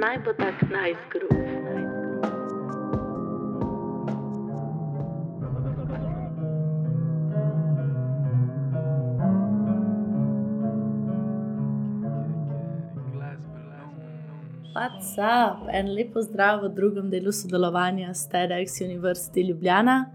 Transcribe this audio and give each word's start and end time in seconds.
naj 0.00 0.18
bo 0.24 0.32
tak 0.32 0.62
najzgrub. 0.70 1.30
What's 14.74 15.18
up? 15.18 15.68
En 15.68 15.92
lepo 15.92 16.22
zdrav 16.22 16.62
v 16.62 16.68
drugem 16.74 17.10
delu 17.10 17.32
sodelovanja 17.32 18.14
s 18.14 18.28
TEDx 18.28 18.80
University 18.80 19.44
Ljubljana. 19.48 20.08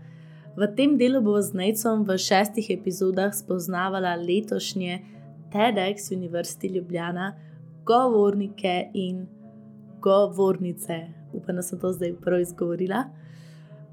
V 0.58 0.68
tem 0.76 0.98
delu 0.98 1.22
bo 1.22 1.38
z 1.42 1.54
Necom 1.54 2.02
v 2.08 2.18
šestih 2.18 2.72
epizodah 2.74 3.36
spoznavala 3.36 4.16
letošnje 4.16 5.00
TEDx 5.54 6.10
University 6.10 6.74
Ljubljana, 6.74 7.36
govornike 7.86 8.90
in 8.94 9.35
govornice. 10.06 11.00
Upam, 11.34 11.58
da 11.58 11.64
sem 11.66 11.80
to 11.82 11.92
zdaj 11.94 12.14
prav 12.22 12.44
izgovorila. 12.44 13.08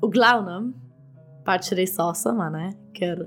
V 0.02 0.10
glavnem, 0.12 0.72
pač 1.46 1.72
res 1.78 1.96
osama, 2.02 2.50
ne? 2.52 2.68
ker 2.92 3.24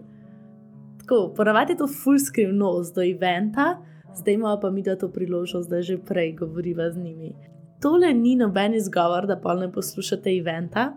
tako, 1.02 1.34
ponavadi 1.36 1.74
je 1.74 1.82
to 1.82 1.88
full 1.90 2.22
skrivnost 2.22 2.96
do 2.96 3.04
eventa 3.04 3.74
zdaj 4.16 4.34
imamo 4.34 4.60
pa 4.60 4.70
mi 4.70 4.82
da 4.82 4.96
to 4.96 5.10
priložnost, 5.10 5.70
da 5.70 5.82
že 5.82 5.98
prej 5.98 6.34
govoriva 6.36 6.92
z 6.92 6.98
njimi. 6.98 7.36
Tole 7.82 8.14
ni 8.14 8.36
noben 8.36 8.74
izgovor, 8.74 9.28
da 9.28 9.40
pa 9.42 9.56
ne 9.56 9.72
poslušate 9.72 10.38
eventa, 10.38 10.94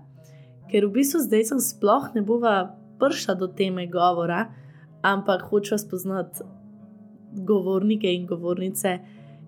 ker 0.70 0.86
v 0.86 0.92
bistvu 0.92 1.20
zdaj 1.20 1.44
sem 1.44 1.60
sploh 1.60 2.10
ne 2.14 2.22
bova 2.22 2.76
prša 2.98 3.34
do 3.34 3.46
teme 3.46 3.86
govora, 3.86 4.46
ampak 5.02 5.42
hočem 5.50 5.78
spoznati 5.78 6.44
govornike 7.32 8.12
in 8.14 8.26
govornice 8.26 8.98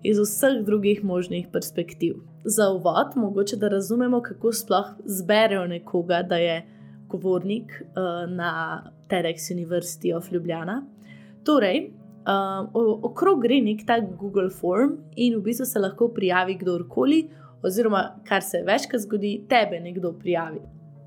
iz 0.03 0.19
vseh 0.19 0.61
drugih 0.65 1.03
možnih 1.03 1.47
perspektiv. 1.51 2.15
Za 2.43 2.69
uvod, 2.69 3.07
mogoče 3.15 3.55
da 3.55 3.67
razumemo, 3.67 4.21
kako 4.21 4.51
sploh 4.53 4.87
zberejo 5.05 5.67
nekoga, 5.67 6.23
da 6.23 6.35
je 6.35 6.65
govornik 7.07 7.71
uh, 7.81 8.31
na 8.31 8.83
TEDx 9.09 9.51
University 9.51 10.15
of 10.17 10.31
Ljubljana. 10.31 10.83
Torej, 11.43 11.91
Um, 12.21 12.67
okrog 13.01 13.39
gre 13.41 13.55
nek 13.65 13.79
tak 13.81 14.03
Google 14.17 14.49
Form 14.53 14.91
in 15.15 15.39
v 15.39 15.41
bistvu 15.41 15.65
se 15.65 15.79
lahko 15.79 16.11
prijavi 16.13 16.53
kdorkoli, 16.59 17.23
oziroma 17.65 18.01
kar 18.27 18.43
se 18.45 18.61
večkrat 18.61 19.01
zgodi, 19.01 19.31
tebe 19.49 19.79
nekdo 19.81 20.11
prijavi. 20.13 20.59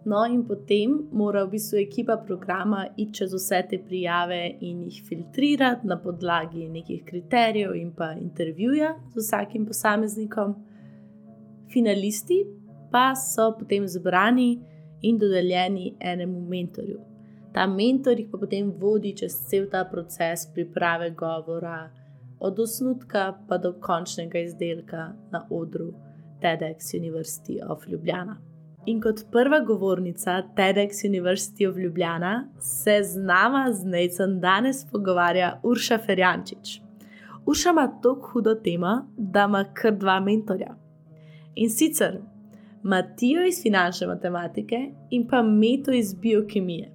No, 0.04 0.24
in 0.26 0.42
potem 0.44 0.96
mora 1.12 1.44
v 1.44 1.52
bistvu 1.54 1.78
ekipa 1.78 2.16
programa 2.26 2.88
iti 2.96 3.14
čez 3.14 3.32
vse 3.34 3.62
te 3.70 3.78
prijave 3.78 4.40
in 4.60 4.82
jih 4.82 4.98
filtrirati 5.08 5.86
na 5.86 6.00
podlagi 6.02 6.66
nekih 6.68 7.04
kriterijev 7.06 7.76
in 7.78 7.92
pa 7.94 8.10
intervjuja 8.18 8.96
z 9.14 9.22
vsakim 9.22 9.66
posameznikom. 9.66 10.56
Finalisti 11.74 12.44
pa 12.92 13.08
so 13.18 13.50
potem 13.58 13.88
zbrani 13.90 14.52
in 15.02 15.18
dodeljeni 15.18 15.96
enemu 16.00 16.46
mentorju 16.48 17.00
ta 17.54 17.66
mentor 17.66 18.18
jih 18.18 18.30
pa 18.30 18.38
potem 18.38 18.70
vodi 18.80 19.12
čez 19.18 19.34
cel 19.48 19.68
ta 19.70 19.84
proces 19.90 20.48
priprave 20.54 21.10
govora, 21.10 21.90
od 22.40 22.58
osnutka 22.58 23.22
pa 23.48 23.58
do 23.58 23.72
končnega 23.80 24.38
izdelka 24.38 25.12
na 25.32 25.44
odru 25.50 25.92
TEDx 26.42 26.90
University 26.98 27.60
of 27.68 27.86
Ljubljana. 27.88 28.36
In 28.86 29.00
kot 29.00 29.22
prva 29.32 29.60
govornica 29.60 30.42
TEDx 30.56 31.04
University 31.06 31.68
of 31.68 31.76
Ljubljana 31.76 32.48
se 32.60 32.98
z 33.02 33.22
nama 33.22 33.72
z 33.72 33.86
Necem 33.86 34.40
danes 34.40 34.84
pogovarja 34.90 35.60
Urša 35.62 35.98
Ferjančič. 36.06 36.80
Urša 37.46 37.70
ima 37.70 37.86
tako 38.02 38.30
hudo 38.32 38.54
temo, 38.54 38.96
da 39.16 39.44
ima 39.48 39.64
kar 39.74 39.94
dva 39.96 40.20
mentorja. 40.20 40.74
In 41.54 41.70
sicer 41.70 42.20
Matijo 42.82 43.46
iz 43.48 43.62
finančne 43.62 44.06
matematike 44.06 44.76
in 45.10 45.28
pa 45.28 45.42
Meto 45.42 45.92
iz 45.92 46.14
biokemije 46.14 46.94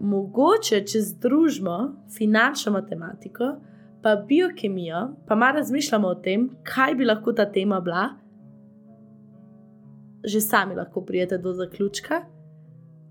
mogoče 0.00 0.80
če 0.86 1.00
združimo 1.00 1.76
finančno 2.16 2.72
matematiko, 2.72 3.54
pa 4.02 4.16
biokemijo, 4.28 5.08
pa 5.28 5.34
malo 5.34 5.58
razmišljamo 5.60 6.08
o 6.08 6.14
tem, 6.24 6.48
kaj 6.64 6.94
bi 6.94 7.04
lahko 7.04 7.32
ta 7.32 7.44
tema 7.52 7.80
bila, 7.80 8.08
že 10.24 10.40
sami 10.40 10.74
lahko 10.74 11.04
prijete 11.04 11.38
do 11.38 11.52
zaključka. 11.52 12.22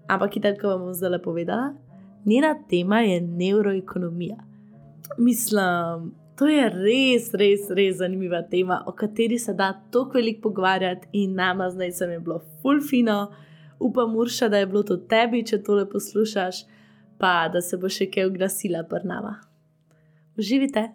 Ampak, 0.09 0.39
tako 0.41 0.67
vam 0.67 0.87
bom 0.87 0.93
zdaj 0.93 1.21
povedala, 1.21 1.73
njena 2.25 2.55
tema 2.69 2.99
je 2.99 3.21
neuroekonomija. 3.21 4.37
Mislim, 5.17 6.11
to 6.39 6.47
je 6.47 6.65
res, 6.71 7.29
res, 7.35 7.67
res 7.75 7.97
zanimiva 7.99 8.39
tema, 8.47 8.79
o 8.87 8.95
kateri 8.95 9.39
se 9.39 9.53
da 9.53 9.73
tako 9.91 10.17
veliko 10.17 10.47
pogovarjati, 10.47 11.11
in 11.13 11.35
nama 11.35 11.69
zdaj 11.69 11.91
sem 11.91 12.11
je 12.15 12.19
bilo 12.19 12.39
fulfino. 12.61 13.19
Upam, 13.79 14.15
Urša, 14.15 14.47
da 14.49 14.57
je 14.57 14.67
bilo 14.67 14.83
to 14.83 14.97
tebi, 14.97 15.43
če 15.45 15.63
tole 15.63 15.85
poslušaš 15.89 16.63
pa 17.19 17.49
da 17.53 17.61
se 17.61 17.77
bo 17.77 17.91
še 17.91 18.07
kaj 18.11 18.29
oglasila 18.29 18.85
pr 18.87 19.03
nama. 19.03 19.35
Uživite! 20.39 20.85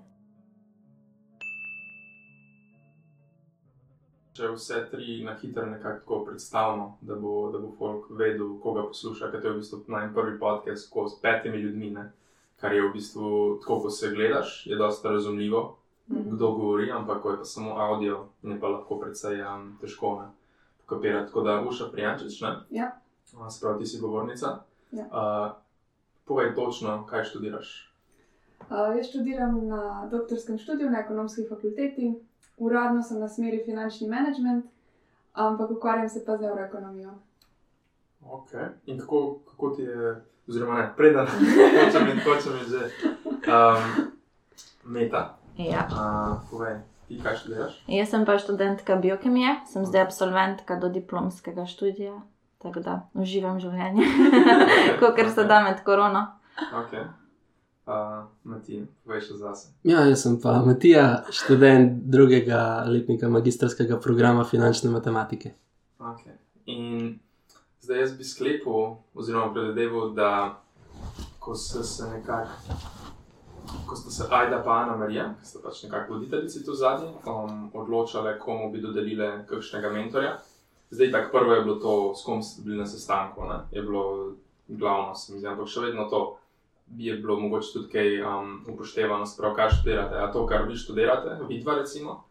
Če 4.35 4.49
vse 4.51 4.81
tri 4.91 5.21
na 5.23 5.37
hitro 5.39 5.67
nekako 5.69 6.25
predstavimo, 6.27 6.87
da 7.07 7.15
bo, 7.21 7.35
da 7.53 7.61
bo 7.63 7.71
folk 7.79 8.09
vedel, 8.19 8.57
koga 8.63 8.87
posluša, 8.89 9.29
ker 9.31 9.45
to 9.45 9.51
je 9.51 9.53
v 9.53 9.61
bistvu 9.61 9.83
najprvi 9.95 10.39
podcast 10.41 10.89
s 10.89 11.21
petimi 11.23 11.61
ljudmi, 11.63 11.93
ne? 11.95 12.09
Kar 12.61 12.75
je 12.75 12.83
v 12.83 12.93
bistvu 12.93 13.59
tako, 13.61 13.81
ko 13.81 13.91
se 13.91 14.11
gledaš, 14.11 14.67
je 14.67 14.77
dosta 14.77 15.11
razumljivo, 15.11 15.77
mm. 16.09 16.31
kdo 16.31 16.51
govori, 16.53 16.91
ampak 16.91 17.23
ko 17.23 17.31
je 17.31 17.39
pa 17.39 17.45
samo 17.45 17.77
audio, 17.81 18.25
je 18.43 18.61
pa 18.61 18.69
lahko 18.69 18.99
precej 19.01 19.43
um, 19.43 19.77
težko 19.81 20.19
ne 20.23 20.29
pokapirati. 20.85 21.27
Tako 21.27 21.41
da, 21.41 21.65
uša 21.69 21.85
prijančič, 21.93 22.41
ne? 22.41 22.57
Ja. 22.71 23.01
Sprav 23.51 23.79
ti 23.79 23.87
si 23.87 24.01
govornica. 24.01 24.47
Ja. 24.93 25.05
Uh, 25.05 25.53
Povej 26.25 26.55
točno, 26.55 27.07
kaj 27.07 27.25
študiraš. 27.25 27.93
Uh, 28.61 28.97
jaz 28.97 29.07
študiram 29.07 29.67
na 29.69 30.09
doktorskem 30.11 30.59
študiju 30.59 30.91
na 30.91 31.01
ekonomski 31.01 31.43
fakulteti, 31.49 32.15
uradno 32.57 33.03
sem 33.03 33.21
na 33.21 33.29
smeri 33.29 33.63
finančni 33.65 34.09
management, 34.09 34.65
ampak 35.33 35.71
ukvarjam 35.71 36.09
se 36.09 36.25
pa 36.25 36.37
z 36.37 36.43
euroekonomijo. 36.43 37.13
Ok, 38.31 38.51
in 38.87 38.99
kako, 38.99 39.39
kako 39.51 39.71
ti 39.71 39.83
je, 39.83 40.25
oziroma 40.49 40.79
ne, 40.79 40.93
preden 40.97 41.27
hočem 42.25 42.59
že 42.69 42.91
um, 43.49 44.13
meta. 44.85 45.39
Ja. 45.57 45.89
Uh, 45.91 46.51
povej, 46.51 46.79
ti 47.09 47.21
kaj 47.23 47.37
študiraš? 47.37 47.83
Jaz 47.87 48.11
sem 48.11 48.25
pa 48.27 48.39
študentka 48.39 48.97
biokemije, 48.97 49.57
sem 49.71 49.87
zdaj 49.87 50.09
absolventka 50.11 50.77
do 50.77 50.89
diplomskega 50.89 51.67
študija. 51.67 52.21
Tako 52.65 52.81
da 52.81 52.95
uživam 53.15 53.61
življenje, 53.61 54.07
kot 55.01 55.21
se 55.35 55.45
da 55.45 55.61
med 55.63 55.85
korono. 55.85 56.27
Okay. 56.57 57.05
Uh, 57.85 58.25
Matija, 58.49 58.87
veš 59.05 59.35
za 59.37 59.53
sebe. 59.55 59.75
Ja, 59.85 60.07
jaz 60.09 60.23
sem 60.25 60.39
pa 60.41 60.63
Matija, 60.65 61.27
študent 61.29 62.07
drugega 62.09 62.85
letnika 62.89 63.29
magistrskega 63.29 63.99
programa 64.01 64.47
finančne 64.49 64.91
matematike. 64.91 65.53
Okay. 66.01 66.39
In 66.73 67.19
zdaj 67.85 68.01
jaz 68.01 68.13
bi 68.19 68.25
sklepal, 68.25 68.97
oziroma 69.15 69.53
predvideval, 69.53 70.11
da 70.17 70.61
ko 71.39 71.55
so 71.55 71.83
se 71.83 72.07
nekako, 72.09 72.51
ko 73.87 73.97
sta 73.97 74.11
se 74.11 74.25
Aida 74.31 74.63
in 74.65 74.71
Ana 74.71 74.97
Marija, 74.97 75.35
ki 75.41 75.47
sta 75.47 75.59
pač 75.65 75.83
nekako 75.83 76.15
voditeljici 76.15 76.65
tu 76.65 76.75
zadnji, 76.75 77.11
um, 77.27 77.69
odločale, 77.75 78.39
komu 78.39 78.71
bi 78.73 78.81
dodelile 78.81 79.45
kakšnega 79.49 79.91
mentorja. 79.93 80.39
Zdaj, 80.91 81.11
tako 81.13 81.39
prvo 81.39 81.53
je 81.53 81.65
bilo 81.65 81.75
to, 81.75 82.15
s 82.15 82.25
kom 82.25 82.43
ste 82.43 82.63
bili 82.65 82.79
na 82.79 82.87
sestanku, 82.87 83.45
ne? 83.45 83.59
je 83.71 83.83
bilo 83.83 84.33
glavno, 84.69 85.15
se 85.15 85.33
mi 85.33 85.39
zdi, 85.39 85.49
ampak 85.49 85.69
še 85.69 85.81
vedno 85.81 86.09
to 86.09 86.23
je 86.97 87.17
bilo 87.17 87.37
mogoče 87.41 87.73
tudi 87.73 87.93
kaj 87.93 88.23
um, 88.23 88.57
upoštevano, 88.69 89.27
sprav, 89.27 89.55
kaj 89.57 89.71
študirate. 89.77 90.17
A 90.21 90.33
to, 90.33 90.47
kar 90.47 90.65
vi 90.69 90.77
študirate, 90.77 91.37
vidva 91.49 91.77
recimo, 91.81 92.23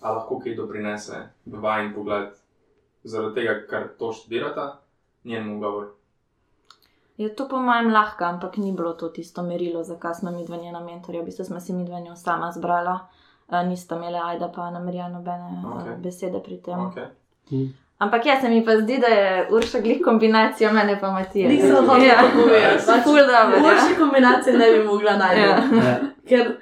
a 0.00 0.12
lahko 0.12 0.40
kaj 0.40 0.56
doprinese 0.56 1.22
v 1.44 1.60
vajen 1.60 1.94
pogled 1.94 2.32
zaradi 3.04 3.40
tega, 3.40 3.60
ker 3.68 3.88
to 3.98 4.12
študirate, 4.12 4.66
njen 5.26 5.60
govor. 5.60 5.86
Je 7.16 7.34
to 7.34 7.48
po 7.48 7.60
mojem 7.60 7.92
lahko, 7.92 8.24
ampak 8.24 8.56
ni 8.56 8.72
bilo 8.72 8.92
to 8.92 9.08
tisto 9.08 9.42
merilo, 9.42 9.82
zakaj 9.84 10.14
smo 10.14 10.30
mi 10.30 10.44
dva 10.44 10.56
njena 10.56 10.80
mentorja, 10.80 11.22
v 11.22 11.24
bistvu 11.24 11.44
smo 11.44 11.60
se 11.60 11.72
mi 11.72 11.84
dva 11.84 12.00
njo 12.00 12.16
sama 12.16 12.52
zbrala, 12.52 12.98
uh, 13.48 13.62
nista 13.68 13.96
imela 13.96 14.26
ajda 14.26 14.52
pa 14.54 14.70
namerjeno 14.70 15.08
nobene 15.08 15.62
okay. 15.64 15.94
uh, 15.94 16.02
besede 16.02 16.42
pri 16.44 16.60
tem. 16.62 16.78
Okay. 16.78 17.06
Hmm. 17.48 17.74
Ampak 17.98 18.26
jaz 18.26 18.40
se 18.40 18.48
mi 18.48 18.64
pa 18.64 18.76
zdi, 18.76 18.98
da 18.98 19.06
je 19.06 19.48
urša 19.50 19.80
glih 19.80 20.00
kombinacija 20.04 20.72
mene 20.72 21.00
pa 21.00 21.10
Matija. 21.10 21.48
Nisem 21.48 21.86
hotel 21.86 22.04
Ja. 22.04 22.16
Pač 22.86 23.04
ful 23.04 23.16
dobro, 23.16 23.56
ja. 23.56 23.72
Urša 23.72 23.98
kombinacije 23.98 24.58
ne 24.58 24.70
bi 24.72 24.84
mogla 24.84 25.16
najti. 25.16 25.40
Ja. 25.40 25.56
Ja. 25.86 25.98
Ker 26.28 26.56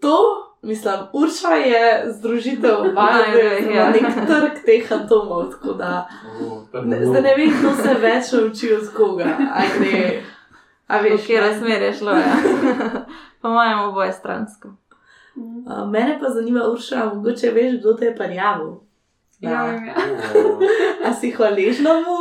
to, 0.00 0.16
mislim, 0.62 0.94
Urša 1.12 1.48
je 1.54 2.12
združitev 2.12 2.76
vajde, 2.96 3.72
ja. 3.74 3.82
ja. 3.82 3.90
nek 3.90 4.26
trg 4.26 4.64
teh 4.66 4.92
atomov. 4.92 5.50
tako 5.50 5.72
da 5.72 6.08
Uh, 6.40 6.84
Ne, 6.84 7.06
zdaj 7.06 7.22
ne 7.22 7.34
vem, 7.36 7.52
kdo 7.60 7.70
se 7.82 7.94
več 7.94 8.32
nauči 8.32 8.72
od 8.74 8.90
koga. 8.96 9.24
A 9.52 9.62
gre, 9.78 10.22
a 10.86 11.00
veš, 11.00 11.20
katero 11.26 11.46
ne? 11.46 11.58
smer 11.58 11.82
je 11.82 11.92
šlo. 11.92 12.10
Ja. 12.10 12.36
po 13.42 13.48
mojem 13.48 13.78
oboje 13.78 14.12
stransko. 14.12 14.74
A, 15.66 15.84
Mene 15.84 16.18
pa 16.20 16.30
zanima, 16.34 16.66
Urša, 16.72 17.04
mogoče 17.14 17.50
veš, 17.50 17.78
kdo 17.80 17.94
te 17.94 18.10
je 18.10 18.16
parjavil. 18.16 18.76
Ja, 19.40 19.64
vem, 19.66 19.86
ja. 19.86 19.94
A 21.06 21.14
si 21.14 21.30
hvaležna 21.30 21.94
mu 22.02 22.18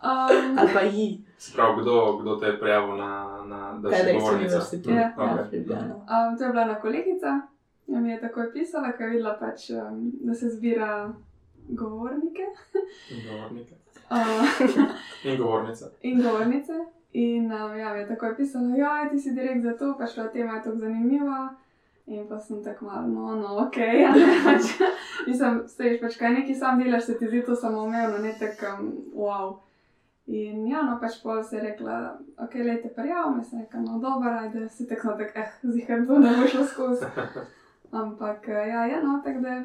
Um, 0.00 0.58
ali 0.58 0.70
pa 0.74 0.80
ji? 0.80 1.24
Se 1.40 1.52
pravi, 1.56 1.82
kdo, 1.82 2.16
kdo 2.16 2.36
te 2.36 2.46
je 2.46 2.60
prijavil 2.60 2.96
na, 2.96 3.12
na 3.46 3.78
da 3.78 3.88
TEDx 3.88 4.12
govornica? 4.12 4.34
univerzitete. 4.36 4.90
Ja. 4.94 5.00
Ja, 5.00 5.14
Okay. 5.18 5.56
Ljubljani. 5.58 5.92
um, 5.92 6.38
to 6.38 6.44
je 6.44 6.50
bila 6.50 6.62
ena 6.62 6.80
kolegica, 6.80 7.40
ki 7.86 7.92
mi 7.92 8.10
je 8.10 8.20
takoj 8.20 8.52
pisala, 8.52 8.92
ker 8.92 9.06
je 9.06 9.10
videla, 9.10 9.36
pač, 9.40 9.70
um, 9.70 10.12
da 10.20 10.34
se 10.34 10.48
zbira 10.48 11.12
govornike 11.68 12.42
In 13.10 13.20
govornike. 13.30 13.74
uh, 14.10 15.24
In 15.24 15.38
govornice. 15.38 15.84
in 16.02 16.22
govornice. 16.22 16.72
In 17.12 17.52
um, 17.52 17.78
ja, 17.78 17.94
mi 17.94 18.00
je 18.00 18.08
takoj 18.08 18.36
pisala, 18.36 18.76
da 19.04 19.10
ti 19.10 19.18
si 19.18 19.32
direkt 19.32 19.62
za 19.62 19.72
to, 19.78 19.94
pač 19.98 20.14
ta 20.14 20.28
tema 20.28 20.54
je 20.54 20.62
tako 20.62 20.76
zanimiva. 20.76 21.54
In 22.06 22.28
pa 22.28 22.38
sem 22.38 22.64
tako 22.64 22.84
malo, 22.84 23.06
no, 23.06 23.34
no, 23.36 23.66
ok. 23.66 23.76
Ja, 24.02 24.12
pač, 24.44 24.62
mislim, 25.26 25.62
stojiš 25.68 26.00
pač 26.00 26.16
kaj 26.18 26.30
neki 26.30 26.54
sam 26.54 26.78
delaš, 26.82 27.04
se 27.04 27.18
ti 27.18 27.26
zdi 27.28 27.42
to 27.46 27.54
samoumevno, 27.56 28.18
ne 28.18 28.34
tako 28.38 28.82
um, 28.82 28.92
wow. 29.14 29.56
In 30.30 30.66
ja, 30.70 30.84
no, 30.86 30.94
pač 31.02 31.16
pol 31.24 31.40
se 31.42 31.56
je 31.56 31.62
rekla, 31.64 31.94
ok, 32.38 32.52
lejte 32.54 32.88
prijav, 32.94 33.32
mi 33.34 33.44
se 33.44 33.56
je 33.56 33.62
rekla, 33.64 33.80
no, 33.80 33.98
dobro, 33.98 34.30
ajde, 34.30 34.68
si 34.70 34.86
tako, 34.86 35.16
tako, 35.18 35.42
eh, 35.42 35.48
zihar 35.74 36.04
to 36.06 36.18
ne 36.22 36.34
bo 36.38 36.46
šlo 36.46 36.66
skozi. 36.70 37.08
Ampak, 38.02 38.48
eh, 38.48 38.68
ja, 38.68 38.84
ja, 38.86 39.00
no, 39.02 39.16
tako 39.24 39.40
da 39.40 39.62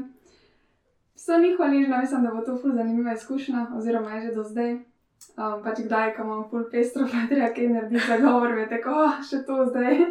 so 1.16 1.38
ni 1.38 1.54
hvaležna, 1.56 1.98
mislim, 1.98 2.24
da 2.24 2.32
bo 2.32 2.42
to 2.42 2.58
ful 2.58 2.74
zanimiva 2.74 3.14
izkušnja, 3.14 3.68
oziroma 3.78 4.12
je 4.12 4.22
že 4.22 4.34
do 4.36 4.44
zdaj. 4.44 4.74
Um, 5.38 5.62
pač 5.64 5.80
kdaj, 5.86 6.16
ko 6.16 6.24
imam 6.24 6.44
ful 6.50 6.66
pestro, 6.72 7.06
pa 7.12 7.28
treba 7.30 7.54
kaj 7.54 7.70
narediti 7.70 8.08
za 8.08 8.18
govor, 8.18 8.56
mi 8.56 8.62
je 8.62 8.70
tako, 8.70 8.98
oh, 9.06 9.22
še 9.30 9.44
to 9.46 9.66
zdaj. 9.70 10.02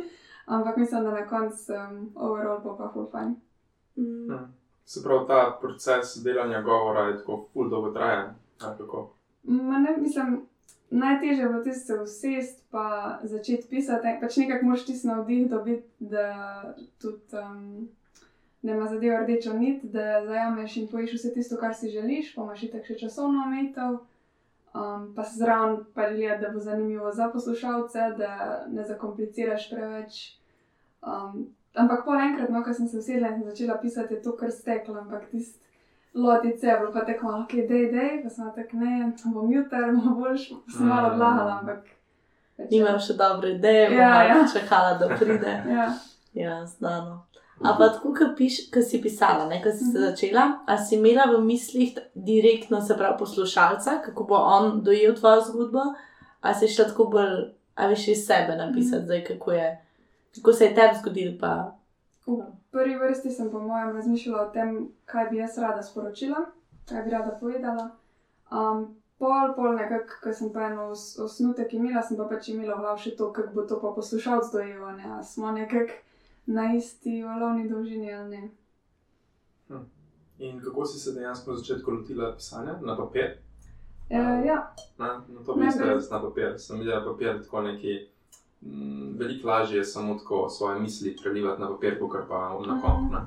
Ampak 0.46 0.76
mislim, 0.76 1.04
da 1.04 1.10
na 1.10 1.26
koncu 1.26 1.72
um, 1.74 1.98
overall 2.14 2.62
bo 2.62 2.76
pa 2.78 2.92
ful 2.94 3.10
fajn. 3.10 3.34
Mm. 3.96 4.38
Se 4.84 5.02
pravi, 5.02 5.26
ta 5.26 5.58
proces 5.60 6.16
delanja 6.22 6.62
govora 6.62 7.08
je 7.08 7.18
tako 7.18 7.46
ful 7.52 7.70
dolgotrajen. 7.70 8.34
Ma 9.44 9.78
ne, 9.78 9.96
mislim, 9.96 10.46
najtežje 10.90 11.42
je 11.42 11.48
bilo 11.48 11.62
tisto 11.62 11.86
se 11.86 12.00
usest, 12.02 12.64
pa 12.70 13.18
začeti 13.22 13.68
pisati. 13.70 14.16
Pač 14.20 14.36
nekako 14.36 14.64
moraš 14.64 14.86
tisti 14.86 15.06
navdih 15.06 15.50
dobiti, 15.50 15.88
da 15.98 16.74
tudi. 16.98 17.22
Um, 17.32 17.88
Da 18.64 18.72
ima 18.72 18.86
zadeva 18.88 19.18
rdečo 19.20 19.52
nit, 19.52 19.82
da 19.84 20.24
zajameš 20.26 20.76
in 20.76 20.86
poiš 20.88 21.10
vse 21.12 21.32
tisto, 21.34 21.56
kar 21.60 21.74
si 21.74 21.88
želiš, 21.92 22.30
pa 22.34 22.42
imaš 22.42 22.62
tako 22.72 22.86
še 22.86 22.94
časovno 22.96 23.42
omejitev, 23.44 23.98
um, 24.74 25.02
pa 25.16 25.24
se 25.24 25.36
zraven 25.38 25.76
pa 25.94 26.06
gledati, 26.10 26.40
da 26.42 26.52
bo 26.52 26.62
zanimivo 26.64 27.12
za 27.12 27.28
poslušalce, 27.28 28.06
da 28.18 28.64
ne 28.72 28.86
zakompliciraš 28.88 29.68
preveč. 29.70 30.38
Um, 31.02 31.50
ampak 31.74 32.06
pol 32.06 32.16
enkrat, 32.20 32.48
no, 32.50 32.64
ko 32.64 32.72
sem 32.72 32.88
se 32.88 32.98
usedla 32.98 33.34
in 33.34 33.42
sem 33.42 33.50
začela 33.50 33.76
pisati, 33.82 34.14
je 34.14 34.22
to 34.22 34.32
kar 34.36 34.50
steklo, 34.50 34.96
ampak 35.02 35.28
tisti 35.30 35.60
lotice 36.14 36.66
je 36.66 36.78
bilo 36.78 36.92
pa 36.92 37.00
tako 37.02 37.26
malo, 37.26 37.42
ok, 37.42 37.52
dej, 37.52 37.86
dej, 37.88 38.22
pa 38.22 38.30
sem 38.30 38.44
tako 38.54 38.76
ne, 38.76 38.92
bom 39.26 39.52
jutri, 39.52 39.78
bom 39.94 40.14
boljš, 40.14 40.48
sem 40.68 40.86
malo 40.86 41.08
odlagala, 41.08 41.58
ampak. 41.60 41.84
Nimam 42.70 42.98
še 42.98 43.14
dobre 43.14 43.50
ideje, 43.50 43.88
bom 43.88 43.98
Ja, 43.98 44.22
ja, 44.24 44.44
čakala, 44.48 44.94
da 44.94 45.08
pride. 45.10 45.54
Ja. 45.70 45.88
Ja, 46.34 46.66
znano. 46.66 47.26
A 47.60 47.74
pa 47.78 47.88
tako, 47.88 48.10
ko 48.70 48.80
si 48.82 48.98
pisala, 49.00 49.46
ne, 49.46 49.62
ko 49.62 49.70
si 49.70 49.84
se 49.84 49.98
Mhm. 49.98 50.04
začela, 50.04 50.58
a 50.66 50.76
si 50.76 50.94
imela 50.94 51.24
v 51.28 51.40
mislih 51.40 51.94
direktno, 52.14 52.80
se 52.80 52.96
pravi, 52.96 53.14
poslušalca, 53.18 54.02
kako 54.02 54.24
bo 54.24 54.34
on 54.36 54.82
dojel 54.82 55.14
tvojo 55.14 55.40
zgodbo, 55.42 55.80
a 56.40 56.54
si 56.54 56.68
šla 56.68 56.84
tako 56.84 57.04
bolj, 57.06 57.36
a 57.74 57.86
veš 57.86 58.08
iz 58.08 58.26
sebe 58.26 58.56
napisati, 58.56 58.96
Mhm. 58.96 59.04
zdaj, 59.04 59.24
kako, 59.24 59.52
je, 59.52 59.68
kako 60.34 60.52
se 60.52 60.64
je 60.64 60.74
tebi 60.74 60.94
zgodil. 60.96 61.38
Pa, 61.40 61.52
V 62.26 62.40
prvi 62.70 62.96
vrsti 62.96 63.30
sem 63.30 63.50
po 63.50 63.60
mojem 63.60 63.92
razmišljala 63.92 64.42
o 64.42 64.50
tem, 64.50 64.70
kaj 65.04 65.26
bi 65.30 65.36
jaz 65.36 65.58
rada 65.58 65.82
sporočila, 65.82 66.46
kaj 66.88 67.02
bi 67.02 67.10
rada 67.10 67.36
povedala. 67.40 67.90
Um, 68.50 68.86
pol, 69.18 69.52
pol 69.56 69.76
nekako, 69.76 70.16
ko 70.22 70.32
sem 70.32 70.52
pa 70.52 70.70
eno 70.70 70.88
os, 70.90 71.18
osnutek 71.18 71.72
imela, 71.72 72.02
sem 72.02 72.16
pa 72.16 72.24
pač 72.24 72.48
imela 72.48 72.74
v 72.74 72.80
glavi 72.80 73.00
še 73.00 73.16
to, 73.16 73.28
kako 73.32 73.54
bo 73.54 73.62
to 73.62 73.80
pa 73.80 73.92
poslušalec 73.92 74.48
dojel, 74.52 74.84
a 74.84 74.92
ne, 74.92 75.04
a 75.18 75.22
smo 75.22 75.52
nekako 75.52 76.00
na 76.46 76.74
isti 76.74 77.22
valovni 77.24 77.68
dolžini 77.68 78.14
ali 78.14 78.30
ne. 78.30 78.42
In 80.38 80.60
kako 80.60 80.84
si 80.86 80.98
se 81.00 81.12
dejansko 81.12 81.50
na 81.50 81.56
začetku 81.56 81.90
lotila 81.90 82.32
pisanja 82.34 82.78
na 82.82 82.96
papir? 82.96 83.38
E, 84.10 84.16
ja, 84.44 84.74
Na, 84.98 85.22
na 85.28 85.44
to 85.46 85.56
mesto 85.56 85.84
brez- 85.84 86.04
je 86.04 86.10
na 86.10 86.22
papir. 86.22 86.58
Sem 86.58 86.78
videla 86.78 87.04
papir 87.04 87.42
tako 87.42 87.62
neki. 87.62 88.08
Mm, 88.64 89.14
Veliko 89.14 89.48
lažje 89.48 89.78
je 89.78 89.84
samo 89.86 90.14
tako 90.14 90.48
svoje 90.48 90.80
misli 90.80 91.16
prelivati 91.16 91.60
na 91.60 91.68
papir, 91.68 91.98
kot 92.00 92.28
pa 92.28 92.40
na 92.66 92.80
komp. 92.80 93.12
ne. 93.12 93.18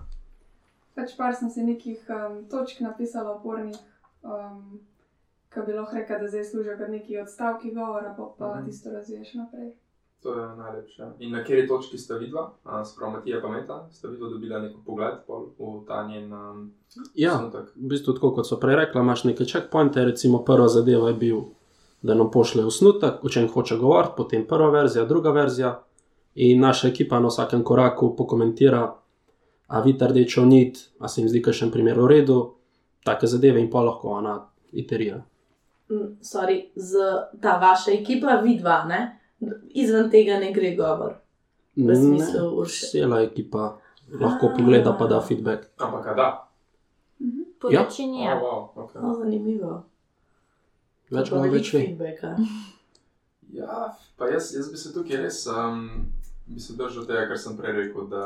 pač 0.96 1.18
par 1.18 1.36
sem 1.36 1.50
si 1.50 1.62
nekih 1.62 2.00
um, 2.10 2.46
točk 2.46 2.80
napisala 2.82 3.32
opornih, 3.32 3.76
um, 4.24 4.80
ki 5.50 5.60
bi 5.62 5.74
lahko 5.74 5.96
rekla, 5.96 6.18
da 6.18 6.28
zdaj 6.28 6.44
služijo 6.46 6.78
kot 6.78 6.90
neki 6.90 7.20
odstavki 7.20 7.72
govora, 7.72 8.16
pa, 8.18 8.24
pa 8.38 8.56
Mhm. 8.56 8.66
tisto 8.66 8.90
razviješ 8.92 9.34
naprej. 9.36 9.72
To 10.20 10.34
je 10.34 10.48
najlepše. 10.50 11.04
In 11.20 11.32
na 11.32 11.40
kateri 11.40 11.68
točki 11.68 11.98
sta 11.98 12.16
vidva, 12.16 12.52
spravo 12.86 13.12
Matija 13.12 13.42
pa 13.42 13.48
Meta, 13.50 13.88
sta 13.92 14.08
vidva 14.08 14.30
dobila 14.30 14.60
neko 14.60 14.80
pogled 14.82 15.14
v 15.60 15.86
ta 15.88 16.08
njen 16.08 16.34
um, 16.34 16.72
Ja, 17.16 17.36
osnutek? 17.36 17.70
v 17.76 17.88
bistvu 17.88 18.14
tako 18.14 18.32
kot 18.32 18.48
so 18.48 18.58
prej 18.58 18.76
rekla, 18.76 19.02
imaš 19.02 19.24
neke 19.24 19.46
checkpointe, 19.46 20.02
recimo 20.02 20.40
prva 20.40 20.68
zadeva 20.68 21.08
je 21.08 21.14
bil, 21.16 21.42
da 22.02 22.14
nam 22.14 22.32
pošle 22.32 22.66
osnutek, 22.66 23.24
o 23.24 23.30
čem 23.30 23.48
hoče 23.48 23.78
govoriti, 23.78 24.14
potem 24.18 24.46
prva 24.48 24.70
verzija, 24.70 25.06
druga 25.06 25.32
verzija. 25.32 25.80
In 26.36 26.60
naša 26.62 26.88
ekipa 26.88 27.20
na 27.20 27.28
vsakem 27.28 27.64
koraku 27.64 28.16
pokomentira, 28.16 28.96
a 29.68 29.82
vidi 29.82 30.06
rdečo 30.06 30.46
nit, 30.46 30.78
a 31.00 31.08
se 31.08 31.22
jim 31.22 31.30
zdi 31.30 31.42
kakšen 31.42 31.72
primer 31.72 32.00
v 32.00 32.08
redu, 32.08 32.38
take 33.06 33.28
zadeve 33.28 33.60
in 33.60 33.70
pa 33.72 33.82
lahko 33.82 34.08
ona 34.20 34.38
iterira. 34.72 35.24
mm, 35.90 36.18
sorry, 36.22 36.70
z 36.76 36.94
ta 37.42 37.58
vaša 37.58 37.92
ekipa, 37.92 38.42
vidva, 38.44 38.84
ne? 38.84 39.20
Izven 39.70 40.10
tega 40.12 40.40
ne 40.40 40.52
gre 40.54 40.76
govor. 40.76 41.14
V 41.76 41.96
smislu 41.96 42.50
Urše. 42.58 42.86
Cela 42.92 43.22
ekipa 43.22 43.78
lahko 44.20 44.50
pogleda, 44.58 44.96
pa 45.00 45.08
da 45.08 45.22
feedback. 45.22 45.70
Ampak 45.78 46.16
da. 46.16 46.48
Mhm. 47.22 47.42
Ja. 47.72 47.84
večini 47.84 48.22
je. 48.24 48.34
Oh, 48.34 48.42
wow, 48.42 48.84
okay. 48.84 49.02
O, 49.02 49.14
zanimivo. 49.14 49.84
Več 51.12 51.32
veliko 51.32 51.56
več 51.56 51.74
ve. 51.74 51.82
feedbacka. 51.82 52.34
Ja, 53.56 53.96
pa 54.20 54.28
jaz, 54.28 54.52
jaz 54.56 54.72
bi 54.72 54.80
se 54.80 54.92
tukaj 54.94 55.22
res 55.24 55.46
um, 55.48 55.86
bi 56.48 56.60
se 56.60 56.76
držal 56.76 57.06
tega, 57.08 57.28
kar 57.30 57.40
sem 57.40 57.56
prej 57.58 57.78
rekel, 57.78 58.08
da 58.12 58.24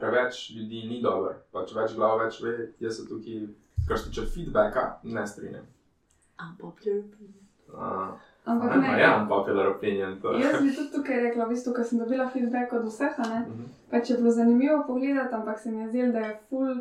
preveč 0.00 0.50
ljudi 0.56 0.86
ni 0.88 1.02
dobro, 1.04 1.34
pač 1.52 1.74
več 1.76 1.94
glav 1.98 2.18
več 2.22 2.40
ve. 2.44 2.54
Jaz 2.80 3.00
se 3.00 3.06
tukaj, 3.08 3.44
kar 3.88 4.00
se 4.00 4.08
tiče 4.08 4.26
feedbacka, 4.34 4.86
ne 5.04 5.26
strinjam. 5.28 5.68
Unpopular 6.40 7.02
opinion. 7.04 7.46
Uh, 7.70 8.29
Ampak 8.42 8.76
ne, 8.76 8.88
je 8.96 9.08
unpopular 9.14 9.68
opinion. 9.68 10.16
To. 10.16 10.32
Jaz 10.32 10.62
bi 10.62 10.70
tudi 10.70 10.90
tukaj 10.90 11.20
rekla, 11.22 11.44
v 11.44 11.50
bistvu, 11.50 11.72
ko 11.72 11.82
sem 11.82 11.98
dobila 11.98 12.24
feedback 12.26 12.72
od 12.72 12.84
vseh, 12.84 13.14
a 13.14 13.24
ne, 13.24 13.40
Mhm. 13.42 13.64
pač 13.90 14.10
je 14.10 14.16
bilo 14.16 14.30
zanimivo 14.30 14.84
pogledati, 14.86 15.34
ampak 15.34 15.58
se 15.58 15.70
mi 15.70 15.80
je 15.80 15.88
zdelo, 15.88 16.12
da 16.12 16.18
je 16.20 16.38
full, 16.48 16.74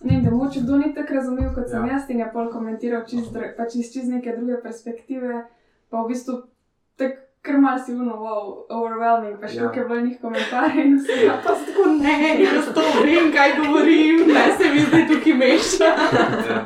ne 0.00 0.10
vem, 0.10 0.22
da 0.22 0.30
moče 0.32 0.60
kdo 0.60 0.76
ni 0.76 0.94
tako 0.94 1.14
razumel 1.14 1.54
kot 1.54 1.68
sem 1.68 1.80
Ja. 1.80 1.92
jaz 1.92 2.10
in 2.10 2.18
je 2.18 2.30
pol 2.32 2.50
komentiral 2.50 3.02
čist, 3.04 3.30
pač 3.56 3.74
iz 3.74 3.92
čist 3.92 4.08
neke 4.08 4.32
druge 4.32 4.58
perspektive, 4.58 5.44
pa 5.90 5.96
v 5.98 6.08
bistvu 6.08 6.42
tako 6.96 7.14
kar 7.42 7.58
mal 7.58 7.76
si 7.78 7.92
uno, 7.92 8.16
wow, 8.16 8.44
overwhelming, 8.70 9.36
pa 9.36 9.46
še 9.46 9.56
Ja. 9.56 9.62
ja. 9.64 9.72
je 9.74 9.84
bilo 9.84 10.00
njih 10.00 10.16
komentarjev 10.18 10.80
in 10.82 10.96
vse. 10.96 11.16
Ja. 11.24 11.34
Pa 11.38 11.54
sem 11.54 11.66
tako 11.66 11.84
ne, 11.94 12.16
jaz 12.40 12.66
to 12.70 12.80
vem, 12.98 13.28
kaj 13.30 13.50
govorim, 13.58 14.16
ne 14.28 14.44
se 14.50 14.64
mi 14.66 14.80
zdaj 14.82 15.04
tukaj 15.06 15.34
meša. 15.34 15.90
Ja. 16.48 16.58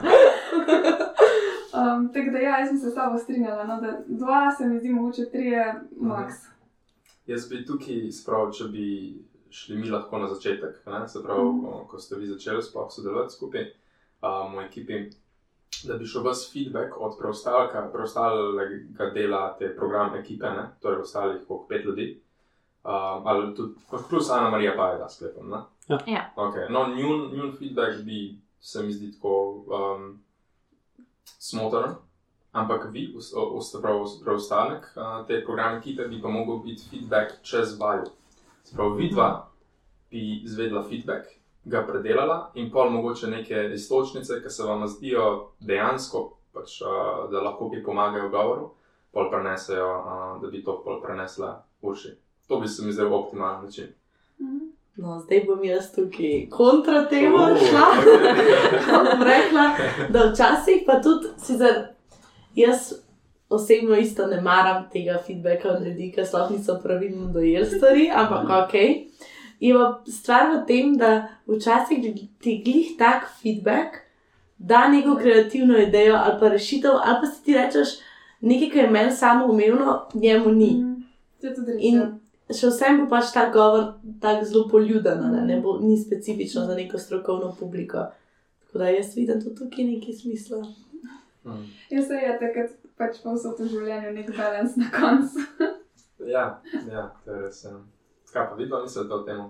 Um, 1.78 2.12
tako 2.12 2.30
da 2.30 2.38
ja, 2.38 2.58
jaz 2.58 2.68
sem 2.68 2.78
se 2.78 2.90
s 2.90 2.94
tabo 2.94 3.18
strinjala, 3.18 3.64
no, 3.64 3.80
da 3.80 3.92
dva 4.08 4.50
se 4.50 4.66
mi 4.66 4.78
zdi 4.78 4.88
mogoče 4.88 5.30
trije 5.32 5.64
max. 5.92 6.32
Jaz 7.26 7.49
bi 7.49 7.64
tukaj 7.64 8.11
spravil, 8.12 8.52
če 8.52 8.64
bi 8.64 8.87
šli 9.50 9.76
mi 9.76 9.90
lahko 9.90 10.18
na 10.18 10.28
začetek, 10.28 10.87
ne? 10.87 11.08
se 11.08 11.23
pravi, 11.23 11.40
Mhm. 11.42 11.61
ko, 11.62 11.85
ko 11.87 11.99
ste 11.99 12.16
vi 12.16 12.26
začeli 12.26 12.62
sploh 12.62 12.88
sodelovati 12.90 13.35
skupaj 13.35 13.64
um, 14.23 14.56
v 14.56 14.64
ekipi, 14.64 15.11
da 15.85 15.97
bi 15.97 16.06
šel 16.06 16.23
vas 16.23 16.52
feedback 16.52 16.97
od 16.97 17.18
preostalega, 17.18 17.88
preostalega 17.92 19.11
dela 19.11 19.56
te 19.58 19.76
programe 19.76 20.18
ekipe, 20.18 20.47
ne? 20.47 20.70
torej 20.80 21.00
ostalih 21.00 21.42
kot 21.49 21.68
pet 21.68 21.85
ljudi. 21.85 22.20
Um, 22.85 22.92
ali 23.25 23.54
tudi, 23.54 23.75
plus 24.08 24.30
Ana 24.30 24.50
Marija 24.50 24.73
pa 24.76 24.88
je 24.88 24.99
da 24.99 25.08
sklepam. 25.08 25.50
Ne? 25.50 25.56
Ja. 25.88 25.99
Ja. 26.06 26.32
Okay. 26.37 26.70
No, 26.70 26.87
njun, 26.88 27.30
njun 27.35 27.52
feedback 27.58 28.02
bi 28.04 28.38
se 28.61 28.82
mi 28.82 28.92
zdi 28.92 29.12
tako 29.12 29.35
um, 29.68 30.20
smotrn. 31.38 31.94
Ampak 32.52 32.88
vi, 32.92 33.14
preostanek 34.25 34.87
a, 34.97 35.25
te 35.28 35.42
programe 35.44 35.78
ekipe, 35.78 36.08
bi 36.08 36.23
pa 36.23 36.28
mogel 36.28 36.62
biti 36.64 36.88
feedback 36.90 37.42
čez 37.42 37.76
vaju. 37.80 38.08
Sprav, 38.64 38.97
vidva 38.97 39.28
bi 40.11 40.40
izvedla 40.44 40.82
feedback, 40.88 41.28
ga 41.64 41.85
predelala 41.87 42.52
in 42.54 42.70
pol 42.70 42.90
mogoče 42.90 43.28
neke 43.28 43.70
istočnice, 43.75 44.40
ki 44.42 44.50
se 44.50 44.64
vam 44.64 44.87
zdijo 44.88 45.50
dejansko, 45.61 46.25
pač, 46.52 46.80
a, 46.82 47.28
da 47.30 47.44
lahko 47.44 47.70
ki 47.70 47.85
pomagajo 47.85 48.32
govoru, 48.32 48.70
pol 49.12 49.30
prenesejo, 49.30 49.90
a, 49.92 50.38
da 50.42 50.49
bi 50.49 50.64
to 50.64 50.80
pol 50.85 51.02
prenesla 51.02 51.58
uši. 51.82 52.16
To 52.49 52.61
bi 52.61 52.68
se 52.68 52.87
mi 52.87 52.92
zdel 52.92 53.14
optimalen 53.14 53.64
način. 53.64 53.92
Mhm. 54.40 54.67
No, 54.99 55.21
zdaj 55.23 55.45
bom 55.47 55.62
jaz 55.64 55.93
tukaj 55.95 56.49
kontra 56.50 57.05
temu 57.11 57.38
šla. 57.38 57.87
bom 58.93 59.23
rekla, 59.23 59.69
da 60.09 60.25
včasih 60.31 60.83
pa 60.87 60.99
tudi, 61.02 61.31
sicer 61.38 61.87
jaz 62.55 62.93
osebno 63.49 63.97
isto 63.97 64.26
ne 64.26 64.40
maram 64.40 64.88
tega 64.93 65.21
feedbacka 65.26 65.69
od 65.69 65.87
ljudi, 65.87 66.11
ki 66.14 66.26
sploh 66.26 66.50
niso 66.50 66.81
pravilno 66.83 67.31
dojeli 67.33 67.67
stvari, 67.67 68.11
ampak 68.14 68.50
ok. 68.64 68.75
Je 69.61 69.75
pa 69.75 69.87
stvar 70.07 70.50
v 70.52 70.67
tem, 70.67 70.93
da 70.99 71.28
včasih 71.47 72.05
ti 72.43 72.61
glih 72.64 72.93
tak 72.99 73.31
feedback 73.43 74.09
da 74.59 74.88
neko 74.88 75.17
kreativno 75.17 75.78
idejo 75.78 76.17
ali 76.17 76.40
pa 76.40 76.49
rešitev, 76.49 76.90
ali 76.90 77.17
pa 77.21 77.26
si 77.26 77.45
ti 77.45 77.55
rečeš 77.55 77.88
nekaj, 78.40 78.71
kar 78.71 78.85
je 78.85 78.90
meni 78.90 79.12
samo 79.12 79.47
umevno, 79.47 80.09
njemu 80.14 80.50
ni. 80.50 80.71
Mm, 80.71 81.05
In 81.78 82.02
še 82.49 82.71
vsem 82.73 83.02
bo 83.02 83.09
pač 83.11 83.33
ta 83.35 83.49
govor 83.52 83.95
tako 84.23 84.45
zelo 84.49 84.64
poljuden, 84.73 85.25
ne, 85.33 85.45
ne 85.49 85.61
bo 85.61 85.78
ni 85.83 85.99
specifično 86.00 86.64
za 86.67 86.75
neko 86.75 86.99
strokovno 86.99 87.52
publiko. 87.59 88.09
Tako 88.67 88.78
da 88.78 88.93
jaz 88.93 89.14
vidim 89.17 89.40
tudi 89.43 89.57
tukaj 89.61 89.85
nekaj 89.85 90.14
smisla. 90.14 90.62
Mm. 91.45 91.64
Jaz 91.90 92.09
se 92.09 92.14
je 92.14 92.35
takrat 92.40 92.75
pač 92.99 93.21
pa 93.23 93.37
vse 93.37 93.55
to 93.57 93.69
življenje, 93.69 94.11
nek 94.17 94.35
balans 94.37 94.76
na 94.81 94.90
koncu. 94.93 95.45
ja, 96.35 96.49
ja, 96.90 97.07
to 97.25 97.33
je 97.33 97.45
res. 97.45 97.62
Ja. 97.64 97.78
Kaj 98.33 98.50
pa 98.50 98.59
vidno, 98.59 98.83
mislite 98.85 99.14
o 99.14 99.23
tem? 99.25 99.47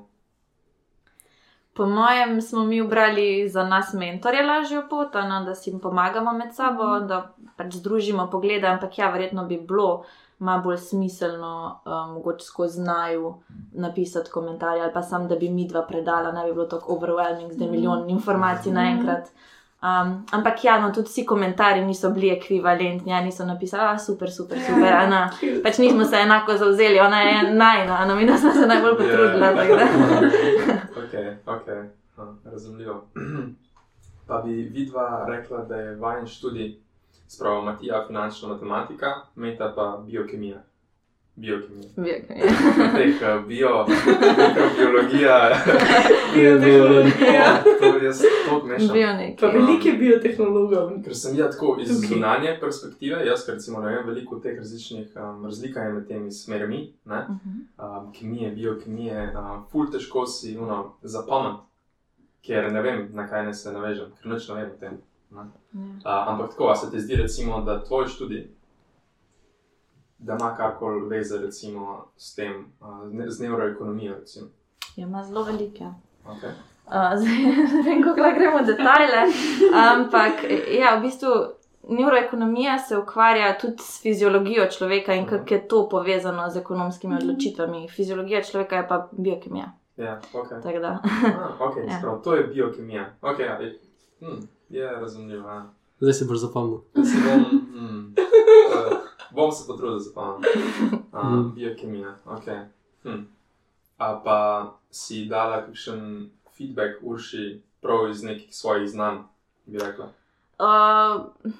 Po 1.78 1.86
mojem, 1.86 2.40
smo 2.42 2.64
mi 2.66 2.80
obrali 2.82 3.46
za 3.48 3.64
nas 3.66 3.92
mentorje 3.94 4.42
lažjo 4.42 4.84
pot, 4.90 5.14
no, 5.14 5.42
da 5.46 5.54
si 5.54 5.70
jim 5.70 5.80
pomagamo 5.82 6.32
med 6.34 6.54
sabo, 6.54 6.96
mm. 6.98 7.08
da 7.10 7.20
pač 7.58 7.78
združimo 7.80 8.28
poglede. 8.30 8.66
Ampak 8.66 8.98
ja, 8.98 9.10
verjetno 9.14 9.46
bi 9.46 9.58
bilo 9.58 10.04
malo 10.38 10.62
bolj 10.62 10.76
smiselno, 10.76 11.80
um, 11.86 12.14
mogoče 12.14 12.44
skozi 12.44 12.74
znaju 12.74 13.34
napisati 13.72 14.30
komentarje 14.30 14.82
ali 14.82 14.92
pa 14.92 15.02
sam, 15.02 15.28
da 15.28 15.36
bi 15.36 15.50
mi 15.50 15.68
dva 15.68 15.86
predala, 15.86 16.32
ne 16.32 16.46
bi 16.46 16.52
bilo 16.52 16.66
tako 16.66 16.92
overwhelming, 16.92 17.52
zdaj 17.52 17.68
milijon 17.68 18.04
mm. 18.04 18.08
informacij 18.08 18.72
naenkrat. 18.72 19.28
Um, 19.82 20.26
ampak 20.30 20.64
ja, 20.64 20.80
no, 20.80 20.90
tudi 20.90 21.06
vsi 21.06 21.26
komentarji 21.26 21.84
niso 21.84 22.10
bili 22.10 22.30
ekvivalentni, 22.30 23.12
ja, 23.12 23.20
niso 23.20 23.44
napisali, 23.44 23.82
da 23.82 23.90
je 23.90 23.98
super, 23.98 24.30
super, 24.30 24.58
super. 24.66 24.92
Ana, 24.92 25.30
pač 25.64 25.78
nismo 25.78 26.04
se 26.04 26.16
enako 26.16 26.56
zauzeli, 26.56 27.00
ona 27.00 27.20
je 27.22 27.54
najna, 27.54 28.04
no, 28.06 28.16
mi 28.16 28.26
smo 28.38 28.52
se 28.52 28.66
najbolj 28.66 28.96
potrudili. 28.96 29.42
Yeah. 29.42 30.76
ok, 31.02 31.14
ok, 31.46 31.66
razumljivo. 32.44 33.04
Pa 34.26 34.42
bi 34.42 34.52
vidva 34.52 35.26
rekla, 35.28 35.58
da 35.58 35.76
je 35.76 35.96
vajen 35.96 36.26
študij, 36.26 36.80
spravo 37.28 37.62
Matija, 37.62 38.04
finančna 38.06 38.48
matematika, 38.48 39.14
meta 39.34 39.72
pa 39.76 40.02
biokemija. 40.06 40.62
Biokemija. 41.38 41.88
Biokemija. 41.96 42.46
Teh 42.96 43.38
uh, 43.38 43.46
bio, 43.46 43.86
mikrobiologija. 43.88 45.50
biotehnologija. 46.34 47.62
To 47.80 47.96
je 47.96 48.04
jaz 48.04 48.22
to 48.48 48.64
mešam. 48.66 48.92
Bionik. 48.92 49.40
Pa 49.40 49.46
velike 49.46 49.92
biotehnologov. 49.92 50.90
Ker 51.04 51.16
sem 51.16 51.38
jaz 51.38 51.54
tako 51.54 51.76
iz 51.80 51.88
zunanje 51.88 52.56
perspektive, 52.60 53.26
jaz 53.26 53.46
ker 53.46 53.54
recimo 53.54 53.80
ne 53.80 53.94
vem 53.94 54.06
veliko 54.06 54.40
teh 54.42 54.56
različnih 54.58 55.12
um, 55.16 55.44
razlika 55.44 55.80
je 55.80 55.92
med 55.92 56.08
temi 56.08 56.32
smermi, 56.32 56.92
ne? 57.04 57.26
Uh 57.28 57.36
-huh. 57.36 58.00
um, 58.00 58.12
kemije, 58.12 58.50
biokemije, 58.50 59.34
um, 59.38 59.64
ful 59.70 59.90
težko 59.92 60.26
si 60.26 60.58
uno 60.58 60.94
zapomniti, 61.02 61.62
ker 62.46 62.72
ne 62.72 62.82
vem, 62.82 63.08
na 63.12 63.28
kaj 63.28 63.46
ne 63.46 63.54
se 63.54 63.72
navežem, 63.72 64.06
ker 64.22 64.32
noč 64.32 64.48
ne 64.48 64.54
vem 64.54 64.70
o 64.70 64.80
tem. 64.80 64.98
Ne? 65.30 65.40
Uh, 65.40 66.00
ampak 66.04 66.50
tako, 66.50 66.68
a 66.68 66.76
se 66.76 66.90
ti 66.90 67.00
zdi 67.00 67.16
recimo, 67.16 67.60
da 67.60 67.84
tvoj 67.84 68.06
študij 68.06 68.58
da 70.18 70.36
ima 70.40 70.56
karkoli 70.56 71.08
veze 71.08 71.38
recimo, 71.38 72.04
s 72.16 72.34
tem, 72.34 72.72
uh, 72.80 73.28
z 73.28 73.40
neuroekonomijo. 73.40 74.16
Ja, 74.96 75.06
ima 75.06 75.24
zelo 75.24 75.42
velike. 75.42 75.84
Okay. 76.26 76.52
Uh, 76.86 76.92
zdaj, 77.18 77.36
ne 77.74 77.82
vem, 77.82 78.02
kako 78.02 78.20
lahko 78.20 78.38
gremo 78.38 78.58
v 78.58 78.66
detajle, 78.66 79.22
ampak 79.74 80.32
ja, 80.80 80.96
v 80.98 81.02
bistvu 81.02 81.28
neuroekonomija 81.88 82.78
se 82.78 82.96
ukvarja 82.98 83.58
tudi 83.58 83.78
s 83.78 84.02
fiziologijo 84.02 84.66
človeka 84.66 85.14
in 85.14 85.26
kako 85.26 85.54
je 85.54 85.68
to 85.68 85.88
povezano 85.88 86.50
z 86.50 86.56
ekonomskimi 86.56 87.14
mhm. 87.14 87.22
odločitvami. 87.22 87.88
Fiziologija 87.88 88.42
človeka 88.42 88.76
je 88.76 88.88
pa 88.88 89.08
biokemija. 89.12 89.72
Ja, 89.96 90.20
okay. 90.32 90.62
Tako 90.62 90.78
da. 90.78 90.98
Ah, 91.04 91.60
okay, 91.60 91.86
ja. 91.90 91.98
sprav, 91.98 92.22
to 92.22 92.34
je 92.34 92.46
biokemija. 92.46 93.14
Okay, 93.22 93.42
ja. 93.42 93.58
hm, 94.20 94.46
razumljivo. 94.70 95.48
Ja. 95.48 95.66
Zdaj 96.00 96.12
si 96.12 96.24
boš 96.24 96.38
zapomnil. 96.38 96.78
Hm, 96.94 98.14
uh, 98.14 98.98
bom 99.30 99.52
se 99.52 99.66
potrudil 99.66 99.98
za 99.98 100.10
pamet. 100.14 100.46
Uh, 101.12 101.54
biokemija, 101.54 102.16
ok. 102.26 102.44
Hm. 103.02 103.22
A 103.98 104.20
pa 104.24 104.38
si 104.90 105.26
dala 105.26 105.66
kakšen 105.66 106.30
feedback 106.56 107.02
urši 107.02 107.62
prav 107.80 108.10
iz 108.10 108.22
nekih 108.22 108.54
svojih 108.54 108.88
znanj, 108.90 109.18
bi 109.66 109.78
rekla? 109.78 110.10
Uh, 110.58 111.52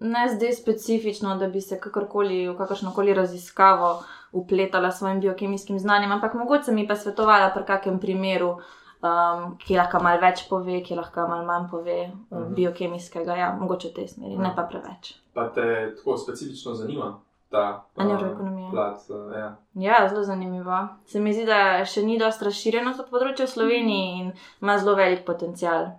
ne 0.00 0.28
zdaj 0.34 0.52
specifično, 0.52 1.36
da 1.36 1.48
bi 1.48 1.60
se 1.60 1.80
kakorkoli 1.80 2.48
v 2.48 2.56
kakršnokoli 2.56 3.14
raziskavo 3.14 4.04
upletala 4.32 4.90
s 4.90 4.98
svojim 4.98 5.20
biokemijskim 5.20 5.78
znanjem, 5.78 6.12
ampak 6.12 6.34
mogoče 6.34 6.72
mi 6.72 6.88
pa 6.88 6.96
svetovala 6.96 7.50
pri 7.54 7.64
kakem 7.66 8.00
primeru. 8.00 8.56
Um, 9.02 9.56
ki 9.58 9.74
lahko 9.74 9.98
malo 9.98 10.20
več 10.22 10.44
pove, 10.46 10.76
ki 10.86 10.94
lahko 10.94 11.24
malo 11.26 11.42
manj 11.46 11.66
pove, 11.70 11.98
uh 12.06 12.38
mhm. 12.38 12.44
-huh. 12.44 12.54
biokemijskega, 12.54 13.36
ja, 13.36 13.56
mogoče 13.60 13.88
v 13.88 13.94
tej 13.94 14.08
smeri, 14.08 14.34
uh 14.34 14.40
-huh. 14.40 14.42
ne 14.42 14.52
pa 14.56 14.62
preveč 14.62 15.22
pa 15.34 15.48
te 15.48 15.94
tako 15.96 16.16
specifično 16.16 16.74
zanima 16.74 17.20
ta 17.50 17.84
neuroekonomija. 17.96 18.68
Uh, 18.68 19.36
ja. 19.36 19.56
ja, 19.74 20.08
zelo 20.08 20.24
zanimivo. 20.24 20.88
Se 21.06 21.20
mi 21.20 21.34
zdi, 21.34 21.44
da 21.44 21.84
še 21.84 22.02
ni 22.02 22.16
dosti 22.18 22.48
razširjeno 22.48 22.94
to 22.96 23.04
področje 23.10 23.44
v 23.44 23.52
Sloveniji 23.52 24.22
in 24.22 24.30
ima 24.62 24.78
zelo 24.80 24.94
velik 24.96 25.26
potencial. 25.26 25.90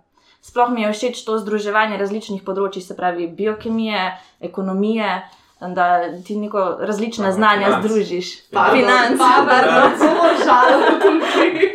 Sploh 0.42 0.74
mi 0.74 0.82
je 0.82 0.90
všeč 0.92 1.22
to 1.24 1.38
združevanje 1.38 2.00
različnih 2.00 2.42
področji, 2.44 2.82
se 2.82 2.96
pravi 2.98 3.30
biokemije, 3.30 4.10
ekonomije. 4.50 5.14
Da 5.64 5.84
ti 6.26 6.34
neko 6.36 6.64
različna 6.82 7.30
znanja 7.32 7.70
finance. 7.70 7.88
združiš. 7.88 8.32
Finance, 8.50 9.16
pa 9.22 9.60
da 9.62 9.86
zelo 10.02 10.34
žalostno. 10.42 11.73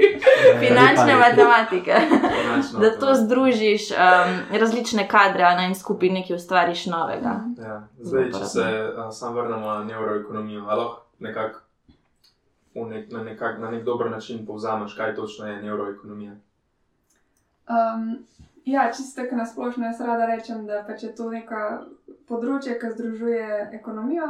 Finančne 0.68 1.16
matematike. 1.16 1.96
da 2.82 2.92
to 3.00 3.14
združiš 3.16 3.92
um, 3.92 4.60
različne 4.60 5.08
kadre 5.08 5.56
ne, 5.56 5.68
in 5.68 5.76
skupaj 5.76 6.10
nekaj 6.10 6.36
ustvariš 6.36 6.86
novega. 6.86 7.40
Ja. 7.58 7.82
Zdaj, 8.00 8.32
če 8.32 8.46
se 8.46 8.66
uh, 8.98 9.08
sam 9.12 9.36
vrnemo 9.36 9.68
na 9.68 9.84
neuroekonomijo, 9.84 10.66
ali 10.68 10.82
lahko 10.82 11.06
nekako 11.20 11.60
nek, 12.76 13.12
na, 13.12 13.24
nekak, 13.24 13.60
na 13.60 13.72
nek 13.72 13.84
dober 13.84 14.12
način 14.12 14.46
povzameš, 14.46 14.94
kaj 14.94 15.16
točno 15.16 15.48
je 15.48 15.62
neuroekonomija. 15.62 16.32
Um, 17.70 18.26
ja, 18.66 18.92
čisto 18.98 19.22
tako 19.22 19.36
nasplošno 19.36 19.86
jaz 19.86 20.02
rada 20.02 20.26
rečem, 20.26 20.66
da 20.66 20.84
pač 20.88 21.04
je 21.04 21.16
to 21.16 21.30
neko 21.30 21.66
področje, 22.28 22.80
ki 22.80 22.94
združuje 22.94 23.70
ekonomijo, 23.74 24.30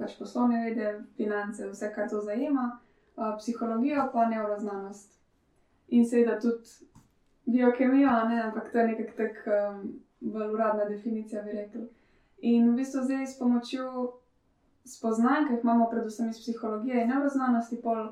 pač 0.00 0.16
poslovne 0.18 0.64
vede, 0.64 0.94
finance, 1.16 1.68
vse, 1.70 1.90
kar 1.94 2.08
to 2.10 2.20
zajema, 2.24 2.70
uh, 3.16 3.34
psihologijo, 3.38 4.08
pa 4.12 4.28
neuroznanost. 4.28 5.10
In 5.88 6.04
seveda 6.06 6.40
tudi 6.40 6.68
biokemijo, 7.46 8.10
ne? 8.28 8.42
ampak 8.42 8.72
to 8.72 8.78
je 8.78 8.86
nekako 8.86 9.12
tako 9.16 9.50
um, 9.50 9.92
bolj 10.20 10.54
uradna 10.54 10.84
definicija, 10.84 11.42
bi 11.42 11.52
rekel. 11.52 11.82
In 12.38 12.70
v 12.70 12.76
bistvu 12.76 13.02
zdaj 13.02 13.26
s 13.26 13.38
pomočjo 13.38 14.12
spoznanj, 14.84 15.46
ki 15.48 15.54
jih 15.54 15.62
imamo, 15.62 15.88
predvsem 15.90 16.28
iz 16.28 16.40
psihologije 16.40 17.02
in 17.02 17.08
neuroznanosti, 17.08 17.80
pol 17.82 18.08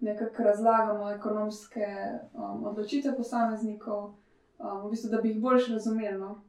nekako 0.00 0.42
razlagamo 0.42 1.10
ekonomske 1.10 1.86
um, 2.34 2.64
odločitve 2.66 3.16
posameznikov, 3.16 4.14
um, 4.58 4.82
v 4.86 4.90
bistvu, 4.90 5.10
da 5.10 5.22
bi 5.22 5.28
jih 5.28 5.40
bolj 5.42 5.72
razumeli. 5.72 6.18
No? 6.18 6.40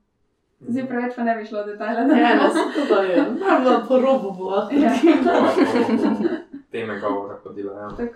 Zdaj 0.59 0.87
preveč 0.87 1.15
pa 1.15 1.23
ne 1.23 1.35
bi 1.35 1.45
šlo 1.45 1.63
v 1.63 1.71
detajle. 1.73 2.19
Ja, 2.19 2.35
no, 2.35 2.49
to 2.87 3.01
je 3.03 3.25
bilo 3.63 3.79
po 3.87 3.99
robu, 3.99 4.31
bo. 4.31 4.67
Ja. 4.71 4.93
Teme 6.79 6.99
govora 6.99 7.37
hodila. 7.43 7.73
Ja. 7.73 8.07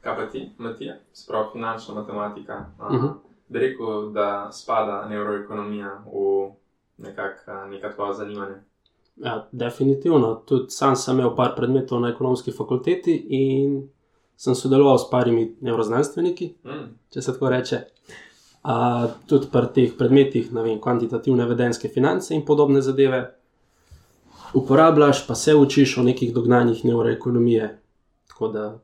Kaj 0.00 0.16
pa 0.16 0.26
ti, 0.32 0.50
Matija, 0.58 0.94
sprav 1.12 1.52
finančna 1.52 1.94
matematika? 1.94 2.64
Uh 2.78 2.92
mhm. 2.92 3.06
-huh 3.06 3.30
bi 3.50 3.58
rekel, 3.58 4.12
da 4.12 4.48
spada 4.52 5.08
neuroekonomija 5.08 6.04
v 6.06 6.50
nekak, 6.98 7.46
neka 7.70 7.92
tvoja 7.92 8.12
zanimanja. 8.14 8.54
Ja, 9.16 9.48
definitivno. 9.52 10.34
Tudi 10.46 10.70
sam 10.70 10.96
sem 10.96 11.18
imel 11.18 11.34
par 11.36 11.54
predmetov 11.56 12.00
na 12.00 12.08
ekonomski 12.08 12.52
fakulteti 12.52 13.16
in 13.28 13.88
sem 14.36 14.54
sodeloval 14.54 14.98
s 14.98 15.10
parimi 15.10 15.56
neuroznanstveniki, 15.60 16.54
mm. 16.64 16.86
če 17.12 17.22
se 17.22 17.32
tako 17.32 17.50
reče. 17.50 17.80
A, 18.62 19.08
tudi 19.26 19.50
pri 19.52 19.66
teh 19.74 19.92
predmetih, 19.98 20.52
ne 20.54 20.62
vem, 20.62 20.78
kvantitativne 20.80 21.44
vedenske 21.48 21.88
finance 21.88 22.34
in 22.34 22.44
podobne 22.46 22.80
zadeve. 22.80 23.24
Uporabljaš, 24.54 25.26
pa 25.26 25.34
se 25.34 25.54
učiš 25.54 25.98
o 25.98 26.06
nekih 26.06 26.32
dognanjih 26.34 26.84
neuroekonomije. 26.84 27.68
Tako 28.40 28.52
da, 28.52 28.78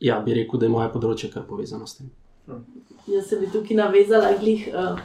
ja, 0.00 0.20
bi 0.20 0.34
rekel, 0.34 0.58
da 0.58 0.64
je 0.64 0.72
moje 0.72 0.88
področje 0.88 1.28
kar 1.28 1.42
povezano 1.44 1.84
s 1.84 1.98
tem. 1.98 2.06
Jaz 3.04 3.26
se 3.28 3.36
bi 3.36 3.50
tukaj 3.52 3.76
navezala, 3.76 4.30
glih, 4.40 4.62
uh, 4.72 4.96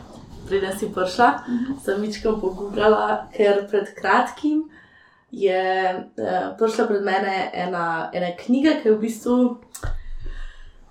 preden 0.48 0.77
si 0.79 0.88
prišla, 0.96 1.27
uh 1.36 1.50
-huh. 1.50 1.74
sem 1.84 2.00
večkrat 2.01 2.39
pogubljala, 2.41 3.27
ker 3.36 3.68
pred 3.68 3.91
kratkim 4.00 4.63
je 5.32 5.60
uh, 6.00 6.56
prišla 6.58 6.88
pred 6.88 7.03
mene 7.03 7.51
ena, 7.53 8.10
ena 8.13 8.32
knjiga, 8.39 8.79
ki 8.82 8.88
je 8.88 8.96
v 8.96 9.00
bistvu 9.00 9.58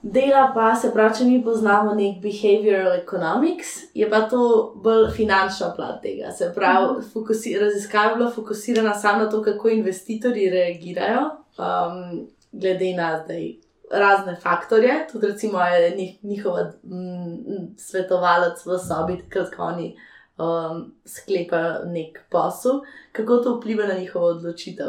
dela 0.03 0.53
pa 0.55 0.75
se 0.77 0.93
pravi, 0.93 1.19
če 1.19 1.25
mi 1.25 1.45
poznamo 1.45 1.95
nek 1.95 2.21
behavioral 2.23 2.93
economics, 2.93 3.69
je 3.95 4.11
pa 4.11 4.21
to 4.29 4.75
bolj 4.85 5.11
finančna 5.17 5.73
plat 5.77 6.03
tega. 6.03 6.31
Se 6.31 6.53
pravi, 6.55 7.03
fokusi, 7.13 7.59
raziskava 7.59 8.11
je 8.11 8.17
bila 8.17 8.31
fokusirana 8.31 8.95
samo 8.95 9.25
na 9.25 9.31
to, 9.31 9.43
kako 9.43 9.69
investitorji 9.69 10.51
reagirajo, 10.51 11.31
um, 11.59 12.29
glede 12.53 12.95
na 12.97 13.23
zdaj. 13.25 13.55
Razne 13.91 14.37
faktorje, 14.43 15.07
tudi 15.13 15.27
recimo 15.27 15.61
je 15.61 15.97
njih, 15.97 16.25
njihova 16.25 16.73
mm, 16.83 17.75
svetovalec 17.77 18.67
v 18.67 18.79
sobi, 18.79 19.17
takrat, 19.23 19.55
ko 19.55 19.63
oni 19.63 19.97
um, 20.39 20.83
sklepajo 21.05 21.85
nek 21.85 22.19
posel, 22.31 22.81
kako 23.13 23.37
to 23.37 23.57
vpliva 23.57 23.87
na 23.87 23.95
njihovo 23.95 24.27
odločitev. 24.27 24.87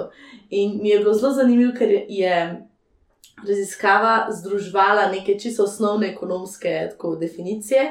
In 0.50 0.80
mi 0.82 0.90
je 0.90 1.00
bilo 1.00 1.14
zelo 1.14 1.34
zanimivo, 1.34 1.72
ker 1.78 1.90
je 2.10 2.66
raziskava 3.48 4.28
združvala 4.32 5.12
neke 5.12 5.40
čisto 5.40 5.64
osnovne 5.64 6.08
ekonomske 6.08 6.88
tako, 6.92 7.16
definicije 7.16 7.82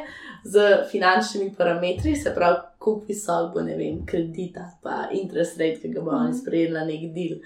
z 0.44 0.60
finančnimi 0.90 1.54
parametri, 1.58 2.16
se 2.16 2.34
pravi, 2.34 2.56
koliko 2.78 3.06
visok 3.06 3.54
bo 3.54 3.60
vem, 3.60 4.06
kredita, 4.06 4.70
pa 4.82 5.08
interest 5.12 5.58
rate, 5.58 5.80
ki 5.80 5.88
ga 5.88 6.00
bo 6.00 6.10
oni 6.10 6.28
mhm. 6.28 6.38
sprejeli 6.38 6.72
na 6.72 6.84
nek 6.84 7.08
del. 7.14 7.40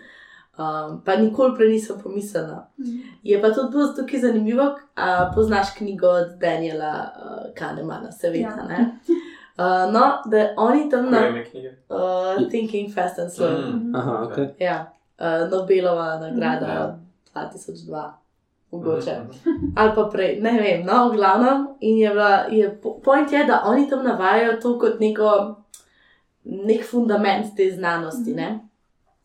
Um, 0.59 1.01
pa 1.05 1.17
nikoli 1.17 1.57
prej 1.57 1.69
nisem 1.69 1.97
pomislila. 2.03 2.69
Mhm. 2.79 2.99
Je 3.23 3.41
pa 3.43 3.51
tudi 3.51 3.71
bilo 3.71 3.89
tukaj 3.89 4.21
zanimivo, 4.21 4.65
da 4.97 5.33
poznaš 5.35 5.75
knjigo 5.79 6.09
od 6.09 6.39
Daniela 6.41 7.09
uh, 7.17 7.55
Kahnemana, 7.59 8.13
seveda. 8.13 8.67
Ja. 8.71 8.87
Uh, 9.57 9.93
no, 9.93 10.01
da 10.27 10.55
oni 10.57 10.91
tam 10.91 11.11
na 11.11 11.19
uh, 11.89 12.49
Thinking 12.51 12.95
Fast 12.95 13.19
and 13.19 13.31
Slow. 13.31 13.73
Mm. 13.73 13.97
Aha, 13.97 14.27
okay. 14.27 14.49
Ja, 14.59 14.93
uh, 15.19 15.51
Nobelova 15.51 16.19
nagrada. 16.19 16.97
Mm. 16.99 17.03
2002, 17.35 18.13
mogoče. 18.71 19.11
Ali 19.77 19.93
pa 19.95 20.09
prej, 20.13 20.41
ne 20.41 20.53
vem, 20.61 20.87
no, 20.87 21.09
v 21.09 21.17
glavnem. 21.17 21.67
In 21.81 21.99
je, 21.99 22.11
bila, 22.11 22.45
je 22.51 22.81
point 23.05 23.33
je, 23.33 23.45
da 23.45 23.63
oni 23.67 23.89
tam 23.91 24.05
navajajo 24.05 24.61
to 24.61 24.79
kot 24.79 25.01
neko, 25.01 25.57
nek 26.45 26.85
fundament 26.91 27.57
te 27.57 27.71
znanosti. 27.71 28.35
Ne? 28.35 28.69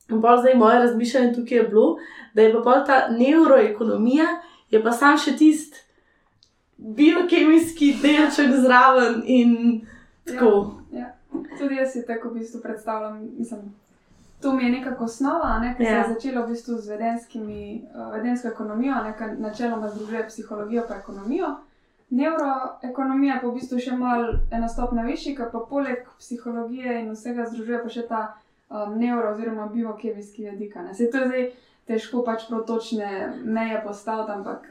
In 0.10 0.22
pa 0.22 0.38
zdaj 0.38 0.56
moje 0.56 0.80
razmišljanje 0.80 1.34
tukaj 1.36 1.58
je 1.58 1.64
bilo, 1.64 1.98
da 2.34 2.42
je 2.42 2.64
pa 2.64 2.84
ta 2.86 3.08
neuroekonomija, 3.12 4.28
je 4.72 4.84
pa 4.84 4.92
sam 4.92 5.18
še 5.18 5.36
tisti 5.38 5.84
biokemijski 6.78 7.96
delček 8.02 8.54
zraven 8.62 9.24
in 9.26 9.82
tako. 10.24 10.54
Ja, 10.92 11.00
ja. 11.00 11.14
Tudi 11.58 11.76
jaz 11.76 11.92
si 11.94 12.06
tako 12.06 12.30
v 12.30 12.40
bistvu 12.40 12.62
predstavljam, 12.62 13.20
mislim 13.38 13.74
to 14.42 14.54
mi 14.54 14.64
je 14.64 14.72
nekako 14.72 15.04
osnova, 15.04 15.60
ne, 15.60 15.76
ki 15.78 15.84
ja. 15.84 15.90
se 15.90 15.94
je 15.94 15.98
ja. 15.98 16.14
začela 16.14 16.46
v 16.46 16.50
bistvu 16.50 16.78
z 16.78 16.90
vedenskimi, 16.90 17.88
uh, 17.96 18.14
vedensko 18.14 18.48
ekonomijo, 18.48 18.96
ki 19.18 19.42
načeloma 19.42 19.90
združuje 19.90 20.28
psihologijo 20.28 20.84
in 20.90 21.00
ekonomijo. 21.00 21.56
Neuroekonomija 22.10 23.40
pa 23.42 23.48
v 23.48 23.54
bistvu 23.54 23.80
še 23.80 23.98
malo 23.98 24.38
ena 24.52 24.68
stopna 24.68 25.04
višji, 25.04 25.36
ki 25.36 25.50
pa 25.52 25.60
poleg 25.70 26.06
psihologije 26.20 27.02
in 27.02 27.10
vsega 27.12 27.46
združuje 27.50 27.82
pa 27.84 27.90
še 27.90 28.08
ta 28.08 28.22
um, 28.70 29.00
neuro- 29.00 29.34
oziroma 29.34 29.68
biokemijski 29.68 30.42
jezik. 30.44 30.74
Se 30.94 31.12
to 31.12 31.18
je 31.18 31.28
zdaj 31.28 31.52
težko 31.88 32.24
pač 32.24 32.48
protočne 32.50 33.34
meje 33.44 33.82
postaviti, 33.84 34.32
ampak 34.32 34.68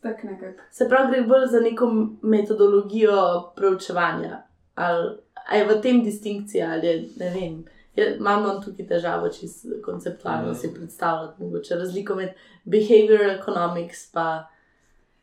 tak 0.00 0.22
nekako. 0.24 0.62
Se 0.70 0.88
pravi, 0.88 1.12
gre 1.12 1.22
bolj 1.22 1.46
za 1.46 1.60
neko 1.60 1.90
metodologijo 2.22 3.52
preučevanja. 3.56 4.42
Ali 4.74 5.16
je 5.58 5.64
v 5.66 5.80
tem 5.82 6.02
distinkcija, 6.04 6.70
ali 6.70 6.86
je, 6.86 7.08
ne 7.16 7.30
vem. 7.30 7.64
Ja, 7.96 8.14
imamo 8.14 8.54
tukaj 8.64 8.86
težavo, 8.88 9.28
če 9.28 9.46
konceptualno 9.84 10.50
mm. 10.50 10.54
si 10.54 10.70
predstavljati, 10.74 11.42
mogoče 11.42 11.76
razliko 11.76 12.14
med 12.14 12.38
behavioral 12.64 13.34
economics. 13.36 14.06
Pa... 14.12 14.46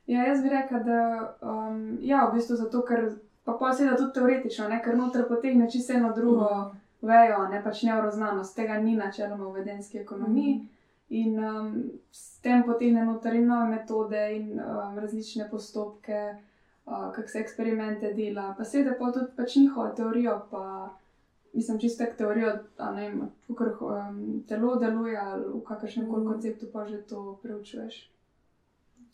Ja, 0.07 0.27
jaz 0.27 0.43
bi 0.43 0.49
rekel, 0.53 0.83
da 0.85 0.99
um, 1.41 1.97
ja, 2.01 2.27
v 2.29 2.37
bistvu 2.37 2.59
zato, 2.59 2.83
ker 2.85 3.09
pa 3.43 3.55
pa 3.57 3.71
seveda 3.73 3.97
tudi 3.97 4.13
teoretično, 4.19 4.67
ne, 4.69 4.77
ker 4.85 4.97
noter 4.97 5.25
potegne 5.27 5.69
čisto 5.71 5.97
eno 5.97 6.13
drugo 6.15 6.45
mm. 6.45 6.77
Vejo, 7.01 7.47
ne 7.47 7.61
pač 7.63 7.83
neuroznanost, 7.87 8.55
tega 8.55 8.79
ni 8.81 8.95
načeloma 8.95 9.47
v 9.47 9.61
vedenski 9.61 9.99
ekonomiji. 9.99 10.55
Mm. 10.55 10.67
In 11.09 11.39
um, 11.41 11.69
s 12.11 12.37
tem 12.43 12.61
potegne 12.63 13.01
noter 13.05 13.33
in 13.39 13.47
nove 13.49 13.69
metode 13.71 14.19
in 14.35 14.59
um, 14.59 14.97
različne 14.99 15.47
postopke, 15.49 16.19
uh, 16.85 17.09
kako 17.15 17.27
se 17.27 17.39
eksperimente 17.39 18.13
dela, 18.13 18.53
pa 18.57 18.63
seveda 18.63 18.93
pa 18.99 19.11
tudi 19.11 19.33
pač 19.37 19.55
njihovo 19.55 19.87
teorijo. 19.97 20.35
Pa, 20.51 20.89
mislim, 21.53 21.79
čisto 21.79 22.03
tako 22.03 22.17
teorijo, 22.17 22.51
da 22.77 22.91
ne 22.91 23.09
vem, 23.09 23.23
kako 23.57 23.89
um, 23.95 24.43
telo 24.47 24.75
deluje 24.75 25.17
ali 25.17 25.47
v 25.53 25.63
kakršnem 25.65 26.11
koli 26.11 26.23
mm. 26.23 26.27
konceptu 26.27 26.69
pa 26.73 26.85
že 26.85 27.01
to 27.01 27.39
preučuješ. 27.41 28.03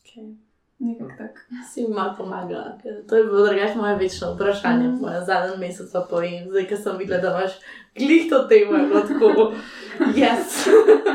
Okay. 0.02 0.36
Nekako 0.80 1.12
tako. 1.18 1.40
Si 1.74 1.82
mi 1.82 1.94
malo 1.94 2.14
pomagala, 2.18 2.78
to 3.10 3.16
je 3.16 3.24
bilo 3.24 3.46
drugače 3.46 3.76
moje 3.76 3.96
večno 3.96 4.34
vprašanje, 4.34 4.88
mm. 4.88 5.02
moja 5.02 5.26
zadnja 5.26 5.58
mesec 5.58 5.92
pa 5.92 6.08
povem, 6.10 6.50
zdaj, 6.50 6.68
ker 6.68 6.78
sem 6.78 6.98
videla, 6.98 7.22
da 7.22 7.30
imaš 7.30 7.52
glihto 7.96 8.44
temo, 8.50 8.78
je 8.78 8.88
bilo 8.88 9.02
tako, 9.02 9.54
jaz, 10.22 10.68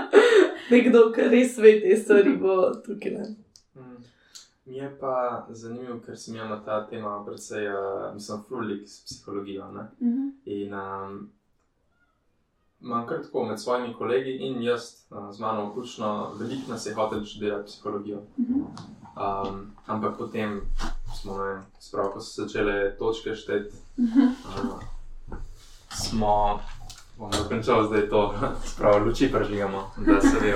nekdo, 0.72 1.12
ki 1.12 1.28
res 1.28 1.58
ve 1.58 1.80
te 1.80 1.96
stvari, 1.96 2.36
bo 2.36 2.70
tukaj. 2.86 3.12
Ne? 3.12 3.34
Mi 4.64 4.76
je 4.76 4.96
pa 5.00 5.46
zanimivo, 5.50 5.98
ker 6.06 6.16
sem 6.16 6.34
imel 6.34 6.48
na 6.48 6.60
ta 6.64 6.86
tema 6.86 7.24
precej, 7.26 7.68
uh, 7.68 8.14
mislim, 8.14 8.42
frulik 8.48 8.88
s 8.88 9.04
psihologijo. 9.04 9.66
Uh 9.66 9.74
mhm. 9.74 9.82
-huh. 10.00 10.30
In 10.44 10.74
um, 10.74 11.30
imam 12.80 13.06
kar 13.06 13.22
tako 13.22 13.44
med 13.44 13.60
svojimi 13.60 13.94
kolegi 13.94 14.30
in 14.30 14.62
jaz, 14.62 14.80
uh, 15.10 15.30
z 15.32 15.40
mano 15.40 15.70
vključno, 15.70 16.34
veliko 16.38 16.70
nas 16.70 16.86
je 16.86 16.94
hotel 16.94 17.24
študirati 17.24 17.66
psihologijo. 17.66 18.18
Uh 18.18 18.46
-huh. 18.46 18.64
Um, 19.20 19.60
ampak 19.86 20.16
potem 20.18 20.60
smo, 21.20 21.36
ne, 21.38 21.60
spravo, 21.78 22.14
ko 22.16 22.20
so 22.20 22.42
začele 22.42 22.96
točke 22.98 23.36
šteti, 23.36 23.76
uh 24.00 24.80
smo 25.90 26.60
bom 27.18 27.32
zaključil 27.32 27.86
zdaj 27.86 28.08
to, 28.08 28.34
spravo 28.64 28.98
luči 28.98 29.32
prežigamo, 29.32 29.90
da 29.96 30.20
se 30.20 30.38
ve, 30.40 30.52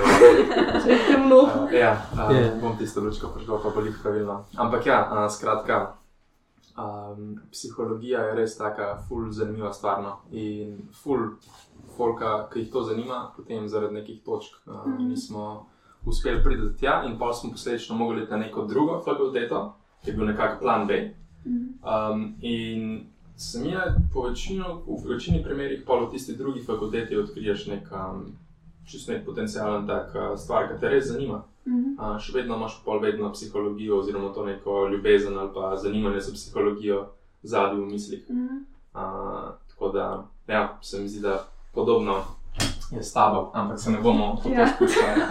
če 0.83 0.89
je 0.89 0.99
temno. 1.07 1.35
Uh, 1.35 1.73
ja, 1.73 2.07
uh, 2.13 2.19
yeah. 2.19 2.61
bom 2.61 2.77
tisto 2.77 3.01
lučko 3.01 3.27
prežigal, 3.27 3.59
pa 3.63 3.69
bo 3.69 3.81
jih 3.81 3.99
pravilno. 4.03 4.45
Ampak 4.55 4.85
ja, 4.85 4.99
uh, 5.11 5.31
skratka, 5.31 5.95
um, 6.77 7.35
psihologija 7.51 8.21
je 8.21 8.35
res 8.35 8.57
taka 8.57 8.95
ful 9.07 9.29
zanimiva 9.31 9.73
stvar. 9.73 10.01
No? 10.01 10.17
In 10.31 10.89
ful 11.03 11.35
folka, 11.97 12.47
ki 12.53 12.65
jih 12.65 12.71
to 12.73 12.83
zanima, 12.83 13.31
potem 13.37 13.69
zaradi 13.69 14.01
nekih 14.01 14.23
točk 14.25 14.57
uh, 14.65 14.73
mm 14.73 14.97
-hmm. 14.97 15.07
nismo 15.09 15.67
uspeli 16.05 16.43
priti 16.43 16.77
tja 16.79 17.03
in 17.05 17.19
pa 17.19 17.33
smo 17.33 17.51
posledično 17.51 17.95
mogli 17.95 18.23
iti 18.23 18.31
na 18.31 18.37
neko 18.37 18.65
drugo 18.65 19.01
fakulteto, 19.05 19.75
ki 20.03 20.09
je 20.09 20.15
bil 20.17 20.25
nekako 20.25 20.61
plan 20.61 20.87
B. 20.87 21.11
Mhm. 21.45 21.65
Um, 21.85 22.33
in 22.41 23.05
sem 23.35 23.65
jaz 23.65 23.93
po 24.13 24.21
večino, 24.21 24.81
v 24.87 25.09
večini 25.09 25.43
primerih, 25.43 25.83
pa 25.87 25.93
v 25.93 26.11
tisti 26.11 26.35
drugi 26.35 26.63
fakulteti 26.63 27.17
odkriješ 27.17 27.67
nek 27.67 27.91
um, 27.91 28.25
čist 28.85 29.09
nek 29.09 29.25
potencijalen 29.25 29.87
tak 29.87 30.15
uh, 30.15 30.37
stvar, 30.39 30.69
ki 30.69 30.79
te 30.79 30.89
res 30.89 31.11
zanima. 31.11 31.43
Mm 31.65 31.73
-hmm. 31.73 32.15
uh, 32.15 32.19
še 32.21 32.33
vedno 32.33 32.55
imaš 32.55 32.83
pol 32.85 32.99
vedno 32.99 33.31
psihologijo, 33.31 33.99
oziroma 33.99 34.33
to 34.33 34.45
neko 34.45 34.87
ljubezen 34.87 35.37
ali 35.37 35.49
pa 35.53 35.77
zanimanje 35.77 36.19
za 36.19 36.33
psihologijo 36.33 37.07
zadnji 37.43 37.81
v 37.81 37.91
mislih. 37.91 38.29
Mm 38.29 38.47
-hmm. 38.47 38.59
uh, 38.93 39.55
tako 39.69 39.89
da, 39.89 40.27
ja, 40.47 40.77
se 40.81 41.01
mi 41.01 41.07
zdi, 41.07 41.21
da 41.21 41.47
podobno. 41.73 42.23
Je 42.91 43.03
s 43.03 43.13
tabo, 43.13 43.51
ampak 43.53 43.79
se 43.79 43.91
ne 43.91 43.97
bomo 43.97 44.35
tako 44.43 44.55
ja. 44.55 44.67
spuščali. 44.67 45.21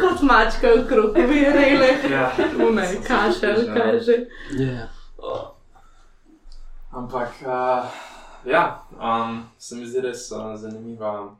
kot 0.00 0.22
mačka 0.22 0.68
v 0.76 0.86
kruhu, 0.88 1.12
verjele. 1.14 1.88
Ja, 2.10 2.32
umej, 2.68 3.00
kašelj, 3.06 3.74
kaže. 3.74 4.26
Yeah. 4.52 4.88
Ampak, 6.90 7.32
uh, 7.46 7.84
ja, 8.44 8.82
um, 9.00 9.44
se 9.58 9.76
mi 9.76 9.86
zdi 9.86 10.00
res 10.00 10.30
uh, 10.32 10.54
zanimiva 10.56 11.22
uh, 11.22 11.34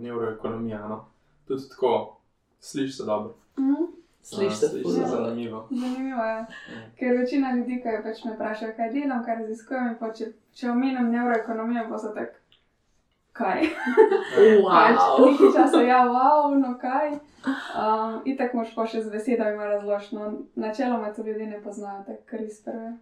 neuroekonomija. 0.00 0.88
No? 0.88 1.04
Tudi 1.48 1.68
tako, 1.68 2.16
slišiš 2.60 2.96
se 2.96 3.04
dobro. 3.04 3.34
Mm. 3.58 4.01
Slišiš 4.22 4.58
se 4.58 4.66
zelo 4.66 5.24
zanimivo. 5.24 5.68
Zanimivo 5.70 6.24
je, 6.24 6.34
ja. 6.34 6.46
ker 6.98 7.16
večina 7.18 7.52
ljudi, 7.56 7.80
ki 7.82 8.02
pač 8.04 8.24
me 8.24 8.34
vprašajo, 8.34 8.72
kaj 8.76 8.92
delam, 8.92 9.24
kaj 9.24 9.40
raziskujem, 9.40 9.96
če, 10.18 10.28
če 10.54 10.70
omenim 10.70 11.10
neuroekonomijo, 11.10 11.88
pa 11.90 11.98
so 11.98 12.12
tako 12.14 12.38
kaj. 13.32 13.66
Wow. 14.62 14.70
pač, 14.76 15.00
nekaj 15.24 15.52
časa 15.56 15.80
je, 15.80 15.88
ja, 15.88 16.02
wow, 16.06 16.54
no 16.54 16.76
kaj. 16.80 17.16
Um, 17.42 18.20
in 18.24 18.36
tako 18.38 18.60
moš 18.60 18.74
pa 18.76 18.86
še 18.86 19.02
z 19.02 19.10
besedami 19.10 19.64
razložiti. 19.66 20.16
Načeloma 20.54 21.10
to 21.16 21.24
ljudje 21.26 21.46
ne 21.46 21.62
poznajo, 21.62 22.04
tako 22.06 22.22
kar 22.30 22.44
iz 22.44 22.60
prve. 22.62 22.92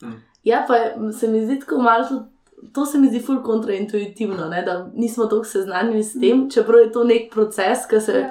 Hm. 0.00 0.22
Ja, 0.44 0.64
pa 0.68 0.78
se 1.12 1.28
mi 1.28 1.44
zdi 1.44 1.58
tako 1.60 1.82
malo. 1.82 2.24
To 2.72 2.86
se 2.86 2.98
mi 2.98 3.10
zdi 3.12 3.20
ful 3.20 3.42
kontraintuitivno, 3.44 4.46
ne? 4.48 4.62
da 4.64 4.86
nismo 4.94 5.26
tako 5.28 5.44
seznanjeni 5.44 6.02
s 6.02 6.14
tem, 6.20 6.46
čeprav 6.50 6.80
je 6.80 6.92
to 6.92 7.02
nek 7.04 7.26
proces, 7.32 7.84
ki 7.90 8.00
se 8.00 8.14
ja. 8.22 8.30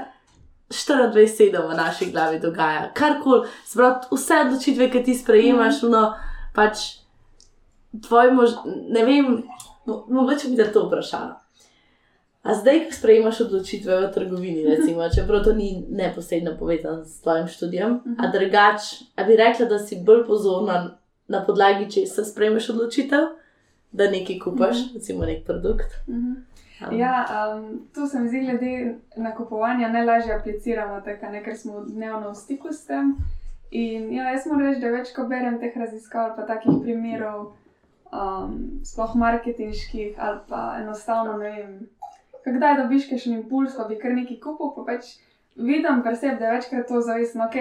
24-7 0.74 1.70
v 1.70 1.78
naši 1.78 2.10
glavi 2.12 2.40
dogaja. 2.40 2.90
Karkoli, 2.94 3.48
vse 4.12 4.42
odločitve, 4.46 4.90
ki 4.90 5.04
ti 5.04 5.16
sprejemaš, 5.16 5.84
mm. 5.84 5.94
no, 5.94 6.04
pač 6.56 6.88
tvoj 8.08 8.34
mož, 8.34 8.58
ne 8.66 9.06
vem, 9.06 9.44
No, 9.86 10.06
mogoče 10.10 10.50
bi 10.50 10.56
te 10.56 10.72
to 10.72 10.86
vprašala. 10.88 11.40
A 12.44 12.54
zdaj, 12.56 12.80
ko 12.88 12.96
sprejemaš 12.96 13.42
odločitve 13.42 13.98
v 14.02 14.12
trgovini, 14.12 14.66
recimo, 14.68 15.08
čeprav 15.16 15.44
to 15.44 15.54
ni 15.56 15.86
neposredno 15.90 16.58
povezano 16.60 17.06
s 17.06 17.22
tvojim 17.22 17.48
študijem, 17.48 17.92
uh 17.92 18.02
-huh. 18.04 18.16
a 18.20 18.32
drugač, 18.32 18.82
a 19.16 19.24
bi 19.24 19.36
rekla, 19.36 19.66
da 19.66 19.80
si 19.80 20.02
bolj 20.06 20.26
pozorna 20.28 20.98
na 21.28 21.46
podlagi, 21.46 21.92
če 21.92 22.06
se 22.06 22.26
sprejmeš 22.26 22.70
odločitev, 22.70 23.20
da 23.92 24.12
nekaj 24.12 24.40
kupaš, 24.40 24.78
uh 24.78 24.84
-huh. 24.84 24.94
recimo 24.94 25.26
nek 25.26 25.46
produkt. 25.46 25.88
Uh 26.08 26.16
-huh. 26.16 26.36
Ja, 26.92 27.26
um, 27.56 27.88
tu 27.94 28.08
se 28.08 28.20
mi 28.20 28.30
zdi, 28.30 28.40
glede 28.46 28.96
nakupovanja, 29.16 29.92
najlažje 29.94 30.34
apliciramo, 30.36 31.02
tako, 31.02 31.32
ne, 31.32 31.44
ker 31.44 31.58
smo 31.58 31.84
dnevno 31.86 32.32
v 32.32 32.36
stiku 32.36 32.74
s 32.74 32.86
tem. 32.86 33.16
In 33.72 34.10
ja, 34.14 34.32
jaz 34.34 34.46
moram 34.50 34.68
reči, 34.68 34.82
da 34.82 34.92
več, 34.94 35.14
ko 35.16 35.28
berem 35.30 35.60
teh 35.62 35.76
raziskav, 35.78 36.34
pa 36.38 36.46
takih 36.50 36.82
primerov, 36.82 37.54
um, 38.14 38.58
sploh 38.86 39.16
marketinških 39.18 40.18
ali 40.18 40.40
pa 40.50 40.64
enostavno 40.82 41.38
ne 41.38 41.52
vem 41.58 41.78
kdaj 42.52 42.78
dobiš 42.82 43.08
še 43.08 43.20
en 43.30 43.38
impuls, 43.40 43.76
pa 43.78 43.86
bi 43.88 44.00
kar 44.00 44.16
nekaj 44.16 44.40
kupil, 44.44 44.74
pa 44.76 44.84
pač 44.88 45.16
vidim 45.56 46.02
preseb, 46.04 46.40
da 46.40 46.50
je 46.50 46.58
večkrat 46.58 46.90
to 46.90 47.02
zavestno, 47.02 47.48
ok, 47.48 47.58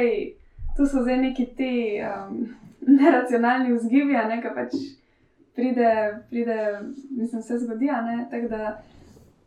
tu 0.77 0.87
so 0.87 1.05
zdaj 1.05 1.21
neki 1.23 1.47
ti 1.57 1.73
um, 2.07 2.49
neracionalni 3.01 3.77
vzgibi, 3.77 4.19
ne, 4.31 4.41
ki 4.43 4.55
pač 4.57 4.77
pride, 5.55 5.93
pride, 6.31 6.59
mislim, 7.11 7.43
se 7.43 7.61
zgodi, 7.63 7.93
ne, 8.09 8.25
tako 8.31 8.51
da. 8.57 8.73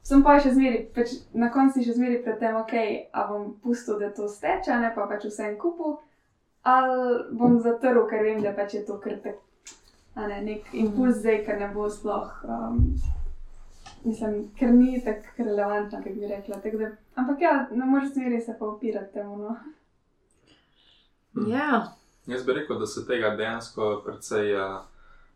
Sem 0.06 0.22
pa 0.26 0.36
še 0.38 0.52
zmeri, 0.54 0.84
pač 0.94 1.16
na 1.34 1.50
koncu 1.54 1.82
še 1.82 1.96
zmeri 1.98 2.20
pred 2.22 2.38
tem, 2.42 2.56
ok, 2.60 2.76
a 3.10 3.26
bom 3.30 3.48
pustil, 3.64 3.98
da 4.00 4.12
to 4.14 4.30
steče, 4.30 4.76
ne 4.82 4.92
pa 4.94 5.08
pač 5.10 5.26
vse 5.26 5.48
en 5.50 5.58
kupu, 5.58 5.96
ali 6.62 7.26
bom 7.40 7.58
zatrl, 7.64 8.04
ker 8.12 8.22
vem, 8.28 8.44
da 8.46 8.54
pač 8.54 8.78
je 8.78 8.84
to 8.86 9.00
kar 9.02 9.18
tek, 9.24 9.42
a 10.14 10.30
ne, 10.30 10.42
nek 10.46 10.70
impuls 10.78 11.24
zdaj, 11.24 11.42
ker 11.48 11.58
ne 11.58 11.72
bo 11.74 11.90
sploh 11.90 12.30
um, 12.46 12.84
mislim, 14.06 14.50
ker 14.60 14.74
ni 14.74 15.02
tako 15.06 15.44
relevantno, 15.44 16.04
kot 16.04 16.14
bi 16.14 16.28
rekla. 16.28 16.56
Da, 16.64 16.92
ampak 17.16 17.42
ja, 17.42 17.68
ne 17.72 17.86
moreš 17.86 18.14
smeri 18.14 18.42
se 18.42 18.56
pa 18.60 18.66
upirati 18.66 19.14
temu. 19.14 19.38
No. 19.38 19.56
Hmm. 21.34 21.52
Ja. 21.52 21.96
Jaz 22.28 22.46
bi 22.46 22.54
rekel, 22.54 22.80
da 22.80 22.86
se 22.86 23.06
tega 23.08 23.36
dejansko 23.36 24.02
precej, 24.06 24.54
uh, 24.56 24.86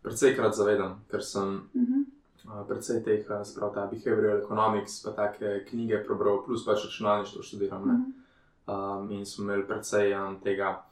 precej 0.02 0.34
krat 0.36 0.54
zavedam, 0.54 1.00
ker 1.10 1.22
sem 1.22 1.48
uh 1.48 1.82
-huh. 1.82 2.04
Uh, 2.50 2.66
precej 2.68 3.04
teh, 3.04 3.24
sprav 3.44 3.74
ta 3.74 3.86
behavioral 3.86 4.42
economics, 4.42 5.02
pa 5.04 5.10
take 5.10 5.64
knjige 5.70 6.02
prebral, 6.04 6.42
plus 6.44 6.66
pač 6.66 6.84
računalništvo 6.84 7.42
študiram. 7.42 7.82
Uh 7.82 7.88
-huh. 7.90 9.00
um, 9.00 9.10
in 9.10 9.26
smo 9.26 9.44
imeli 9.44 9.66
precej 9.66 10.14
um, 10.14 10.40
tega. 10.40 10.82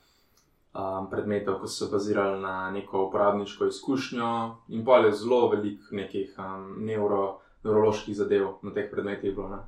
Um, 0.74 1.10
predmetov, 1.10 1.60
ki 1.60 1.68
so 1.68 1.88
bazirali 1.90 2.40
na 2.40 2.70
neko 2.70 3.06
uporabniško 3.06 3.66
izkušnjo, 3.66 4.56
in 4.68 4.84
pa 4.84 4.96
je 4.96 5.12
zelo 5.12 5.48
veliko 5.48 5.84
nekih 5.90 6.34
um, 6.38 6.84
neuro, 6.84 7.40
nevroloških 7.64 8.16
zadev 8.16 8.46
na 8.62 8.70
teh 8.70 8.90
predmetih. 8.90 9.34
Bilo, 9.34 9.48
uh, 9.48 9.62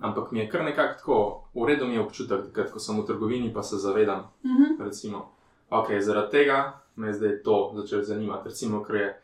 ampak 0.00 0.32
mi 0.32 0.38
je 0.38 0.48
kar 0.48 0.64
nekako 0.64 0.94
tako, 0.98 1.44
v 1.54 1.66
redu 1.66 1.86
mi 1.86 1.94
je 1.94 2.00
občutek, 2.00 2.40
da 2.54 2.64
ko 2.64 2.78
sem 2.78 3.00
v 3.00 3.06
trgovini, 3.06 3.54
pa 3.54 3.62
se 3.62 3.76
zavedam, 3.76 4.28
mhm. 4.44 4.62
-huh. 4.62 4.84
recimo, 4.84 5.32
okay, 5.70 6.00
zaradi 6.00 6.30
tega 6.30 6.80
me 6.96 7.06
je 7.06 7.12
zdaj 7.14 7.42
to 7.42 7.72
začelo 7.76 8.02
zanimati. 8.02 8.48
Recimo, 8.48 8.82
ker 8.84 8.96
je 8.96 9.22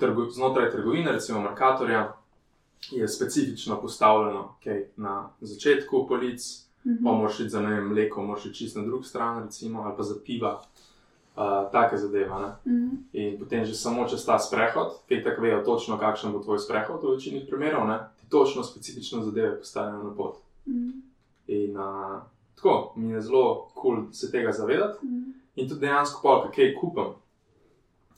trgu, 0.00 0.30
znotraj 0.30 0.70
trgovine, 0.70 1.12
recimo 1.12 1.40
Merkatorja, 1.40 2.16
je 2.90 3.08
specifično 3.08 3.80
postavljeno 3.80 4.54
okay, 4.60 4.84
na 4.96 5.30
začetku 5.40 6.06
polic. 6.08 6.70
-huh. 6.84 7.04
Pa 7.04 7.12
moraš 7.12 7.40
iti 7.40 7.48
za 7.48 7.60
ne 7.60 7.74
vem, 7.74 7.88
mleko, 7.88 8.22
moraš 8.22 8.46
iti 8.46 8.54
čist 8.54 8.76
na 8.76 8.82
drugi 8.82 9.04
strani, 9.04 9.42
recimo, 9.42 9.82
ali 9.82 9.96
pa 9.96 10.02
za 10.02 10.14
piva, 10.24 10.62
uh, 11.36 11.42
take 11.72 11.96
zadeve. 11.96 12.28
Mm 12.28 12.72
-hmm. 12.72 12.90
In 13.12 13.38
potem 13.38 13.64
že 13.64 13.74
samo 13.74 14.08
čez 14.08 14.26
ta 14.26 14.38
sprehod, 14.38 14.92
ki 15.08 15.22
tako 15.22 15.42
vejo 15.42 15.64
točno, 15.64 15.98
kakšen 15.98 16.32
bo 16.32 16.38
tvoj 16.38 16.58
sprehod 16.58 17.02
v 17.02 17.10
večini 17.14 17.46
primerov, 17.46 17.88
ne? 17.88 17.98
ti 18.20 18.30
točno 18.30 18.62
specifično 18.62 19.22
zadeve 19.22 19.58
postanejo 19.58 20.02
na 20.02 20.14
pot. 20.14 20.36
Mm 20.66 20.72
-hmm. 20.72 20.92
In 21.46 21.76
uh, 21.76 22.22
tako 22.54 22.92
mi 22.96 23.12
je 23.12 23.20
zelo 23.20 23.70
kul 23.74 23.96
cool 23.96 24.12
se 24.12 24.30
tega 24.30 24.52
zavedati. 24.52 25.06
Mm 25.06 25.08
-hmm. 25.08 25.32
In 25.56 25.68
tudi 25.68 25.80
dejansko, 25.80 26.20
pa, 26.22 26.50
kaj 26.50 26.74
kupam 26.80 27.14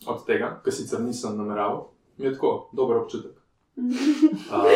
od 0.07 0.27
tega, 0.27 0.61
kar 0.65 0.73
sicer 0.73 1.01
nisem 1.01 1.37
nameraval, 1.37 1.88
mi 2.19 2.27
je 2.27 2.35
tako 2.35 2.69
dober 2.73 2.97
občutek. 3.05 3.38
Uh, 4.53 4.69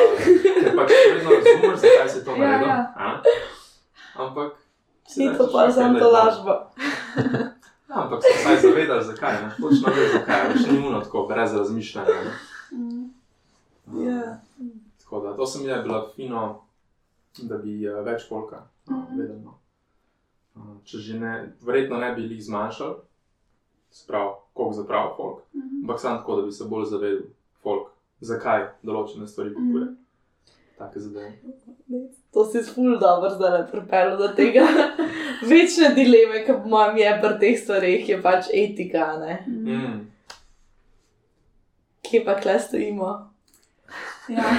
ker 0.63 0.73
pač 0.77 0.93
vedno 1.13 1.31
razumeš, 1.31 1.81
zakaj 1.81 2.09
se 2.09 2.25
to 2.25 2.31
ja, 2.31 2.39
naredi. 2.39 2.69
Ja. 2.69 3.23
Ampak. 4.17 4.53
Ni 5.17 5.27
to 5.39 5.49
pa 5.53 5.73
samo 5.73 5.99
to 5.99 6.09
lažbo. 6.11 6.55
Ja, 7.89 8.03
ampak 8.03 8.23
se 8.23 8.29
vsaj 8.41 8.57
zavedaj, 8.61 9.03
zakaj 9.03 9.35
je. 9.35 9.51
Točno 9.61 9.93
veš, 9.97 10.13
zakaj 10.13 10.41
je. 10.49 10.59
Še 10.63 10.73
ni 10.73 10.79
muno 10.81 11.01
tako, 11.01 11.27
brez 11.29 11.55
razmišljanja. 11.55 12.17
Mm. 12.73 13.05
Yeah. 13.87 14.41
Tako 15.05 15.21
da, 15.21 15.37
to 15.37 15.47
se 15.47 15.59
mi 15.63 15.69
je 15.69 15.83
bilo 15.83 16.01
fino, 16.17 16.43
da 17.39 17.59
bi 17.59 17.77
uh, 17.89 18.01
več 18.05 18.27
polka 18.29 18.65
uh, 18.89 18.97
mm. 18.97 19.19
vedel. 19.21 19.39
No. 19.45 19.59
Uh, 20.57 20.73
če 20.85 20.99
že 20.99 21.21
ne, 21.21 21.35
verjetno 21.63 22.01
ne 22.03 22.11
bi 22.17 22.27
jih 22.27 22.43
zmanjšal, 22.49 22.97
sprav, 23.91 24.35
koliko 24.55 24.75
za 24.75 24.85
prav 24.85 25.13
folk, 25.17 25.45
mm. 25.55 25.83
ampak 25.83 26.01
samo 26.01 26.19
tako, 26.19 26.37
da 26.37 26.47
bi 26.47 26.53
se 26.53 26.65
bolj 26.65 26.85
zavedel 26.91 27.23
folk, 27.63 27.93
zakaj 28.21 28.69
določene 28.83 29.27
stvari 29.27 29.55
kupuje. 29.55 29.85
Mm 29.85 30.07
take 30.79 31.01
zadeve. 31.01 31.33
To 32.33 32.45
si 32.45 32.63
spul 32.65 32.99
dobro, 32.99 33.31
da 33.31 33.59
ne 33.59 33.71
pripeljem 33.71 34.19
do 34.19 34.29
tega. 34.29 34.67
Večne 35.51 35.95
dileme, 35.95 36.45
ki 36.45 36.53
imam 36.67 36.97
je 36.97 37.19
pri 37.23 37.39
teh 37.41 37.59
stvareh, 37.61 38.09
je 38.09 38.23
pač 38.23 38.51
etika. 38.53 39.07
Mm. 39.47 40.11
Kje 42.03 42.25
pa 42.25 42.37
kle 42.41 42.59
stojimo? 42.61 43.31
Ja. 44.29 44.45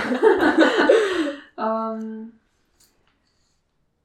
um, 1.66 2.32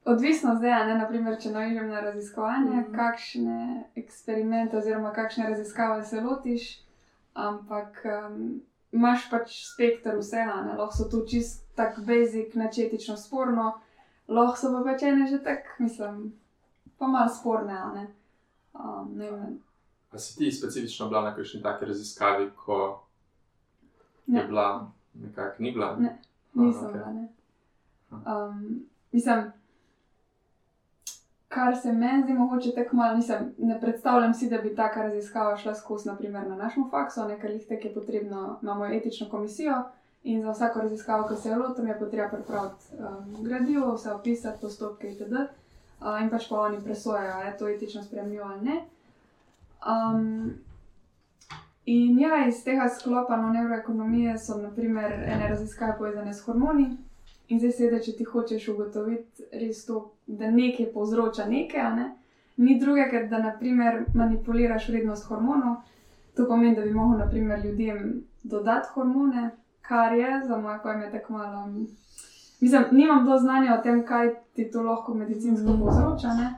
odvisno 0.04 0.54
zdaj, 0.56 0.86
ne, 0.86 0.98
naprimer, 0.98 1.38
če 1.40 1.50
najdem 1.50 1.88
na 1.88 2.00
raziskovanje, 2.00 2.76
mm. 2.76 2.92
kakšne 2.96 3.84
eksperimente 3.96 4.76
oziroma 4.76 5.12
kakšne 5.12 5.48
raziskave 5.50 6.04
se 6.04 6.20
lotiš, 6.20 6.68
ampak 7.34 8.02
um, 8.04 8.60
imaš 8.92 9.28
pač 9.30 9.54
spektr 9.72 10.18
vsega, 10.18 10.74
lahko 10.78 10.96
so 10.96 11.08
to 11.10 11.24
čist 11.28 11.64
tako 11.78 12.02
bezik, 12.06 12.54
načetično 12.54 13.16
sporno, 13.16 13.72
lahko 14.28 14.58
so 14.58 14.72
pa 14.74 14.82
pač 14.90 15.06
ene 15.08 15.28
že 15.30 15.42
tako, 15.44 15.78
mislim, 15.78 16.24
pa 16.98 17.06
malo 17.06 17.30
sporne. 17.32 17.78
Ne? 17.94 18.06
Um, 18.74 19.14
ne 19.16 19.30
A 20.12 20.18
si 20.18 20.36
ti 20.36 20.52
specifično 20.52 21.08
bila 21.08 21.22
na 21.22 21.36
kakšni 21.36 21.62
taki 21.62 21.88
raziskavi, 21.88 22.50
ko 22.56 23.06
ne. 24.26 24.40
je 24.40 24.46
bila 24.46 24.92
nekako 25.14 25.62
ni 25.62 25.72
bila? 25.72 25.96
Ne, 25.96 26.18
nisem 26.54 26.88
okay. 26.88 26.92
bila. 26.92 27.12
Ne. 27.12 27.28
Um, 28.12 28.86
mislim, 29.12 29.52
kar 31.54 31.76
se 31.76 31.92
meni 31.92 32.22
zdi, 32.22 32.32
mogoče 32.32 32.74
tako 32.74 32.96
malo, 32.96 33.16
nisem, 33.16 33.54
ne 33.58 33.80
predstavljam 33.80 34.34
si, 34.34 34.50
da 34.50 34.58
bi 34.58 34.76
taka 34.76 35.02
raziskava 35.02 35.56
šla 35.56 35.74
skozi, 35.74 36.08
naprimer 36.08 36.48
na 36.48 36.56
našem 36.56 36.84
faksu, 36.90 37.24
nekaj 37.28 37.52
jih 37.52 37.66
tek 37.68 37.84
je 37.84 37.94
potrebno, 37.94 38.58
imamo 38.62 38.86
etično 38.86 39.28
komisijo. 39.30 39.82
In 40.24 40.42
za 40.42 40.50
vsako 40.50 40.80
raziskavo, 40.80 41.28
ki 41.28 41.36
se 41.36 41.48
je 41.48 41.56
lotil, 41.56 41.86
je 41.88 41.98
potrebno 41.98 42.28
pripraviti 42.32 42.84
um, 42.98 43.44
gradivo, 43.44 43.94
vse 43.94 44.12
opisati, 44.12 44.60
postopke 44.60 45.10
itd. 45.12 45.32
Uh, 45.32 46.22
in 46.22 46.30
pač 46.30 46.48
pa 46.48 46.60
oni 46.60 46.78
presojajo, 46.84 47.32
ali 47.34 47.46
je 47.46 47.56
to 47.58 47.68
etično 47.68 48.02
sprejemljivo 48.02 48.44
ali 48.44 48.64
ne. 48.64 48.84
Um, 49.86 50.52
in 51.86 52.20
ja, 52.20 52.46
iz 52.48 52.64
tega 52.64 52.88
sklopa 52.88 53.36
no, 53.36 53.48
neuroekonomije 53.52 54.38
so 54.38 54.56
naprimer 54.56 55.12
ene 55.12 55.48
raziskave 55.48 55.98
povezane 55.98 56.34
s 56.34 56.40
hormoni. 56.40 56.96
In 57.48 57.60
zdaj 57.60 57.72
se, 57.72 57.88
če 58.04 58.12
ti 58.16 58.24
hočeš 58.24 58.68
ugotoviti 58.68 59.48
res 59.52 59.84
to, 59.86 60.10
da 60.26 60.50
nekaj 60.50 60.92
povzroča 60.94 61.46
nekaj, 61.48 61.88
ne? 61.96 62.10
ni 62.56 62.78
druge, 62.80 63.08
ker 63.10 63.28
da 63.28 63.40
naprimer 63.42 64.04
manipuliraš 64.14 64.88
vrednost 64.88 65.26
hormonov. 65.28 65.80
To 66.36 66.46
pomeni, 66.48 66.76
da 66.76 66.82
bi 66.82 66.92
lahko 66.94 67.18
naprimer 67.18 67.64
ljudem 67.64 68.22
dodati 68.42 68.88
hormone, 68.94 69.50
kar 69.82 70.14
je 70.16 70.40
za 70.46 70.56
moje 70.56 70.78
pojme 70.82 71.10
tako 71.12 71.32
malo. 71.32 71.66
Mislim, 72.60 72.84
nimam 72.92 73.26
do 73.26 73.38
znanja 73.38 73.74
o 73.74 73.82
tem, 73.82 74.04
kaj 74.06 74.34
ti 74.54 74.70
to 74.70 74.82
lahko 74.82 75.14
medicinsko 75.14 75.72
mm. 75.72 75.80
povzroča, 75.80 76.34
ne? 76.34 76.54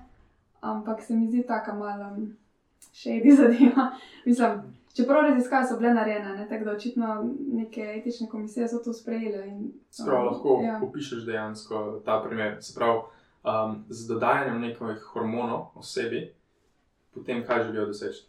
ampak 0.60 1.02
se 1.02 1.14
mi 1.14 1.26
zdi 1.28 1.42
tako 1.46 1.76
malo 1.76 2.10
še 2.92 3.18
edi 3.18 3.34
zadeva. 3.36 3.90
Mislim, 4.26 4.60
čeprav 4.96 5.26
raziskave 5.28 5.66
so 5.66 5.76
bile 5.78 5.94
narejene, 5.94 6.46
tako 6.48 6.64
da 6.64 6.72
očitno 6.72 7.34
neke 7.52 7.84
etične 7.98 8.28
komisije 8.28 8.68
so 8.68 8.78
to 8.84 8.92
sprejele. 8.92 9.44
Sprav, 9.90 10.20
um, 10.20 10.26
lahko 10.26 10.60
ja. 10.64 10.80
opišeš 10.82 11.26
dejansko 11.26 12.00
ta 12.04 12.22
primer. 12.26 12.56
Sprav, 12.60 13.02
um, 13.44 13.84
z 13.88 14.08
dodajanjem 14.08 14.60
nekih 14.60 15.04
hormonov 15.12 15.66
osebi, 15.74 16.32
potem 17.14 17.44
kaj 17.46 17.64
želijo 17.64 17.86
doseči. 17.86 18.26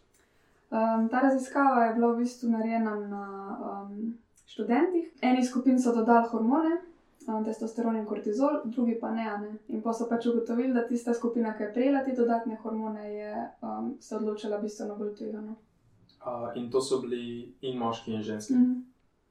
Um, 0.70 1.08
ta 1.08 1.20
raziskava 1.20 1.84
je 1.84 1.94
bila 1.94 2.12
v 2.12 2.16
bistvu 2.16 2.50
narejena 2.50 2.94
na. 2.94 3.24
Um, 3.62 4.16
študentih. 4.56 5.12
Eni 5.20 5.44
skupini 5.44 5.80
so 5.80 5.92
dodali 5.94 6.28
hormone, 6.30 6.78
um, 7.28 7.44
testosteron 7.44 7.96
in 7.96 8.06
kortizol, 8.06 8.60
drugi 8.64 8.98
pa 9.00 9.10
ne. 9.10 9.24
ne. 9.40 9.52
In 9.68 9.82
pa 9.82 9.92
so 9.92 10.08
pač 10.08 10.26
ugotovili, 10.26 10.72
da 10.72 10.86
tista 10.88 11.14
skupina, 11.14 11.52
ki 11.56 11.66
je 11.66 11.72
prejela 11.74 12.04
te 12.04 12.14
dodatne 12.16 12.56
hormone, 12.62 13.04
je 13.14 13.32
um, 13.60 13.94
se 14.00 14.16
odločila 14.16 14.58
bistveno 14.58 14.96
bolj 14.96 15.14
tvegano. 15.18 15.56
Uh, 16.26 16.56
in 16.56 16.70
to 16.70 16.80
so 16.80 16.98
bili 17.00 17.54
in 17.60 17.78
moški, 17.78 18.12
in 18.12 18.22
ženski. 18.22 18.54
Mm 18.54 18.64
-hmm. 18.64 18.82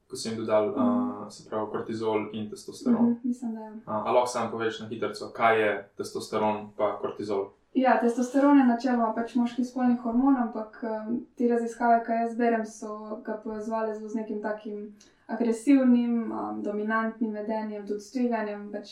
ko 0.10 0.16
si 0.16 0.30
jim 0.30 0.38
dodal, 0.38 0.70
uh, 0.70 1.30
se 1.30 1.50
pravi, 1.50 1.72
kortizol 1.72 2.30
in 2.34 2.50
testosteron. 2.50 3.02
Mhm, 3.06 3.14
Mislim, 3.24 3.54
da 3.56 3.60
je. 3.62 3.72
Uh, 3.72 3.82
ali 3.86 4.14
lahko 4.14 4.28
sam 4.28 4.52
poveš 4.52 4.80
na 4.80 4.88
hitro, 4.88 5.10
kaj 5.34 5.62
je 5.62 5.90
testosteron 5.98 6.58
in 6.58 6.68
kortizol? 7.02 7.46
Ja, 7.74 8.00
testosteron 8.02 8.58
je 8.58 8.66
načeloma 8.66 9.14
pač 9.16 9.36
moški 9.36 9.64
spolni 9.64 9.96
hormon, 9.98 10.36
ampak 10.38 10.84
um, 10.84 11.26
te 11.38 11.48
raziskave, 11.48 12.06
ki 12.06 12.12
jaz 12.12 12.38
berem, 12.38 12.66
so 12.66 13.22
ga 13.26 13.34
povezovali 13.44 14.10
z 14.10 14.16
nekim 14.16 14.42
takim 14.42 14.96
agresivnim, 15.28 16.32
um, 16.32 16.64
dominantnim 16.64 17.34
vedenjem, 17.34 17.88
tudi 17.88 18.00
s 18.00 18.12
tveganjem, 18.12 18.72
pač 18.72 18.88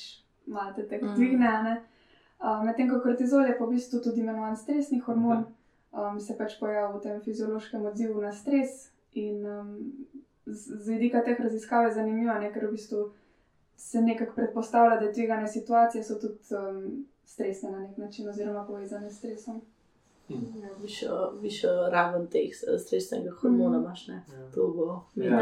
malo 0.48 0.74
te 0.76 0.88
tako 0.88 1.06
Mhm. 1.06 1.16
dvigne. 1.16 1.48
a 1.48 1.62
ne. 1.64 1.82
Uh, 2.40 2.66
Medtem 2.66 2.90
ko 2.90 3.00
kortizol 3.00 3.46
je 3.48 3.58
pa 3.60 3.66
v 3.66 3.70
bistvu 3.70 4.00
tudi 4.04 4.20
imenovan 4.22 4.58
stresni 4.58 5.00
hormon, 5.00 5.46
um, 5.94 6.20
se 6.20 6.38
pač 6.38 6.58
pojavlja 6.60 6.98
v 6.98 7.02
tem 7.02 7.22
fiziološkem 7.22 7.86
odzivu 7.86 8.22
na 8.22 8.32
stres. 8.34 8.90
In 9.14 9.46
um, 9.46 9.74
z, 10.46 10.80
z 10.84 10.90
vidika 10.90 11.22
teh 11.22 11.40
raziskav 11.40 11.88
je 11.88 11.94
zanimivo, 12.00 12.34
ne, 12.40 12.52
ker 12.54 12.68
v 12.68 12.74
bistvu 12.76 13.12
se 13.78 14.02
nekako 14.02 14.36
predpostavlja, 14.36 15.00
da 15.00 15.12
tvegane 15.14 15.48
situacije 15.48 16.04
so 16.04 16.20
tudi 16.22 16.56
um, 16.58 17.06
stresne 17.26 17.72
na 17.72 17.80
nek 17.80 17.98
način, 17.98 18.30
oziroma 18.30 18.66
povezane 18.66 19.12
s 19.12 19.18
stresom. 19.18 19.62
Ja, 20.30 20.70
višjo, 20.82 21.32
višjo 21.42 21.70
raven 21.92 22.28
teh 22.28 22.50
eh, 22.50 22.78
stresnega 22.80 23.32
hormona 23.42 23.78
imaš, 23.78 24.08
ne? 24.08 24.24
Ja. 24.34 24.52
To 24.56 24.68
bo 24.68 25.02
Ja, 25.16 25.40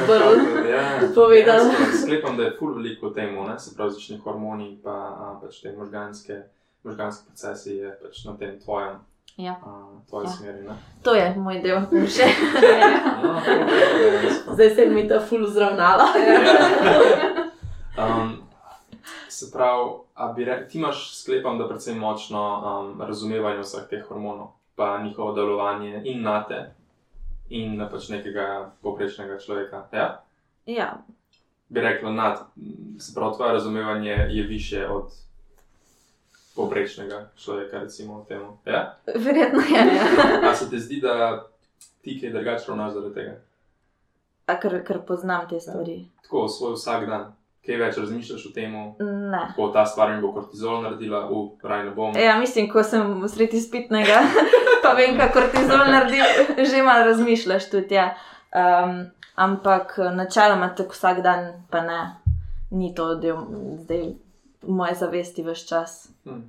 hotel, 0.00 0.40
ja. 0.74 1.00
povedal. 1.14 1.64
Dejansko 1.64 1.98
Sklepam, 2.02 2.36
da 2.36 2.42
je 2.42 2.56
ful 2.58 2.74
veliko 2.74 3.10
temu, 3.10 3.44
ne, 3.48 3.58
se 3.58 3.74
pravi, 3.74 3.90
različni 3.90 4.18
hormoni 4.18 4.78
pa 4.82 5.38
pač 5.42 5.60
te 5.62 5.72
možganske, 5.76 6.42
možganske 6.82 7.26
procese 7.26 7.76
je 7.76 7.98
pač 8.02 8.24
na 8.24 8.36
tem 8.36 8.58
tvojem, 8.60 8.98
Ja. 9.36 9.52
a, 9.66 10.00
tvoji 10.08 10.24
Ja. 10.24 10.30
smeri. 10.30 10.62
Ne? 10.62 10.74
To 11.02 11.14
je 11.14 11.34
moj 11.36 11.60
del. 11.60 11.80
Zdaj 14.52 14.70
se 14.70 14.86
mi 14.86 15.08
ta 15.08 15.20
ful 15.20 15.46
zravnala. 15.46 16.04
Um, 17.98 18.42
se 19.28 19.52
pravi, 19.52 20.44
re, 20.44 20.68
ti 20.68 20.78
imaš, 20.78 21.16
sklepam, 21.22 21.58
da 21.58 21.68
predvsem 21.68 21.98
močno 21.98 22.42
um, 22.58 23.02
razumevanje 23.02 23.62
vseh 23.62 23.86
teh 23.90 24.02
hormonov, 24.08 24.46
pa 24.74 24.98
njihovo 25.02 25.32
delovanje 25.32 26.02
in 26.04 26.22
na 26.22 26.44
te, 26.44 26.74
in 27.48 27.78
na 27.78 27.88
pač 27.88 28.08
nekega 28.08 28.70
povprečnega 28.82 29.38
človeka. 29.38 29.86
Ja? 29.92 30.22
Ja, 30.66 30.98
Bi 31.68 31.80
rekla, 31.80 32.10
nad, 32.12 32.38
se 32.98 33.14
pravi, 33.14 33.34
tvoje 33.36 33.52
razumevanje 33.52 34.10
je 34.30 34.42
više 34.42 34.88
od 34.88 35.08
povprečnega 36.56 37.30
človeka, 37.36 37.78
recimo, 37.84 38.24
temu. 38.28 38.58
Ja? 38.64 38.96
verjetno 39.14 39.60
je. 39.60 39.82
Ja. 39.96 40.50
A 40.50 40.54
se 40.54 40.70
ti 40.70 40.80
zdi, 40.80 41.00
da 41.00 41.46
ti 42.02 42.20
kaj 42.20 42.30
drugače 42.30 42.64
ravnaš 42.68 42.92
zaradi 42.92 43.14
tega? 43.14 43.34
A 44.46 44.60
ker, 44.60 44.78
ker 44.86 45.02
poznam 45.06 45.48
te 45.48 45.60
stvari. 45.60 46.04
Tako 46.22 46.48
svoj 46.48 46.76
vsak 46.76 47.06
dan, 47.10 47.32
kaj 47.66 47.80
več 47.80 47.98
razmišljaš 47.98 48.46
o 48.46 48.52
tem, 48.54 48.74
kako 49.32 49.68
ta 49.74 49.86
stvar 49.86 50.14
mi 50.14 50.20
bo 50.22 50.32
kortizol 50.32 50.82
naredila, 50.84 51.26
v 51.28 51.66
raj 51.66 51.84
ne 51.88 51.94
bom. 51.96 52.16
Ja, 52.18 52.38
mislim, 52.40 52.70
ko 52.70 52.84
sem 52.86 53.18
v 53.20 53.28
sredi 53.28 53.60
spitnega, 53.60 54.22
pa 54.84 54.94
vem, 54.98 55.18
kako 55.18 55.40
kortizol 55.40 55.90
naredi, 55.90 56.22
že 56.62 56.84
malo 56.86 57.08
razmišljaš 57.10 57.70
tudi. 57.70 57.98
Ja. 57.98 58.14
Um, 58.56 59.10
ampak 59.36 59.98
načeloma 60.16 60.70
tako 60.78 60.94
vsak 60.96 61.20
dan, 61.26 61.50
pa 61.70 61.82
ne, 61.84 61.98
ni 62.70 62.94
to 62.94 63.14
del 63.20 63.42
zdaj 63.82 64.14
v 64.66 64.70
moje 64.70 64.94
zavesti 64.94 65.42
vse 65.42 65.66
čas. 65.66 66.08
Hm. 66.24 66.42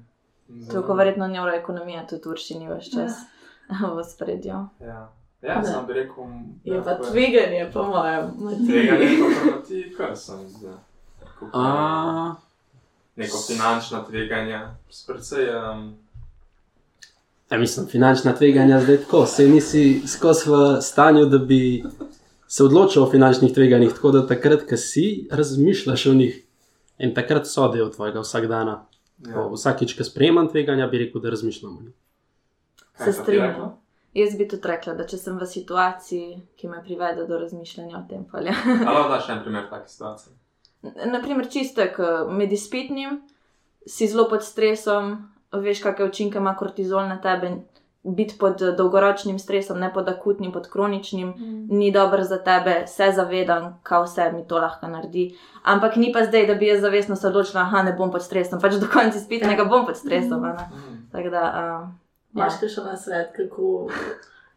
Tako 0.71 0.93
verjetno 0.93 1.27
neuroekonomija 1.27 2.08
tudi 2.08 2.30
urši 2.30 2.60
ni 2.60 2.69
vse 2.69 2.91
čas 2.91 3.13
v 3.95 4.03
spredju. 4.03 4.65
Ja, 4.80 5.12
ja 5.41 5.63
sam 5.63 5.86
bi 5.86 5.93
rekel. 5.93 6.23
Je 6.63 6.75
ja, 6.75 6.84
pa 6.84 6.91
je. 6.91 6.97
tveganje, 7.12 7.69
po 7.73 7.84
mojem. 7.84 8.32
Tveganje 8.65 9.06
je 9.06 9.17
pa 9.23 9.51
proti 9.51 9.67
ti, 9.67 9.95
kar 9.97 10.17
sem 10.17 10.49
zdaj. 10.49 10.71
Je 11.41 11.49
A, 11.53 12.36
Neko 13.17 13.38
finančno 13.47 14.03
tveganje, 14.10 14.60
predvsej. 15.08 15.45
Um, 15.56 15.95
ja, 17.49 17.58
mislim, 17.58 17.88
finančna 17.88 18.36
tveganja 18.36 18.80
zdaj 18.82 18.97
tako, 18.97 19.25
se 19.25 19.47
nisi 19.47 20.01
skozi 20.08 20.49
v 20.49 20.82
stanju, 20.82 21.25
da 21.25 21.38
bi 21.38 21.84
se 22.47 22.63
odločil 22.63 23.03
o 23.03 23.10
finančnih 23.12 23.53
tveganjih, 23.53 23.93
tako 23.93 24.12
da 24.12 24.27
takrat, 24.27 24.69
ko 24.69 24.77
si, 24.77 25.27
razmišljaš 25.32 26.06
o 26.06 26.13
njih 26.13 26.47
in 26.98 27.14
takrat 27.14 27.48
so 27.48 27.68
del 27.74 27.92
tvojega 27.92 28.22
vsakdana. 28.26 28.86
ja. 29.28 29.48
Vsakič, 29.50 29.98
ko 29.98 30.04
sprejemam 30.04 30.48
tveganja, 30.50 30.88
bi 30.88 30.98
rekel, 31.06 31.22
da 31.22 31.30
razmišljam 31.30 31.78
o 31.78 31.82
njih. 31.82 31.94
Se 32.98 33.14
strinjam. 33.14 33.78
Jaz 34.14 34.38
bi 34.38 34.48
tudi 34.48 34.68
rekla, 34.68 34.94
da 34.98 35.06
če 35.06 35.18
sem 35.18 35.38
v 35.38 35.46
situaciji, 35.46 36.28
ki 36.58 36.70
me 36.70 36.82
privede 36.84 37.28
do 37.30 37.38
razmišljanja 37.38 37.98
o 37.98 38.04
tem. 38.10 38.26
Ali 38.34 38.54
daš 39.12 39.30
en 39.34 39.42
primer 39.44 39.68
take 39.70 39.90
situacije? 39.90 40.34
Naprimer, 41.12 41.50
čisto 41.52 41.86
ko 41.96 42.28
med 42.32 42.52
izpitnim, 42.52 43.22
si 43.86 44.08
zelo 44.08 44.28
pod 44.30 44.46
stresom, 44.46 45.18
veš, 45.54 45.82
kakšne 45.84 46.10
učinke 46.10 46.42
ima 46.42 46.56
kortizol 46.56 47.06
na 47.10 47.20
tebe. 47.22 47.52
Biti 48.08 48.38
pod 48.39 48.62
eh, 48.62 48.72
dolgoročnim 48.72 49.39
stresom, 49.39 49.80
ne 49.80 49.91
pod 49.93 50.10
akutnim, 50.10 50.52
pod 50.52 50.70
kroničnim, 50.72 51.34
ni 51.70 51.91
dobro 51.91 52.24
za 52.24 52.38
tebe, 52.43 52.84
se 52.88 53.12
zavedam, 53.15 53.80
kaj 53.84 54.04
vse 54.04 54.32
mi 54.32 54.48
to 54.48 54.60
lahko 54.60 54.88
naredi. 54.88 55.36
Ampak 55.63 55.96
ni 55.96 56.13
pa 56.13 56.24
zdaj, 56.24 56.48
da 56.48 56.56
bi 56.56 56.67
jaz 56.67 56.82
zavestno 56.82 57.15
se 57.15 57.28
odločila, 57.28 57.70
da 57.72 57.84
ne 57.84 57.93
bom 57.93 58.12
pod 58.12 58.24
stresom, 58.24 58.62
pač 58.62 58.80
do 58.80 58.88
konca 58.93 59.17
izpitnega 59.17 59.65
bom 59.65 59.86
pod 59.86 59.98
stresom. 59.98 60.43
a 60.43 60.54
ne. 60.54 60.70
Mm. 60.72 60.98
Tako 61.12 61.30
da, 61.30 61.43
uh, 61.84 61.89
Imaš 62.36 62.60
še 62.60 62.84
na 62.86 62.98
svet, 62.98 63.32
kako, 63.36 63.89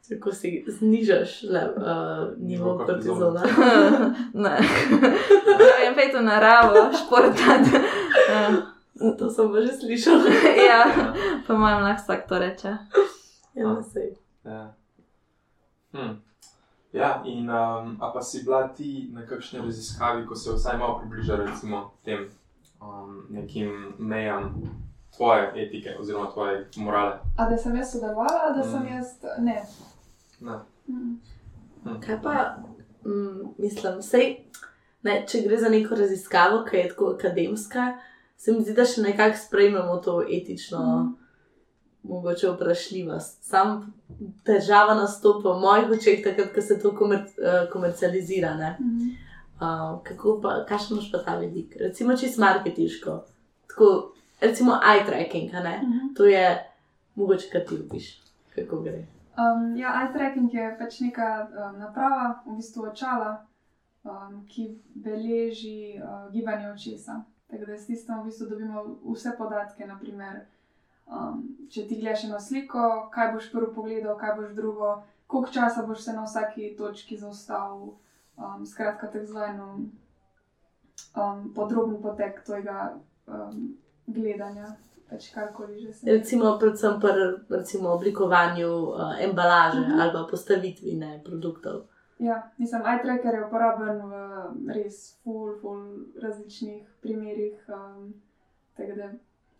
kako 0.09 0.33
si 0.33 0.65
znižaš 0.69 1.43
le, 1.43 1.63
uh, 1.77 2.27
nivo 2.39 2.77
kortizola. 2.77 3.41
kortizola. 3.41 4.11
ne. 4.45 4.57
Vem, 5.81 5.95
pej 5.97 6.13
to 6.13 6.21
naravo, 6.21 6.91
športati. 6.93 7.81
To 9.01 9.31
sem 9.33 9.49
že 9.65 9.73
slišal. 9.81 10.21
ja, 10.61 10.85
po 11.49 11.57
mojem 11.57 11.81
lahko 11.81 12.05
vsak 12.05 12.29
to 12.29 12.37
reče. 12.37 12.77
Ja, 13.61 13.73
ne 13.73 13.83
sej. 13.85 14.11
Ja. 14.45 14.75
Hm. 15.93 16.17
Ja, 16.93 17.23
in 17.25 17.51
um, 17.51 17.97
a 18.01 18.11
pa 18.13 18.23
si 18.23 18.43
bila 18.45 18.69
ti 18.69 19.09
na 19.13 19.23
kakšni 19.23 19.61
raziskavi, 19.61 20.27
ko 20.27 20.35
se 20.35 20.51
vsaj 20.53 20.79
malo 20.79 20.99
približa 20.99 21.37
recimo 21.37 21.91
tem 22.03 22.29
um, 22.81 23.27
nekim 23.31 23.71
mejam 23.99 24.55
tvoje 25.17 25.53
etike 25.57 25.97
oziroma 26.01 26.31
tvoje 26.33 26.69
morale? 26.77 27.19
A 27.37 27.51
da 27.51 27.57
sem 27.57 27.77
jaz 27.77 27.93
sodelovala, 27.93 28.53
da 28.57 28.63
sem 28.63 28.83
Mm. 28.83 28.89
jaz 28.89 29.07
ne. 29.39 29.63
Ne. 30.41 30.59
Mm. 30.89 31.21
Kaj 32.01 32.23
pa, 32.23 32.57
mm, 33.05 33.55
mislim, 33.59 34.03
sej, 34.03 34.37
ne, 35.03 35.25
če 35.27 35.41
gre 35.41 35.57
za 35.57 35.69
neko 35.69 35.95
raziskavo, 35.95 36.65
ki 36.65 36.77
je 36.77 36.89
tako 36.89 37.11
akademska, 37.11 37.93
se 38.37 38.53
mi 38.53 38.63
zdi, 38.63 38.75
da 38.75 38.85
še 38.85 39.03
nekako 39.03 39.37
sprejmemo 39.39 39.97
to 39.97 40.23
etično, 40.25 40.79
Mhm. 40.79 41.20
Mogoče 42.03 42.51
vprašljivost. 42.51 43.45
Sam 43.45 43.93
težava 44.45 44.95
nastopa 44.95 45.53
v 45.53 45.61
mojih 45.61 45.91
očeh, 45.99 46.23
takrat, 46.25 46.55
ko 46.55 46.63
se 46.63 46.79
to 46.81 46.95
komer, 46.97 47.19
eh, 47.19 47.67
komercializira. 47.73 48.55
Ne? 48.55 48.77
Mhm. 48.81 49.11
Uh, 49.61 50.01
kako 50.05 50.39
pa, 50.43 50.65
kakšen 50.69 50.97
imaš 50.97 51.11
pa 51.13 51.19
ta 51.19 51.37
vidik? 51.37 51.77
Recimo, 51.81 52.17
čisto 52.17 52.41
marketinško. 52.41 53.25
Tako, 53.69 54.13
recimo, 54.41 54.73
eye 54.73 55.05
tracking, 55.07 55.53
ne? 55.53 55.81
Mhm. 55.83 56.15
To 56.17 56.25
je 56.25 56.73
mogoče, 57.15 57.51
kaj 57.53 57.65
ti 57.65 57.75
upiš, 57.75 58.23
kako 58.55 58.81
gre. 58.81 59.05
Um, 59.37 59.77
ja, 59.77 59.93
eye 60.01 60.13
tracking 60.13 60.55
je 60.55 60.77
pač 60.79 61.01
neka 61.01 61.49
um, 61.49 61.79
naprava, 61.79 62.41
v 62.47 62.57
bistvu 62.57 62.89
očala, 62.89 63.47
um, 64.05 64.47
ki 64.49 64.81
beleži 64.95 66.01
uh, 66.01 66.33
gibanje 66.33 66.73
očesa. 66.73 67.21
Tako 67.51 67.67
da 67.67 67.79
s 67.79 67.87
tistem 67.87 68.21
v 68.21 68.25
bistvu 68.25 68.47
dobimo 68.49 68.85
vse 69.13 69.35
podatke, 69.39 69.87
naprimer, 69.87 70.41
um, 71.11 71.43
če 71.71 71.87
ti 71.89 72.01
gledaš 72.01 72.25
eno 72.25 72.41
sliko, 72.41 73.11
kaj 73.13 73.33
boš 73.33 73.53
prvo 73.53 73.73
pogledal, 73.75 74.17
kaj 74.19 74.35
boš 74.37 74.55
drugo, 74.55 75.03
koliko 75.27 75.53
časa 75.53 75.83
boš 75.87 76.01
se 76.01 76.13
na 76.13 76.25
vsaki 76.25 76.77
točki 76.79 77.17
zaustavil. 77.17 77.93
Um, 78.37 78.67
skratka, 78.67 79.07
tako 79.07 79.27
zelo 79.27 79.67
um, 81.17 81.53
podroben 81.55 82.03
potek 82.03 82.45
tvojega 82.45 82.95
um, 83.27 83.77
gledanja, 84.07 84.77
pač. 85.11 85.29
Recimo, 86.07 86.59
predvsem 86.59 87.01
pri 87.01 87.11
recimo, 87.51 87.89
oblikovanju 87.91 88.69
uh, 88.69 89.21
embalaže 89.21 89.81
Mhm. 89.81 90.01
ali 90.01 90.13
pa 90.13 90.27
postavitvi 90.31 90.95
ne, 90.97 91.21
produktov. 91.25 91.81
Ja, 92.19 92.51
mislim, 92.59 92.83
eye 92.83 93.03
tracker 93.03 93.35
je 93.35 93.47
uporaben 93.47 94.01
v 94.03 94.73
res 94.75 95.17
full, 95.25 95.57
full 95.61 95.85
različnih 96.23 96.85
primerih. 97.01 97.65
Um, 97.69 98.15
tako 98.77 98.93
da 98.97 99.11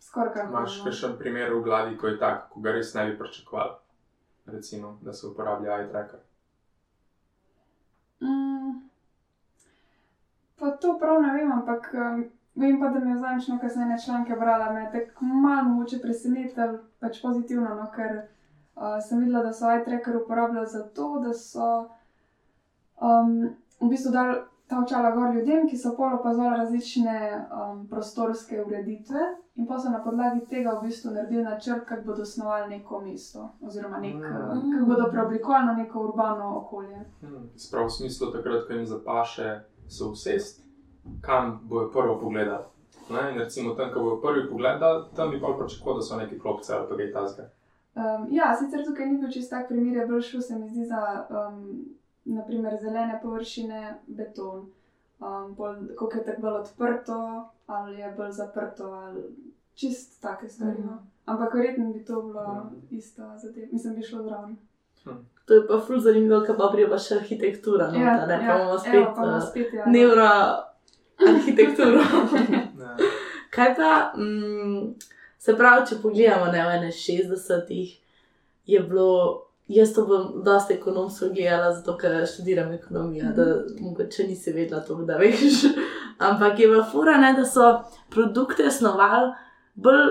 skoraj 0.01 0.33
kar 0.35 0.49
Imaš 0.49 0.81
še 0.97 1.13
primer 1.19 1.53
v 1.55 1.63
glavi, 1.65 1.97
ko 2.01 2.09
je 2.09 2.19
tak, 2.19 2.49
ko 2.53 2.65
ga 2.65 2.75
res 2.77 2.95
ne 2.97 3.07
bi 3.11 3.17
pričakoval? 3.19 3.77
Recimo, 4.51 4.97
da 5.05 5.13
se 5.13 5.27
uporablja 5.29 5.77
eye 5.77 5.89
tracker. 5.91 6.21
Mm, 8.21 8.73
pa 10.59 10.71
to 10.83 10.97
prav 10.99 11.21
ne 11.23 11.35
vem, 11.37 11.53
ampak 11.53 11.91
um, 11.95 12.25
vem 12.55 12.81
pa, 12.81 12.89
da 12.89 13.01
mi 13.05 13.13
je 13.13 13.21
zadnjič, 13.21 13.49
ko 13.61 13.69
sem 13.69 13.83
ene 13.87 14.01
članke 14.05 14.37
brala, 14.41 14.73
me 14.73 14.83
je 14.83 14.91
tako 14.97 15.25
malo 15.25 15.69
mogoče 15.69 16.01
presenetilo, 16.03 16.81
pač 17.01 17.21
pozitivno, 17.23 17.77
no, 17.79 17.87
ker 17.95 18.17
uh, 18.19 18.99
sem 19.09 19.23
videla, 19.23 19.45
da 19.47 19.53
so 19.53 19.71
eye 19.71 19.85
tracker 19.85 20.17
uporabljali 20.17 20.69
za 20.69 20.83
to, 20.97 21.13
da 21.25 21.33
so 21.37 21.71
um, 23.01 23.37
v 23.81 23.93
bistvu 23.93 24.13
dal 24.17 24.35
ta 24.71 24.79
očala 24.79 25.11
gor 25.11 25.35
ljudem, 25.35 25.69
ki 25.69 25.77
so 25.77 25.91
pol 25.97 26.15
opazovali 26.15 26.59
različne 26.59 27.17
um, 27.37 27.89
prostorske 27.89 28.61
ureditve 28.65 29.19
in 29.55 29.67
pa 29.67 29.79
so 29.79 29.91
na 29.91 29.99
podlagi 30.05 30.45
tega 30.47 30.77
v 30.79 30.87
bistvu 30.87 31.11
naredili 31.11 31.43
načrt, 31.43 31.85
kako 31.89 32.07
bodo 32.07 32.23
osnovali 32.23 32.71
neko 32.71 33.01
mesto 33.01 33.49
oziroma 33.61 33.99
nek, 33.99 34.15
mm. 34.15 34.71
kako 34.73 34.87
bodo 34.87 35.11
preoblikovali 35.11 35.67
na 35.67 35.73
neko 35.73 36.05
urbano 36.05 36.57
okolje. 36.59 37.03
Mm. 37.23 37.45
Sprav 37.57 37.87
v 37.87 37.91
smislu 37.91 38.31
takrat, 38.33 38.67
ko 38.67 38.73
jim 38.73 38.87
zapaše, 38.87 39.61
so 39.89 40.13
vsest, 40.15 40.63
kam 41.21 41.61
bojo 41.63 41.91
prvo 41.91 42.21
pogledali. 42.21 42.65
Ne? 43.11 43.33
In 43.33 43.39
recimo 43.39 43.75
tam, 43.75 43.91
ko 43.95 44.01
bojo 44.01 44.21
prvi 44.23 44.49
pogledali, 44.51 45.05
tam 45.17 45.31
bi 45.31 45.41
pa 45.41 45.57
pričakovali, 45.59 45.99
da 45.99 46.03
so 46.03 46.17
neki 46.17 46.39
klopce 46.39 46.75
ali 46.75 46.89
pa 46.89 46.97
kaj 46.97 47.13
tasga. 47.13 47.51
Um, 47.95 48.29
ja, 48.31 48.55
sicer 48.57 48.87
tukaj 48.87 49.07
ni 49.07 49.19
bil 49.19 49.31
čist 49.31 49.51
tak 49.51 49.69
primer, 49.69 49.97
je 49.97 50.07
bolj 50.07 50.21
šlo 50.21 50.41
se 50.41 50.59
mi 50.59 50.69
zdi 50.69 50.85
za. 50.85 51.27
Um, 51.31 51.99
naprimer 52.35 52.79
zelene 52.81 53.21
površine, 53.23 53.95
beton. 54.07 54.71
Um, 55.21 55.57
Kako 55.99 56.17
je 56.17 56.25
tako 56.25 56.41
bolj 56.41 56.61
odprto, 56.61 57.49
ali 57.67 57.99
je 57.99 58.15
bolj 58.17 58.31
zaprto, 58.31 58.85
ali 58.85 59.23
čist 59.75 60.23
take 60.23 60.49
stvari. 60.49 60.79
Mm 60.79 60.89
-hmm. 60.89 60.99
Ampak 61.25 61.55
verjetno 61.55 61.93
bi 61.93 62.05
to 62.05 62.23
bilo 62.23 62.65
mm. 62.65 62.69
isto, 62.91 63.23
zdaj 63.39 63.69
mislim, 63.73 63.95
bi 63.95 64.03
šlo 64.03 64.23
zraven. 64.23 64.57
Hm. 65.05 65.11
To 65.45 65.55
je 65.55 65.67
pa 65.67 65.81
ful 65.87 65.99
zanimivo, 65.99 66.45
kaj 66.47 66.57
pa 66.57 66.69
prija 66.73 66.99
še 66.99 67.15
arhitektura. 67.15 67.91
No, 67.91 67.99
ja, 67.99 68.27
ne, 68.27 68.35
ja, 68.35 68.41
pa 68.47 68.57
imamo 68.57 68.79
spet, 68.79 68.95
evo, 68.95 69.13
pa 69.17 69.41
spet 69.41 69.73
ja, 69.73 69.87
neuroarhitekturo. 69.87 72.01
kaj 73.55 73.75
pa, 73.77 74.13
mm, 74.17 74.95
se 75.39 75.57
pravi, 75.57 75.87
če 75.89 75.97
pogledamo 76.03 76.53
ne, 76.53 76.87
v 76.87 76.91
60-ih, 76.95 78.01
je 78.67 78.81
bilo 78.81 79.50
Jaz 79.71 79.93
to 79.95 80.03
bom 80.07 80.41
dosta 80.45 80.75
ekonomsko 80.75 81.29
gledala, 81.35 81.71
zato 81.75 81.97
ker 81.99 82.27
študiram 82.27 82.73
ekonomijo, 82.73 83.25
-hmm. 83.25 83.35
da 83.35 83.45
mogoče 83.81 84.27
nisi 84.27 84.53
vedela 84.53 84.81
to, 84.81 84.95
da 84.95 85.17
veš. 85.17 85.63
Ampak 86.29 86.59
je 86.59 86.69
v 86.69 86.83
fura, 86.93 87.17
ne, 87.17 87.33
da 87.33 87.45
so 87.45 87.83
produkte 88.11 88.71
snovali 88.71 89.33
bolj 89.75 90.11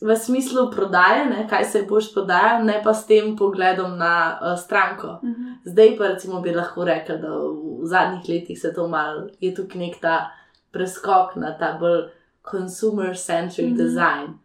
v 0.00 0.16
smislu 0.16 0.70
prodaje, 0.70 1.24
ne, 1.26 1.46
kaj 1.48 1.64
se 1.64 1.82
boš 1.88 2.12
prodajal, 2.12 2.64
ne 2.64 2.80
pa 2.84 2.94
s 2.94 3.06
tem 3.06 3.36
pogledom 3.36 3.96
na 3.98 4.38
uh, 4.42 4.58
stranko. 4.58 5.18
Mm 5.22 5.32
-hmm. 5.32 5.54
Zdaj 5.64 5.96
pa 5.98 6.06
recimo 6.06 6.40
bi 6.40 6.54
lahko 6.54 6.84
rekel, 6.84 7.18
da 7.18 7.28
v, 7.28 7.86
zadnjih 7.86 8.28
letih 8.28 8.60
se 8.60 8.74
to 8.74 8.88
mal, 8.88 9.28
je 9.40 9.54
tukaj 9.54 9.78
nek 9.78 10.00
ta 10.00 10.30
preskok 10.70 11.36
na 11.36 11.58
ta 11.58 11.76
bolj 11.80 12.08
consumer-centric 12.50 13.66
mm 13.66 13.72
-hmm. 13.72 13.76
design. 13.76 14.38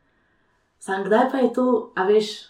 Sam 0.79 1.03
kdaj 1.03 1.31
pa 1.31 1.37
je 1.37 1.53
to, 1.53 1.91
a 1.95 2.03
veš 2.03 2.48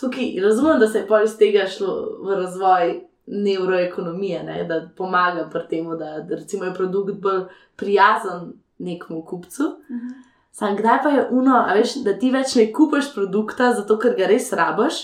tukaj 0.00 0.40
razumem, 0.42 0.80
da 0.80 0.88
se 0.88 0.98
je 0.98 1.24
iz 1.24 1.36
tega 1.38 1.66
šlo 1.66 2.18
v 2.22 2.34
razvoj 2.34 3.00
neuroekonomije, 3.26 4.42
ne? 4.42 4.64
da 4.64 4.88
pomaga 4.96 5.48
pri 5.52 5.62
tem, 5.70 5.90
da, 5.98 6.20
da 6.20 6.66
je 6.66 6.74
produkt 6.74 7.20
bolj 7.20 7.42
prijazen 7.76 8.52
nekmu 8.78 9.22
kupcu. 9.22 9.62
Uh 9.64 9.96
mhm. 9.96 10.06
-huh. 10.06 10.28
Sam 10.58 10.76
kdaj 10.76 10.98
pa 11.02 11.08
je 11.08 11.28
uno, 11.30 11.66
veš, 11.74 11.94
da 11.94 12.18
ti 12.18 12.30
več 12.30 12.54
ne 12.54 12.72
kupiš 12.72 13.12
produkta, 13.14 13.72
zato 13.72 13.98
ker 13.98 14.16
ga 14.18 14.26
res 14.26 14.52
rabiš, 14.52 14.94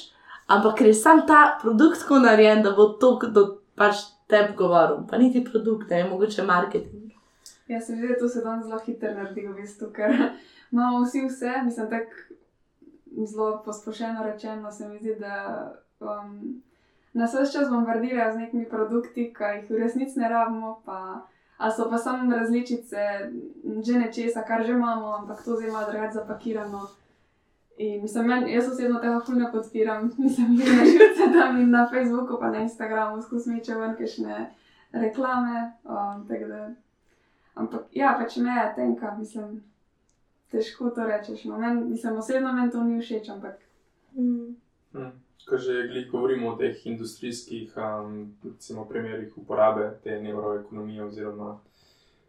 ampak 0.46 0.78
ker 0.78 0.87
je 0.87 0.94
sam 0.94 1.20
ta 1.26 1.59
produkt 1.62 2.00
tako 2.00 2.18
narejen, 2.18 2.62
da 2.62 2.70
bo 2.70 2.88
to, 2.88 3.18
da 3.37 3.44
pač 3.78 3.94
tebi 4.26 4.57
govoril, 4.57 5.04
pa 5.11 5.18
niti 5.18 5.44
produkt, 5.44 5.90
ne 5.90 6.04
mogoče 6.11 6.42
marketing. 6.42 7.12
Ja, 7.68 7.80
se 7.80 7.92
mi 7.92 7.98
zdi, 7.98 8.09
da 8.09 8.18
to 8.18 8.28
se 8.28 8.42
danes 8.44 8.66
zelo 8.66 8.80
hitro 8.87 9.12
naredi, 9.14 9.46
v 9.46 9.54
bistvu, 9.61 9.92
ker 9.94 10.16
imamo 10.72 11.04
vsi 11.04 11.22
vse, 11.28 11.52
mislim, 11.64 11.90
tako 11.90 12.35
zelo 13.27 13.62
posplošeno 13.64 14.22
rečeno, 14.24 14.72
se 14.72 14.88
mi 14.88 14.98
zdi, 14.98 15.16
da 15.20 15.72
um, 16.00 16.62
nas 17.12 17.35
vse 17.35 17.53
čas 17.53 17.70
bombardirajo 17.70 18.33
z 18.33 18.37
nekimi 18.37 18.68
produkti, 18.68 19.35
ki 19.35 19.44
jih 19.57 19.70
v 19.70 19.79
resnici 19.79 20.18
ne 20.18 20.29
rabimo, 20.29 20.81
pa, 20.85 21.27
so 21.77 21.90
pa 21.90 21.98
samo 21.98 22.37
različice 22.37 23.31
že 23.87 23.98
nečesa, 23.98 24.42
kar 24.42 24.64
že 24.64 24.72
imamo, 24.72 25.14
ampak 25.16 25.44
to 25.44 25.50
malo 25.72 25.90
drugače 25.90 26.12
zapakirano. 26.12 26.88
In 27.77 28.03
mislim, 28.03 28.27
men, 28.27 28.48
jaz 28.48 28.68
osebno 28.72 29.00
tega 29.00 29.20
fulno 29.27 29.48
podpiram, 29.53 30.11
nisem 30.18 30.53
jih 30.55 30.77
na 30.79 30.85
živce 30.85 31.33
tam 31.38 31.61
in 31.61 31.70
na 31.70 31.88
Facebooku, 31.90 32.38
pa 32.40 32.50
na 32.50 32.62
Instagramu, 32.62 33.22
skozi 33.22 33.50
meče 33.50 33.74
ven, 33.74 33.96
kajšne 33.96 34.50
reklame. 34.92 35.72
Um, 35.85 36.27
da, 36.48 36.68
ampak 37.55 37.81
ja, 37.92 38.14
pač 38.18 38.37
me 38.37 38.50
je 38.50 38.72
tenka, 38.77 39.16
mislim 39.18 39.62
težko 40.54 40.90
to 40.94 41.06
rečeš. 41.06 41.44
No, 41.50 41.58
men, 41.58 41.84
mislim, 41.90 42.18
osebno 42.18 42.52
meni 42.52 42.72
to 42.72 42.84
ni 42.84 43.00
všeč, 43.02 43.28
ampak. 43.34 43.58
Mm. 44.14 44.54
Hmm. 44.94 45.12
Ko 45.48 45.58
že 45.58 46.06
govorimo 46.10 46.54
o 46.54 46.56
teh 46.56 46.86
industrijskih 46.86 47.74
um, 47.76 48.32
recimo, 48.44 48.86
primerih 48.88 49.34
uporabe 49.36 49.90
te 50.04 50.20
neuroekonomije, 50.22 51.04
oziroma 51.04 51.58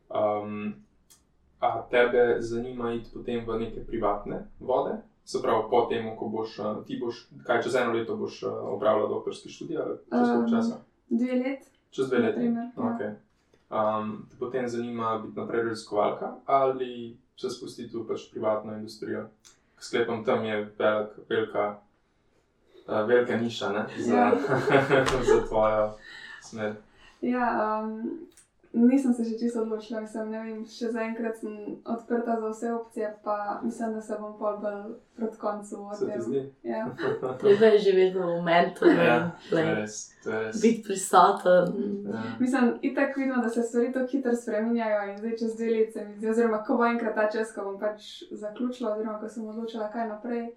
um, 0.10 0.74
a 1.60 1.82
tebe 1.92 2.38
zanima 2.40 2.94
iti 2.94 3.10
potem 3.14 3.46
v 3.46 3.60
neke 3.60 3.86
privatne 3.86 4.48
vode, 4.60 4.98
se 5.26 5.42
pravi, 5.42 5.64
po 5.70 5.86
tem, 5.90 6.18
ko 6.18 6.28
boš 6.30 6.58
ti 6.88 7.00
boš, 7.00 7.28
kaj 7.46 7.62
čez 7.64 7.76
eno 7.76 7.94
leto 7.94 8.16
boš 8.16 8.44
opravljal 8.44 9.08
doktorski 9.10 9.50
študij 9.50 9.78
ali 9.78 9.98
čez 9.98 10.28
koliko 10.28 10.44
um, 10.44 10.52
časa? 10.52 10.76
Dve 11.10 11.34
leti. 11.34 11.70
Čez 11.90 12.10
dve 12.10 12.20
leti. 12.20 12.46
Ja. 12.46 12.72
Okay. 12.78 13.14
Um, 13.70 14.28
te 14.30 14.38
potem 14.40 14.68
zanima 14.68 15.18
biti 15.26 15.40
naprej 15.40 15.64
raziskovalka 15.64 16.36
ali 16.46 17.18
se 17.38 17.50
spustiti 17.50 17.98
v 17.98 18.06
pač 18.08 18.30
privatno 18.32 18.76
industrijo. 18.76 19.28
Sklepam, 19.80 20.24
tam 20.26 20.46
je 20.46 20.56
velik, 20.80 21.10
velika, 21.30 21.80
uh, 22.88 23.08
velika 23.08 23.38
niša 23.38 23.72
ne, 23.72 23.86
za, 23.98 24.16
ja. 24.16 24.32
za 25.30 25.42
tvojo 25.48 25.98
smer. 26.42 26.76
Ja, 27.22 27.82
um, 27.84 28.28
nisem 28.76 29.14
se 29.14 29.24
še 29.24 29.38
čisto 29.40 29.62
odločila, 29.62 30.02
mislim, 30.04 30.32
ne 30.32 30.40
vem, 30.44 30.60
še 30.68 30.90
zaenkrat 30.92 31.38
sem 31.40 31.54
odprta 31.84 32.36
za 32.42 32.50
vse 32.52 32.72
opcije, 32.76 33.12
pa 33.24 33.60
mislim, 33.64 33.94
da 33.96 34.02
se 34.02 34.18
bom 34.20 34.34
pol 34.40 34.58
bolj 34.64 34.82
proti 35.16 35.40
koncu 35.40 35.80
odvijala. 35.94 36.44
Ja. 36.64 36.84
Treba 37.42 37.72
je 37.72 37.80
živeti 37.80 38.18
v 38.18 38.26
momentu, 38.26 38.86
ne 38.86 39.06
ja, 39.06 39.20
biti 40.62 40.84
prisoten. 40.84 41.72
Ja. 42.12 42.24
Mislim, 42.40 42.74
itak 42.82 43.18
vidimo, 43.18 43.42
da 43.42 43.50
se 43.50 43.64
stvari 43.64 43.94
tako 43.94 44.12
hitro 44.12 44.36
spremenjajo 44.36 45.12
in 45.12 45.18
zdaj 45.18 45.38
čez 45.40 45.56
dve 45.56 45.72
leti, 45.72 46.30
oziroma 46.30 46.64
ko 46.64 46.78
bo 46.78 46.88
enkrat 46.90 47.16
ta 47.16 47.30
čas, 47.32 47.54
ko 47.56 47.70
bom 47.70 47.80
pač 47.80 48.26
zaključila, 48.32 48.96
oziroma 48.96 49.20
ko 49.20 49.30
sem 49.30 49.48
odločila, 49.48 49.92
kaj 49.94 50.10
naprej. 50.12 50.48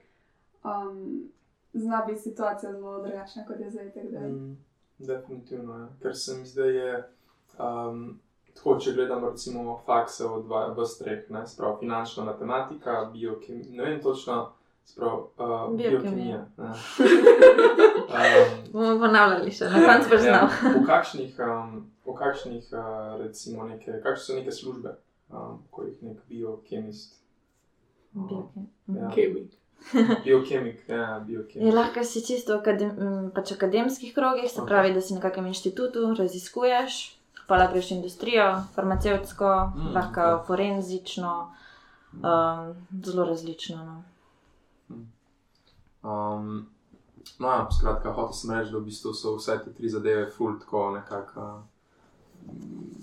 Um, 0.64 1.28
Zna 1.72 2.00
biti 2.06 2.20
situacija 2.20 2.72
zelo 2.72 3.02
drugačna, 3.02 3.44
kot 3.46 3.60
je 3.60 3.70
zdaj. 3.70 3.86
Mm, 4.28 4.56
definitivno, 4.98 5.78
ja. 5.78 5.88
ker 6.02 6.16
se 6.16 6.38
mi 6.38 6.46
zdaj 6.46 6.76
je. 6.76 7.17
Um, 7.58 8.20
tako, 8.54 8.78
če 8.80 8.92
gledamo, 8.92 9.30
recimo, 9.30 9.82
fakse 9.86 10.26
od 10.26 10.46
vas 10.76 10.98
treh, 10.98 11.30
ne 11.30 11.46
sprav 11.46 11.76
finančna 11.80 12.24
matematika, 12.24 13.10
biokemija, 13.12 13.72
ne 13.72 13.84
vem 13.84 14.00
točno, 14.02 14.52
sprav 14.84 15.18
uh, 15.18 15.76
biokemija. 15.76 16.46
Bomo 18.72 18.92
um, 18.92 19.00
ponavljali 19.00 19.52
še, 19.52 19.64
na 19.70 19.84
koncu 19.84 20.10
pa 20.10 20.16
znamo. 20.22 20.48
Ja, 20.48 20.72
v 20.74 20.86
kakšnih, 20.86 21.38
um, 21.44 21.76
v 22.06 22.16
kakšnih 22.18 22.72
uh, 22.72 22.80
recimo, 23.20 23.68
neke, 23.68 24.00
kakšne 24.02 24.24
so 24.24 24.40
neke 24.40 24.52
službe, 24.54 24.90
um, 25.30 25.62
ko 25.70 25.86
jih 25.86 26.02
nek 26.02 26.18
biokemist. 26.30 27.20
Biokemik. 28.14 29.54
Biokemik, 30.24 30.82
ja, 30.88 31.20
biokemik. 31.26 31.68
Je 31.68 31.74
lahko 31.74 32.04
si 32.04 32.24
čisto 32.26 32.56
v 32.56 32.64
akadem, 32.64 32.90
pač 33.34 33.52
akademskih 33.54 34.14
krogih, 34.14 34.50
se 34.50 34.58
okay. 34.58 34.68
pravi, 34.72 34.96
da 34.96 35.04
si 35.04 35.14
na 35.14 35.22
kakem 35.22 35.46
inštitutu 35.52 36.14
raziskuješ 36.18 37.17
pa 37.48 37.56
lahko 37.56 37.72
greš 37.72 37.90
industrijo, 37.90 38.62
farmacevtsko, 38.74 39.72
mm, 39.76 39.92
lahko 39.94 40.20
okay. 40.20 40.46
forenzično, 40.46 41.52
um, 42.12 42.74
zelo 43.04 43.24
različno. 43.24 43.84
No. 43.84 44.02
Um, 46.02 46.66
no, 47.38 47.48
ja, 47.48 47.68
skratka, 47.78 48.12
hotel 48.12 48.32
sem 48.32 48.50
reči, 48.50 48.72
da 48.72 48.78
v 48.78 48.84
bistvu 48.84 49.14
so 49.14 49.34
vse 49.36 49.56
te 49.64 49.72
tri 49.72 49.88
zadeve 49.88 50.28
fult 50.30 50.60
tako 50.60 50.90
nekako 50.90 51.46
um, 52.46 53.00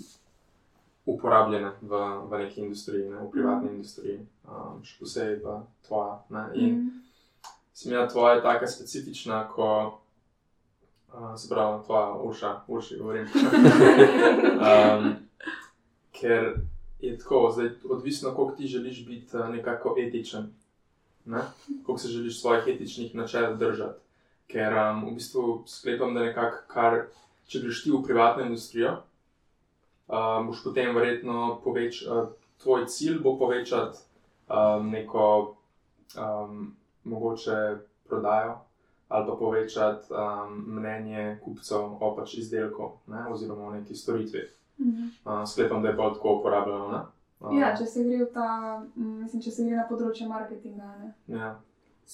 uporabljene 1.05 1.71
v, 1.81 2.05
v 2.29 2.37
neki 2.45 2.61
industriji, 2.61 3.09
ne, 3.09 3.25
v 3.25 3.31
privatni 3.31 3.69
mm. 3.69 3.73
industriji, 3.73 4.19
um, 4.45 4.77
še 4.85 4.99
posebej 4.99 5.41
pa 5.41 5.59
tvoja. 5.87 6.15
Ne, 6.29 6.47
in 6.53 6.75
mm. 6.75 7.03
smija 7.73 8.07
tvoja 8.13 8.35
je 8.35 8.45
tako 8.45 8.67
specifična, 8.67 9.47
ko 9.49 9.71
se 11.37 11.49
pravi, 11.49 11.83
tvoja 11.85 12.13
uša, 12.13 12.61
uši, 12.67 12.97
govorim. 12.97 13.27
um, 14.65 15.15
ker 16.11 16.53
je 16.99 17.17
tako, 17.17 17.51
zdaj, 17.53 17.69
odvisno, 17.89 18.33
koliko 18.35 18.55
ti 18.55 18.67
želiš 18.67 19.05
biti 19.05 19.37
nekako 19.37 19.95
etičen, 19.99 20.53
ne? 21.25 21.41
koliko 21.85 21.97
se 21.97 22.07
želiš 22.07 22.41
svojih 22.41 22.63
etičnih 22.67 23.15
načel 23.15 23.57
držati. 23.57 23.99
Ker 24.47 24.73
um, 24.73 25.05
v 25.05 25.13
bistvu 25.13 25.63
sklepam, 25.67 26.13
da 26.13 26.23
nekako, 26.23 26.57
kar, 26.67 27.01
če 27.47 27.59
greš 27.59 27.83
ti 27.83 27.91
v 27.91 28.03
privatno 28.03 28.43
industrijo, 28.45 28.97
um, 30.07 30.47
boš 30.47 30.63
potem 30.63 30.95
verjetno 30.95 31.59
poveč, 31.63 32.03
uh, 32.05 32.27
tvoj 32.63 32.85
cilj 32.87 33.19
bo 33.19 33.37
povečati 33.39 33.97
um, 34.49 34.89
neko 34.91 35.55
um, 36.17 36.75
mogoče 37.03 37.77
prodajo 38.07 38.64
ali 39.07 39.27
pa 39.27 39.35
povečati 39.35 40.07
um, 40.09 40.53
mnenje 40.75 41.39
kupcev 41.43 41.97
o 41.99 42.15
pač 42.15 42.33
izdelku 42.37 42.91
ne, 43.07 43.25
oziroma 43.27 43.67
o 43.67 43.71
neki 43.71 43.95
storitvi. 43.95 44.39
Mhm. 44.79 45.03
Uh, 45.25 45.43
sklepam, 45.47 45.81
da 45.81 45.89
je 45.89 45.93
bolj 45.93 46.13
tako 46.13 46.39
uporabljeno. 46.39 46.91
ne. 46.91 47.03
Um, 47.39 47.57
Ja, 47.59 47.75
če 47.77 47.85
se 47.85 48.03
gre 48.03 48.17
v 48.17 48.33
ta, 48.33 48.47
mm, 48.95 49.21
mislim, 49.21 49.41
če 49.41 49.51
se 49.51 49.63
gre 49.65 49.75
na 49.75 49.85
področje 49.89 50.27
marketinga. 50.27 50.83
Ne? 50.99 51.13
ja. 51.27 51.59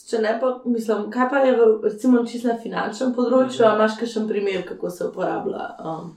Če 0.07 0.19
ne 0.19 0.39
pa, 0.39 0.61
mislim, 0.65 1.09
kaj 1.11 1.29
pa 1.29 1.37
je 1.37 1.55
recimo 1.83 2.25
čisto 2.25 2.47
na 2.47 2.57
finančnem 2.57 3.13
področju, 3.13 3.61
Mhm. 3.61 3.71
a 3.71 3.75
imaš 3.75 3.97
kakšen 3.99 4.27
primer, 4.27 4.67
kako 4.67 4.89
se 4.89 5.07
uporablja 5.07 5.65
um, 5.79 6.13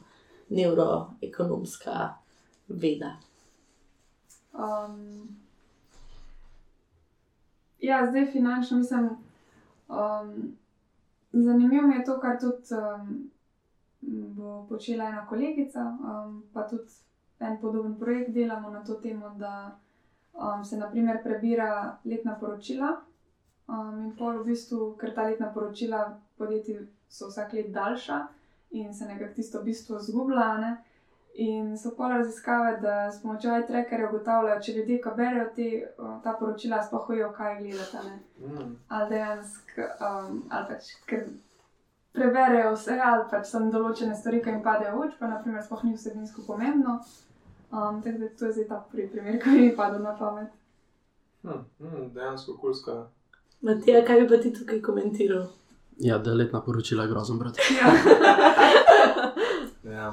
neuroekonomska 0.51 2.15
veda? 2.69 3.17
Um, 4.53 5.29
ja, 7.81 8.07
zdaj 8.07 8.27
finančno 8.27 8.79
mislim. 8.79 9.09
Um, 9.89 10.57
zanimivo 11.43 11.87
mi 11.87 11.95
je 11.95 12.05
to, 12.05 12.19
kar 12.21 12.39
tudi 12.41 12.75
um, 12.75 13.31
bo 14.37 14.67
počela 14.69 15.09
ena 15.09 15.27
kolegica, 15.27 15.85
um, 15.85 16.43
pa 16.53 16.69
tudi 16.69 16.93
en 17.39 17.59
podoben 17.61 17.99
projekt 17.99 18.31
delamo 18.31 18.71
na 18.71 18.85
to 18.85 18.95
temo, 18.95 19.35
da 19.39 19.79
um, 20.33 20.65
se 20.65 20.77
naprimer 20.77 21.23
prebira 21.23 21.99
letna 22.05 22.37
poročila. 22.41 22.97
Um, 23.69 24.05
in 24.05 24.17
pol 24.17 24.43
v 24.43 24.45
bistvu, 24.53 24.97
ker 25.01 25.15
ta 25.15 25.25
letna 25.25 25.53
poročila 25.53 26.21
podjetij 26.39 26.87
so 27.09 27.29
vsak 27.29 27.53
let 27.53 27.71
daljša 27.73 28.27
in 28.71 28.95
se 28.95 29.07
nekako 29.07 29.35
tisto 29.35 29.63
bistvo 29.63 29.99
zgublja. 29.99 30.59
Ne? 30.59 30.77
In 31.37 31.79
so 31.79 31.91
pol 31.97 32.09
raziskave, 32.09 32.77
da 32.81 33.13
s 33.13 33.23
pomočjo 33.23 33.57
trackerja 33.67 34.09
ugotavljajo, 34.09 34.61
če 34.63 34.73
ljudje, 34.73 35.01
ko 35.03 35.11
berejo 35.17 35.47
te, 35.57 35.71
ta 36.23 36.35
poročila, 36.39 36.79
sploh 36.87 37.09
hojo 37.09 37.33
kaj 37.35 37.57
gledati. 37.63 38.03
ne. 38.07 38.19
Mm. 38.47 38.77
Ali 38.89 39.09
dejansko, 39.11 39.89
um, 40.09 40.37
ali 40.51 40.69
pač, 40.69 40.93
ker 41.11 41.25
preberejo 42.15 42.77
vse, 42.77 43.01
ali 43.03 43.27
pač 43.31 43.51
samo 43.51 43.73
določene 43.75 44.15
stvari, 44.15 44.43
ki 44.45 44.55
jim 44.55 44.63
padejo 44.63 44.95
v 44.95 45.09
oči, 45.09 45.19
pa 45.19 45.33
naprimer 45.33 45.67
sploh 45.67 45.83
ni 45.89 45.97
vsebinsko 45.97 46.47
pomembno. 46.47 47.01
Um, 47.73 47.99
tako 48.05 48.19
da 48.21 48.31
to 48.39 48.47
je 48.47 48.53
zdaj 48.53 48.69
ta 48.69 48.79
prvi 48.93 49.09
primer, 49.11 49.39
ki 49.43 49.57
mi 49.57 49.67
je 49.67 49.75
padel 49.77 50.07
na 50.07 50.15
pamet. 50.21 50.55
Hm, 51.43 51.67
hm, 51.83 52.09
dejansko 52.15 52.55
kulska. 52.63 53.01
Matija, 53.67 54.05
kaj 54.07 54.23
bi 54.23 54.31
pa 54.31 54.39
ti 54.39 54.55
tukaj 54.55 54.79
komentiral? 54.87 55.49
Ja, 55.99 56.19
da 56.19 56.31
je 56.31 56.37
letna 56.45 56.63
poročila 56.63 57.07
grozen, 57.11 57.43
brat. 57.43 57.59
Ja. 57.75 57.91
Ja. 59.85 60.13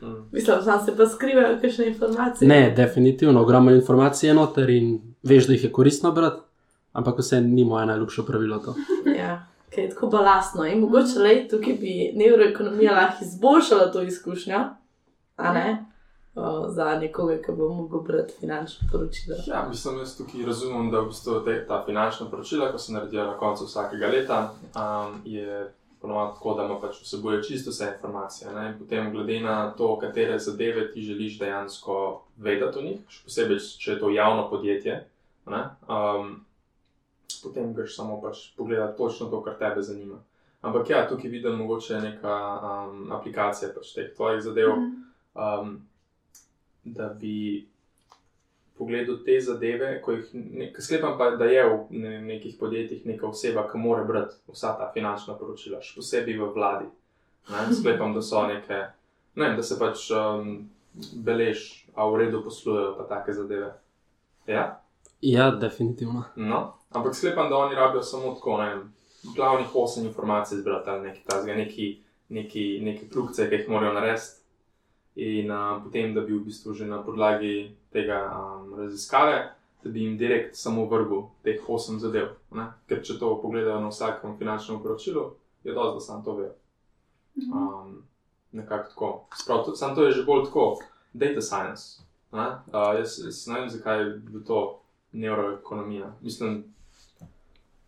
Hm. 0.00 0.14
Mislim, 0.32 0.56
da 0.64 0.84
se 0.84 0.96
pa 0.96 1.06
skrivajo 1.06 1.58
kakšne 1.60 1.86
informacije. 1.86 2.48
Ne, 2.48 2.74
definitivno, 2.76 3.42
ogromno 3.42 3.70
informacij 3.70 4.28
je 4.28 4.34
noter 4.34 4.70
in 4.70 5.00
veš, 5.22 5.46
da 5.46 5.52
jih 5.52 5.64
je 5.64 5.72
koristno 5.72 6.12
brati, 6.12 6.40
ampak 6.92 7.18
vse 7.18 7.40
ni 7.40 7.64
moje 7.64 7.86
najljubše 7.86 8.22
pravilo. 8.26 8.58
To. 8.58 8.74
Ja, 9.18 9.46
ker 9.70 9.84
je 9.84 9.90
tako 9.90 10.06
balastno. 10.06 10.66
In 10.66 10.80
mogoče 10.80 11.18
le 11.18 11.48
tukaj 11.48 11.74
bi 11.74 12.12
neuroekonomija 12.14 12.92
lahko 12.92 13.24
izboljšala 13.24 13.92
to 13.92 14.02
izkušnjo, 14.02 14.64
a 15.36 15.52
ne? 15.52 15.84
O, 16.34 16.68
za 16.70 16.98
nekoga, 16.98 17.36
ki 17.42 17.52
bo 17.52 17.68
mogel 17.68 18.00
brati 18.00 18.34
finančno 18.40 18.88
poročilo. 18.92 19.36
Ja, 19.46 19.66
mislim, 19.68 19.98
jaz 19.98 20.16
tukaj 20.16 20.46
razumem, 20.46 20.90
da 20.90 21.00
v 21.00 21.06
bistvu 21.06 21.40
te, 21.44 21.66
ta 21.66 21.82
finančna 21.86 22.26
poročila, 22.30 22.72
ko 22.72 22.78
se 22.78 22.92
naredijo 22.92 23.24
na 23.24 23.38
koncu 23.38 23.64
vsakega 23.64 24.06
leta, 24.06 24.52
um, 24.74 25.20
je 25.24 25.72
ponovadi 26.00 26.34
tako, 26.34 26.54
da 26.54 26.64
ima 26.64 26.78
pač 26.80 27.00
vsebuje 27.02 27.42
čisto 27.42 27.70
vse 27.70 27.92
informacije. 27.94 28.52
Ne? 28.54 28.68
In 28.68 28.78
potem, 28.78 29.10
glede 29.12 29.40
na 29.40 29.70
to, 29.70 29.98
katere 29.98 30.38
zadeve 30.38 30.90
ti 30.92 31.02
želiš 31.02 31.38
dejansko 31.38 32.22
vedeti 32.36 32.78
o 32.78 32.82
njih, 32.82 33.00
še 33.08 33.24
posebej, 33.24 33.58
če 33.78 33.92
je 33.92 33.98
to 34.00 34.10
javno 34.10 34.48
podjetje, 34.50 35.00
ne? 35.46 35.64
um, 35.88 36.38
potem 37.42 37.74
greš 37.74 37.96
samo 37.96 38.20
pač 38.22 38.48
pogledati 38.56 38.98
točno 38.98 39.26
to, 39.26 39.42
kar 39.42 39.58
tebe 39.58 39.82
zanima. 39.82 40.22
Ampak 40.60 40.90
ja, 40.90 41.04
tukaj 41.08 41.30
vidim 41.30 41.58
mogoče 41.58 42.00
neka 42.02 42.38
um, 42.58 43.12
aplikacija 43.14 43.70
pač 43.74 43.92
teh 43.94 44.14
tvojih 44.16 44.42
zadev. 44.42 44.74
um, 45.34 45.76
da 46.84 47.08
bi 47.08 47.66
pogledal 48.78 49.18
te 49.24 49.40
zadeve, 49.40 50.00
ko 50.02 50.12
jih 50.12 50.30
ne, 50.34 50.70
ko 50.72 50.82
sklepam 50.82 51.18
pa, 51.18 51.30
da 51.36 51.44
je 51.50 51.64
v 51.68 51.78
ne, 51.90 52.14
nekih 52.22 52.56
podjetjih 52.60 53.06
neka 53.06 53.28
oseba, 53.28 53.66
ki 53.70 53.78
mora 53.78 54.04
brati 54.04 54.36
vsa 54.48 54.74
ta 54.78 54.90
finančna 54.94 55.34
poročila, 55.38 55.82
še 55.82 55.96
posebej 55.98 56.38
v 56.38 56.50
vladi. 56.54 56.88
Ne, 57.50 57.68
sklepam, 57.74 58.14
da 58.14 58.22
so 58.22 58.46
neke, 58.46 58.82
ne, 59.34 59.54
da 59.56 59.62
se 59.62 59.78
pač 59.80 60.08
um, 60.14 60.68
belež, 61.24 61.64
a 61.94 62.06
v 62.08 62.24
redu 62.24 62.42
poslujejo 62.44 62.94
pa 62.98 63.08
take 63.16 63.34
zadeve. 63.34 63.72
Ja, 64.46 64.68
Ja, 65.20 65.50
definitivno. 65.50 66.24
no, 66.36 66.74
ampak 66.90 67.14
sklepam, 67.14 67.50
da 67.50 67.56
oni 67.56 67.74
rabijo 67.74 68.02
samo 68.02 68.34
tako, 68.34 68.60
ne 68.62 68.68
vem, 68.68 68.82
glavnih 69.36 69.66
osem 69.74 70.06
informacij 70.06 70.58
zbrati 70.58 70.90
ali 70.90 71.08
nekaj 71.08 71.22
takega, 71.26 71.54
neki, 71.54 71.86
neki, 72.28 72.78
neki 72.82 73.08
kljubce, 73.10 73.48
ki 73.50 73.54
jih 73.54 73.68
morajo 73.68 73.92
narediti. 73.92 74.36
In 75.18 75.50
uh, 75.50 75.82
potem, 75.82 76.14
da 76.14 76.20
bi 76.20 76.32
v 76.32 76.44
bistvu 76.46 76.74
že 76.74 76.86
na 76.86 77.00
podlagi 77.02 77.74
tega 77.92 78.18
um, 78.32 78.74
raziskave, 78.78 79.52
da 79.84 79.90
bi 79.90 80.02
jim 80.02 80.18
direkt 80.18 80.56
samo 80.56 80.84
vrgel 80.90 81.22
teh 81.42 81.68
osem 81.68 81.98
zadev. 81.98 82.34
Ne? 82.50 82.66
Ker 82.88 83.02
če 83.04 83.18
to 83.18 83.34
pogledajo 83.42 83.80
na 83.80 83.92
vsakem 83.92 84.36
finančnem 84.38 84.82
poročilu, 84.82 85.30
je 85.64 85.74
dosti, 85.74 85.96
da 85.96 86.00
sam 86.00 86.24
to 86.24 86.34
ve. 86.36 86.50
Um, 87.52 88.02
nekako 88.52 88.88
tako. 88.88 89.12
Sprav, 89.42 89.64
to, 89.64 89.76
sam 89.76 89.94
to 89.94 90.06
je 90.06 90.12
že 90.12 90.24
bolj 90.26 90.44
tako, 90.44 90.78
data 91.12 91.42
science. 91.42 92.02
ne. 92.32 92.48
Uh, 92.72 92.98
jaz, 92.98 93.18
jaz 93.24 93.46
ne 93.46 93.60
vem, 93.60 93.70
zakaj 93.70 94.04
bi 94.04 94.44
to 94.44 94.80
neuroekonomija. 95.12 96.12
Mislim, 96.20 96.64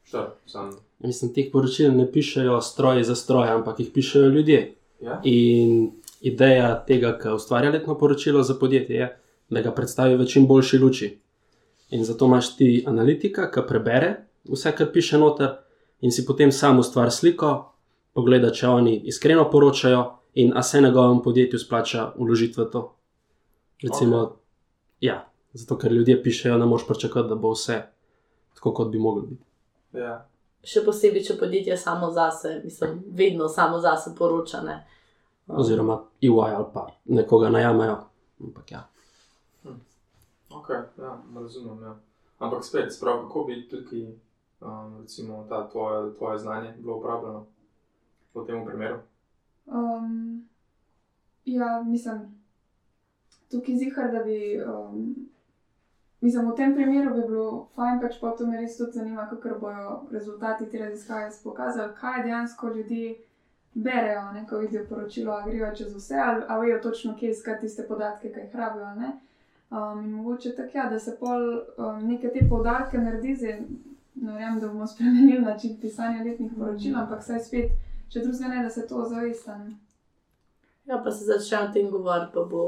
što, 0.03 0.37
sam. 0.47 0.71
Mislim, 0.99 1.35
teh 1.35 1.53
poročil 1.53 1.97
ne 1.97 2.13
pišejo 2.13 2.61
stroji 2.61 3.05
za 3.05 3.15
stroje, 3.15 3.51
ampak 3.51 3.81
jih 3.81 3.91
pišejo 3.95 4.29
ljudje. 4.29 4.75
Ja? 5.01 5.21
In 5.25 5.93
ideja 6.21 6.85
tega, 6.87 7.19
ki 7.19 7.29
ustvarja 7.29 7.71
letno 7.71 7.99
poročilo 7.99 8.43
za 8.43 8.55
podjetje, 8.61 8.97
je, 8.97 9.20
da 9.51 9.63
ga 9.63 9.73
predstavi 9.75 10.17
v 10.17 10.27
čim 10.27 10.47
boljši 10.47 10.79
luči. 10.79 11.11
In 11.91 12.05
zato 12.05 12.27
imaš 12.27 12.57
ti 12.57 12.85
analitika, 12.87 13.51
ki 13.51 13.67
prebere 13.69 14.15
vse, 14.49 14.73
kar 14.77 14.93
piše 14.93 15.19
noter, 15.19 15.57
in 16.01 16.13
si 16.13 16.25
potem 16.27 16.53
sam 16.53 16.79
ustvari 16.79 17.11
sliko, 17.11 17.73
pogleda, 18.15 18.51
če 18.51 18.69
oni 18.69 18.97
iskreno 19.11 19.49
poročajo 19.51 20.05
in 20.35 20.53
a 20.57 20.63
se 20.63 20.81
njegovemu 20.81 21.23
podjetju 21.23 21.59
splača 21.59 22.13
vložiti 22.17 22.61
v 22.61 22.71
to. 22.71 22.83
Recimo, 23.83 24.17
okay. 24.17 24.37
ja, 25.01 25.31
zato 25.53 25.79
ker 25.79 25.93
ljudje 25.93 26.23
pišejo, 26.23 26.59
ne 26.59 26.67
moš 26.67 26.87
pričakovati, 26.87 27.29
da 27.29 27.35
bo 27.35 27.53
vse 27.53 27.83
tako, 28.55 28.75
kot 28.75 28.93
bi 28.93 28.99
moglo 28.99 29.23
biti. 29.23 29.45
Ja. 29.93 30.27
Še 30.65 30.85
posebej, 30.85 31.25
če 31.25 31.39
podjetje 31.41 31.77
samo 31.81 32.11
zase, 32.13 32.61
mislim, 32.65 33.01
vedno 33.17 33.49
samo 33.49 33.81
zase 33.81 34.13
poroča. 34.19 34.61
Ne? 34.61 34.77
Oziroma, 35.49 36.03
EY 36.23 36.55
ali 36.55 36.67
pa 36.75 36.87
nekoga 37.05 37.49
najamejo. 37.51 37.97
Ampak 38.41 38.73
ja. 38.73 38.85
Ok, 40.51 40.71
ja, 40.99 41.23
razumem. 41.35 41.83
Ja. 41.83 41.97
Ampak 42.39 42.65
spet, 42.65 42.93
sprav, 42.95 43.23
kako 43.23 43.45
bi 43.45 43.69
tukaj, 43.69 44.03
um, 44.61 45.01
recimo, 45.01 45.47
ta 45.49 45.69
tvoje, 45.69 46.15
tvoje 46.15 46.39
znanje 46.39 46.75
bilo 46.79 46.97
uporabljeno 46.97 47.47
v 48.35 48.47
tem 48.47 48.65
primeru? 48.67 48.99
Um, 49.67 50.49
ja, 51.45 51.83
mislim, 51.87 52.41
tukaj 53.51 53.77
zihar, 53.77 54.13
da 54.13 54.25
bi. 54.25 54.63
Um, 54.63 55.15
mislim, 56.21 56.51
v 56.51 56.57
tem 56.57 56.75
primeru 56.75 57.15
bi 57.15 57.29
bilo 57.29 57.69
fajn, 57.75 58.01
pač 58.01 58.21
pa 58.21 58.35
to 58.37 58.47
me 58.47 58.61
res 58.61 58.77
tudi 58.79 58.93
zanima, 58.93 59.29
kako 59.31 59.59
bodo 59.61 60.01
rezultati 60.11 60.71
te 60.71 60.79
raziskave 60.79 61.31
pokazali, 61.45 61.95
kaj 62.01 62.23
dejansko 62.23 62.69
ljudje 62.69 63.17
berejo, 63.75 64.33
ne, 64.33 64.47
ko 64.47 64.59
vidijo 64.59 64.87
poročilo, 64.89 65.33
ali 65.33 65.51
grejo 65.51 65.75
čez 65.77 65.95
vse, 65.95 66.15
ali, 66.19 66.45
ali 66.49 66.67
vejo 66.67 66.83
točno, 66.83 67.17
kje 67.19 67.31
iskati 67.31 67.61
tiste 67.61 67.87
podatke, 67.89 68.33
ki 68.33 68.41
jih 68.41 68.57
rabijo. 68.57 68.95
ne. 68.95 69.19
Um, 69.71 70.01
in 70.01 70.11
mogoče 70.13 70.55
tako, 70.57 70.71
ja, 70.75 70.89
da 70.91 70.99
se 70.99 71.17
pol 71.21 71.43
um, 71.79 72.07
neke 72.09 72.29
te 72.29 72.49
poudarke 72.49 72.99
naredi, 72.99 73.35
zdaj 73.37 73.61
ne 74.15 74.33
verjamem, 74.33 74.61
da 74.61 74.69
bomo 74.69 74.87
spremenili 74.95 75.41
način 75.41 75.77
pisanja 75.81 76.25
letnih 76.25 76.51
poročil, 76.59 76.97
ampak 76.97 77.23
saj 77.23 77.41
spet, 77.41 77.71
če 78.09 78.21
drugega 78.21 78.49
ne, 78.49 78.63
da 78.63 78.71
se 78.71 78.87
to 78.89 79.05
zavestane. 79.05 79.71
Ja, 80.85 80.99
pa 81.05 81.11
se 81.11 81.25
začne 81.25 81.59
o 81.61 81.73
tem 81.73 81.91
govoriti, 81.91 82.33
pa 82.35 82.41
bo 82.43 82.63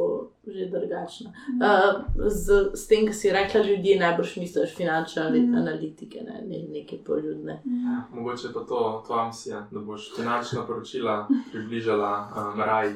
že 0.47 0.67
drugačno. 0.67 1.31
Uh, 1.59 2.05
z, 2.29 2.45
s 2.75 2.87
tem, 2.87 3.07
kar 3.07 3.15
si 3.15 3.31
rekla, 3.31 3.61
ljudje 3.61 3.99
najbrž 3.99 4.37
misliš 4.37 4.77
finančne 4.77 5.23
ali 5.23 5.41
Mhm. 5.41 5.55
analitike, 5.57 6.21
ne, 6.23 6.43
ne 6.47 6.59
neke 6.71 6.99
poljudne. 7.07 7.53
Ja, 7.65 8.03
mogoče 8.13 8.53
pa 8.55 8.61
to 8.61 9.03
tvoja 9.07 9.27
misija, 9.27 9.67
da 9.71 9.81
boš 9.81 10.17
finančna 10.17 10.67
poročila 10.67 11.29
približala 11.53 12.13
um, 12.55 12.61
raj 12.61 12.93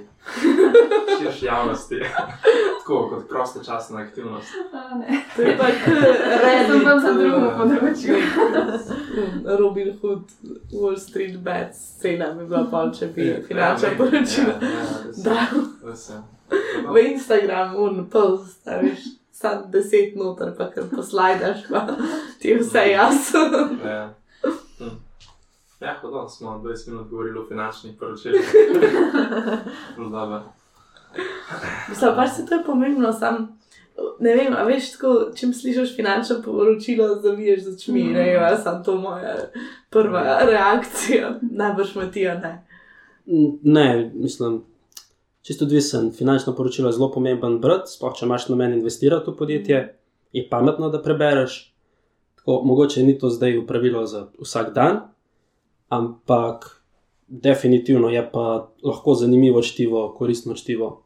širši 1.19 1.47
javnosti, 1.47 1.95
tako 2.87 3.09
kot 3.09 3.29
prosta 3.29 3.65
časna 3.65 4.01
aktivnost. 4.01 4.49
A, 4.73 4.95
ne. 4.95 5.25
To 5.37 5.43
je 5.43 5.59
pa 5.59 5.65
sem 6.67 6.85
pa 6.85 6.99
za 6.99 7.13
drugo 7.13 7.51
področje. 7.59 8.15
uh, 8.15 9.59
Robin 9.59 9.91
Hood, 10.01 10.31
Wall 10.73 10.99
Street 10.99 11.41
Bad 11.43 11.75
scena 11.75 12.31
bi 12.37 12.47
bila 12.47 12.67
pa, 12.71 12.85
če 12.95 13.09
bi 13.15 13.27
Ja, 13.27 13.41
finančna 13.49 13.89
ja, 13.89 13.97
poročila. 13.99 14.55
Ja, 14.63 15.47
ja, 16.07 16.93
v 16.93 17.03
Instagramu, 17.11 17.89
un 17.89 18.05
post, 18.11 18.61
staviš 18.61 19.09
sam 19.35 19.65
deset 19.73 20.15
noter, 20.17 20.53
pa 20.57 20.69
kar 20.71 20.87
poslajdaš, 20.93 21.67
pa 21.69 21.83
ti 22.39 22.55
je 22.55 22.61
vse 22.61 22.85
jasno. 22.93 23.43
Ja. 23.83 24.05
Hm. 24.79 24.95
Ja, 25.81 25.97
hodno 26.01 26.29
smo 26.29 26.61
20 26.65 26.89
minut 26.93 27.11
govorili 27.11 27.39
o 27.39 27.49
finančnih 27.49 27.99
poročilih. 27.99 28.55
Dobro. 29.99 30.45
Mislim, 31.89 32.13
pa 32.17 32.29
se 32.29 32.47
to 32.47 32.55
je 32.55 32.65
pomembno, 32.67 33.13
sam. 33.13 33.59
Ne 34.21 34.35
vem, 34.37 34.53
a 34.53 34.65
veš, 34.69 34.91
tako, 34.93 35.13
če 35.37 35.49
slišiš 35.57 35.95
finančno 35.97 36.43
poročilo, 36.45 37.15
zaviješ 37.23 37.63
z 37.65 37.75
očmi, 37.75 38.03
mm. 38.05 38.13
ne 38.13 38.25
vem, 38.25 38.57
sem 38.63 38.83
to 38.85 38.97
moja 39.01 39.37
prva 39.91 40.21
mm. 40.21 40.49
reakcija, 40.51 41.31
najbrž 41.41 41.95
matija, 41.97 42.35
ne. 42.43 42.53
Ne, 43.63 44.11
mislim, 44.15 44.61
čisto 45.43 45.65
odvisen. 45.65 46.13
Finančno 46.13 46.53
poročilo 46.55 46.89
je 46.89 46.99
zelo 46.99 47.09
pomemben 47.13 47.57
brat, 47.61 47.89
sploh 47.89 48.13
če 48.19 48.27
imaš 48.29 48.51
namen 48.53 48.77
investirati 48.77 49.31
v 49.31 49.37
podjetje, 49.39 49.81
je 50.33 50.45
pametno, 50.51 50.91
da 50.93 51.01
prebereš. 51.03 51.57
Tako, 52.37 52.61
mogoče 52.69 53.03
ni 53.03 53.17
to 53.19 53.31
zdaj 53.33 53.59
upravilo 53.59 54.05
za 54.07 54.27
vsak 54.43 54.75
dan, 54.75 55.01
ampak 55.89 56.69
definitivno 57.29 58.11
je 58.13 58.23
pa 58.33 58.69
lahko 58.85 59.15
zanimivo 59.15 59.63
čtivo, 59.63 60.15
koristno 60.19 60.55
čtivo 60.55 61.06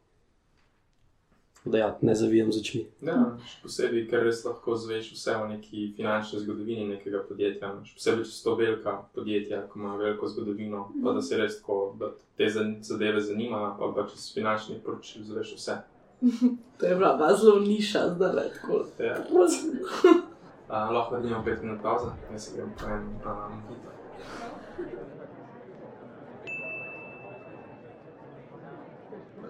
da 1.64 1.78
ja, 1.78 1.98
ne 2.00 2.14
zavijam 2.14 2.52
z 2.52 2.60
očmi. 2.60 2.86
Ja, 3.04 3.36
posebej, 3.62 4.06
ker 4.08 4.24
res 4.24 4.44
lahko 4.44 4.76
zveš 4.76 5.12
vse 5.12 5.36
o 5.36 5.46
neki 5.48 5.90
finančni 5.96 6.40
zgodovini 6.40 6.86
nekega 6.88 7.20
podjetja. 7.28 7.72
Še 7.84 7.96
posebej, 7.98 8.24
če 8.24 8.32
so 8.32 8.48
to 8.48 8.56
velika 8.60 8.96
podjetja, 9.14 9.62
ki 9.68 9.80
imajo 9.80 10.00
veliko 10.00 10.30
zgodovino, 10.32 10.86
pa 11.04 11.14
da 11.16 11.22
se 11.22 11.40
res 11.40 11.60
tako, 11.60 11.80
da 12.00 12.12
te 12.40 12.48
zadeve 12.48 13.20
zanimajo, 13.20 13.74
pa, 13.78 13.92
pa 13.96 14.06
če 14.08 14.16
si 14.16 14.32
finančni 14.38 14.80
poročil, 14.84 15.26
zveš 15.28 15.54
vse. 15.58 15.78
to 16.80 16.86
je 16.86 16.96
bila 16.96 17.34
zelo 17.36 17.60
niša, 17.60 18.08
zdaj 18.16 18.34
le 18.38 18.48
tako. 18.56 18.82
Ja. 18.98 19.20
uh, 19.28 20.90
lahko 20.96 21.14
naredimo 21.14 21.44
pet 21.44 21.62
minut 21.62 21.82
pauze, 21.82 22.12
jaz 22.32 22.48
se 22.48 22.56
grem 22.56 22.72
po 22.80 22.88
enem 22.88 23.08
um, 23.24 23.62
hitu. 23.68 25.08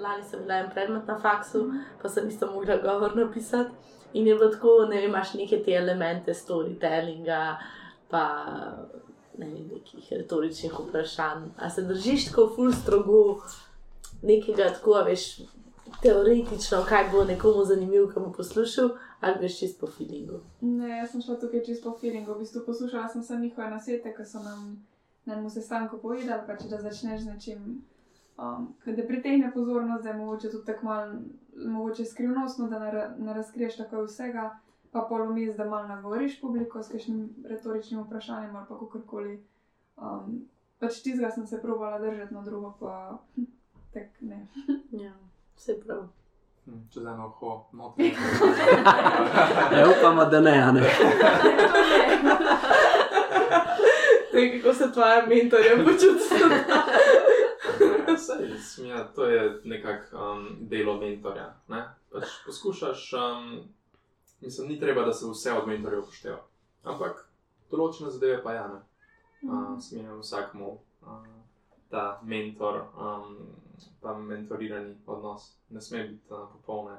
Lani 0.00 0.24
sem 0.24 0.42
bila 0.42 0.60
en 0.64 0.70
predmet 0.74 1.06
na 1.06 1.18
faksu, 1.20 1.66
pa 2.02 2.08
sem 2.08 2.28
isto 2.28 2.50
mogla 2.50 2.76
govor 2.82 3.16
napisati. 3.16 3.70
In 4.12 4.26
je 4.26 4.34
bilo 4.34 4.50
tako, 4.50 4.86
ne 4.90 4.96
vem, 4.96 5.10
imaš 5.10 5.34
neke 5.34 5.62
te 5.64 5.70
elemente 5.78 6.34
storytellinga, 6.34 7.56
pa 8.10 8.24
ne 9.38 9.46
vem, 9.46 9.68
nekih 9.74 10.12
retoričnih 10.12 10.72
vprašanj. 10.78 11.50
A 11.56 11.70
se 11.70 11.82
držiš 11.82 12.30
tako 12.30 12.48
ful 12.56 12.72
strogo 12.72 13.42
nekega, 14.22 14.72
tako 14.74 14.98
veš, 15.06 15.28
teoretično, 16.02 16.84
kaj 16.88 17.08
bo 17.12 17.24
nekomu 17.24 17.64
zanimivo, 17.64 18.10
kam 18.14 18.22
bo 18.22 18.32
poslušal, 18.32 18.90
ali 19.20 19.38
greš 19.38 19.58
čist 19.58 19.80
po 19.80 19.86
feelingu. 19.86 20.40
Ne, 20.60 20.98
jaz 20.98 21.10
sem 21.12 21.22
šla 21.22 21.36
tukaj 21.40 21.64
čist 21.64 21.84
po 21.84 21.94
feelingu. 22.00 22.34
V 22.34 22.38
bistvu 22.44 22.62
poslušala 22.66 23.08
sem 23.08 23.22
se 23.22 23.36
njihove 23.36 23.70
nasvete, 23.70 24.14
ki 24.16 24.24
so 24.24 24.42
nam 24.42 24.86
na 25.24 25.34
enem 25.34 25.50
sestanku 25.50 25.98
povedali, 26.02 26.42
pa 26.46 26.56
če 26.56 26.68
da 26.68 26.80
začneš 26.80 27.20
z 27.22 27.26
nečim 27.26 27.66
um, 28.40 28.74
da 28.86 29.06
pritegne 29.06 29.52
pozornost, 29.54 30.02
da 30.02 30.10
je 30.10 30.16
mogoče 30.16 30.50
tudi 30.50 30.64
tako 30.66 30.86
malo, 30.86 31.12
mogoče 31.66 32.04
skrivnostno, 32.04 32.68
da 32.68 32.78
ne, 32.78 33.10
ne 33.18 33.34
razkriješ 33.34 33.76
tako 33.76 34.02
vsega, 34.04 34.58
pa 34.92 35.06
polomis, 35.08 35.56
da 35.56 35.64
malo 35.64 35.88
nagovoriš 35.88 36.40
publiko 36.40 36.82
s 36.82 36.88
kakšnim 36.88 37.28
retoričnim 37.44 38.00
vprašanjem 38.02 38.56
ali 38.56 38.66
pa 38.68 38.78
kakorkoli. 38.78 39.44
Um, 39.96 40.48
pač 40.78 41.02
tizga 41.02 41.30
sem 41.30 41.46
se 41.46 41.62
provala 41.62 41.98
držati 41.98 42.34
na 42.34 42.42
drugo, 42.42 42.74
pa 42.80 43.18
tak 43.92 44.06
ne. 44.20 44.46
ja, 45.04 45.12
vse 45.56 45.80
prav. 45.86 46.08
Hm, 46.64 46.80
če 46.92 47.00
za 47.00 47.10
eno 47.10 47.34
no, 47.72 47.94
ti. 47.96 48.14
Ja, 49.76 49.88
upamo, 49.98 50.24
da 50.24 50.40
ne, 50.40 50.72
ne. 50.72 50.80
Kako 54.30 54.74
se 54.74 54.92
tvoja 54.92 55.26
mentorja 55.26 55.76
počuti? 55.84 56.24
Ja, 58.86 59.04
to 59.14 59.26
je 59.26 59.60
nekako 59.64 60.16
um, 60.16 60.46
delo 60.60 60.96
mentorja. 61.00 61.54
Ne? 61.68 61.82
Pač 62.12 62.36
poskušaš, 62.46 63.12
um, 63.12 63.50
mislim, 64.40 64.68
ni 64.68 64.80
treba, 64.80 65.04
da 65.04 65.12
se 65.12 65.26
vse 65.30 65.52
od 65.52 65.68
mentorja 65.68 66.00
upošteva. 66.00 66.40
Ampak 66.84 67.26
določene 67.70 68.10
zadeve 68.10 68.40
pa 68.42 68.54
ja, 68.56 68.66
ne. 68.68 68.80
Uh, 69.40 69.76
Smejem 69.80 70.20
vsakmu 70.20 70.72
uh, 70.72 71.28
ta 71.90 72.20
mentor, 72.22 72.82
um, 72.96 73.36
pa 74.00 74.14
mentorirani 74.16 74.96
odnos, 75.06 75.52
ne 75.70 75.80
sme 75.80 76.04
biti 76.08 76.32
uh, 76.32 76.48
popolne. 76.52 76.98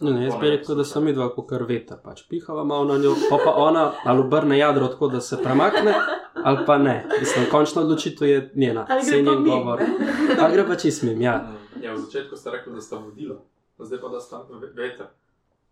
No, 0.00 0.10
ne, 0.10 0.24
jaz 0.24 0.34
bi 0.40 0.50
rekel, 0.50 0.76
da 0.76 0.84
sem 0.84 1.06
videl, 1.06 1.28
kako 1.34 1.64
veta. 1.66 1.96
Pač 2.04 2.22
pihava 2.28 2.64
malo 2.64 2.84
na 2.84 2.98
njo, 3.02 3.16
pa, 3.30 3.38
pa 3.44 3.54
ona 3.56 3.92
ali 4.04 4.20
obrne 4.20 4.58
jadro 4.58 4.88
tako, 4.88 5.08
da 5.08 5.20
se 5.20 5.38
premakne, 5.42 5.94
ali 6.44 6.66
pa 6.66 6.78
ne. 6.78 7.06
Mislim, 7.20 7.46
končna 7.50 7.82
odločitev 7.82 8.28
je 8.28 8.50
njena, 8.54 8.86
vse 9.00 9.22
njen 9.22 9.44
govor. 9.44 9.82
Ali 10.40 10.52
gre 10.52 10.66
pa 10.66 10.76
čistim, 10.76 11.22
ja. 11.22 11.36
Mm, 11.38 11.82
ja. 11.82 11.94
V 11.94 11.98
začetku 11.98 12.36
ste 12.36 12.50
rekli, 12.50 12.74
da 12.74 12.80
sta 12.80 12.96
vodilo, 12.96 13.42
zdaj 13.78 14.00
pa 14.00 14.08
da 14.08 14.20
sta 14.20 14.44
veter. 14.74 15.06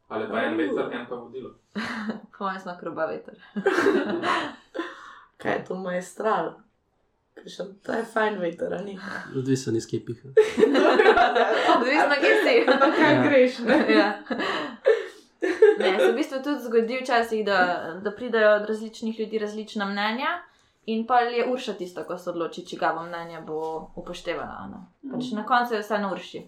Ali 0.08 0.28
pa 0.30 0.42
en 0.42 0.58
veter, 0.58 0.90
en 0.92 1.06
pa 1.08 1.14
vodilo. 1.14 1.50
Kaj 2.38 2.54
je 2.54 2.60
znak 2.60 2.82
roba 2.82 3.06
veter? 3.06 3.34
Kaj 5.42 5.52
je 5.52 5.64
to 5.64 5.74
majstral? 5.74 6.52
To 7.82 7.92
je 7.92 8.04
fajn 8.12 8.38
veter, 8.40 8.74
ali 8.74 8.84
ni? 8.84 8.98
Odvisno 9.38 9.76
iz 9.76 9.86
kepiha. 9.86 10.28
Odvisno, 11.76 12.14
kje 12.20 12.34
si, 12.44 12.54
pa 12.66 12.90
kaj 12.96 13.14
ja. 13.14 13.22
greš. 13.22 13.58
Ja. 13.88 14.08
Ne, 15.78 15.98
se 16.00 16.10
v 16.12 16.14
bistvu 16.16 16.42
tudi 16.44 16.62
zgodi 16.64 16.98
včasih, 17.02 17.44
da, 17.46 17.58
da 18.02 18.10
pridajo 18.10 18.56
od 18.56 18.68
različnih 18.68 19.20
ljudi 19.20 19.38
različna 19.38 19.86
mnenja. 19.86 20.26
In 20.86 21.06
pa 21.06 21.18
je 21.20 21.52
urša 21.52 21.72
tisto, 21.72 22.04
ko 22.04 22.18
se 22.18 22.30
odloči, 22.30 22.62
če 22.66 22.76
ga 22.78 22.92
bo 22.94 23.02
mnenje 23.02 23.40
bo 23.46 23.90
upoštevalo. 23.98 24.68
No. 24.70 24.84
Pač 25.12 25.32
na 25.34 25.42
koncu 25.46 25.74
je 25.74 25.80
vse 25.82 25.98
na 25.98 26.12
urši. 26.12 26.42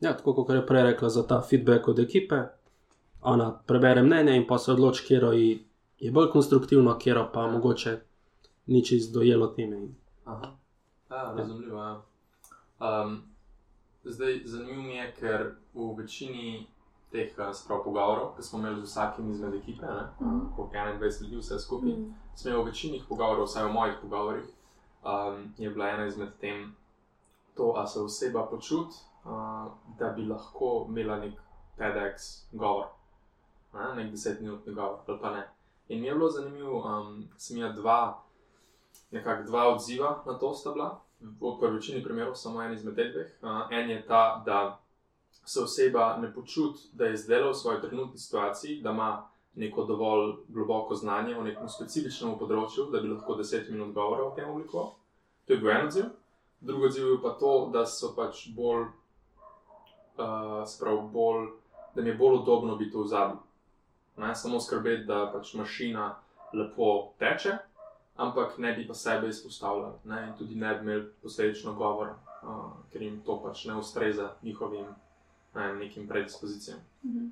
Ja, 0.00 0.12
tako 0.14 0.34
kot 0.34 0.54
je 0.54 0.66
prej 0.66 0.82
rekla 0.82 1.08
za 1.08 1.26
ta 1.26 1.40
feedback 1.42 1.88
od 1.88 1.98
ekipe, 1.98 2.38
ona 3.22 3.50
prebere 3.66 4.02
mnenje 4.02 4.36
in 4.36 4.46
pa 4.46 4.58
se 4.58 4.72
odloči, 4.72 5.04
kje 5.06 5.20
je 5.98 6.10
bolj 6.12 6.30
konstruktivno, 6.30 6.98
kje 6.98 7.14
pa 7.32 7.46
mogoče 7.50 7.98
ni 8.66 8.84
čist 8.84 9.14
dojelo 9.14 9.46
teme. 9.46 9.88
Aha, 10.24 10.52
ja, 11.10 11.34
razumljivo. 11.36 11.80
Ja. 11.80 12.02
Um, 12.80 13.22
zdaj, 14.04 14.40
zanimivo 14.44 14.82
mi 14.82 14.96
je, 14.96 15.12
ker 15.18 15.54
v 15.74 15.94
večini 15.98 16.66
teh 17.12 17.32
uh, 17.38 17.54
pogovorov, 17.84 18.34
ki 18.36 18.42
smo 18.42 18.58
imeli 18.58 18.80
z 18.80 18.90
vsakim 18.90 19.30
izmed 19.30 19.54
ekipe, 19.54 19.86
mm. 20.20 20.40
po 20.56 20.68
21 20.72 21.22
ljudi, 21.22 21.36
vse 21.36 21.58
skupaj, 21.58 21.92
mm. 21.92 22.14
smo 22.34 22.50
imeli 22.50 22.62
v 22.62 22.66
večini 22.66 23.02
pogovorov, 23.08 23.46
vsaj 23.46 23.64
v 23.64 23.72
mojih 23.72 23.94
pogovorih, 24.02 24.48
um, 25.04 25.54
je 25.58 25.70
bila 25.70 25.88
ena 25.88 26.06
izmed 26.06 26.34
tem, 26.40 26.74
to, 27.54 27.72
da 27.76 27.86
se 27.86 28.00
oseba 28.00 28.46
počuti, 28.50 28.96
uh, 29.24 29.72
da 29.98 30.10
bi 30.16 30.26
lahko 30.26 30.86
imela 30.88 31.18
nek 31.18 31.38
TEDx 31.78 32.46
govor, 32.52 32.86
ne? 33.74 33.94
nek 33.94 34.10
desetminutni 34.10 34.74
govor, 34.74 34.98
ali 35.06 35.18
pa 35.20 35.30
ne. 35.30 35.48
In 35.88 36.00
mi 36.00 36.06
je 36.06 36.14
bilo 36.14 36.30
zanimivo, 36.30 36.82
um, 36.82 37.28
sem 37.36 37.56
imel 37.56 37.72
dva 37.72 38.24
nekako 39.14 39.42
dva 39.42 39.68
odziva 39.68 40.22
na 40.26 40.38
to 40.38 40.54
sta 40.54 40.72
bila. 40.72 41.00
V 41.40 41.70
večini 41.72 42.02
primerov 42.04 42.34
samo 42.34 42.62
en 42.62 42.72
izmed 42.72 42.94
teh 42.94 43.12
dveh. 43.12 43.30
En 43.70 43.90
je 43.90 44.06
ta, 44.06 44.42
da 44.46 44.80
se 45.44 45.60
oseba 45.60 46.16
ne 46.16 46.34
počuti, 46.34 46.88
da 46.92 47.04
je 47.04 47.16
zdaj 47.16 47.42
v 47.42 47.54
svoji 47.54 47.80
trenutni 47.80 48.18
situaciji, 48.18 48.80
da 48.82 48.90
ima 48.90 49.28
neko 49.54 49.84
dovolj 49.84 50.32
globoko 50.48 50.94
znanje 50.94 51.36
o 51.36 51.42
nekem 51.42 51.68
specifičnem 51.68 52.38
področju, 52.38 52.88
da 52.90 53.00
bi 53.00 53.08
lahko 53.08 53.36
deset 53.38 53.70
minut 53.70 53.94
govora 53.94 54.26
o 54.26 54.34
tem 54.36 54.48
oblikoval. 54.50 54.94
To 55.46 55.52
je 55.52 55.60
bil 55.60 55.70
en 55.70 55.86
odziv. 55.86 56.08
Drugi 56.60 56.86
odziv 56.86 57.10
je 57.12 57.18
pa 57.22 57.34
to, 57.40 57.52
da 57.72 57.84
so 57.86 58.14
pač 58.16 58.48
bolj, 58.56 58.88
uh, 60.18 60.64
sprav, 60.66 61.04
bolj, 61.12 61.52
da 61.94 62.02
mi 62.02 62.10
je 62.10 62.16
bolj 62.18 62.40
udobno 62.40 62.76
biti 62.76 62.96
v 62.96 63.06
zadnjem. 63.06 63.40
Samo 64.34 64.60
skrbeti, 64.60 65.06
da 65.06 65.26
pač 65.32 65.54
mašina 65.54 66.14
lepo 66.54 67.14
teče, 67.18 67.58
ampak 68.16 68.58
ne 68.58 68.72
bi 68.72 68.86
pa 68.88 68.94
sebe 68.94 69.28
izpostavljali 69.28 69.94
ne? 70.04 70.26
in 70.28 70.36
tudi 70.38 70.54
ne 70.54 70.74
bi 70.74 70.80
imeli 70.80 71.10
posledično 71.22 71.74
govor, 71.74 72.08
uh, 72.08 72.72
ker 72.92 73.02
jim 73.02 73.20
to 73.26 73.42
pač 73.42 73.64
ne 73.64 73.76
ustreza 73.76 74.30
njihovim 74.42 74.86
ne, 75.54 75.74
nekim 75.74 76.08
predispozicijam. 76.08 76.78
-hmm. 77.04 77.30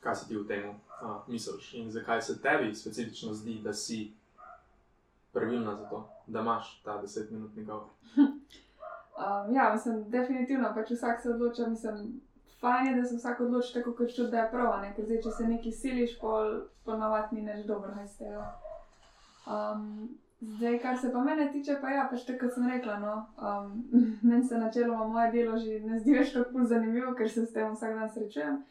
Kaj 0.00 0.14
se 0.14 0.28
ti 0.28 0.36
v 0.36 0.46
tem 0.46 0.68
uh, 0.70 0.76
misliš 1.28 1.74
in 1.74 1.90
zakaj 1.90 2.22
se 2.22 2.42
tebi 2.42 2.74
specifično 2.74 3.34
zdi, 3.34 3.60
da 3.64 3.72
si 3.72 4.12
pravilna 5.32 5.76
za 5.76 5.84
to, 5.88 6.08
da 6.26 6.40
imaš 6.40 6.82
ta 6.84 7.00
desetminutni 7.00 7.64
govor? 7.64 7.88
um, 8.16 9.54
ja, 9.54 9.72
mislim, 9.72 10.10
definitivno, 10.10 10.72
pač 10.74 10.90
vsak 10.90 11.22
se 11.22 11.30
odloča, 11.30 11.66
mislim. 11.66 12.20
Fajn 12.60 12.86
je, 12.86 13.00
da 13.00 13.04
se 13.04 13.16
vsak 13.16 13.40
odloči 13.40 13.74
tako, 13.74 13.92
kot 13.92 14.08
čuti, 14.08 14.30
da 14.30 14.38
je 14.38 14.50
prav, 14.50 14.80
ne? 14.82 14.94
ker 14.96 15.04
zdaj, 15.04 15.22
če 15.22 15.30
se 15.30 15.48
nekaj 15.48 15.72
siliš, 15.72 16.18
pol, 16.20 16.60
ponavadi 16.84 17.36
ni 17.36 17.46
več 17.46 17.66
dobro, 17.66 17.92
kaj 17.94 18.06
ste. 18.08 18.30
Um, 19.46 20.08
zdaj, 20.40 20.78
kar 20.78 20.98
se 20.98 21.12
pa 21.12 21.24
mene 21.24 21.52
tiče, 21.52 21.76
pa 21.80 21.90
ja, 21.90 22.06
pač 22.10 22.24
tako 22.24 22.46
kot 22.46 22.54
sem 22.54 22.68
rekla. 22.68 22.98
No, 22.98 23.14
um, 23.38 23.84
meni 24.28 24.44
se 24.44 24.58
načeloma 24.58 25.08
moje 25.08 25.30
delo 25.32 25.58
že 25.58 25.80
ne 25.80 25.98
zdi 25.98 26.16
več 26.18 26.32
tako 26.32 26.64
zanimivo, 26.64 27.14
ker 27.14 27.30
se 27.30 27.46
s 27.46 27.52
tem 27.52 27.72
vsak 27.72 27.94
dan 27.98 28.10
srečujem. 28.10 28.62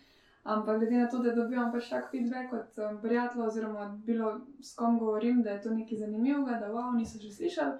Ampak 0.43 0.79
glede 0.79 0.97
na 0.99 1.07
to, 1.07 1.21
da 1.23 1.31
dobivam 1.31 1.71
pač 1.71 1.87
tak 1.89 2.09
feedback 2.11 2.53
od 2.53 2.79
um, 2.83 2.97
prijateljev, 3.01 3.47
oziroma 3.47 3.85
bilo 4.05 4.41
s 4.61 4.75
kom 4.75 4.99
govorim, 4.99 5.41
da 5.43 5.55
je 5.55 5.61
to 5.61 5.71
nekaj 5.71 5.97
zanimivega, 5.97 6.59
da 6.59 6.71
wow, 6.73 6.91
niso 6.95 7.19
še 7.19 7.31
slišali. 7.31 7.77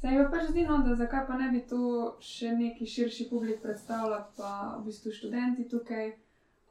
Se 0.00 0.10
mi 0.10 0.26
pač 0.30 0.50
zdi, 0.50 0.66
no, 0.68 0.82
da 0.84 0.98
zakaj 1.00 1.24
pa 1.26 1.38
ne 1.40 1.48
bi 1.48 1.62
to 1.64 2.10
še 2.20 2.52
neki 2.58 2.84
širši 2.86 3.30
publik 3.30 3.62
predstavljal, 3.62 4.26
pa 4.36 4.50
v 4.76 4.90
bistvu 4.90 5.14
študenti 5.16 5.64
tukaj, 5.70 6.12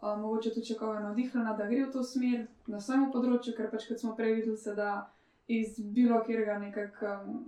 um, 0.04 0.22
mogoče 0.22 0.54
tudi 0.54 0.68
če 0.70 0.78
koga 0.78 1.02
navdihnjena, 1.08 1.56
da 1.58 1.66
gre 1.66 1.88
v 1.88 1.92
to 1.96 2.04
smer 2.06 2.46
na 2.70 2.78
svojem 2.78 3.10
področju, 3.16 3.56
ker 3.58 3.72
pač 3.74 3.90
kot 3.90 4.06
smo 4.06 4.14
prej 4.20 4.38
videli, 4.38 4.60
se 4.62 4.78
da 4.78 5.08
iz 5.48 5.76
bilo 5.78 6.22
kjerega 6.26 6.60
nekak 6.60 7.02
um, 7.08 7.42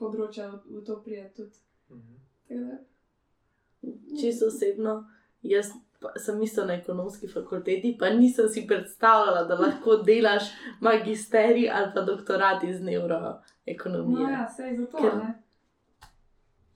področja 0.00 0.50
v 0.50 0.82
to 0.86 0.98
prijeti 1.04 1.42
tudi. 1.42 1.60
Mhm. 1.90 2.80
Čisto 4.20 4.50
osebno, 4.50 5.04
jaz 5.46 5.70
sem 6.16 6.38
mislil 6.38 6.66
na 6.66 6.74
ekonomski 6.74 7.28
fakulteti, 7.28 7.96
pa 7.98 8.10
nisem 8.10 8.48
si 8.48 8.66
predstavljala, 8.66 9.44
da 9.48 9.54
lahko 9.60 9.96
delaš 10.04 10.50
magisterij 10.80 11.70
ali 11.70 11.92
pa 11.94 12.00
doktorat 12.00 12.64
iz 12.64 12.80
neuroekonomije. 12.80 14.26
No, 14.26 14.30
ja, 14.30 14.48
sej 14.56 14.76
zato. 14.76 14.96
Ker, 14.96 15.16
ne. 15.16 15.34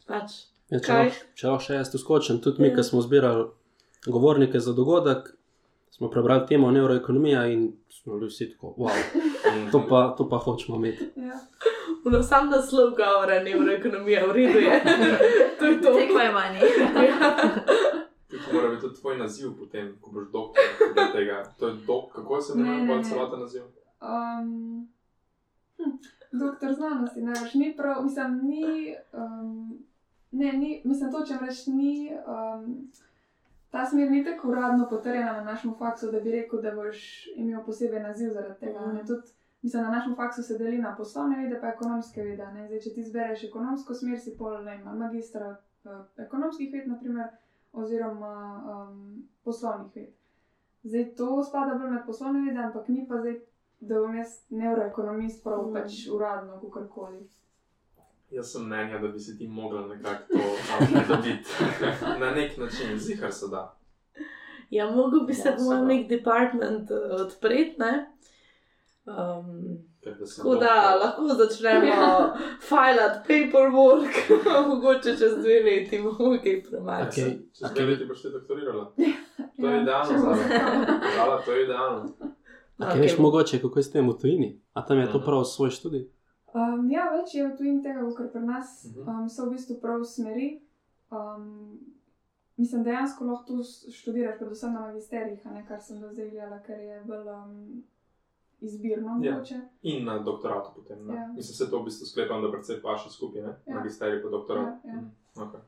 Pač, 0.06 0.36
ja, 0.70 0.80
če 0.80 0.90
lahko 0.92 1.54
lah 1.54 1.64
še 1.64 1.78
jaz 1.80 1.92
tu 1.92 2.00
skočim, 2.00 2.40
tudi 2.44 2.62
mi, 2.62 2.68
ja. 2.68 2.76
ki 2.76 2.84
smo 2.84 3.00
zbirali 3.04 3.48
govornike 4.06 4.60
za 4.60 4.72
dogodek, 4.76 5.32
smo 5.96 6.10
prebrali 6.10 6.46
temo 6.46 6.70
neuroekonomija 6.70 7.46
in 7.46 7.72
smo 7.88 8.14
bili 8.14 8.26
vsi 8.26 8.50
tako, 8.52 8.74
wow, 8.78 8.90
to 9.72 9.86
pa, 9.88 10.14
to 10.18 10.28
pa 10.28 10.38
hočemo 10.38 10.76
imeti. 10.78 11.10
Ja. 11.16 11.40
No, 12.04 12.22
sam 12.22 12.50
naslov 12.50 12.90
govora, 12.90 13.42
neuroekonomija, 13.42 14.26
v 14.26 14.32
redu 14.32 14.58
je. 14.58 14.82
to 15.58 15.64
je 15.64 15.82
to. 15.82 15.94
Tekmo 15.94 16.20
je 16.20 16.32
manj. 16.32 16.58
To 18.34 18.54
mora 18.54 18.68
biti 18.68 18.80
tudi 18.80 19.00
tvoj 19.00 19.18
naziv, 19.18 19.50
potem, 19.58 19.96
ko 20.00 20.10
boš 20.10 20.24
doktor 20.32 21.12
tega. 21.12 21.42
To 21.58 21.68
je 21.68 21.74
dok, 21.86 22.12
kako 22.12 22.40
se 22.40 22.52
imenuje 22.58 23.04
celoten 23.04 23.40
naziv? 23.40 23.62
Um, 23.62 24.88
hm, 25.76 25.90
doktor 26.32 26.72
znanosti, 26.72 27.22
ne 27.22 27.30
veš, 27.30 27.54
ni 27.54 27.76
prav, 27.76 28.04
mislim, 28.04 28.40
ni, 28.42 28.94
um, 29.12 29.78
ne, 30.30 30.52
ni, 30.52 30.82
mislim, 30.84 31.12
to, 31.12 31.22
če 31.26 31.38
rečeš, 31.40 31.66
ni, 31.66 32.10
um, 32.26 32.90
ta 33.74 33.86
smer 33.86 34.10
ni 34.10 34.24
tako 34.24 34.48
uradno 34.48 34.86
potrjena 34.90 35.32
na 35.32 35.44
našem 35.44 35.74
faksu, 35.78 36.10
da 36.10 36.20
bi 36.20 36.30
rekel, 36.30 36.60
da 36.62 36.70
boš 36.74 37.26
imel 37.36 37.64
posebej 37.66 38.02
naziv 38.02 38.30
zaradi 38.32 38.60
tega. 38.60 38.80
Mm. 38.80 39.06
Tudi, 39.06 39.22
mislim, 39.62 39.82
na 39.82 39.90
našem 39.90 40.14
faksu 40.16 40.42
se 40.42 40.58
deli 40.58 40.78
na 40.78 40.94
poslovne 40.96 41.42
vede, 41.42 41.58
pa 41.60 41.72
ekonomske 41.72 42.22
vede. 42.22 42.46
Zdaj, 42.66 42.80
če 42.80 42.92
ti 42.94 43.02
zbereš 43.02 43.42
ekonomsko 43.48 43.94
smer, 43.94 44.20
si 44.20 44.36
pol, 44.38 44.60
ne, 44.62 44.76
magistra 44.84 45.56
uh, 45.84 46.04
ekonomskih 46.26 46.70
ved, 46.72 46.86
naprimer 46.88 47.32
oziroma 47.72 48.34
um, 48.62 49.24
poslovnih 49.44 49.90
ved. 49.96 50.12
Zdaj 50.84 51.10
to 51.18 51.42
spada 51.42 51.74
bolj 51.74 51.90
med 51.96 52.06
poslovne 52.06 52.46
vede, 52.46 52.62
ampak 52.68 52.88
ni 52.94 53.08
pa 53.10 53.18
zdaj, 53.24 53.40
da 53.80 53.98
bom 54.04 54.14
jaz 54.14 54.38
neuroekonomist, 54.54 55.42
prav 55.42 55.66
mm. 55.66 55.74
pač 55.74 56.04
uradno, 56.14 56.60
kako 56.62 56.86
koli. 56.94 57.24
Jaz 58.34 58.52
sem 58.52 58.64
mnenja, 58.66 58.98
da 58.98 59.08
bi 59.08 59.20
se 59.20 59.38
ti 59.38 59.48
mogla 59.48 59.86
nekako 59.86 60.24
to 60.32 61.00
dobiti. 61.08 61.50
Na 62.20 62.30
nek 62.30 62.56
način, 62.58 62.98
zihar 62.98 63.32
se 63.32 63.48
da. 63.48 63.78
Ja, 64.70 64.90
mogoče 64.90 65.24
bi 65.26 65.34
se 65.34 65.50
lahko 65.50 65.84
nek 65.84 66.08
department 66.08 66.90
uh, 66.90 67.20
odpreti, 67.20 67.74
ne? 67.78 68.10
Um, 69.06 69.78
Tako 70.04 70.54
da 70.54 70.94
lahko 70.94 71.28
začnemo 71.28 71.86
ja. 71.86 72.36
filati 72.60 73.18
paperwork, 73.28 74.14
mogoče 74.68 75.16
čez 75.18 75.34
dve 75.42 75.60
leti, 75.64 76.02
bomo 76.02 76.38
kaj 76.42 76.62
premajali. 76.62 77.10
Okay. 77.10 77.38
Čez 77.58 77.72
dve 77.74 77.86
leti 77.86 78.04
boš 78.04 78.22
ti 78.22 78.28
doktorirala. 78.32 78.92
To 79.60 79.66
je 79.66 79.76
ja, 79.76 79.82
idealno, 79.82 80.18
zala. 81.16 81.42
to 81.44 81.52
je 81.52 81.64
idealno. 81.64 82.08
Okay. 82.78 82.92
Okay, 82.92 83.00
veš, 83.00 83.18
mogoče, 83.18 83.60
kako 83.60 83.78
je 83.78 83.82
s 83.82 83.90
tem 83.90 84.08
v 84.10 84.18
tujini? 84.20 84.60
A 84.72 84.86
tam 84.86 84.98
je 84.98 85.06
to 85.06 85.18
mhm. 85.18 85.24
prav 85.24 85.44
svoj 85.44 85.70
študij? 85.70 86.08
Um, 86.54 86.86
ja, 86.90 87.08
več 87.10 87.34
je 87.34 87.48
v 87.48 87.56
tujini 87.58 87.82
tega, 87.82 88.04
kar 88.14 88.30
pri 88.30 88.44
nas 88.46 88.84
mhm. 88.86 89.08
um, 89.08 89.26
so 89.28 89.48
v 89.48 89.56
bistvu 89.56 89.80
prav 89.82 90.04
smeri. 90.06 90.52
Um, 91.10 91.80
mislim, 92.56 92.84
dejansko 92.86 93.26
lahko 93.26 93.44
tu 93.48 93.90
študiraš, 93.92 94.38
predvsem 94.38 94.72
na 94.72 94.86
magisterijih, 94.86 95.42
kar 95.68 95.82
sem 95.82 95.98
do 96.00 96.12
zdaj 96.12 96.30
gledala, 96.30 96.62
ker 96.62 96.78
je 96.80 97.02
bolj. 97.08 97.28
Um, 97.34 97.82
izbirno. 98.64 99.20
Ja. 99.22 99.42
In 99.82 100.04
na 100.04 100.18
doktoratu 100.18 100.70
potem. 100.74 101.10
Ja. 101.10 101.32
Mislim, 101.36 101.54
se 101.54 101.70
to 101.70 101.80
v 101.80 101.84
bistvu 101.84 102.06
sklepam, 102.06 102.42
da 102.42 102.50
predvsej 102.50 102.80
vaše 102.84 103.10
skupine, 103.10 103.56
ja. 103.66 103.74
magisterij 103.74 104.22
pa 104.22 104.28
doktorat. 104.28 104.84
Ja, 104.84 104.90
ja. 104.90 105.00
Mm. 105.00 105.12
Okay. 105.36 105.60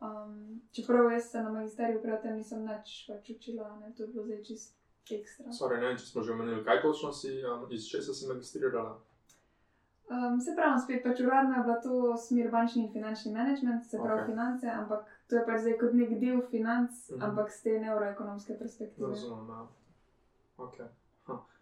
Um, 0.00 0.60
čeprav 0.72 1.12
jaz 1.12 1.30
se 1.30 1.42
na 1.42 1.50
magisteriju 1.50 2.02
prej 2.02 2.20
tem 2.22 2.36
nisem 2.36 2.66
več 2.66 3.10
učila, 3.36 3.76
ne? 3.80 3.92
to 3.96 4.02
je 4.02 4.08
bilo 4.08 4.24
zdaj 4.24 4.42
čist 4.42 4.74
ekstra. 5.10 5.52
Sorry, 5.52 5.80
ne 5.80 5.94
če 5.98 6.06
smo 6.06 6.22
že 6.22 6.32
omenili, 6.32 6.64
kaj 6.64 6.82
točno 6.82 7.12
si, 7.12 7.38
um, 7.46 7.66
iz 7.70 7.86
česa 7.88 8.14
si 8.14 8.26
magistrirala. 8.26 8.98
Um, 10.12 10.40
se 10.40 10.52
pravi, 10.56 10.80
spet 10.80 11.04
pač 11.04 11.20
uradno 11.20 11.56
je 11.56 11.62
bila 11.62 11.80
to 11.80 12.16
smer 12.16 12.50
bančni 12.50 12.82
in 12.84 12.92
finančni 12.92 13.32
management, 13.32 13.84
se 13.86 13.98
pravi 14.02 14.20
okay. 14.20 14.26
finance, 14.26 14.66
ampak 14.66 15.06
to 15.28 15.36
je 15.36 15.44
pač 15.46 15.60
zdaj 15.60 15.78
kot 15.80 15.94
nek 15.96 16.10
del 16.20 16.42
financ, 16.50 16.90
mm 16.90 17.14
-hmm. 17.14 17.24
ampak 17.28 17.50
z 17.50 17.62
te 17.62 17.78
neuroekonomske 17.80 18.58
perspektive. 18.58 19.08
Razumem, 19.08 19.48
ja. 19.48 19.66
Okay. 20.56 20.88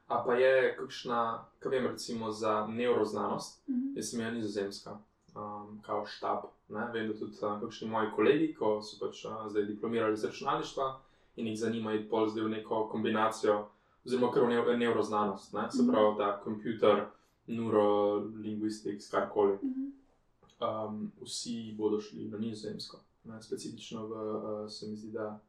A 0.09 0.23
pa 0.27 0.35
je 0.35 0.77
kakšna, 0.77 1.45
kaj 1.59 1.71
vem, 1.71 1.87
recimo 1.87 2.31
za 2.31 2.67
neuroznanost, 2.67 3.69
mm 3.69 3.75
-hmm. 3.75 3.97
jaz 3.97 4.11
sem 4.11 4.21
ja 4.21 4.31
nizozemska, 4.31 4.99
um, 5.37 5.81
kao 5.83 6.07
štab. 6.07 6.39
Ne? 6.69 6.91
Vem, 6.93 7.09
da 7.09 7.19
tudi 7.19 7.37
uh, 7.43 7.61
kakšni 7.61 7.89
moji 7.89 8.11
kolegi, 8.17 8.55
ko 8.55 8.83
so 8.83 9.07
pač 9.07 9.25
uh, 9.25 9.49
zdaj 9.49 9.65
diplomirali 9.65 10.13
iz 10.13 10.25
računalništva 10.25 11.01
in 11.37 11.47
jih 11.47 11.59
zanima 11.59 11.93
iti 11.93 12.09
pol 12.09 12.29
zdaj 12.29 12.45
v 12.45 12.49
neko 12.49 12.89
kombinacijo, 12.89 13.69
oziroma 14.05 14.33
kar 14.33 14.43
v 14.43 14.77
neuroznanost, 14.77 15.53
ne? 15.53 15.71
se 15.71 15.83
mhm. 15.83 15.91
pravi, 15.93 16.15
da 16.19 16.41
komputer, 16.45 17.07
neurolinguistics, 17.47 19.11
karkoli. 19.11 19.59
Mm 19.63 19.75
-hmm. 19.75 20.89
um, 20.89 21.13
vsi 21.23 21.75
bodo 21.79 22.01
šli 22.01 22.29
na 22.29 22.39
nizozemsko. 22.39 23.01
Ne? 23.25 23.43
Specifično 23.43 24.07
v, 24.07 24.13
uh, 24.13 24.71
se 24.71 24.87
mi 24.87 24.97
zdi, 24.97 25.11
da 25.13 25.41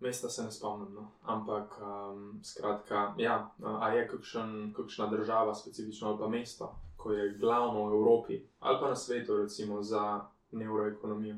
Mesta 0.00 0.28
se 0.28 0.42
ne 0.42 0.50
spomnim, 0.50 0.94
no. 0.94 1.10
ampak 1.22 1.80
um, 1.80 2.40
skratka, 2.42 3.14
ja, 3.18 3.50
a 3.62 3.88
je 3.88 4.08
kakšen, 4.08 4.72
kakšna 4.76 5.06
država, 5.06 5.54
specifično 5.54 6.08
ali 6.08 6.18
pa 6.18 6.28
mesto, 6.28 6.74
ko 6.96 7.12
je 7.12 7.38
glavno 7.38 7.86
v 7.86 7.92
Evropi 7.92 8.42
ali 8.60 8.78
pa 8.80 8.88
na 8.88 8.96
svetu, 8.96 9.36
recimo 9.36 9.82
za 9.82 10.20
neuroekonomijo. 10.52 11.36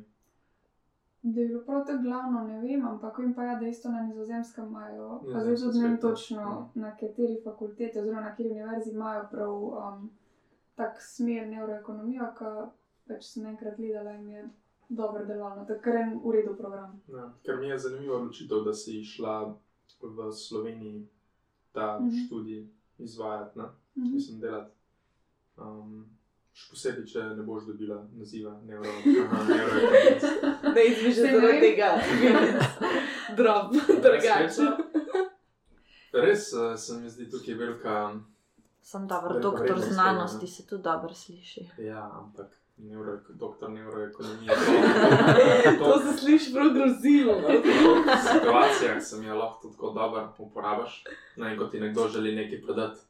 Da 1.22 1.40
je 1.40 1.46
bilo 1.48 1.60
prav 1.64 1.86
tako 1.86 2.02
glavno, 2.02 2.44
ne 2.44 2.60
vem, 2.60 2.86
ampak 2.88 3.18
vem 3.18 3.34
pa, 3.34 3.42
ja, 3.44 3.58
da 3.60 3.66
isto 3.68 3.90
na 3.90 4.02
nizozemskem 4.02 4.66
imajo, 4.66 5.20
pa 5.32 5.40
zdaj 5.40 5.56
tudi 5.56 5.78
ne 5.78 5.88
vem 5.88 5.98
točno, 6.00 6.40
ja. 6.40 6.68
na 6.74 6.96
kateri 6.96 7.40
fakulteti 7.44 7.98
oziroma 7.98 8.20
na 8.20 8.30
kateri 8.30 8.50
univerzi 8.50 8.90
imajo 8.90 9.26
prav 9.30 9.52
um, 9.52 10.10
tak 10.74 11.02
smer 11.02 11.48
neuroekonomijo, 11.48 12.30
ki 12.38 12.54
pač 13.08 13.26
sem 13.34 13.46
enkrat 13.46 13.76
gledala 13.76 14.14
in 14.16 14.28
je 14.28 14.48
dobro 14.88 15.24
delovalo, 15.26 15.64
tako 15.68 15.90
je 15.90 16.06
v 16.24 16.32
redu 16.32 16.56
program. 16.56 17.00
Ja, 17.08 17.32
ker 17.42 17.60
mi 17.60 17.68
je 17.68 17.78
zanimivo 17.78 18.16
odločitev, 18.16 18.64
da 18.64 18.74
si 18.74 19.04
šla 19.04 19.54
v 20.02 20.32
Sloveniji 20.32 21.08
ta 21.72 21.98
mm 22.00 22.08
-hmm. 22.08 22.26
študij 22.26 22.68
izvajati, 22.98 23.58
mm 23.58 23.62
-hmm. 23.62 24.14
mislim, 24.14 24.40
delati. 24.40 24.72
Um, 25.56 26.19
Še 26.52 26.66
posebej, 26.72 27.04
če 27.06 27.24
ne 27.38 27.44
boš 27.46 27.68
dobila 27.70 28.00
naziva 28.18 28.56
neuroekonomist. 28.66 30.26
Ne 30.74 30.84
izmišljaš 30.86 31.36
se 31.42 31.60
tega, 31.62 31.90
drob, 33.38 33.76
drugače. 33.88 34.68
Res 36.12 36.50
uh, 36.52 36.74
se 36.78 36.98
mi 36.98 37.10
zdi 37.10 37.28
tukaj 37.30 37.54
velika. 37.54 37.96
Sem 38.82 39.06
dober 39.08 39.40
doktor 39.42 39.80
znanosti, 39.80 40.46
se 40.46 40.66
tudi 40.66 40.82
dobro 40.82 41.14
sliši. 41.14 41.68
Ja, 41.86 42.04
ampak 42.18 42.60
Neuro, 42.82 43.18
doktor 43.28 43.70
neuroekonomije. 43.70 44.52
To, 45.78 45.84
to, 45.84 45.98
se 46.00 46.18
sliši 46.18 46.52
prav 46.52 46.68
grozilo. 46.74 47.32
No. 47.40 47.48
V 47.48 48.16
situacijah 48.32 49.02
sem 49.02 49.24
jo 49.24 49.34
lahko 49.36 49.68
tako 49.68 49.90
dobro 49.90 50.34
uporabiš. 50.38 51.04
No, 51.36 51.46
ko 51.58 51.64
ti 51.64 51.80
nekdo 51.80 52.08
želi 52.08 52.34
nekaj 52.36 52.62
prodati, 52.62 53.00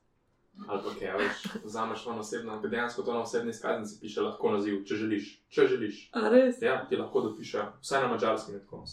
ali 0.68 0.82
pa 0.84 0.90
kaj 0.98 1.16
veš, 1.18 1.42
vzameš 1.64 2.04
to 2.04 2.10
osebno, 2.10 2.60
dejansko 2.60 3.02
to 3.02 3.14
na 3.14 3.22
osebni 3.22 3.50
izkaznici 3.50 4.00
piše 4.00 4.20
lahko 4.20 4.50
naziv, 4.50 4.84
če 4.84 4.94
želiš. 4.96 5.42
Če 5.48 5.66
želiš. 5.66 6.10
A 6.12 6.28
res? 6.28 6.62
Ja, 6.62 6.86
ti 6.88 6.96
lahko 6.96 7.20
dopiše, 7.20 7.62
vsaj 7.80 8.02
na 8.02 8.08
mačarskem 8.08 8.54
je 8.54 8.60
tako. 8.60 8.84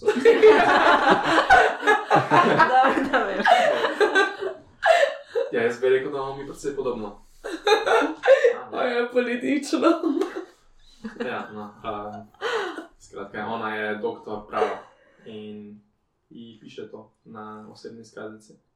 da, 2.69 2.95
da 3.11 3.23
veš. 3.25 3.45
Ja, 5.51 5.63
jaz 5.63 5.81
bi 5.81 5.89
rekel, 5.89 6.11
da 6.11 6.17
imamo 6.17 6.35
mi 6.35 6.45
predvsej 6.45 6.75
podobno. 6.75 7.23
A 8.71 8.83
je 8.83 9.11
politično. 9.11 9.87
Ja, 11.25 11.49
no, 11.53 11.73
uh, 11.83 12.15
skratka, 12.99 13.45
ona 13.47 13.75
je 13.75 13.95
doktor 13.95 14.47
prava 14.47 14.83
in 15.25 15.81
ji 16.29 16.59
piše 16.61 16.91
to 16.91 17.13
na 17.23 17.67
osebni 17.71 18.01
izkaznici. 18.01 18.66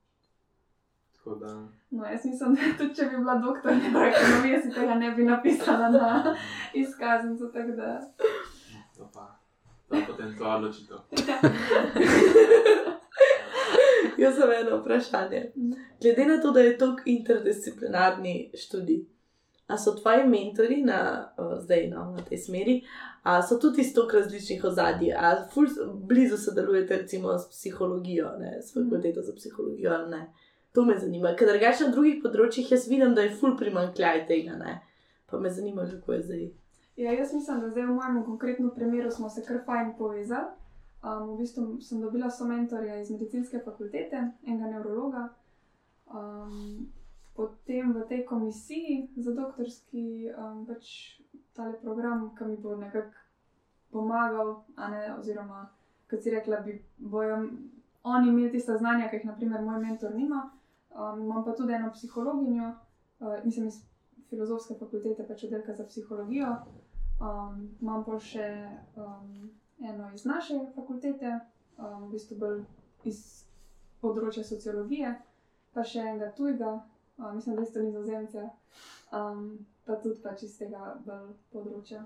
Da... 1.25 1.67
No, 1.89 2.05
jaz 2.05 2.25
mislim, 2.25 2.55
da 2.55 2.61
tudi 2.77 2.95
če 2.95 3.05
bi 3.05 3.17
bila 3.17 3.35
doktor 3.35 3.71
ekonomije, 3.71 4.61
si 4.61 4.71
tega 4.73 4.95
ne 4.95 5.11
bi 5.11 5.23
napisala 5.23 5.89
na 5.89 6.35
izkaznico. 6.73 7.51
Da... 7.75 8.01
To 8.97 9.09
pa, 9.13 9.39
to 9.89 9.95
je 9.95 10.05
potem 10.07 10.37
to 10.37 10.55
odločitev. 10.55 10.97
Jaz 14.17 14.35
sem 14.35 14.51
eno 14.51 14.77
vprašanje. 14.77 15.51
Glede 16.01 16.25
na 16.25 16.41
to, 16.41 16.51
da 16.51 16.59
je 16.59 16.77
to 16.77 16.95
interdisciplinarni 17.05 18.51
študij, 18.57 19.05
a 19.67 19.77
so 19.77 19.95
tvoji 19.95 20.27
mentori 20.27 20.83
na, 20.83 21.31
zdaj, 21.59 21.87
no, 21.87 22.11
na 22.11 22.23
tej 22.29 22.37
smeri, 22.37 22.81
a 23.23 23.41
so 23.41 23.59
tudi 23.59 23.81
iz 23.81 23.93
toliko 23.93 24.17
različnih 24.17 24.63
ozadij, 24.63 25.13
a 25.13 25.47
ful, 25.53 25.65
blizu 25.93 26.37
sodelujete 26.37 26.97
recimo 26.97 27.37
s 27.37 27.49
psihologijo, 27.49 28.31
ne, 28.39 28.61
s 28.61 28.73
fakulteto 28.73 29.21
za 29.21 29.33
psihologijo 29.35 29.91
ali 29.91 30.09
ne. 30.09 30.33
To 30.71 30.85
me 30.85 30.95
zanima, 30.99 31.33
ker 31.35 31.49
drugače 31.51 31.89
na 31.89 31.91
drugih 31.91 32.21
področjih 32.23 32.71
jaz 32.71 32.87
vidim, 32.87 33.15
da 33.15 33.25
je 33.25 33.35
ful 33.35 33.57
primankljaj 33.59 34.25
tega, 34.29 34.55
ne. 34.55 34.77
Pa 35.27 35.39
me 35.39 35.51
zanima, 35.51 35.83
kako 35.87 36.13
je 36.13 36.21
zdaj. 36.27 36.45
Ja, 37.01 37.11
jaz 37.11 37.33
mislim, 37.33 37.59
da 37.59 37.69
zdaj 37.69 37.89
v 37.89 37.95
mojem 37.97 38.23
konkretnem 38.23 38.71
primeru 38.75 39.11
smo 39.11 39.29
se 39.29 39.43
kar 39.43 39.59
fajn 39.65 39.93
povezali. 39.97 40.53
Um, 41.01 41.33
v 41.33 41.37
bistvu 41.41 41.81
sem 41.81 42.01
dobila 42.01 42.29
so 42.29 42.45
mentorja 42.45 42.99
iz 43.01 43.09
medicinske 43.09 43.59
fakultete, 43.65 44.21
enega 44.45 44.69
neurologa. 44.69 45.29
Um, 46.05 46.91
potem 47.35 47.93
v 47.95 48.05
tej 48.07 48.21
komisiji 48.29 49.09
za 49.17 49.33
doktorski 49.33 50.29
um, 50.29 50.61
pač 50.67 51.17
tale 51.57 51.79
program, 51.81 52.29
ki 52.37 52.51
mi 52.51 52.57
bo 52.61 52.75
nekako 52.77 53.17
pomagal, 53.91 54.53
ne, 54.77 55.03
oziroma, 55.17 55.65
kot 56.07 56.23
si 56.23 56.31
rekla, 56.31 56.61
bi 56.63 56.77
bojo 56.97 57.41
oni 58.03 58.29
imeli 58.29 58.51
tiste 58.51 58.77
znanja, 58.77 59.09
ki 59.09 59.19
jih, 59.19 59.25
naprimer, 59.25 59.61
moj 59.61 59.81
mentor 59.81 60.15
nima. 60.15 60.45
Um, 60.91 61.21
imam 61.23 61.45
pa 61.45 61.55
tudi 61.55 61.73
eno 61.73 61.91
psihologinjo, 61.93 62.71
uh, 63.19 63.35
mislim, 63.45 63.67
iz 63.67 63.81
filozofske 64.29 64.75
fakultete, 64.79 65.27
pač 65.27 65.43
oddelka 65.43 65.75
za 65.75 65.85
psihologijo. 65.87 66.55
Um, 67.21 67.69
imam 67.81 68.03
pa 68.05 68.19
še 68.19 68.47
um, 68.95 69.51
eno 69.79 70.09
iz 70.13 70.25
naše 70.25 70.59
fakultete, 70.75 71.39
um, 71.77 72.07
v 72.07 72.11
bistvu 72.15 72.37
bolj 72.41 72.63
iz 73.11 73.21
področja 74.01 74.43
sociologije, 74.43 75.13
pa 75.75 75.83
še 75.85 76.01
enega 76.01 76.31
tujega, 76.37 76.71
um, 77.19 77.35
mislim, 77.35 77.59
da 77.59 77.67
so 77.67 77.83
nizozemce, 77.85 78.47
um, 79.13 79.45
pa 79.85 79.99
tudi 80.01 80.19
pač 80.23 80.43
iz 80.47 80.57
tega 80.57 80.95
področja. 81.53 82.03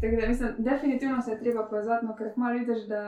Tako 0.00 0.16
da 0.20 0.28
mislim, 0.28 0.56
definitivno 0.58 1.22
se 1.22 1.30
je 1.32 1.38
treba 1.38 1.66
povezati, 1.70 2.06
no, 2.06 2.16
ker 2.18 2.32
malo 2.36 2.58
vidiš, 2.58 2.88
da 2.90 3.04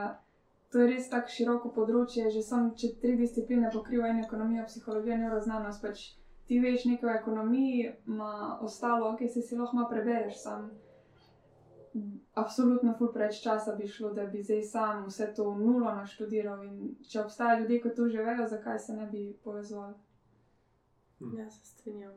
to 0.71 0.79
je 0.79 0.87
res 0.87 1.09
tako 1.09 1.31
široko 1.31 1.71
področje, 1.75 2.27
že 2.33 2.41
sem, 2.43 2.71
če 2.75 2.95
tri 3.01 3.15
discipline 3.19 3.69
pokriva 3.73 4.09
in 4.11 4.23
ekonomija, 4.23 4.65
psihologija, 4.67 5.19
neuroznanost. 5.21 5.83
Pač 5.83 6.03
ti 6.47 6.59
veš 6.63 6.85
nekaj 6.89 7.09
o 7.09 7.15
ekonomiji, 7.21 7.93
ima 8.07 8.57
ostalo, 8.65 9.13
ki 9.19 9.29
si, 9.31 9.43
si 9.43 9.59
lahko 9.59 9.87
prebereš. 9.91 10.41
Sam. 10.43 10.67
Absolutno, 12.37 12.93
ful 12.99 13.09
preveč 13.13 13.39
časa 13.41 13.73
bi 13.77 13.87
šlo, 13.89 14.11
da 14.13 14.27
bi 14.29 14.43
zdaj 14.43 14.61
sam 14.69 15.05
vse 15.07 15.31
to 15.35 15.47
v 15.49 15.63
nulo 15.63 15.93
naštudiral. 15.95 16.65
In 16.67 16.97
če 17.09 17.23
obstajajo 17.23 17.63
ljudje, 17.63 17.79
ki 17.83 17.93
to 17.97 18.09
že 18.13 18.25
vejo, 18.27 18.49
zakaj 18.51 18.79
se 18.79 18.97
ne 18.97 19.07
bi 19.11 19.23
povezali? 19.43 19.95
Hm. 21.19 21.37
Ja, 21.39 21.49
se 21.49 21.65
strinjam. 21.65 22.13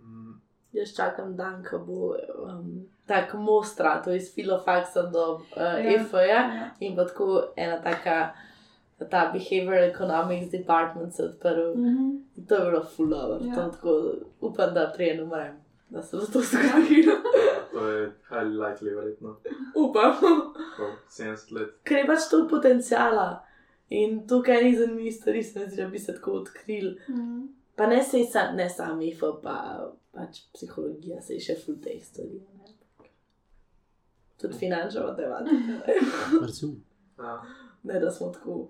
Mm. 0.00 0.40
Jaz 0.72 0.96
čakam 0.96 1.36
dan, 1.36 1.64
ko 1.64 1.78
bo 1.78 2.14
um, 2.44 2.86
tako 3.06 3.38
mostra, 3.38 4.02
to 4.04 4.14
iz 4.14 4.34
filofaksa 4.34 5.02
do 5.02 5.34
uh, 5.34 5.40
ja, 5.56 5.94
EFA-ja 5.94 6.40
ja. 6.40 6.70
in 6.80 6.96
pa 6.96 7.04
tako 7.04 7.42
ena 7.56 7.82
taka 7.82 8.32
ta 9.10 9.32
behavioral 9.32 9.84
economics 9.84 10.50
department 10.50 11.14
se 11.14 11.22
odprl. 11.22 11.74
Mm 11.74 11.84
-hmm. 11.84 12.46
To 12.48 12.54
je 12.54 12.70
bilo 12.70 12.84
fulano, 12.96 13.46
ja. 13.46 13.54
tako 13.54 14.14
upam, 14.40 14.74
da 14.74 14.92
prej 14.96 15.16
ne 15.16 15.22
umrem, 15.22 15.54
da 15.88 16.02
se 16.02 16.16
bo 16.16 16.22
to 16.22 16.40
zgodilo. 16.40 17.14
to 17.72 17.88
je 17.88 18.12
highly 18.28 18.56
likely, 18.56 18.94
verjetno. 18.96 19.36
Upam. 19.74 20.12
70 21.08 21.52
let. 21.52 21.68
Ker 21.84 21.98
je 21.98 22.06
pač 22.06 22.20
to 22.30 22.48
potencijala 22.48 23.44
in 23.88 24.28
tukaj 24.28 24.64
ni 24.64 24.76
zanimivo, 24.76 25.10
stvari 25.10 25.42
se 25.42 25.60
mi 25.60 25.66
zdi, 25.66 25.82
da 25.82 25.88
bi 25.88 25.98
se 25.98 26.14
tako 26.14 26.32
odkril. 26.32 26.90
Mm 27.08 27.14
-hmm. 27.14 27.48
Pa 27.76 27.86
ne 27.86 28.02
se 28.02 28.24
sam, 28.24 28.56
ne 28.56 28.68
sami, 28.68 29.08
IFO, 29.08 29.40
pa 29.42 29.86
pač 30.12 30.40
psihologija, 30.54 31.22
se 31.22 31.34
je 31.34 31.40
še 31.40 31.56
full 31.64 31.76
teh 31.82 32.04
stvari. 32.04 32.40
Tudi 34.42 34.58
finančno 34.58 35.06
matematika. 35.06 35.56
Ja. 37.18 37.42
Ne, 37.82 38.00
da 38.00 38.10
smo 38.10 38.30
tako 38.34 38.68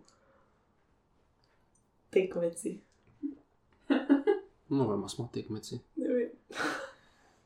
tekmeci. 2.10 2.80
No, 4.68 4.88
vemo, 4.88 5.08
smo 5.08 5.28
tekmeci. 5.32 5.78
Ne 5.96 6.08
vem. 6.08 6.28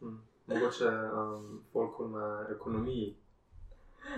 Hm. 0.01 0.18
Mogoče 0.47 0.88
um, 0.88 1.62
folk 1.72 1.99
na 2.11 2.47
ekonomiji. 2.57 3.16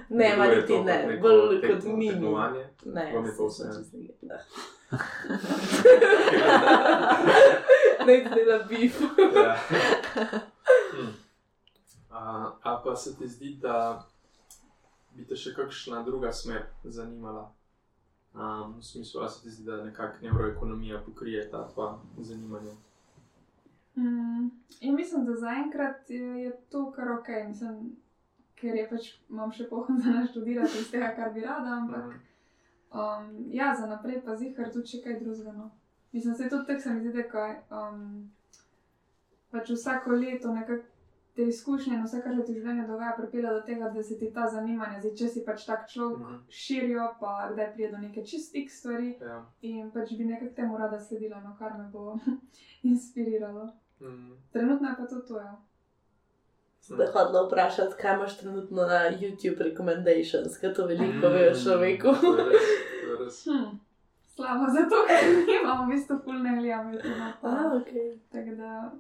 Ne, 0.09 0.35
ima 0.35 0.47
niti 0.47 0.81
ne, 0.85 1.19
bolj 1.23 1.63
kot 1.63 1.85
mi. 1.85 2.11
Ne, 2.11 2.21
ne, 2.85 3.13
to 3.37 3.51
vse. 8.09 8.25
Ne, 8.25 8.37
ne, 8.37 8.45
da 8.45 8.59
bi. 8.69 8.91
A 12.63 12.81
pa 12.85 12.97
se 12.97 13.17
ti 13.17 13.29
zdi, 13.29 13.59
da 13.63 14.07
bi 15.17 15.27
te 15.27 15.37
še 15.37 15.55
kakšna 15.55 16.03
druga 16.03 16.33
smer 16.33 16.67
zanimala? 16.85 17.49
Um, 18.39 18.77
v 18.79 18.85
smislu, 18.85 19.23
da 19.23 19.29
se 19.29 19.43
ti 19.43 19.51
zdi, 19.51 19.65
da 19.67 19.85
nekako 19.85 20.23
neuroekonomija 20.23 21.01
pokrije 21.07 21.51
ta 21.51 21.65
dva 21.75 21.99
zanimanja. 22.19 22.75
Mm, 23.97 24.51
mislim, 24.95 25.25
da 25.27 25.35
zaenkrat 25.37 26.11
je, 26.11 26.27
je 26.45 26.53
to 26.71 26.91
kar 26.93 27.11
ok, 27.13 27.29
mislim, 27.49 27.97
ker 28.55 28.77
je 28.77 28.85
pač 28.91 29.09
imam 29.31 29.51
še 29.53 29.67
pohod 29.71 29.99
za 30.05 30.13
naštudirati 30.21 30.79
iz 30.79 30.91
tega, 30.91 31.11
kar 31.17 31.33
bi 31.35 31.43
rada, 31.43 31.81
ampak 31.81 32.05
mm. 32.05 32.21
um, 32.95 33.33
ja, 33.55 33.73
za 33.75 33.87
naprej 33.91 34.21
pa 34.25 34.37
zihar 34.37 34.71
tudi 34.73 34.93
še 34.93 35.03
kaj 35.03 35.19
drugega. 35.23 35.57
No. 35.57 35.71
Mislim, 36.13 36.35
se 36.35 36.49
tudi 36.49 36.67
tako 36.67 36.81
se 36.81 36.91
mi 36.95 37.01
zdi, 37.01 37.25
da 37.33 37.79
um, 37.79 38.31
pač 39.51 39.71
vsako 39.71 40.11
leto 40.11 40.53
nekako 40.53 40.83
te 41.39 41.45
izkušnje 41.45 41.95
in 41.95 42.03
vse, 42.05 42.23
kar 42.23 42.35
se 42.35 42.45
ti 42.45 42.53
v 42.53 42.59
življenju 42.59 42.85
dogaja, 42.89 43.13
pripelje 43.17 43.51
do 43.55 43.61
tega, 43.67 43.91
da 43.95 44.03
se 44.03 44.17
ti 44.19 44.31
ta 44.35 44.49
zanimanja, 44.51 44.99
zdaj, 45.05 45.13
če 45.21 45.29
si 45.35 45.43
pač 45.47 45.67
tak 45.69 45.85
človek, 45.93 46.19
mm 46.19 46.25
-hmm. 46.25 46.41
širijo, 46.61 47.05
pa 47.21 47.35
kdaj 47.53 47.69
pride 47.75 47.91
do 47.93 47.99
neke 47.99 48.25
čistih 48.27 48.73
stvari. 48.73 49.13
Ja. 49.21 49.37
In 49.63 49.91
pač 49.91 50.11
bi 50.19 50.25
nekako 50.25 50.55
temu 50.57 50.79
rada 50.79 50.99
sledila, 50.99 51.41
no, 51.41 51.55
kar 51.59 51.79
me 51.79 51.87
bo 51.93 52.19
inspiriralo. 52.91 53.65
Mm 54.01 54.07
-hmm. 54.07 54.37
Trenutno 54.53 54.89
je 54.89 54.95
pa 54.99 55.07
to 55.07 55.21
to. 55.29 55.39
Ja. 55.39 55.57
Zdaj 56.83 57.07
hodila 57.13 57.47
vprašati, 57.47 57.95
kaj 58.01 58.15
imaš 58.15 58.39
trenutno 58.39 58.87
na 58.87 59.01
YouTube 59.21 59.65
recommendations, 59.65 60.59
kaj 60.61 60.75
to 60.75 60.87
veliko 60.87 61.29
mm, 61.29 61.33
ve 61.33 61.51
o 61.51 61.55
človeku. 61.55 62.09
hm, 63.45 63.79
slabo, 64.39 64.65
zato 64.77 64.97
ker 65.47 65.57
imamo 65.63 65.85
v 65.85 65.91
bistvu 65.91 66.17
fulne 66.25 66.51
gledanje. 66.61 66.99
Ah, 67.43 67.73
ok. 67.79 67.91
Tako 68.33 68.53
da 68.61 68.93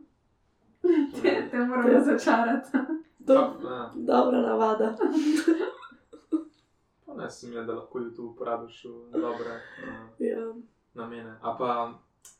te, 1.22 1.48
te 1.50 1.58
moramo 1.58 1.88
razočarati. 1.88 2.68
Do, 3.18 3.34
ja. 3.34 3.92
Dobra 3.94 4.40
navada. 4.40 4.96
ne, 7.18 7.30
sem 7.30 7.52
jaz, 7.52 7.66
da 7.66 7.74
lahko 7.74 7.98
YouTube 7.98 8.30
uporabiš 8.30 8.84
v 8.84 9.10
dobre 9.12 9.54
uh, 9.54 9.60
ja. 10.18 10.54
namene. 10.94 11.38
A 11.42 11.56
pa 11.58 11.94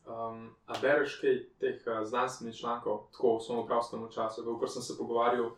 um, 0.07 0.49
a 0.65 0.73
bereš 0.81 1.19
kaj 1.21 1.35
teh 1.59 1.87
uh, 1.87 2.03
znanstvenih 2.03 2.55
člankov, 2.55 3.07
tako 3.11 3.37
v 3.37 3.67
pravstvenem 3.67 4.11
času, 4.11 4.59
ker 4.59 4.69
sem 4.69 4.81
se 4.81 4.97
pogovarjal 4.97 5.51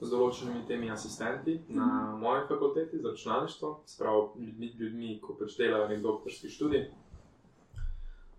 z 0.00 0.10
določenimi 0.10 0.64
temi 0.66 0.90
asistenti 0.90 1.58
na 1.68 1.86
mhm. 1.86 2.20
moji 2.20 2.46
fakulteti 2.48 2.98
za 2.98 3.10
računalništvo, 3.10 3.72
spravo 3.86 4.34
ljudmi, 4.38 4.72
ljudmi, 4.78 5.18
ko 5.20 5.36
pač 5.38 5.56
delajo 5.58 5.88
nek 5.88 6.02
doktorski 6.02 6.48
študij. 6.48 6.86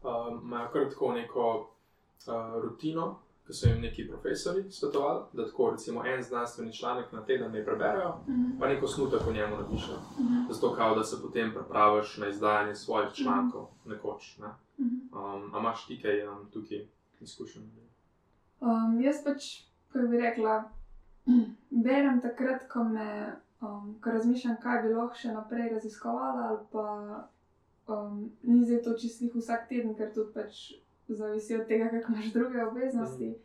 Um, 0.01 0.41
imajo 0.43 0.66
um, 0.66 0.72
kar 0.74 0.88
tako 0.89 1.12
neko 1.14 1.49
uh, 1.62 2.55
rutino, 2.64 3.20
ki 3.45 3.53
so 3.53 3.70
jim 3.70 3.82
neki 3.82 4.07
profesori 4.07 4.64
svetovali, 4.72 5.22
da 5.34 5.45
tako 5.45 5.70
recimo 5.72 6.05
en 6.05 6.24
znanstveni 6.24 6.74
članek 6.74 7.12
na 7.12 7.22
teden 7.26 7.51
ne 7.51 7.66
preberejo, 7.66 8.16
mm 8.28 8.34
-hmm. 8.34 8.59
pa 8.59 8.68
neko 8.68 8.88
snutek 8.88 9.28
o 9.28 9.34
njemu 9.34 9.57
napišejo. 9.57 9.97
Mm 9.97 10.24
-hmm. 10.24 10.53
Zato, 10.53 10.74
kao, 10.76 10.95
da 10.95 11.03
se 11.03 11.22
potem 11.22 11.53
pripraviš 11.53 12.18
na 12.18 12.28
izdajanje 12.28 12.76
svojih 12.76 13.09
mhm. 13.09 13.24
člankov, 13.24 13.68
nekoč. 13.86 14.38
Ne? 14.38 14.47
Mm 14.47 14.89
-hmm. 14.89 15.36
um, 15.36 15.55
a 15.55 15.59
imaš 15.59 15.88
ti 15.88 16.01
kaj 16.01 16.28
um, 16.28 16.49
tukaj 16.53 16.88
izkušen? 17.20 17.72
Um, 18.59 19.01
jaz 19.01 19.16
pač, 19.26 19.43
kako 19.93 20.07
bi 20.07 20.18
rekla, 20.18 20.72
berem 21.70 22.22
takrat, 22.22 22.68
ko, 22.70 22.84
me, 22.84 23.36
um, 23.62 23.96
ko 24.04 24.12
razmišljam, 24.12 24.58
kaj 24.62 24.82
bi 24.84 24.94
lahko 24.94 25.16
še 25.16 25.34
naprej 25.36 25.70
raziskovala, 25.76 26.48
ali 26.50 26.60
pa 26.72 26.88
um, 27.88 28.32
ni 28.44 28.64
zdaj 28.66 28.82
to 28.88 28.98
čistih 28.98 29.36
vsak 29.36 29.70
teden, 29.70 29.96
ker 29.96 30.12
tudi 30.14 30.34
pač 30.34 30.60
zavisi 31.08 31.56
od 31.60 31.68
tega, 31.68 31.90
kako 31.90 32.14
imaš 32.14 32.34
druge 32.34 32.66
obveznosti. 32.66 33.30
Mm. 33.30 33.40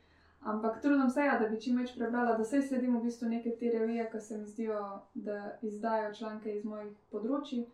Ampak 0.46 0.82
trudim 0.82 1.10
se, 1.10 1.20
ja, 1.20 1.38
da 1.38 1.48
bi 1.48 1.60
čim 1.60 1.78
več 1.80 1.96
prebrala, 1.96 2.36
da 2.38 2.44
se 2.44 2.60
sledim 2.62 2.94
v 2.96 3.02
bistvu 3.08 3.28
neke 3.28 3.56
te 3.58 3.70
revije, 3.72 4.04
ki 4.12 4.20
se 4.20 4.38
mi 4.38 4.46
zdijo, 4.46 4.82
da 5.14 5.56
izdajo 5.62 6.12
članke 6.14 6.52
iz 6.54 6.64
mojih 6.64 6.92
področji, 7.10 7.64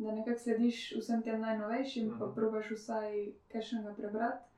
da 0.00 0.14
nekako 0.16 0.40
slediš 0.40 0.78
vsem 0.96 1.20
tem 1.26 1.44
najnovejšim, 1.44 2.08
mm. 2.08 2.18
pa 2.18 2.26
mhm. 2.26 2.34
probaš 2.38 2.72
vsaj 2.72 3.12
kaj 3.52 3.68
še 3.68 3.82
nekaj 3.82 3.98
prebrati. 4.00 4.48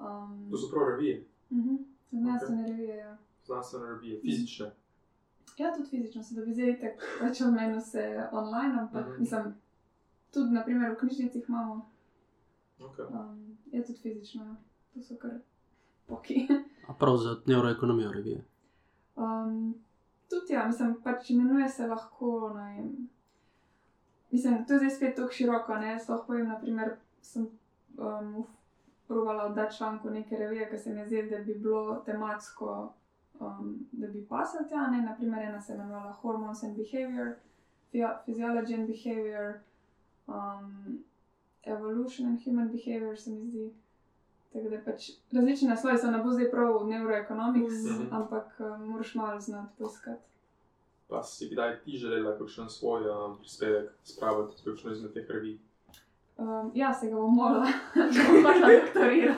Um, 0.00 0.46
to 0.52 0.60
so 0.60 0.68
prav 0.74 0.92
revije. 0.92 1.24
Uh 1.50 1.56
mhm, 1.56 1.68
-huh. 1.70 1.78
Znanstvene 2.10 2.62
okay. 2.62 2.68
revije. 2.68 2.96
Ja. 2.96 3.16
Znanstvene 3.50 3.86
revije, 3.94 4.20
fizične. 4.20 4.70
Ja, 5.58 5.72
tudi 5.76 5.88
fizično, 5.90 6.22
se 6.22 6.34
da 6.34 6.44
bi 6.46 6.54
zdaj 6.54 6.76
tako 6.80 7.24
več 7.24 7.40
ali 7.44 7.52
manj 7.52 7.74
vse 7.78 8.04
online, 8.32 8.80
ampak 8.80 9.06
mhm. 9.06 9.12
-huh. 9.12 9.20
mislim 9.20 9.54
tudi 10.30 10.54
naprimer, 10.54 10.92
v 10.92 10.98
knjižnicah 10.98 11.48
imamo. 11.48 11.90
Okay. 12.78 13.06
Um, 13.10 13.58
je 13.72 13.84
tudi 13.84 13.98
fizično, 13.98 14.44
ja. 14.44 14.56
to 14.94 15.02
so 15.02 15.16
kar 15.16 15.30
poki. 16.06 16.46
A 16.88 16.94
prav 16.94 17.16
za 17.16 17.36
neuroekonomijo 17.46 18.12
revije. 18.12 18.44
Um, 19.16 19.74
tudi 20.30 20.52
ja, 20.52 20.66
mislim, 20.66 20.94
pač 21.04 21.30
imenuje 21.30 21.68
se 21.68 21.86
lahko. 21.86 22.52
Najem, 22.54 23.08
mislim, 24.30 24.64
to 24.66 24.72
je 24.72 24.78
zdaj 24.78 24.90
spet 24.90 25.16
tako 25.16 25.32
široko. 25.32 25.74
Ne? 25.74 25.98
Sploh 25.98 26.24
povem, 26.26 26.48
naprimer, 26.48 26.96
sem 27.22 27.48
um, 27.98 28.46
provala 29.08 29.44
oddati 29.44 29.76
članku 29.76 30.10
neke 30.10 30.36
revije, 30.36 30.70
ki 30.70 30.78
se 30.78 30.94
mi 30.94 31.06
zdi, 31.06 31.22
da 31.30 31.38
bi 31.38 31.54
bilo 31.54 32.02
tematsko, 32.06 32.92
um, 33.40 33.86
da 33.92 34.06
bi 34.06 34.26
pasal 34.28 34.68
tja. 34.68 34.86
Ne? 34.90 35.02
Naprimer, 35.02 35.42
ena 35.42 35.60
se 35.60 35.74
imenovala 35.74 36.12
Hormones 36.22 36.62
and 36.62 36.76
Behavior, 36.76 37.36
Physiology 38.24 38.74
and 38.74 38.86
Behavior, 38.86 39.60
um, 40.28 41.04
Evolution 41.64 42.28
and 42.28 42.40
Human 42.46 42.68
Behavior, 42.68 43.16
se 43.16 43.30
mi 43.30 43.50
zdi. 43.50 43.70
Tako 44.52 44.68
da 44.68 44.80
pač 44.84 45.10
različni 45.32 45.68
naslovi 45.68 45.98
so 45.98 46.10
ne 46.10 46.18
bo 46.18 46.30
zdaj 46.30 46.50
prav 46.50 46.86
neuroekonomiks, 46.88 47.74
mm 47.74 47.98
-hmm. 47.98 48.08
ampak 48.10 48.60
um, 48.60 48.88
moraš 48.88 49.14
malo 49.14 49.40
znati 49.40 49.72
poiskati. 49.78 50.22
Pa 51.08 51.22
si 51.22 51.48
kdaj 51.48 51.80
ti 51.84 51.98
želela 51.98 52.38
kakšen 52.38 52.68
svoj 52.68 53.10
um, 53.10 53.38
prispevek 53.38 53.90
spraviti, 54.04 54.62
kakšno 54.64 54.92
izmed 54.92 55.12
teh 55.12 55.30
revij? 55.30 55.58
Um, 56.38 56.70
ja, 56.74 56.94
se 56.94 57.10
ga 57.10 57.16
bom 57.16 57.34
morala, 57.34 57.66
da 57.94 58.22
bom 58.32 58.42
pač 58.42 58.58
doktorirala. 58.60 59.36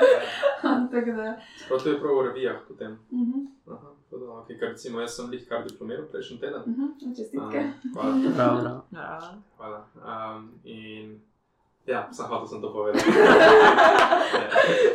Prav 1.68 1.82
to 1.82 1.88
je 1.88 2.00
prav 2.00 2.18
v 2.18 2.26
revijah 2.26 2.60
potem. 2.68 2.92
Uh 3.10 3.20
-huh. 3.20 3.46
Aha, 3.74 3.91
da, 4.18 4.26
okay, 4.26 4.58
kar 4.58 4.68
recimo, 4.68 5.00
jaz 5.00 5.16
sem 5.16 5.32
jih 5.32 5.48
kar 5.48 5.64
diplomiral 5.68 6.06
prejšnji 6.12 6.38
teden. 6.40 6.62
Uh 6.66 6.76
-huh. 6.76 7.16
Čestitke. 7.16 7.58
Um, 7.58 7.92
hvala. 7.92 8.14
Prav, 8.36 8.60
prav. 8.60 8.80
Ja. 8.92 9.34
hvala. 9.56 9.86
Um, 10.04 10.50
in 10.64 11.20
ja, 11.86 12.08
sem 12.12 12.26
hotel 12.26 12.46
sem 12.46 12.60
to 12.62 12.72
povedati. 12.72 13.04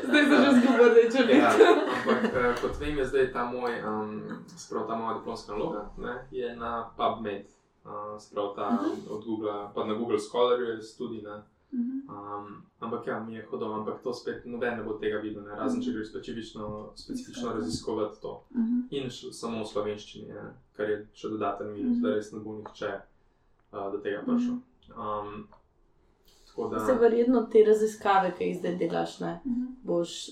Zdaj 0.07 0.23
se 0.23 0.35
že 0.43 0.51
zgubili, 0.59 1.11
če 1.11 1.23
bi. 1.27 1.33
Ja, 1.33 1.51
ampak 1.51 2.23
eh, 2.23 2.55
kot 2.61 2.79
vem, 2.79 2.97
je 2.97 3.05
zdaj 3.05 3.31
ta 3.33 3.45
moj, 3.45 3.73
um, 3.83 4.21
sprav 4.55 4.87
ta 4.87 4.95
moja 4.95 5.17
diplomska 5.17 5.51
naloga, 5.51 5.89
ne, 5.97 6.15
je 6.31 6.55
na 6.55 6.89
PubMed, 6.97 7.51
uh, 7.85 8.15
sprav 8.19 8.55
ta 8.55 8.79
od 9.09 9.25
Google, 9.25 9.67
pa 9.75 9.85
na 9.85 9.93
Google 9.93 10.19
Scholarju 10.19 10.65
je 10.65 10.79
tudi, 10.97 11.21
ne. 11.21 11.43
Uh 11.71 11.79
-huh. 11.79 12.39
Um, 12.39 12.63
ampak 12.79 13.07
ja, 13.07 13.19
mi 13.19 13.35
je 13.35 13.45
hodilo, 13.51 13.73
ampak 13.73 14.01
to 14.03 14.13
spet 14.13 14.45
noben 14.45 14.77
ne 14.77 14.83
bo 14.83 14.93
tega 14.93 15.17
videl, 15.19 15.43
ne, 15.43 15.55
razen 15.55 15.81
če 15.81 15.91
greš 15.91 16.09
specifično, 16.09 16.91
specifično 16.95 17.53
raziskovati 17.53 18.21
to. 18.21 18.43
Uh 18.51 18.57
-huh. 18.61 18.83
In 18.89 19.09
š, 19.09 19.31
samo 19.31 19.63
v 19.63 19.67
slovenščini, 19.67 20.27
ne, 20.27 20.53
kar 20.73 20.89
je 20.89 21.07
še 21.13 21.29
dodaten 21.29 21.71
minus, 21.73 21.97
da 21.97 22.13
res 22.15 22.31
ne 22.31 22.39
bo 22.39 22.53
nihče 22.55 23.01
uh, 23.71 23.91
do 23.91 23.97
tega 23.97 24.21
prišel. 24.25 24.53
Um, 24.53 25.47
tako 26.47 26.67
da, 26.69 26.85
Se 26.85 26.93
verjetno 26.93 27.41
te 27.51 27.63
raziskave, 27.67 28.33
ki 28.37 28.43
jih 28.43 28.57
zdaj 28.57 28.75
delaš, 28.77 29.19
ne, 29.19 29.39
Uh 29.45 29.51
-huh. 29.51 29.65
boš 29.83 30.29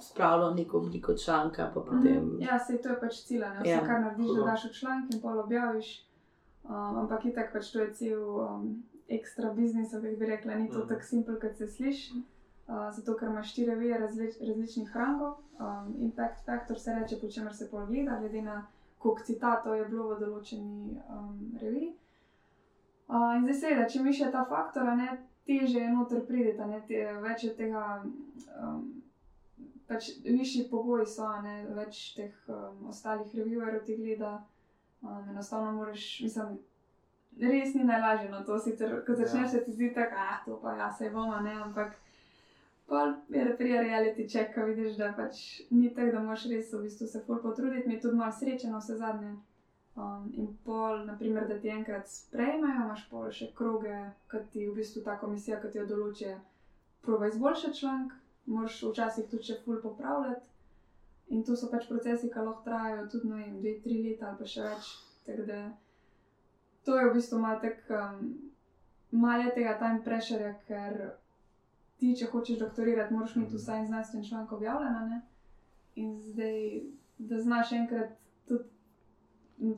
spravljal 0.00 0.54
neko 0.54 0.78
obliko 0.78 1.14
članka, 1.14 1.70
pa 1.74 1.80
potem. 1.80 2.36
Ja, 2.40 2.58
se 2.58 2.82
to 2.82 2.88
je 2.88 3.00
pač 3.00 3.14
cilj, 3.26 3.38
ne 3.40 3.60
vse, 3.60 3.68
Ja. 3.70 3.86
kar 3.86 4.00
narediš, 4.00 4.26
da 4.36 4.44
daš 4.44 4.64
v 4.64 4.72
članek 4.72 5.14
in 5.14 5.20
pol 5.20 5.38
objaviš. 5.38 6.06
Um, 6.64 6.70
ampak 6.96 7.24
itak 7.24 7.52
pač 7.52 7.72
to 7.72 7.78
je 7.80 7.92
cel 7.94 8.22
um, 8.40 8.82
ekstra 9.18 9.52
biznis, 9.56 9.90
kako 9.92 10.16
bi 10.18 10.26
rekla, 10.26 10.54
ni 10.54 10.70
to 10.70 10.78
Mhm. 10.78 10.88
tako 10.88 11.02
simpel, 11.02 11.40
kot 11.40 11.56
se 11.56 11.68
sliši. 11.68 12.22
Uh, 12.68 12.88
zato, 12.94 13.16
ker 13.18 13.28
imaš 13.28 13.50
štiri 13.52 13.70
revije 13.70 13.98
različ, 13.98 14.36
različnih 14.40 14.96
rangov, 14.96 15.32
um, 15.60 15.94
impact 16.00 16.44
factor 16.46 16.78
se 16.80 16.94
reče, 16.94 17.18
po 17.20 17.28
čemer 17.28 17.56
se 17.56 17.70
pol 17.70 17.86
gleda, 17.86 18.18
glede 18.20 18.42
na 18.42 18.66
koliko 18.98 19.24
citatov 19.24 19.74
je 19.76 19.84
bilo 19.84 20.08
v 20.08 20.18
določeni 20.20 20.96
um, 21.10 21.58
reviji. 21.60 21.90
Uh, 23.08 23.34
in 23.36 23.42
zdaj 23.44 23.54
seveda, 23.60 23.88
če 23.88 24.02
mi 24.02 24.12
še 24.14 24.30
ta 24.32 24.44
faktor, 24.48 24.86
ne 24.96 25.18
teže 25.46 25.80
je 25.80 25.90
noter 25.90 26.22
prideti, 26.26 26.64
ne 26.70 26.80
te, 26.88 27.02
več 27.22 27.44
je 27.44 27.54
tega. 27.58 28.02
Um, 28.62 29.02
pač 29.88 30.08
višji 30.24 30.68
pogoji 30.70 31.06
so, 31.06 31.26
ne 31.42 31.66
več 31.76 32.14
teh 32.16 32.32
um, 32.48 32.86
ostalih 32.88 33.34
reviewerjev 33.34 33.84
ti 33.84 33.96
gleda. 33.98 34.36
Um, 35.02 35.28
enostavno 35.34 35.72
moraš, 35.72 36.20
mislim, 36.22 36.58
res 37.40 37.74
ni 37.74 37.84
najlažje 37.84 38.30
na 38.30 38.42
to, 38.44 38.58
sicer 38.58 39.04
ko 39.06 39.14
začneš, 39.14 39.50
se 39.50 39.64
ti 39.64 39.72
zdi 39.72 39.92
tako, 39.94 40.16
ah, 40.18 40.40
to 40.44 40.58
pa 40.62 40.76
ja, 40.76 40.92
se 40.92 41.10
bomo, 41.10 41.40
ne, 41.40 41.54
ampak. 41.62 41.94
Pol 42.86 43.14
je 43.28 43.56
pri 43.56 43.78
reality 43.78 44.26
check, 44.28 44.54
ko 44.54 44.66
vidiš, 44.66 44.96
da 44.96 45.12
pač 45.16 45.62
ni 45.70 45.94
tako, 45.94 46.10
da 46.12 46.22
moraš 46.26 46.48
res 46.50 46.72
v 46.74 46.82
bistvu 46.82 47.06
se 47.08 47.22
ful 47.26 47.38
potruditi, 47.40 47.88
mi 47.88 47.94
je 47.94 48.00
tudi 48.00 48.18
malo 48.18 48.32
srečeno 48.32 48.80
vse 48.82 48.96
zadnje. 49.00 49.36
Um, 49.96 50.32
in 50.36 50.48
pol, 50.64 51.04
naprimer, 51.04 51.46
da 51.48 51.58
ti 51.60 51.68
enkrat 51.68 52.08
sprejmejo, 52.08 52.84
imaš 52.84 53.04
pol 53.10 53.30
še 53.32 53.50
kroge, 53.56 53.96
ki 54.28 54.40
ti 54.52 54.66
v 54.68 54.74
bistvu 54.76 55.02
ta 55.04 55.18
komisija, 55.20 55.60
ki 55.60 55.70
ti 55.72 55.80
jo 55.80 55.86
določi, 55.88 56.32
proba 57.04 57.28
izboljšati 57.28 57.78
članek, 57.80 58.14
moraš 58.46 58.80
včasih 58.88 59.28
tudi 59.30 59.50
še 59.50 59.58
ful 59.64 59.80
popravljati. 59.84 60.48
In 61.32 61.44
to 61.44 61.56
so 61.56 61.68
pač 61.72 61.88
procesi, 61.88 62.28
ki 62.32 62.44
lahko 62.44 62.64
trajajo 62.64 63.06
tudi, 63.12 63.28
ne 63.30 63.40
vem, 63.40 63.58
dve, 63.60 63.78
tri 63.84 64.02
leta 64.04 64.28
ali 64.28 64.40
pa 64.40 64.48
še 64.48 64.64
več. 64.66 64.92
Tako 65.28 65.46
da 65.48 65.60
to 66.84 66.98
je 66.98 67.10
v 67.10 67.14
bistvu 67.14 67.38
malo 67.38 67.60
tak, 67.60 67.76
um, 67.90 68.34
malo 69.12 69.50
tega 69.50 69.78
time 69.78 70.02
pressure, 70.04 70.54
ker 70.66 71.10
ti, 71.96 72.16
če 72.16 72.26
hočeš 72.26 72.58
doktorirati, 72.58 73.14
moraš 73.14 73.36
imeti 73.36 73.56
vsaj 73.56 73.78
en 73.78 73.86
znanstven 73.86 74.24
članek 74.24 74.52
objavljen. 74.52 74.92
ne. 75.08 75.20
In 75.96 76.20
zdaj, 76.22 76.80
da 77.18 77.40
znaš 77.40 77.72
enkrat 77.72 78.10
tudi 78.46 78.64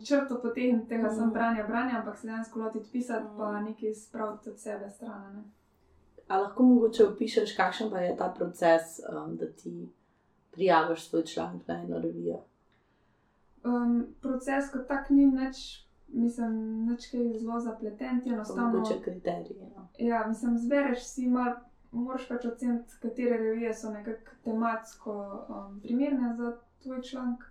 črto 0.04 0.40
potegniti 0.42 0.88
tega 0.88 1.06
Mhm. 1.06 1.14
sem 1.14 1.30
branja, 1.30 1.66
branja, 1.66 1.98
ampak 1.98 2.18
se 2.18 2.26
dejansko 2.26 2.60
lotiti 2.60 2.88
pisati, 2.92 3.24
Mhm. 3.24 3.36
pa 3.38 3.60
nekaj 3.60 3.94
spraviti 3.94 4.50
od 4.50 4.60
sebe 4.60 4.90
stran. 4.90 5.36
ne. 5.36 5.42
A 6.28 6.38
lahko 6.38 6.62
mogoče 6.62 7.04
opišeš, 7.04 7.56
kakšen 7.56 7.90
pa 7.90 7.98
je 7.98 8.16
ta 8.16 8.28
proces, 8.30 8.82
um, 9.10 9.36
da 9.36 9.46
ti 9.48 9.88
prijaviš 10.52 11.08
svoj 11.08 11.24
članek 11.24 11.68
na 11.68 11.74
eno 11.74 11.98
revijo? 11.98 12.38
Um, 13.64 14.06
proces 14.20 14.70
kot 14.72 14.88
tak 14.88 15.10
ni 15.10 15.26
nič, 15.26 15.84
mislim, 16.08 16.86
nič 16.86 17.06
kaj 17.10 17.38
zelo 17.38 17.60
zapleten, 17.60 18.20
ti 18.20 18.30
enostavno. 18.30 18.78
Mogoče 18.78 19.00
kriterije. 19.02 19.70
No. 19.76 19.88
Ja, 19.98 20.24
mislim, 20.28 20.58
zbereš 20.58 21.06
si 21.06 21.26
mal, 21.28 21.54
moraš 21.92 22.28
pač 22.28 22.44
oceniti, 22.44 22.98
katere 23.02 23.38
revije 23.38 23.74
so 23.74 23.90
nekako 23.90 24.36
tematsko 24.44 25.46
um, 25.48 25.80
primerne 25.80 26.36
za 26.36 26.56
tvoj 26.82 27.02
članek. 27.02 27.44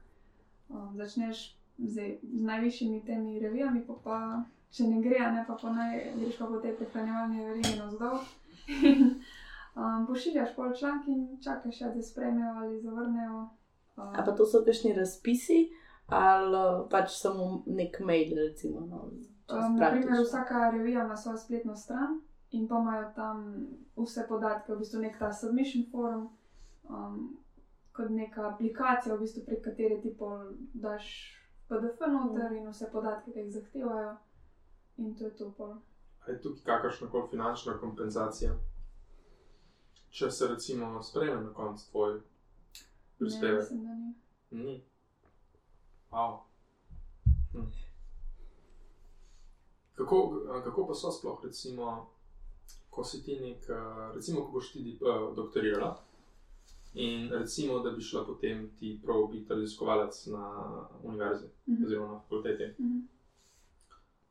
Um, 0.70 0.98
začneš 0.98 1.60
zdaj, 1.78 2.18
z 2.24 2.44
najvišjimi 2.44 3.06
temi 3.06 3.40
revijami, 3.40 3.86
pa, 3.88 3.94
pa 4.04 4.44
če 4.72 4.88
ne 4.90 5.02
gre, 5.02 5.20
ne 5.32 5.46
pa, 5.48 5.58
pa 5.62 5.74
naj 5.74 6.00
greš 6.18 6.38
pa 6.38 6.50
po 6.50 6.60
tej 6.62 6.76
prehranjevalni 6.78 7.46
verigi 7.46 7.76
navzdol. 7.78 8.20
um, 9.78 10.08
pošiljaš 10.08 10.56
pol 10.56 10.74
članek 10.80 11.08
in 11.08 11.28
čakaš, 11.44 11.82
ja, 11.82 11.92
da 11.94 12.02
sprejmejo 12.02 12.54
ali 12.62 12.82
zavrnejo. 12.82 13.48
Um, 13.98 14.14
A 14.16 14.24
pa 14.26 14.32
to 14.32 14.46
so 14.46 14.64
kakšni 14.66 14.94
razpisi, 14.94 15.68
ali 16.08 16.56
uh, 16.58 16.90
pač 16.90 17.12
samo 17.12 17.64
nek 17.68 18.00
mail, 18.02 18.36
recimo. 18.38 18.80
No, 18.82 19.10
Um, 19.46 19.76
naprimer, 19.76 19.80
praktično. 20.02 20.24
vsaka 20.24 20.70
revija 20.70 21.04
ima 21.04 21.16
svojo 21.18 21.38
spletno 21.38 21.76
stran 21.76 22.22
in 22.52 22.68
pa 22.68 22.78
imajo 22.78 23.12
tam 23.16 23.42
vse 23.98 24.26
podatke, 24.30 24.74
v 24.74 24.78
bistvu 24.78 25.00
nek 25.00 25.20
ta 25.20 25.34
submission 25.34 25.84
forum, 25.92 26.30
um, 26.84 27.38
kot 27.92 28.10
neka 28.10 28.48
aplikacija, 28.50 29.16
v 29.16 29.20
bistvu 29.20 29.44
prek 29.46 29.64
katere 29.64 30.02
ti 30.02 30.14
pol 30.14 30.38
daš 30.74 31.10
PDF 31.68 32.00
noter 32.08 32.52
in 32.54 32.70
vse 32.70 32.88
podatke, 32.92 33.32
ki 33.32 33.40
jih 33.40 33.52
zahtevajo. 33.52 34.16
In 34.98 35.16
to 35.16 35.26
je 35.26 35.36
to 35.36 35.52
pol. 35.52 35.74
A 36.22 36.32
je 36.32 36.42
tukaj 36.42 36.64
kakršna 36.66 37.10
koli 37.10 37.28
finančna 37.30 37.78
kompenzacija? 37.78 38.56
Če 40.10 40.32
se 40.32 40.48
recimo 40.48 41.04
sprejme 41.04 41.42
na 41.42 41.54
koncu 41.54 41.92
tvoj 41.92 42.14
Ne, 42.14 42.22
prispevek? 43.20 43.60
mislim, 43.62 43.84
da 43.84 43.94
ni. 43.94 44.14
Ni. 44.64 44.84
Wow. 46.14 46.40
Hm. 47.54 47.72
Kako, 49.96 50.32
kako 50.64 50.88
pa 50.88 50.94
so 50.94 51.12
sploh, 51.12 51.40
recimo, 51.44 52.10
ko 52.90 53.04
si 53.04 53.24
ti 53.24 53.40
nek, 53.40 53.64
eh, 53.64 53.76
recimo, 54.16 54.42
ko 54.42 54.52
boš 54.52 54.72
ti 54.72 54.80
eh, 54.92 55.36
doktorirala 55.36 55.98
in 56.94 57.30
recimo, 57.32 57.80
da 57.80 57.92
bi 57.92 58.02
šla 58.02 58.26
potem 58.26 58.70
ti 58.80 59.00
prav 59.06 59.28
biti 59.32 59.50
raziskovalec 59.50 60.26
na 60.26 60.44
univerzi 61.04 61.46
Mhm. 61.68 61.86
oziroma 61.86 62.14
na 62.14 62.20
fakulteti. 62.20 62.76
Mhm. 62.80 63.00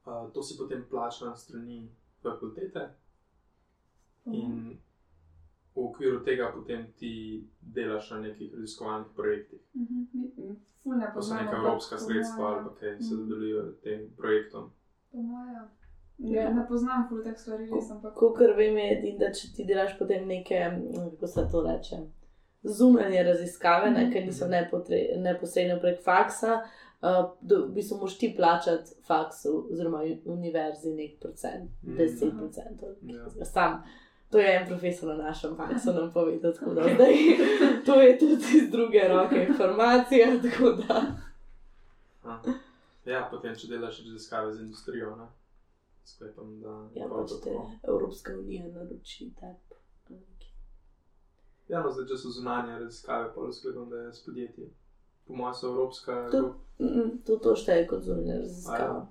Uh, 0.04 0.32
to 0.32 0.42
si 0.42 0.58
potem 0.58 0.86
plača 0.90 1.36
strani 1.36 1.88
fakultete 2.22 2.94
Mhm. 4.26 4.34
in 4.34 4.78
v 5.74 5.78
okviru 5.78 6.24
tega 6.24 6.52
potem 6.54 6.86
ti 6.96 7.12
delaš 7.60 8.10
na 8.10 8.20
nekih 8.20 8.54
raziskovalnih 8.54 9.06
projektih. 9.16 9.60
Mhm. 9.76 9.94
Mi- 10.12 10.32
mi 10.36 10.56
Ful 10.82 10.96
ne 10.96 11.06
To 11.14 11.22
so 11.22 11.34
neka 11.34 11.56
evropska 11.56 11.98
sredstva 11.98 12.44
ali 12.46 12.64
pa 12.64 12.74
kaj 12.74 12.98
se 13.00 13.14
Mhm. 13.14 13.22
dodelujejo 13.22 13.72
tem 13.82 14.10
projektom. 14.16 14.70
Po 15.12 15.22
moje. 15.22 15.60
Ja. 16.18 16.50
Ne, 16.50 16.66
poznam 16.68 17.06
ful 17.08 17.22
teh 17.22 17.38
stvari, 17.38 17.64
res, 17.64 17.90
ampak. 17.90 18.14
Kot 18.14 18.38
vem, 18.56 18.76
je 18.76 18.98
edino, 18.98 19.18
da 19.18 19.32
če 19.32 19.48
ti 19.56 19.64
delaš 19.64 19.98
potem 19.98 20.28
neke, 20.28 20.54
mm, 20.68 21.10
kako 21.10 21.26
se 21.26 21.48
to 21.52 21.62
reče, 21.62 21.96
zunanje 22.62 23.22
raziskave, 23.22 23.90
ne, 23.90 24.10
ker 24.12 24.24
niso 24.26 24.46
neposredno 25.18 25.80
prek 25.80 26.02
faksa. 26.04 26.60
Uh, 27.02 27.08
v 27.42 27.74
bistvu 27.74 27.98
moš 27.98 28.18
ti 28.18 28.34
plačati 28.36 28.94
faksu, 29.06 29.66
oziroma 29.72 30.02
univerzi, 30.24 30.94
nek 30.94 31.18
procent, 31.20 31.70
10 31.82 32.32
mm. 32.32 32.38
procentov. 32.38 32.88
Ja. 33.02 33.44
Sam, 33.44 33.82
to 34.32 34.38
je 34.38 34.54
en 34.60 34.66
profesor 34.68 35.08
na 35.08 35.16
našem 35.22 35.56
faksu, 35.56 35.92
nam 35.92 36.12
pove, 36.12 36.38
da 36.38 36.52
zdaj, 36.52 37.14
to 37.86 38.00
je 38.00 38.18
tudi 38.18 38.44
iz 38.54 38.70
druge 38.70 39.08
roke 39.08 39.46
informacija. 39.48 40.26
Ja, 43.04 43.28
potem, 43.30 43.54
če 43.54 43.68
delaš 43.68 44.04
raziskave 44.06 44.52
z 44.54 44.62
industrijo, 44.62 45.16
ne? 45.16 45.26
sklepam, 46.04 46.60
da 46.60 46.88
ja, 46.94 47.08
pač 47.08 47.30
te 47.44 47.54
Evropska 47.88 48.32
unija 48.38 48.66
naroči 48.68 49.30
tak. 49.40 49.78
Ja, 51.68 51.80
no, 51.80 51.90
zdaj, 51.90 52.06
če 52.10 52.18
so 52.18 52.30
zunanje 52.34 52.78
raziskave, 52.78 53.30
pa 53.34 53.52
sklepam, 53.52 53.90
da 53.90 53.96
je 53.96 54.12
s 54.12 54.24
podjetji. 54.24 54.70
Po 55.26 55.36
mojem, 55.38 55.54
so 55.54 55.68
evropska. 55.70 56.16
To, 56.32 56.40
mm, 56.78 57.10
to, 57.26 57.36
to 57.36 57.54
šteje 57.56 57.86
kot 57.86 58.02
zunanje 58.02 58.38
raziskave. 58.38 58.88
Ja. 58.88 59.06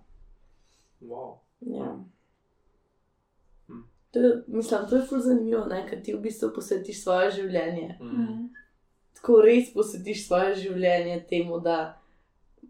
Wow. 1.02 1.38
Ja. 1.62 1.94
To 4.12 4.20
je, 4.20 4.44
mislim, 4.48 4.88
to 4.90 4.96
je 4.96 5.08
fully 5.08 5.24
zanimivo, 5.24 5.66
ker 5.90 6.02
ti 6.04 6.14
v 6.14 6.20
bistvu 6.20 6.52
posvetiš 6.56 7.04
svoje 7.04 7.32
življenje. 7.32 7.98
Mm. 8.02 8.50
Tako 9.20 9.42
res 9.46 9.74
posvetiš 9.74 10.26
svoje 10.28 10.56
življenje 10.56 11.22
temu, 11.30 11.60
da 11.60 11.98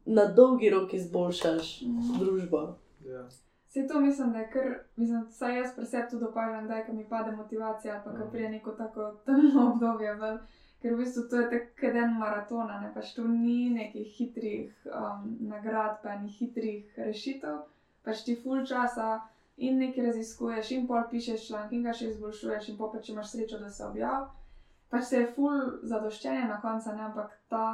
na 0.05 0.25
dolgi 0.25 0.69
rok 0.69 0.93
izboljšaš 0.93 1.81
mm. 1.81 2.19
družbo. 2.19 2.61
Yeah. 3.01 3.13
Ja. 3.13 3.29
Vse 3.71 3.87
to 3.87 3.99
mislim, 3.99 4.31
da 4.31 4.39
je 4.39 4.49
kar, 4.53 4.79
mislim, 4.95 5.25
vsaj 5.29 5.57
jaz 5.57 5.75
pri 5.75 5.85
sebi 5.85 6.09
tudi 6.11 6.25
opažam, 6.25 6.67
da 6.67 6.75
je, 6.75 6.85
ko 6.85 6.93
mi 6.93 7.09
pade 7.09 7.31
motivacija, 7.31 8.01
pa 8.05 8.11
ko 8.11 8.25
mm. 8.25 8.31
prije 8.31 8.49
neko 8.49 8.71
tako 8.71 9.13
temno 9.25 9.67
obdobje, 9.71 10.15
vel, 10.15 10.37
ker 10.81 10.93
v 10.93 10.97
bistvu 10.97 11.23
to 11.29 11.39
je 11.39 11.49
tako 11.49 11.97
en 11.97 12.17
maraton, 12.19 12.67
ne 12.81 12.91
pač 12.93 13.13
tu 13.15 13.27
ni 13.27 13.69
nekih 13.69 14.07
hitrih 14.17 14.89
um, 14.91 15.37
nagrad, 15.53 16.01
pa 16.03 16.17
ni 16.19 16.29
hitrih 16.29 16.97
rešitev, 16.97 17.61
pač 18.03 18.25
ti 18.25 18.35
full 18.43 18.65
časa 18.67 19.21
in 19.57 19.77
nekaj 19.79 20.05
raziskuješ, 20.05 20.71
in 20.71 20.87
pol 20.87 21.03
pišeš 21.11 21.47
članek, 21.47 21.73
in 21.73 21.83
ga 21.83 21.93
še 21.93 22.11
izboljšuješ, 22.11 22.69
in 22.69 22.77
pa 22.77 22.99
če 22.99 23.11
imaš 23.13 23.31
srečo, 23.31 23.59
da 23.59 23.69
se 23.69 23.85
objav. 23.85 24.29
Pač 24.91 25.05
se 25.07 25.19
je 25.21 25.27
full 25.35 25.77
zadoščenje 25.87 26.47
na 26.49 26.57
koncu, 26.61 26.89
ampak 26.91 27.35
ta, 27.49 27.67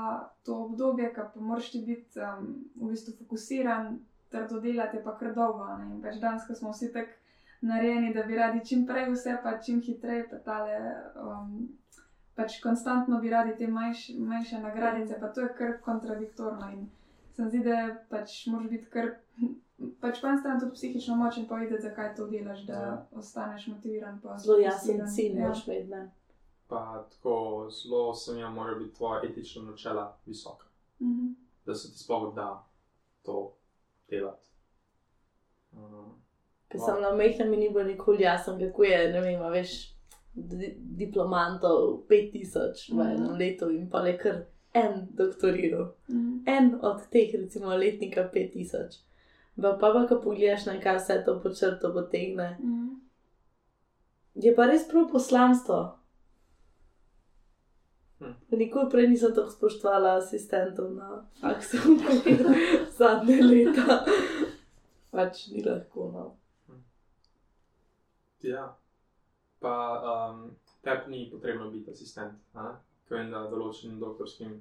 to 0.45 0.57
obdobje, 0.65 1.13
ko 1.15 1.41
moraš 1.41 1.71
ti 1.73 1.81
biti 1.85 2.21
um, 2.21 2.51
v 2.75 2.91
bistvu 2.91 3.15
fokusiran 3.21 3.95
trdo 4.29 4.59
delati, 4.61 5.01
pa 5.03 5.15
kar 5.17 5.33
dolgo. 5.33 5.65
In 5.81 5.97
pač 6.03 6.19
danes, 6.21 6.45
ko 6.45 6.53
smo 6.53 6.75
vsi 6.75 6.91
tako 6.93 7.17
narejeni, 7.61 8.13
da 8.13 8.23
bi 8.27 8.37
radi 8.37 8.61
čim 8.65 8.85
prej 8.85 9.09
vse, 9.15 9.39
pa 9.43 9.57
čim 9.57 9.81
hitreje, 9.81 10.27
pa 10.29 10.43
tale. 10.45 10.79
Um, 11.15 11.67
Pač 12.37 12.59
konstantno 12.61 13.17
bi 13.17 13.31
radi 13.33 13.55
te 13.57 13.65
manjš, 13.65 14.01
manjše 14.21 14.59
nagradice, 14.61 15.15
pa 15.17 15.31
to 15.33 15.41
je 15.41 15.53
kar 15.57 15.71
kontradiktorno. 15.81 16.67
In 16.69 16.83
se 17.33 17.41
mi 17.41 17.49
zdi, 17.49 17.63
da 17.65 17.77
pač 18.11 18.35
moraš 18.51 18.67
biti 18.69 18.91
kar, 18.93 19.07
pač 20.01 20.21
pa 20.21 20.31
en 20.31 20.39
stran 20.39 20.59
tudi 20.59 20.73
psihično 20.73 21.15
močen, 21.15 21.47
pa 21.47 21.55
videti, 21.61 21.81
zakaj 21.81 22.15
to 22.15 22.27
delaš, 22.27 22.63
da 22.69 22.73
ja. 22.73 22.93
ostaneš 23.15 23.67
motiviran. 23.67 24.19
Zelo 24.37 24.57
jasen 24.59 25.03
cilj, 25.15 25.39
ja. 25.39 25.47
moš 25.47 25.67
vedno. 25.67 26.07
Pa 26.67 27.05
tako 27.11 27.67
zelo 27.71 28.13
sem 28.15 28.37
jim, 28.37 28.53
mora 28.53 28.75
biti 28.75 28.95
tvoja 28.95 29.21
etična 29.29 29.63
načela 29.63 30.17
visoka. 30.25 30.65
Mm 30.99 31.07
-hmm. 31.07 31.33
Da 31.65 31.75
se 31.75 31.91
ti 31.91 31.97
sploh 31.97 32.35
da 32.35 32.65
to 33.23 33.53
delati. 34.09 34.47
Uh, 35.71 36.07
Ker 36.67 36.79
sem 36.79 37.01
na 37.01 37.13
mehkem 37.15 37.53
in 37.53 37.59
ni 37.59 37.69
bilo 37.69 37.83
nikoli 37.83 38.23
jasno, 38.23 38.57
kako 38.59 38.83
je, 38.83 39.11
ne 39.11 39.21
vem, 39.21 39.51
veš, 39.51 39.97
di 40.33 40.75
diplomantov 40.77 42.03
5000 42.09 42.93
v 42.93 43.01
enem 43.01 43.31
mm. 43.31 43.37
letu 43.37 43.69
in 43.69 43.89
pa 43.89 44.01
le 44.01 44.17
kar 44.17 44.45
en 44.73 45.07
doktoriral. 45.09 45.93
Mm. 46.09 46.43
En 46.45 46.79
od 46.81 47.01
teh, 47.11 47.33
recimo, 47.33 47.75
letnika 47.75 48.29
5000. 48.33 49.06
Pa 49.61 49.73
pa, 49.81 49.93
pa 49.93 50.05
ko 50.07 50.19
pogledaš, 50.21 50.65
na 50.65 50.77
kaj 50.81 50.99
vse 50.99 51.21
to 51.25 51.39
počrto 51.43 51.93
potegne. 51.93 52.57
Mm. 52.61 52.99
Je 54.35 54.53
pa 54.55 54.67
res 54.69 54.85
prav 54.89 55.07
poslanstvo. 55.11 55.77
Hm. 58.19 58.33
Nikoli 58.51 58.89
prej 58.89 59.07
nisem 59.09 59.33
tako 59.33 59.49
spoštovala 59.51 60.17
asistentov 60.17 60.93
na 60.93 61.25
faksu, 61.41 61.77
zadnje 62.97 63.41
leta. 63.41 64.05
pač 65.11 65.47
ni 65.53 65.65
lahko. 65.65 66.09
No. 66.13 66.25
Hm. 66.67 66.81
Ja, 68.45 68.77
pa 69.59 69.73
um, 70.05 70.51
tebi 70.85 71.11
ni 71.11 71.29
potrebno 71.31 71.71
biti 71.73 71.91
asistent. 71.91 72.37
Kaj 72.53 73.17
vem, 73.17 73.31
da 73.33 73.45
določenim 73.49 73.97
doktorskim 74.01 74.57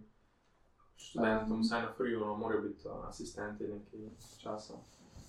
študentom, 0.97 1.53
um, 1.53 1.63
vsaj 1.63 1.83
na 1.83 1.93
Frijo, 1.97 2.21
no, 2.21 2.37
morajo 2.37 2.63
biti 2.63 2.89
uh, 2.89 3.09
asistenti 3.09 3.65
nekaj 3.65 4.09
časa. 4.43 4.79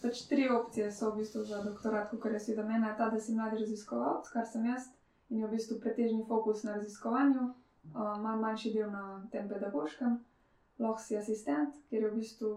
Pač 0.02 0.22
tri 0.30 0.50
opcije 0.50 0.92
so 0.92 1.12
v 1.12 1.22
bistvu 1.22 1.44
za 1.44 1.64
doktorat, 1.64 2.12
kot 2.22 2.32
je 2.32 2.40
seveda 2.40 2.68
meni, 2.68 2.90
ta, 2.98 3.10
da 3.10 3.20
si 3.20 3.36
mladi 3.36 3.64
raziskovalec, 3.64 4.30
kar 4.34 4.46
sem 4.46 4.66
jaz, 4.66 4.92
in 5.30 5.42
je 5.42 5.48
v 5.48 5.56
bistvu 5.56 5.80
pretežni 5.82 6.26
fokus 6.28 6.64
na 6.64 6.78
raziskovanju 6.78 7.48
uh, 7.48 8.18
malo 8.22 8.38
manjši 8.42 8.74
del 8.74 8.92
na 8.92 9.24
tem 9.32 9.50
pedagoškem, 9.50 10.20
lahko 10.80 11.02
si 11.02 11.18
asistent, 11.18 11.76
ker 11.90 12.04
je 12.04 12.12
v 12.12 12.20
bistvu, 12.20 12.52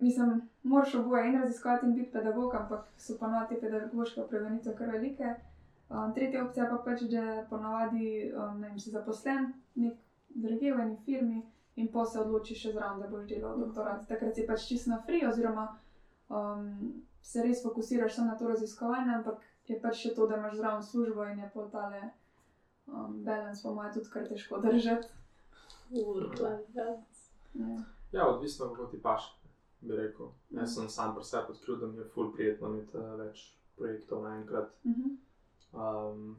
mislim, 0.00 0.42
moraš 0.62 0.94
oboje 0.94 1.28
in 1.28 1.40
raziskovati 1.42 1.86
in 1.86 1.94
biti 1.94 2.12
pedagog, 2.12 2.54
ampak 2.54 2.90
so 2.98 3.16
pa 3.20 3.30
nove 3.30 3.46
te 3.48 3.60
pedagoške 3.60 4.26
prevenitve 4.28 4.74
kar 4.76 4.90
velike. 4.90 5.34
Um, 5.90 6.12
tretja 6.14 6.44
opcija 6.44 6.68
pa 6.70 6.76
pač, 6.84 7.06
da 7.10 7.46
ponovadi 7.50 8.30
um, 8.30 8.60
vem, 8.62 8.76
si 8.78 8.90
zaposlen 8.90 9.52
nek 9.74 9.96
druge 10.30 10.74
v 10.74 10.84
eni 10.84 10.98
firmi 11.04 11.42
in 11.76 11.88
pa 11.92 12.04
se 12.04 12.20
odločiš 12.20 12.62
še 12.62 12.72
zraven, 12.72 13.00
da 13.00 13.08
boš 13.08 13.28
delal 13.28 13.58
doktorat. 13.60 14.08
Takrat 14.08 14.34
si 14.34 14.46
pač 14.46 14.66
čisto 14.68 14.90
na 14.90 15.00
free, 15.06 15.26
oziroma 15.28 15.68
um, 16.28 16.66
se 17.22 17.42
res 17.42 17.62
fokusiraš 17.62 18.14
samo 18.14 18.32
na 18.32 18.38
to 18.38 18.48
raziskovanje, 18.48 19.14
ampak 19.14 19.40
je 19.70 19.78
pač 19.80 20.02
še 20.02 20.14
to, 20.14 20.26
da 20.26 20.36
imaš 20.40 20.56
zraven 20.58 20.82
službo 20.82 21.26
in 21.30 21.38
je 21.44 21.50
potale 21.54 22.02
um, 22.86 23.22
balans, 23.24 23.62
pa 23.62 23.70
ima 23.70 23.90
tudi 23.94 24.10
kar 24.12 24.28
težko 24.28 24.58
držati. 24.64 25.08
Ja. 27.54 27.76
ja, 28.12 28.26
odvisno 28.26 28.70
kako 28.74 28.90
ti 28.90 29.02
paš, 29.02 29.30
bi 29.80 29.96
rekel. 29.96 30.30
Ja. 30.50 30.60
Jaz 30.60 30.74
sem 30.74 30.88
sam 30.88 31.14
pri 31.14 31.24
sebi 31.24 31.54
odkril, 31.54 31.78
da 31.80 31.86
mi 31.86 31.98
je 31.98 32.08
ful 32.14 32.32
prijetno 32.34 32.70
imeti 32.70 32.98
uh, 32.98 33.14
več 33.18 33.46
projektov 33.78 34.22
naenkrat. 34.26 34.74
Um, 35.72 36.36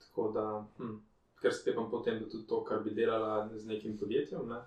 tako 0.00 0.30
da, 0.32 0.46
hm, 0.78 0.96
ker 1.42 1.54
sklepam 1.54 1.90
potem, 1.90 2.18
da 2.18 2.28
tudi 2.28 2.46
to, 2.46 2.64
kar 2.64 2.82
bi 2.82 2.94
delala 2.94 3.48
z 3.58 3.66
nekim 3.66 3.98
podjetjem, 3.98 4.48
ne, 4.48 4.60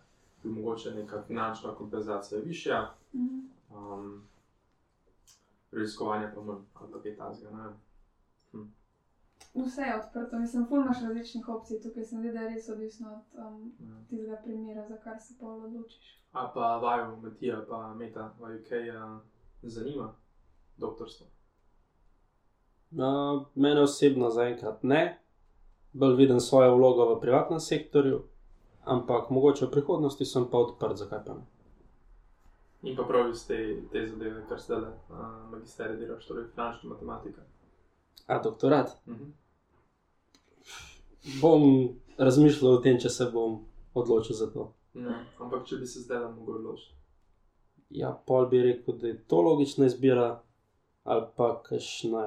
bi 0.43 0.49
mogoče 0.49 0.91
neka 0.95 1.21
finančna 1.27 1.75
kompenzacija 1.75 2.41
višja. 2.41 2.93
Um, 3.13 4.27
Raziskovanje 5.71 6.31
pa 6.35 6.41
manj, 6.41 6.63
ali 6.73 7.01
kaj 7.03 7.15
tasga. 7.15 7.73
Hm. 8.51 8.65
Vse 9.53 9.81
je 9.81 9.95
odprto, 9.95 10.39
mislim, 10.39 10.65
ful 10.67 10.81
imaš 10.81 11.01
različnih 11.01 11.49
opcij, 11.49 11.81
tukaj 11.81 12.03
se 12.03 12.15
mi 12.15 12.21
zdi, 12.21 12.31
da 12.31 12.39
je 12.39 12.49
res 12.49 12.69
odvisno 12.69 13.13
od 13.13 13.45
um, 13.45 13.73
ja. 13.79 13.95
tistega 14.09 14.41
primera, 14.43 14.87
za 14.87 14.97
kar 14.97 15.19
se 15.19 15.33
pa 15.39 15.47
odločiš. 15.47 16.17
A 16.31 16.51
pa 16.53 16.77
vaju, 16.77 17.17
Matija, 17.21 17.65
pa 17.69 17.93
Meta, 17.93 18.33
vaju 18.39 18.63
kaj 18.69 18.89
uh, 18.89 19.19
zanima, 19.61 20.15
doktorstvo? 20.77 21.27
Uh, 22.91 23.47
mene 23.55 23.81
osebno 23.81 24.29
zaenkrat 24.29 24.83
ne, 24.83 25.19
bolj 25.93 26.15
vidim 26.15 26.39
svojo 26.39 26.75
vlogo 26.75 27.15
v 27.15 27.19
privatnem 27.21 27.59
sektorju, 27.59 28.21
ampak 28.83 29.29
mogoče 29.29 29.65
v 29.65 29.71
prihodnosti 29.71 30.25
sem 30.25 30.47
pa 30.51 30.57
odprt, 30.57 30.97
zakaj 30.97 31.25
pa 31.25 31.33
ne. 31.33 31.45
In 32.81 32.95
pa 32.97 33.03
pravi 33.03 33.31
iz 33.31 33.45
te, 33.47 33.57
te 33.91 34.07
zadeve, 34.07 34.41
kar 34.49 34.59
zdaj 34.59 34.79
le, 34.81 34.87
uh, 35.09 35.27
magisterij 35.51 35.99
delaš, 35.99 36.25
torej 36.25 36.47
finančna 36.55 36.89
matematika. 36.89 37.41
A 38.27 38.39
doktorat? 38.39 38.97
Uh 39.05 39.13
mhm. 39.13 39.23
-huh 39.23 39.41
bom 41.41 41.89
razmišljal 42.17 42.73
o 42.73 42.81
tem, 42.81 42.99
če 42.99 43.09
se 43.09 43.27
bom 43.33 43.59
odločil 43.93 44.35
za 44.35 44.49
to. 44.53 44.71
Ne, 44.93 45.21
ampak 45.39 45.67
če 45.67 45.79
bi 45.81 45.87
se 45.87 46.03
zdaj 46.05 46.25
lahko 46.25 46.57
odločil. 46.57 46.95
Ja, 47.91 48.13
pol 48.27 48.47
bi 48.51 48.61
rekel, 48.63 48.97
da 48.97 49.11
je 49.11 49.19
to 49.27 49.41
logična 49.43 49.87
izbira, 49.89 50.29
ali 51.03 51.27
pa 51.35 51.53
kakšne 51.63 52.25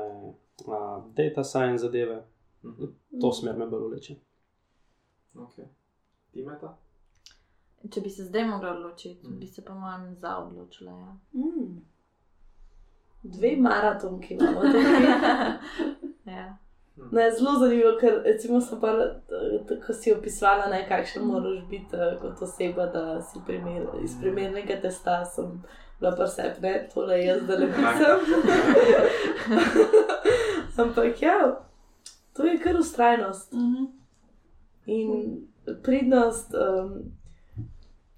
data 1.16 1.44
science 1.44 1.86
zadeve. 1.86 2.22
Mhm. 2.64 3.20
To 3.20 3.32
smer 3.32 3.56
me 3.58 3.66
bolj 3.66 3.88
vleče. 3.88 4.14
Okay. 5.34 5.64
Ti 6.30 6.40
imaš 6.40 6.60
ta? 6.60 6.76
Če 7.90 8.00
bi 8.00 8.10
se 8.10 8.24
zdaj 8.24 8.44
mogla 8.48 8.70
odločiti, 8.70 9.28
mm. 9.28 9.38
bi 9.38 9.46
se 9.46 9.64
pa 9.64 9.74
mojem 9.74 10.14
za 10.16 10.36
odločila. 10.38 10.92
Ja. 10.92 11.16
Mm. 11.32 11.82
Dve 13.22 13.56
maratonki 13.56 14.34
imamo. 14.34 14.60
ja. 16.36 16.56
Ne, 16.96 17.30
zelo 17.38 17.58
zanimivo, 17.58 17.96
ker 18.00 18.20
recimo, 18.24 18.60
pa, 18.80 18.92
ko 19.86 19.92
si 19.92 20.12
opisala, 20.14 20.68
ne, 20.70 20.84
kakšen 20.88 21.24
moraš 21.26 21.64
biti 21.70 21.96
uh, 21.96 22.14
kot 22.20 22.42
oseba, 22.42 22.86
da 22.86 23.22
si 23.22 23.42
primer, 23.46 23.88
iz 24.04 24.14
primernega 24.20 24.76
testa, 24.80 25.24
sem 25.24 25.58
bila 26.00 26.14
pa 26.16 26.28
vse 26.28 26.52
ne, 26.62 26.74
tole 26.94 27.18
jaz, 27.24 27.42
da 27.48 27.58
ne 27.58 27.66
pisem. 27.74 28.18
Ampak 30.86 31.22
ja, 31.22 31.38
to 32.36 32.44
je 32.44 32.58
kar 32.60 32.76
ustrajnost. 32.76 33.52
Mm 33.52 33.58
-hmm. 33.58 33.86
In 34.86 35.40
pridnost 35.82 36.54
um, 36.54 37.12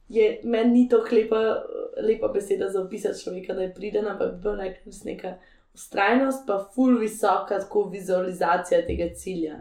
je 0.09 0.41
meni 0.45 0.71
ni 0.71 0.89
to 0.89 1.05
lepa, 1.13 1.63
lepa 2.03 2.29
beseda 2.29 2.69
za 2.69 2.83
opisati 2.83 3.23
človeka, 3.23 3.55
da 3.55 3.63
je 3.63 3.75
priden, 3.75 4.07
ampak 4.07 4.35
bi 4.35 4.41
bila 4.41 4.57
neka 5.05 5.35
ustrajnost, 5.75 6.47
pa 6.47 6.71
ful 6.75 6.99
visoka, 6.99 7.59
tako 7.59 7.89
vizualizacija 7.89 8.87
tega 8.87 9.15
cilja. 9.15 9.61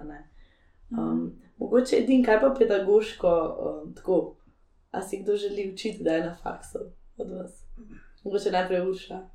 Um, 0.92 1.34
mogoče 1.58 1.96
edin, 1.96 2.24
kaj 2.24 2.40
pa 2.42 2.56
pedagoško, 2.60 3.58
um, 3.60 3.94
tako, 3.94 4.36
a 4.92 5.02
si 5.02 5.18
kdo 5.18 5.36
želi 5.36 5.72
učiti, 5.74 6.04
da 6.04 6.12
je 6.12 6.26
na 6.26 6.36
faksu 6.44 6.80
od 7.18 7.32
vas. 7.32 7.66
Mogoče 8.24 8.52
najprej 8.52 8.90
uša. 8.90 9.35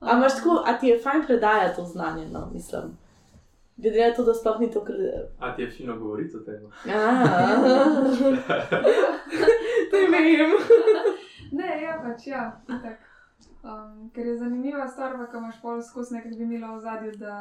A 0.00 0.16
imaš 0.16 0.36
tako, 0.36 0.62
a 0.66 0.78
ti 0.78 0.86
je 0.86 0.98
fajn 0.98 1.22
predajati 1.26 1.76
to 1.76 1.84
znanje, 1.84 2.28
no, 2.28 2.50
mislim. 2.52 2.82
Glede 3.76 4.08
na 4.08 4.14
to, 4.14 4.24
da 4.24 4.34
sploh 4.34 4.60
ni 4.60 4.70
to, 4.70 4.84
kar. 4.84 4.96
A 5.38 5.54
ti 5.56 5.62
je 5.62 5.70
fino 5.70 5.98
govoriti 5.98 6.36
o 6.36 6.40
tem? 6.40 6.62
Ne 6.86 6.94
vem. 10.38 10.50
Ne, 11.52 11.82
ja, 11.82 12.00
pač 12.02 12.26
ja. 12.26 12.62
Um, 13.62 14.10
ker 14.14 14.26
je 14.26 14.38
zanimiva 14.38 14.88
stvar, 14.88 15.16
ko 15.30 15.38
imaš 15.38 15.60
pol 15.62 15.82
skozi 15.82 16.14
nekaj 16.14 16.32
bi 16.32 16.44
imela 16.44 16.76
v 16.76 16.80
zadju, 16.80 17.12
da 17.20 17.36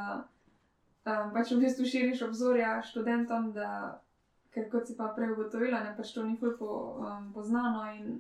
um, 1.05 1.31
pač 1.33 1.51
v 1.51 1.59
bistvu 1.63 1.85
širiš 1.85 2.23
obzorja 2.27 2.81
študentom, 2.83 3.51
da, 3.55 4.01
ker 4.51 4.67
kot 4.71 4.87
si 4.87 4.97
pa 4.97 5.11
prej 5.15 5.31
ugotovila, 5.35 5.83
ne 5.83 5.93
pač 5.97 6.11
to 6.15 6.23
ni 6.23 6.35
ful 6.39 6.55
po, 6.59 6.71
um, 6.99 7.31
poznano 7.35 7.85
in 7.95 8.19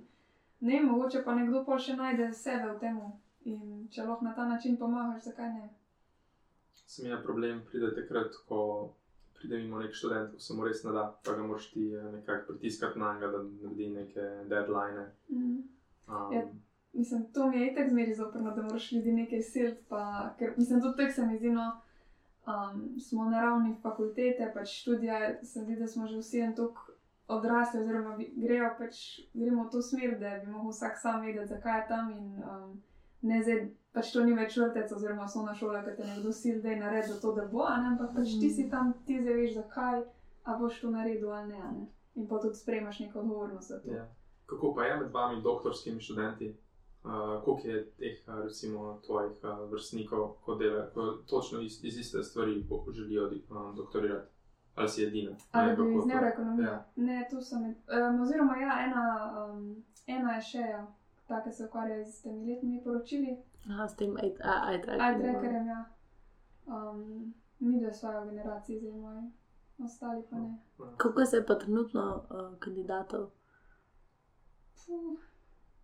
ne, 0.59 0.81
mogoče 0.83 1.23
pa 1.25 1.35
nekdo 1.35 1.63
pol 1.65 1.79
še 1.79 1.95
najde 1.95 2.31
sebe 2.33 2.73
v 2.73 2.79
tem. 2.79 3.01
In 3.49 3.87
če 3.91 4.03
lahko 4.03 4.25
na 4.25 4.33
ta 4.35 4.45
način 4.45 4.77
pomagaš, 4.77 5.29
zakaj 5.29 5.53
ne? 5.53 5.69
Sem 6.85 7.05
imel 7.07 7.21
problem, 7.23 7.61
pride 7.69 7.93
takrat, 7.95 8.35
ko 8.47 8.59
pride 9.39 9.57
mimo 9.61 9.79
nek 9.79 9.93
študent, 9.95 10.33
ko 10.35 10.43
se 10.43 10.55
mu 10.55 10.65
res 10.67 10.83
ne 10.83 10.93
da, 10.95 11.05
pa 11.25 11.35
ga 11.37 11.45
moraš 11.47 11.69
ti 11.71 11.85
eh, 11.95 12.07
nekako 12.11 12.53
pritiskati 12.53 12.99
na 12.99 13.13
njega, 13.13 13.27
da 13.27 13.43
naredi 13.43 13.89
neke 13.93 14.25
deadline. 14.51 15.05
Mm. 15.29 15.61
Um, 16.09 16.33
ja, 16.33 16.43
mislim, 16.93 17.25
to 17.33 17.47
mi 17.49 17.61
je 17.61 17.71
itek 17.71 17.89
zmeri 17.89 18.15
zoprno, 18.15 18.55
da 18.55 18.61
moraš 18.61 18.91
ljudi 18.91 19.11
nekaj 19.11 19.41
siliti, 19.41 19.85
ker 20.39 20.53
mislim, 20.57 20.81
tudi 20.81 20.97
tek 20.97 21.13
se 21.15 21.25
mi 21.25 21.37
zdi, 21.37 21.51
no, 21.55 21.69
um, 22.47 22.99
smo 22.99 23.29
na 23.29 23.41
ravni 23.41 23.75
fakultete, 23.81 24.51
pač 24.53 24.81
študija, 24.81 25.43
se 25.43 25.63
vidi, 25.63 25.79
da 25.79 25.87
smo 25.87 26.07
že 26.07 26.17
vsi 26.17 26.39
en 26.39 26.55
tok 26.55 26.88
odrasli, 27.29 27.81
oziroma 27.81 28.17
grejo 28.17 28.69
pač, 28.77 29.01
gremo 29.33 29.63
v 29.67 29.71
to 29.71 29.81
smer, 29.81 30.15
da 30.19 30.37
bi 30.43 30.51
lahko 30.51 30.73
vsak 30.73 30.97
sam 31.01 31.21
vedel, 31.21 31.45
zakaj 31.47 31.79
je 31.79 31.87
tam 31.87 32.11
in 32.11 32.43
um, 32.43 32.71
ne 33.21 33.41
zdaj, 33.43 33.59
pač 33.93 34.13
to 34.13 34.23
ni 34.25 34.33
več 34.37 34.57
vrtec, 34.57 34.91
oziroma 34.95 35.27
osnovna 35.27 35.53
šola, 35.53 35.83
ki 35.85 35.95
te 35.97 36.07
nekdo 36.07 36.33
sil, 36.41 36.61
da 36.63 36.73
je 36.73 36.79
naredil 36.81 37.19
to, 37.21 37.33
da 37.37 37.45
bo, 37.51 37.67
ne? 37.69 37.93
ampak 37.93 38.15
pač 38.17 38.33
ti 38.41 38.49
si 38.49 38.69
tam, 38.71 38.95
ti 39.05 39.19
zdaj 39.21 39.37
veš, 39.41 39.51
zakaj, 39.59 40.01
a 40.45 40.57
boš 40.57 40.81
to 40.81 40.93
naredil 40.93 41.29
ali 41.33 41.53
ne, 41.53 41.73
ne? 41.77 41.85
in 42.17 42.25
pa 42.27 42.41
tudi 42.41 42.57
sprejmaš 42.57 43.03
neko 43.05 43.21
odgovornost 43.21 43.69
za 43.69 43.79
to. 43.83 43.93
Ja. 43.93 44.07
Kako 44.49 44.73
pa 44.75 44.89
je 44.89 44.97
med 45.03 45.13
vami, 45.13 45.41
doktorskimi 45.45 46.01
študenti? 46.01 46.55
Uh, 46.99 47.39
koliko 47.45 47.67
je 47.67 47.83
teh, 48.01 48.17
recimo, 48.43 48.99
tvojih 49.05 49.37
uh, 49.43 49.61
vrstnikov, 49.71 50.33
ko 50.43 50.55
delajo, 50.59 50.89
ko 50.93 51.05
točno 51.29 51.61
iz, 51.61 51.79
iz 51.85 51.97
iste 51.97 52.23
stvari 52.23 52.65
želijo 52.91 53.27
uh, 53.27 53.75
doktorirati? 53.75 54.38
Ali 54.75 54.89
si 54.89 55.03
edina? 55.03 55.35
Ali 55.51 55.75
bi 55.75 55.97
iz 55.97 56.05
neuroekonomije? 56.05 56.67
Ja. 56.67 56.85
Ne, 56.95 57.27
tu 57.31 57.41
sem. 57.41 57.63
Um, 57.63 58.21
oziroma, 58.21 58.57
ja, 58.57 58.77
ena, 58.85 59.03
um, 59.43 59.83
ena 60.07 60.35
je 60.35 60.41
še, 60.41 60.59
ja 60.59 60.87
ta, 61.29 61.43
ki 61.43 61.51
se 61.51 61.65
ukvarja 61.65 62.05
z 62.05 62.21
temi 62.21 62.45
letnimi 62.45 62.83
poročili. 62.83 63.37
Aha, 63.69 63.87
s 63.87 63.95
tem 63.95 64.17
iTrackerjem. 64.17 65.67
ja. 65.67 65.85
Um, 66.65 67.33
mi 67.59 67.79
dve 67.79 67.93
svojo 67.93 68.25
generacijo, 68.25 68.79
zdaj 68.79 68.91
moji, 68.91 69.31
ostali 69.83 70.23
pa 70.29 70.37
ne. 70.37 70.57
Kako 70.97 71.25
se 71.25 71.37
je 71.37 71.45
pa 71.45 71.55
trenutno 71.55 72.25
uh, 72.29 72.59
kandidatov? 72.59 73.29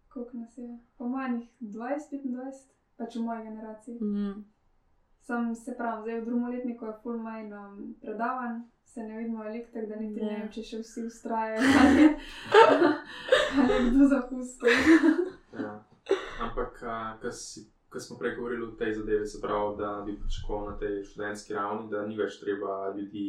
Koliko 0.10 0.38
nas 0.38 0.58
je? 0.58 0.80
Po 0.98 1.08
manjih 1.08 1.50
20-25, 1.62 2.68
pač 2.98 3.16
v 3.16 3.22
moji 3.22 3.44
generaciji. 3.44 4.00
Mm. 4.02 4.46
Sam 5.26 5.56
se 5.56 5.74
pravi, 5.78 6.02
zdaj 6.02 6.22
v 6.22 6.26
drugem 6.26 6.50
letniku 6.50 6.86
je 6.86 6.94
full 7.04 7.18
manj 7.18 7.54
um, 7.54 7.96
predavanj, 8.02 8.60
se 8.84 9.04
ne 9.04 9.18
vidimo 9.18 9.44
elektrik, 9.44 9.90
da 9.90 9.96
niti 9.96 10.20
yeah. 10.20 10.32
ne 10.32 10.38
vem, 10.40 10.52
če 10.54 10.64
še 10.64 10.82
vsi 10.84 11.06
ustrajajo, 11.10 11.62
ali 13.60 13.74
je 13.74 13.80
kdo 13.88 14.10
zapustil. 14.12 14.70
Ja. 15.58 15.74
Ampak, 16.46 16.78
ko 17.90 18.00
smo 18.00 18.20
prej 18.22 18.36
govorili 18.36 18.68
o 18.68 18.76
tej 18.78 18.94
zadevi, 19.00 19.26
se 19.26 19.42
pravi, 19.42 19.74
da 19.82 19.90
bi 20.06 20.20
pričakoval 20.20 20.70
na 20.70 20.78
tej 20.78 21.02
študentski 21.10 21.58
ravni, 21.58 21.90
da 21.90 22.06
ni 22.06 22.18
več 22.22 22.38
treba 22.44 22.94
ljudi 22.94 23.26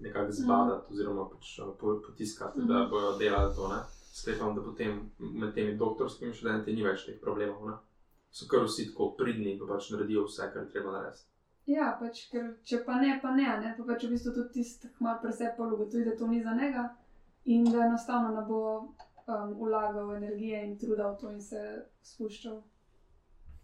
nekako 0.00 0.32
zbadati 0.32 0.90
mm. 0.90 0.94
oziroma 0.94 1.28
pač, 1.30 1.54
potiskati, 1.78 2.60
mm. 2.60 2.66
da 2.66 2.82
mhm. 2.82 2.90
bodo 2.90 3.14
delali 3.18 3.54
to. 3.54 3.70
Sklepam, 4.12 4.56
da 4.58 4.62
potem 4.66 4.98
med 5.18 5.54
temi 5.54 5.78
doktorskimi 5.78 6.34
študenti 6.34 6.74
ni 6.74 6.82
več 6.84 7.06
teh 7.06 7.14
problemov. 7.22 7.62
Ne? 7.70 7.78
So 8.32 8.48
kar 8.48 8.64
vsi 8.64 8.88
tako 8.88 9.10
pridni, 9.18 9.58
pa 9.60 9.68
pač 9.74 9.90
naredijo 9.92 10.24
vse, 10.24 10.48
kar 10.54 10.66
treba 10.72 10.94
narediti. 10.94 11.28
Ja, 11.70 11.92
pač, 12.00 12.24
ker 12.32 12.48
če 12.66 12.80
pa 12.86 12.96
ne, 12.98 13.18
pa 13.22 13.34
ne, 13.36 13.46
ne? 13.62 13.74
pa 13.76 13.84
pač 13.86 14.06
v 14.06 14.14
bistvu 14.14 14.32
tudi 14.34 14.58
tisti, 14.58 14.88
ki 14.90 15.04
malo 15.04 15.20
presepol 15.22 15.76
ugotovi, 15.76 16.06
da 16.08 16.16
to 16.18 16.26
ni 16.30 16.40
za 16.42 16.56
njega 16.58 16.88
in 17.44 17.64
da 17.68 17.84
enostavno 17.86 18.32
ne 18.34 18.42
bo 18.48 18.62
um, 18.78 19.54
vlagal 19.60 20.14
energije 20.16 20.64
in 20.64 20.78
truda 20.78 21.10
v 21.12 21.18
to 21.20 21.30
in 21.30 21.40
se 21.42 21.62
spuščal 22.02 22.58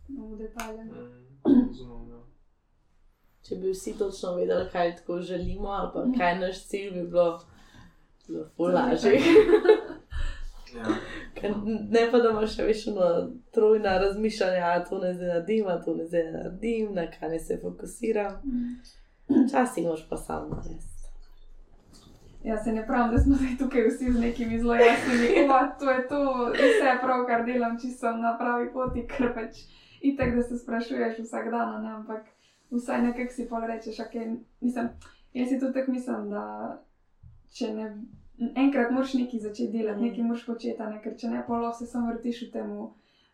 v 0.08 0.38
detalje. 0.38 0.84
Mm, 0.84 1.72
ja. 2.10 2.20
Če 3.48 3.58
bi 3.62 3.72
vsi 3.72 3.96
točno 3.98 4.34
vedeli, 4.36 4.68
kaj 4.72 4.96
tako 5.00 5.20
želimo, 5.20 5.72
ali 5.72 5.90
pa 5.94 6.04
kaj 6.18 6.38
naš 6.38 6.64
cilj 6.68 6.90
bi 6.92 7.06
bilo, 7.08 7.40
zelo 8.26 8.72
lažje. 8.74 9.16
Ja. 10.76 10.84
Ne 11.90 12.04
pa 12.10 12.18
da 12.18 12.30
imaš 12.30 12.56
še 12.56 12.66
vedno 12.68 13.08
trojna 13.54 13.98
razmišljanja, 13.98 14.84
to 14.88 14.98
ne 14.98 15.14
zdaj 15.14 15.28
naredim, 15.28 15.66
to 15.84 15.94
ne 15.94 16.06
zdaj 16.06 16.30
naredim, 16.32 16.94
na 16.94 17.06
kaj 17.10 17.28
ne 17.28 17.38
se 17.38 17.58
fokusiram. 17.62 18.38
Včasih 19.28 19.84
mm. 19.84 19.88
moš 19.88 20.06
pa 20.10 20.16
samo 20.16 20.54
narediti. 20.54 20.94
Ja, 22.44 22.56
se 22.64 22.72
ne 22.72 22.86
pravim, 22.86 23.10
da 23.12 23.18
smo 23.18 23.34
zdaj 23.34 23.56
tukaj 23.58 23.88
vsi 23.88 24.12
z 24.12 24.20
nekimi 24.20 24.58
zelo 24.58 24.74
jasnimi, 24.74 25.48
da 25.48 25.76
to 25.80 25.90
je 25.90 26.08
to, 26.08 26.20
vse 26.54 26.94
prav, 27.02 27.26
kar 27.26 27.44
delam, 27.46 27.78
če 27.80 27.90
sem 27.92 28.20
na 28.22 28.36
pravi 28.38 28.70
poti, 28.72 29.04
ker 29.10 29.32
pač 29.34 29.58
itek, 30.00 30.36
da 30.36 30.42
se 30.42 30.58
sprašuješ 30.58 31.18
vsak 31.18 31.50
dan, 31.50 31.82
ne? 31.82 31.94
ampak 31.96 32.28
vsaj 32.70 33.02
nekaj 33.02 33.28
si 33.34 33.48
pa 33.50 33.60
rečeš, 33.66 33.98
okay, 34.06 34.36
mislim, 34.60 34.88
jaz 35.34 35.48
si 35.48 35.58
tudi 35.60 35.74
tako 35.74 35.92
mislim, 35.92 36.30
da 36.30 36.44
če 37.58 37.74
ne. 37.74 37.90
Enkrat 38.38 38.92
moraš 38.94 39.14
nekaj 39.18 39.40
začeti 39.40 39.72
delati, 39.72 40.02
nekaj 40.02 40.24
moraš 40.24 40.44
početi, 40.46 40.82
ne? 40.92 41.00
ker 41.02 41.16
če 41.18 41.30
ne, 41.32 41.42
polo 41.46 41.72
se 41.74 41.86
samo 41.86 42.12
vrtiš 42.12 42.42
v, 42.42 42.50
temu, 42.52 42.84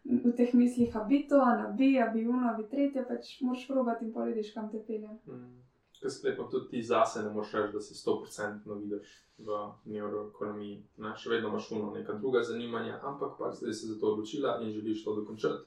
v 0.04 0.32
teh 0.36 0.54
mislih, 0.56 0.96
a 0.96 1.04
bi 1.04 1.26
to, 1.28 1.42
a 1.44 1.68
bi, 1.76 1.90
a 2.00 2.08
bi 2.14 2.24
uno, 2.26 2.48
a 2.48 2.54
bi 2.56 2.64
tretje, 2.70 3.04
pač 3.08 3.36
moraš 3.44 3.66
probati 3.68 4.08
in 4.08 4.14
pogledaš, 4.16 4.54
kam 4.56 4.70
te 4.72 4.80
pelje. 4.86 5.12
Mm 5.28 5.64
sklepam, 6.10 6.50
tudi 6.50 6.68
ti 6.68 6.82
zase 6.82 7.22
ne 7.22 7.30
moreš 7.30 7.52
reči, 7.52 7.72
da 7.72 7.80
si 7.80 7.94
100% 7.94 8.80
vidiš 8.80 9.26
v 9.38 9.72
neuroekonomiji. 9.84 10.82
Ne? 10.96 11.12
Še 11.16 11.30
vedno 11.30 11.48
imaš 11.48 11.70
uno 11.72 11.90
neka 11.94 12.18
druga 12.18 12.42
zanimanja, 12.42 13.00
ampak 13.02 13.38
pa 13.38 13.50
zdaj 13.52 13.72
si 13.72 13.80
se 13.80 13.92
za 13.92 14.00
to 14.00 14.12
odločila 14.12 14.58
in 14.62 14.72
želiš 14.72 15.04
to 15.04 15.14
dokončati. 15.20 15.64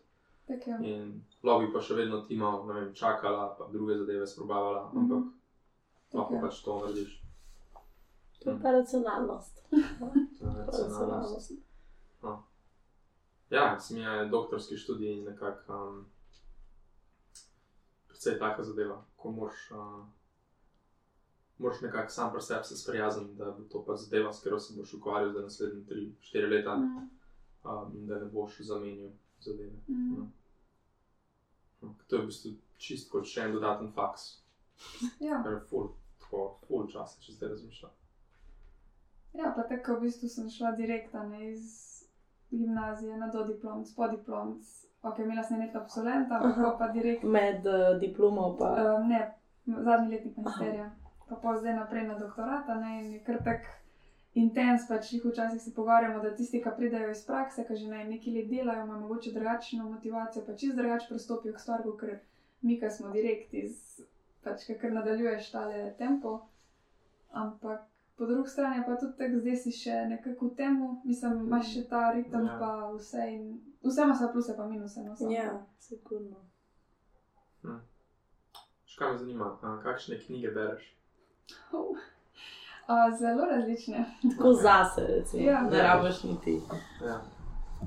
In 0.87 1.21
lobby 1.43 1.71
pa 1.73 1.81
še 1.83 1.95
vedno 1.95 2.21
ti 2.23 2.37
malo, 2.37 2.65
ne 2.67 2.79
vem, 2.79 2.93
čakala, 2.95 3.55
pa 3.59 3.67
druge 3.71 3.97
zadeve 3.97 4.27
sprobavala, 4.27 4.91
mm 4.93 4.99
-hmm. 4.99 5.01
ampak 5.01 5.33
lahko 6.13 6.39
pač 6.41 6.61
to 6.63 6.79
narediš. 6.79 7.26
To 8.47 8.51
je 8.51 8.59
pa 8.61 8.71
racionalnost. 8.71 9.63
racionalnost. 10.67 11.51
No. 12.21 12.43
Ja, 13.49 13.79
sem 13.79 13.97
je 13.97 14.25
doktorski 14.31 14.77
študij 14.77 15.17
in 15.17 15.25
nekako 15.25 15.73
um, 15.73 16.05
predvsej 18.07 18.39
taka 18.39 18.63
zadeva, 18.63 19.05
ko 19.15 19.31
moraš. 19.31 19.71
Uh, 19.71 20.05
moraš 21.57 21.81
nekako 21.81 22.09
sam 22.09 22.31
pri 22.31 22.41
sebi 22.41 22.63
se 22.63 22.77
sprijazniti, 22.77 23.35
da 23.35 23.51
bo 23.51 23.63
to 23.63 23.83
pa 23.85 23.95
zadeva, 23.95 24.33
s 24.33 24.39
katero 24.39 24.59
se 24.59 24.73
boš 24.77 24.93
ukvarjal 24.93 25.33
za 25.33 25.41
naslednje 25.41 25.83
3-4 25.83 26.49
leta 26.49 26.77
mm. 26.77 27.09
um, 27.63 27.95
in 27.95 28.07
da 28.07 28.19
ne 28.19 28.25
boš 28.25 28.59
zamenjal 28.59 29.09
zadeve. 29.39 29.77
Mm. 29.87 30.15
No. 30.17 30.27
No, 31.81 31.95
to 32.07 32.15
je 32.15 32.21
v 32.21 32.25
bistvu 32.25 32.51
čist 32.77 33.11
kot 33.11 33.27
še 33.27 33.43
en 33.43 33.59
dodaten 33.59 33.91
faks. 33.91 34.37
Ja. 35.19 35.43
Ful, 35.69 35.91
tako, 36.19 36.59
ful 36.67 36.87
časa, 36.87 37.19
če 37.21 37.33
zdaj 37.33 37.49
razmišljam. 37.49 37.91
Ja, 39.33 39.53
pa 39.55 39.63
tako 39.69 39.97
v 39.97 40.07
bistvu 40.07 40.29
sem 40.29 40.49
šla 40.49 40.71
direktno 40.77 41.25
iz 41.41 41.65
gimnazije 42.51 43.17
na 43.17 43.27
do 43.27 43.43
diplom, 43.43 43.85
spod 43.85 44.11
diplom. 44.11 44.59
Ok, 45.01 45.19
imela 45.19 45.43
sem 45.43 45.59
nekaj 45.59 45.81
absolventa, 45.81 46.39
ampak 46.39 46.79
pa 46.79 46.87
direktno. 46.87 47.29
Med 47.29 47.67
uh, 47.67 47.99
diplomo 47.99 48.55
pa. 48.59 48.71
Uh, 48.71 49.07
ne, 49.07 49.33
zadnji 49.65 50.15
letnik 50.15 50.37
magisterija 50.37 50.91
pa 51.29 51.35
pa 51.35 51.57
zdaj 51.57 51.73
naprej 51.73 52.07
na 52.07 52.19
doktorata. 52.19 52.75
Ne, 52.75 53.03
in 53.03 53.11
je 53.13 53.23
kar 53.23 53.43
tak 53.43 53.67
intens, 54.33 54.87
pač 54.87 55.11
jih 55.13 55.25
včasih 55.25 55.61
se 55.61 55.73
pogovarjamo, 55.75 56.21
da 56.23 56.35
tisti, 56.35 56.61
ki 56.63 56.75
pridejo 56.77 57.11
iz 57.11 57.25
prakse, 57.25 57.65
ki 57.67 57.75
že 57.75 57.87
nekaj 57.87 58.33
let 58.33 58.49
delajo, 58.49 58.85
imajo 58.85 58.99
mogoče 58.99 59.33
drugačno 59.33 59.89
motivacijo, 59.89 60.45
pa 60.45 60.55
čist 60.55 60.75
drugače 60.77 61.09
pristopijo 61.09 61.53
k 61.53 61.59
stvari, 61.59 61.95
ker 61.99 62.19
mi, 62.61 62.79
ki 62.79 62.91
smo 62.91 63.11
direkt 63.11 63.53
iz, 63.53 64.01
pač 64.43 64.67
kar 64.81 64.93
nadaljuješ 64.93 65.51
tale 65.51 65.93
tempo. 65.97 66.39
ampak 67.31 67.81
po 68.17 68.25
drugi 68.25 68.49
strani 68.49 68.83
pa 68.85 68.95
tudi 68.95 69.17
tako, 69.17 69.39
zdaj 69.39 69.55
si 69.55 69.71
še 69.71 69.95
nekako 70.09 70.47
v 70.47 70.55
tem, 70.55 70.77
mislim, 71.05 71.37
imaš 71.45 71.73
še 71.73 71.83
ta 71.89 72.11
ritem, 72.11 72.45
Ja. 72.45 72.57
pa 72.59 72.71
vse 72.95 73.25
in 73.29 73.43
vse 73.83 74.01
ima 74.03 74.15
svoje 74.15 74.31
pluse, 74.33 74.55
pa 74.57 74.65
minuse. 74.67 75.03
No. 75.03 75.15
Ja, 75.31 75.51
sigurno. 75.79 76.41
Še 78.85 78.97
kaj 78.97 79.11
me 79.11 79.17
zanima, 79.17 79.51
a, 79.61 79.75
kakšne 79.83 80.17
knjige 80.19 80.51
bereš? 80.51 80.87
A, 82.87 83.11
zelo 83.19 83.45
različne. 83.45 84.05
Tako 84.37 84.53
zase, 84.53 85.01
recimo. 85.07 85.43
Ja. 85.43 85.61
ne 85.61 85.83
rabiš 85.83 86.23
niti. 86.23 86.61
Ja. 87.03 87.21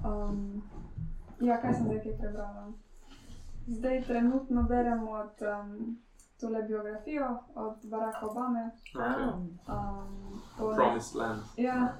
Um, 0.05 0.62
ja, 1.40 1.57
kaj 1.62 1.74
sem 1.74 1.85
zdaj 1.89 2.02
kaj 2.05 2.19
prebrala? 2.19 2.66
Zdaj 3.66 4.02
trenutno 4.07 4.62
berem 4.69 5.09
od 5.09 5.43
um, 5.43 5.98
tole 6.41 6.62
biografijo 6.62 7.27
od 7.55 7.85
Baracka 7.85 8.27
Obame. 8.27 8.71
Okay. 8.87 9.29
Um, 9.29 9.49
pol- 10.59 10.75
Promised 10.75 11.17
Land. 11.17 11.43
Ja. 11.57 11.95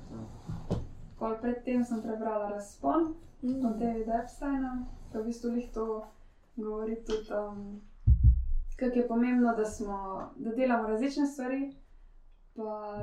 Pol 1.19 1.37
predtem 1.37 1.85
sem 1.85 2.03
prebrala 2.03 2.49
Razpon 2.51 3.15
Mm. 3.43 3.67
od 3.67 3.77
Davida 3.77 4.19
Epsteina, 4.19 4.71
ki 5.11 5.19
v 5.19 5.25
bistvu 5.25 5.51
lih 5.51 5.71
to 5.73 6.05
govori 6.57 6.97
tudi, 6.99 7.29
um, 7.33 7.81
kako 8.77 8.97
je 8.97 9.09
pomembno, 9.09 9.55
da, 9.55 9.65
smo, 9.67 9.97
da 10.37 10.51
delamo 10.53 10.89
različne 10.89 11.27
stvari, 11.27 11.75
pa 12.57 12.99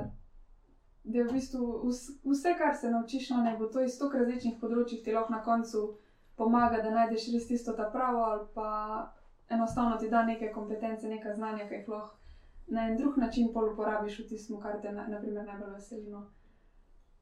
da 1.04 1.18
je 1.18 1.24
v 1.24 1.32
bistvu 1.32 1.58
vs- 1.84 2.20
vse, 2.24 2.54
kar 2.54 2.76
se 2.76 2.90
naučiš, 2.90 3.30
no, 3.30 3.36
ne 3.38 3.56
bo 3.56 3.66
to 3.66 3.80
iz 3.80 3.98
toliko 3.98 4.18
različnih 4.18 4.58
področjih, 4.60 5.02
ti 5.02 5.12
lahko 5.12 5.32
na 5.32 5.42
koncu 5.42 5.96
pomaga, 6.36 6.76
da 6.78 6.90
najdeš 6.92 7.32
res 7.32 7.46
tisto 7.48 7.72
ta 7.72 7.90
pravo, 7.90 8.18
ali 8.20 8.46
pa 8.54 8.68
enostavno 9.50 9.96
ti 9.96 10.10
da 10.10 10.22
neke 10.22 10.52
kompetence, 10.52 11.08
neka 11.08 11.34
znanja, 11.34 11.68
ki 11.68 11.74
jih 11.74 11.88
lahko 11.88 12.16
na 12.66 12.82
en 12.88 12.96
drug 12.96 13.16
način 13.18 13.52
pol 13.52 13.72
uporabiš 13.72 14.18
v 14.18 14.28
tistem, 14.28 14.60
kar 14.60 14.80
te 14.82 14.92
na, 14.92 15.06
naprimer 15.08 15.44
najbolj 15.44 15.72
veseli. 15.72 16.10
No. 16.10 16.26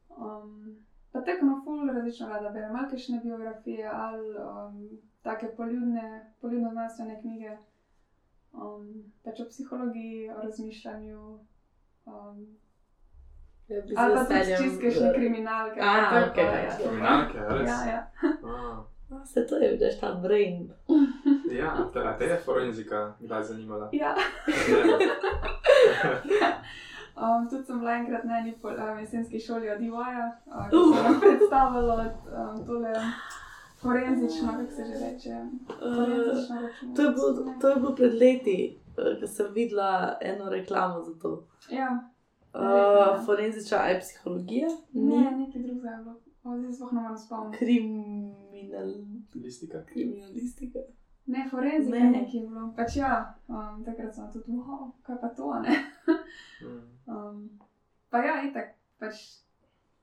Um, 0.09 0.77
pa 1.13 1.21
tako 1.21 1.47
na 1.47 1.61
ful 1.65 1.87
različno 1.87 2.29
rada 2.29 2.49
berem, 2.49 2.77
ali 2.77 2.91
kakšne 2.91 3.21
biografije, 3.21 3.87
ali 3.87 4.37
um, 4.37 4.99
take 5.23 5.49
poljudne, 5.57 6.33
poljudno 6.41 6.71
znanstvene 6.71 7.21
knjige, 7.21 7.57
um, 8.53 8.91
pač 9.25 9.41
o 9.41 9.49
psihologiji, 9.49 10.31
o 10.31 10.41
razmišljanju. 10.43 11.39
Um, 12.07 12.47
Ja, 13.69 13.77
ali 13.97 14.15
pa 14.15 14.25
tudi 14.25 14.35
veseljem, 14.35 14.63
čistke 14.63 14.87
eh, 14.87 15.15
kriminalke. 15.15 15.81
A, 15.81 15.93
pa 15.93 16.11
to 16.11 16.17
je 16.17 16.31
okej, 16.31 16.45
pa, 16.45 16.53
ja. 16.53 16.63
ja, 16.63 16.71
to 16.71 16.83
pa- 16.83 16.89
Kriminalke, 16.89 17.39
a 17.39 17.49
res? 17.49 17.69
Ja, 17.69 17.91
ja. 17.91 18.11
A, 18.45 18.85
A, 19.15 19.25
Se 19.27 19.47
to 19.47 19.57
je, 19.57 19.71
vidiš, 19.71 20.01
ta 20.01 20.15
brain. 20.15 20.71
ja, 21.51 21.91
te, 21.93 21.99
a 22.01 22.19
te 22.19 22.25
je 22.25 22.37
forenzika 22.39 23.15
kdaj 23.21 23.43
zanimala? 23.45 23.89
ja. 23.93 24.15
Ne. 26.25 26.57
Um, 27.17 27.49
tudi 27.49 27.65
sem 27.65 27.79
bila 27.79 27.93
enkrat 27.93 28.25
na 28.25 28.39
eni 28.39 28.53
pol- 28.55 28.77
um, 28.83 28.99
jesenski 28.99 29.41
šoli 29.41 29.71
od 29.71 29.81
Ivaja, 29.81 30.27
uh, 30.47 30.69
ki 30.71 30.77
Uh. 30.77 30.95
sem 30.95 31.05
nam 31.05 31.21
predstavljala 31.21 32.05
um, 32.05 32.67
tole 32.67 32.93
forenzično, 33.77 34.49
kako 34.51 34.71
se 34.71 34.85
že 34.85 34.95
reče. 35.03 35.35
Forenzično 35.79 36.57
Eh, 36.57 36.95
To 36.97 37.03
je, 37.03 37.11
bilo, 37.11 37.29
to 37.61 37.69
je 37.69 37.77
bilo 37.77 37.95
pred 37.95 38.15
leti, 38.15 38.59
eh, 38.91 39.21
ko 39.21 39.27
sem 39.27 39.47
videla 39.55 39.91
eno 40.23 40.49
reklamo 40.49 41.03
za 41.03 41.15
to. 41.15 41.47
Ja, 41.71 42.09
Uh, 42.55 42.63
forenzična 43.27 43.79
aj 43.79 44.01
psihologija, 44.01 44.69
ne, 44.93 45.03
ni 45.03 45.17
nekaj 45.39 45.63
drugega 45.63 45.89
je 45.89 45.99
bilo. 45.99 46.15
Zdaj 46.59 46.73
sploh 46.73 46.93
ne 46.93 47.01
morem 47.01 47.19
spomniti. 47.19 47.59
kriminal, 47.59 48.93
Listika. 49.35 49.85
kriminalistika. 49.85 50.79
Ne, 51.27 51.49
forenzika 51.51 51.99
Ne. 51.99 52.05
ne. 52.05 52.11
nekaj 52.21 52.41
je 52.41 52.47
bilo. 52.47 52.73
Pač 52.77 52.97
ja, 52.97 53.13
um, 53.49 53.85
takrat 53.85 54.15
sem 54.15 54.29
tudi, 54.33 54.53
wow, 54.53 54.93
kaj 55.03 55.17
pa 55.21 55.29
to, 55.29 55.51
a 55.51 55.61
ne. 55.61 55.75
Mm. 56.63 56.83
Um, 57.07 57.41
pa 58.11 58.19
ja, 58.19 58.37
itak, 58.47 58.75
pač 58.99 59.15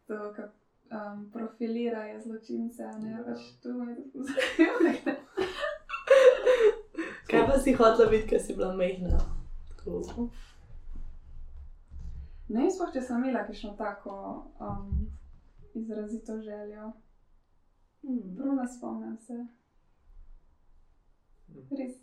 to, 0.07 0.17
kar 0.35 0.49
um, 0.91 1.29
profilirajo 1.31 2.19
zločince, 2.21 2.83
a 2.83 2.97
ne, 2.99 3.11
Ja. 3.11 3.23
pač 3.23 3.39
to 3.63 3.69
je 3.69 3.95
tako 3.95 4.27
zanimivo. 4.27 5.15
Kaj 7.29 7.47
pa 7.47 7.59
si 7.59 7.73
hotela 7.73 8.09
videti, 8.09 8.29
ker 8.29 8.39
si 8.41 8.53
bila 8.53 8.73
mehna? 8.75 9.17
Tako. 9.71 10.27
Ne 12.49 12.67
sploh, 12.69 12.91
če 12.93 13.01
sem 13.01 13.23
imela 13.23 13.45
kakšno 13.47 13.71
tako 13.79 14.13
um, 14.59 15.07
izrazito 15.73 16.35
željo. 16.41 16.91
Hmm, 18.03 18.35
Prav 18.37 18.55
ne 18.55 18.67
spomnim 18.67 19.17
se. 19.17 19.39
Res. 21.79 21.95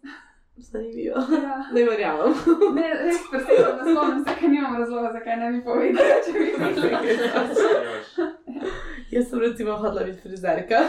zanimivo. 0.61 1.17
Ja. 1.43 1.55
Ne 1.75 1.85
verjamem. 1.85 2.35
Ne, 2.75 2.89
res 3.05 3.23
presegam, 3.31 3.79
ne 3.79 3.95
spomnim 3.95 4.25
se, 4.25 4.35
ker 4.41 4.51
nimam 4.53 4.77
razloga, 4.81 5.13
zakaj 5.15 5.37
ne 5.41 5.53
bi 5.55 5.63
povedala, 5.65 6.19
če 6.27 6.33
bi 6.33 6.45
videla. 6.51 7.01
Jaz 9.11 9.31
sem 9.31 9.41
recimo 9.41 9.77
hodila 9.81 10.05
biti 10.05 10.21
frizerka. 10.21 10.83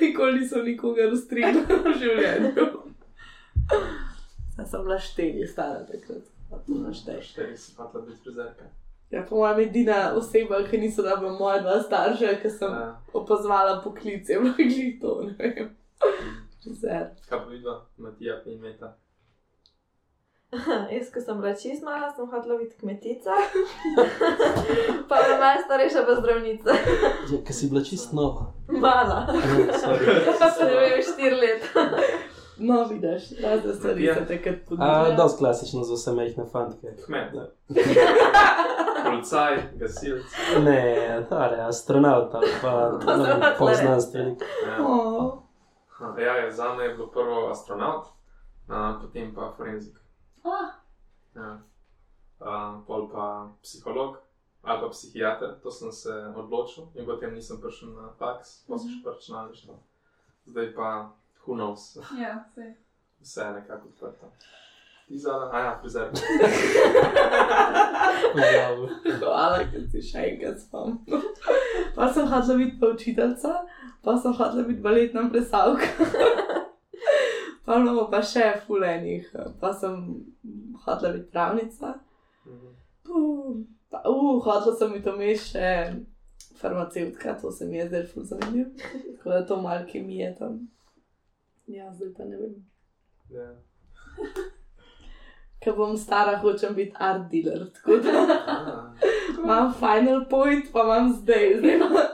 Nikoli 0.00 0.40
nisem 0.40 0.64
nikogar 0.64 1.12
ustrigla 1.12 1.62
v 1.68 1.94
življenju. 2.02 2.66
Zdaj 4.54 4.66
sem 4.66 4.84
bila 4.84 4.98
štiri, 4.98 5.46
stara 5.46 5.84
takrat. 5.86 6.26
Pa. 6.50 6.58
Štiri 7.22 7.56
si 7.56 7.74
hotela 7.78 8.04
biti 8.06 8.18
frizerka. 8.24 8.68
Ja, 9.10 9.24
po 9.26 9.40
mojem, 9.40 9.60
edina 9.68 10.12
oseba, 10.14 10.60
ki 10.70 10.78
niso 10.78 11.02
bila 11.02 11.32
moja 11.38 11.58
dva 11.64 11.80
starša, 11.82 12.36
ki 12.42 12.50
sem 12.50 12.70
Ja. 12.70 12.96
opazovala 13.12 13.80
poklice, 13.84 14.32
je 14.32 14.40
bila 14.40 14.54
to, 15.00 15.14
ne 15.26 15.34
vem. 15.38 15.70
Frizer. 16.62 17.06
Kaj 17.28 17.38
pa 17.38 17.44
vidva, 17.46 17.86
Matija 17.96 18.42
in 18.46 18.60
Meta? 18.60 18.96
Jaz, 20.90 21.12
ko 21.14 21.20
sem 21.20 21.38
bila 21.38 21.52
čist 21.54 21.82
mala, 21.82 22.08
sem 22.10 22.26
hodila 22.26 22.56
biti 22.58 22.74
kmetica. 22.76 23.30
pa 25.08 25.16
me 25.18 25.36
moja 25.36 25.60
starejša 25.64 26.02
pa 26.02 26.14
zdravnica. 26.14 26.70
Ja, 27.30 27.38
ker 27.46 27.54
si 27.54 27.68
bila 27.70 27.84
čist 27.84 28.12
nova. 28.12 28.48
Mala. 28.68 29.26
Sorry. 29.74 30.16
Ne 30.60 30.74
vem, 30.76 31.02
štiri 31.02 31.36
leta. 31.36 31.84
No, 32.58 32.84
vidiš, 32.84 33.30
razne 33.42 33.74
stvari 33.74 34.04
Ja. 34.04 34.14
se 34.14 34.26
takrat 34.26 34.54
A, 34.56 34.66
ponujajo. 34.68 35.14
dosti 35.16 35.38
klasično 35.38 35.84
za 35.84 35.94
vse 35.94 36.12
mehne 36.12 36.44
fantke. 36.52 36.88
Kmet. 37.06 37.30
Policaj, 39.04 39.62
gasilc. 39.74 40.26
Ne, 40.64 40.82
tale, 41.28 41.56
astronaut 41.60 42.34
ali 42.34 42.46
pa 42.62 42.74
To 42.98 43.16
ne 43.16 43.22
vem, 43.24 43.40
so 43.42 43.54
pol 43.58 43.66
tle. 43.66 43.76
znanstvenik. 43.76 44.42
Ja. 44.66 44.84
Oh. 44.86 45.38
Ja, 46.18 46.36
ja, 46.36 46.50
za 46.50 46.74
me 46.74 46.84
je 46.84 46.94
bilo 46.94 47.10
prvo 47.10 47.48
astronaut, 47.50 48.06
a, 48.68 48.98
potem 49.02 49.34
pa 49.34 49.52
forenzik. 49.56 49.96
Ah, 50.44 50.70
Ja. 51.36 51.58
A, 52.40 52.80
pol 52.86 53.08
pa 53.12 53.48
psiholog 53.62 54.16
ali 54.62 54.80
pa 54.80 54.88
psihiater, 54.88 55.54
to 55.62 55.70
sem 55.70 55.92
se 55.92 56.12
odločil 56.36 56.84
in 56.94 57.06
potem 57.06 57.34
nisem 57.34 57.60
prišel 57.60 57.88
na 57.96 58.10
faks, 58.18 58.64
pa 58.68 58.78
sem 58.78 58.90
še 58.90 59.08
računalništvo. 59.08 59.76
Zdaj 60.46 60.74
pa, 60.76 60.88
who 61.46 61.54
knows, 61.54 61.96
ja, 62.20 62.44
sej. 62.54 62.74
vse 63.20 63.40
je 63.40 63.52
nekako 63.52 63.88
odprto. 63.88 64.32
Ti 65.08 65.18
zala, 65.18 65.48
a 65.52 65.58
ja, 65.60 65.78
frizer. 65.80 66.10
Hvala, 69.20 69.58
ker 69.72 69.82
si 69.90 70.02
še 70.04 70.22
enkrat 70.32 70.60
spomnil. 70.62 71.24
Pa 71.96 72.08
sem 72.12 72.28
hodila 72.30 72.56
biti 72.60 72.76
pa 72.80 72.86
učiteljica, 72.94 73.54
pa 74.04 74.16
sem 74.16 74.32
hodila 74.32 74.62
biti 74.68 74.80
baletna 74.80 75.28
plesalka. 75.30 75.86
Pa 77.70 77.76
imamo 77.78 78.08
pa 78.10 78.18
še 78.18 78.48
fulenih, 78.66 79.28
pa 79.60 79.68
sem 79.70 79.92
hodila 80.82 81.12
biti 81.14 81.28
pravnica. 81.30 81.92
Uh, 83.06 83.60
pa, 83.92 84.00
uh, 84.10 84.40
hodila 84.42 84.72
sem 84.74 84.90
biti 84.96 85.12
vmes 85.12 85.44
še 85.52 85.68
farmacevtka, 86.58 87.36
to 87.38 87.52
se 87.54 87.68
mi 87.68 87.78
je 87.78 87.86
zdaj 87.88 88.06
ful 88.10 88.26
zanimivo. 88.26 88.70
Tako 89.16 89.30
da 89.30 89.46
to 89.46 89.60
malo 89.62 89.86
kemije 89.92 90.32
tam. 90.38 90.58
Ja, 91.70 91.92
zdaj 91.94 92.10
pa 92.16 92.24
ne 92.24 92.36
vem. 92.36 92.56
Ja. 93.30 93.46
Ker 95.62 95.76
bom 95.76 95.96
stara, 95.96 96.38
hočem 96.42 96.74
biti 96.74 96.96
art 96.98 97.30
dealer. 97.30 97.68
Tako 97.76 98.00
da 98.02 98.26
A, 98.48 98.66
imam 99.44 99.74
final 99.78 100.24
point, 100.30 100.72
pa 100.72 100.82
imam 100.88 101.12
zdaj, 101.12 101.60
zdaj 101.60 101.78
pa, 101.78 102.06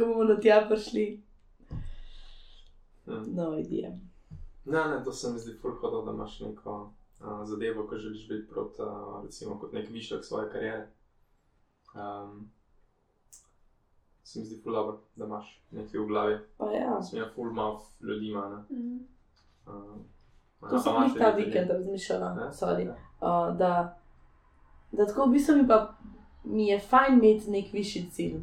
kako 0.00 0.12
bomo 0.12 0.24
do 0.24 0.36
tja 0.36 0.66
prišli. 0.68 1.22
hm. 3.04 3.34
No, 3.34 3.58
idea. 3.58 3.90
Ne, 4.64 4.84
ne, 4.88 5.04
to 5.04 5.12
se 5.12 5.32
mi 5.32 5.38
zdi 5.38 5.52
ful 5.62 5.72
hodo, 5.80 6.02
da 6.02 6.12
imaš 6.12 6.40
neko 6.40 6.92
a, 7.20 7.44
zadevo, 7.44 7.86
ko 7.86 7.96
želiš 7.96 8.28
biti 8.28 8.48
proti, 8.48 8.82
a, 8.82 9.20
recimo, 9.24 9.58
kot 9.58 9.72
nek 9.72 9.90
višek 9.90 10.24
svoje 10.24 10.50
kariere. 10.50 10.88
Um, 11.94 12.50
se 14.24 14.38
mi 14.38 14.46
zdi 14.46 14.60
ful 14.62 14.72
dobro, 14.72 15.00
da 15.16 15.24
imaš 15.24 15.62
nekaj 15.70 16.00
v 16.00 16.06
glavi. 16.06 16.38
Pa 16.58 16.72
ja, 16.72 17.02
Sem 17.02 17.18
jaz 17.18 17.28
ful 17.34 17.52
malo 17.52 17.82
ljudi 18.00 18.26
ima. 18.26 18.64
Mhm. 18.70 18.98
Um, 19.66 20.04
to 20.70 20.78
sem 20.78 20.92
jih 21.02 21.12
ta 21.18 21.30
vikend 21.30 21.70
razmišljala, 21.70 22.50
sorry. 22.52 22.86
Ja. 22.86 22.96
Uh, 23.20 23.56
da, 23.56 23.98
da 24.92 25.06
tako 25.06 25.26
v 25.26 25.32
bistvu 25.32 25.56
mi 25.56 25.68
pa 25.68 25.94
mi 26.44 26.66
je 26.66 26.78
fajn 26.80 27.14
imeti 27.14 27.50
nek 27.50 27.72
višji 27.72 28.10
cilj. 28.10 28.42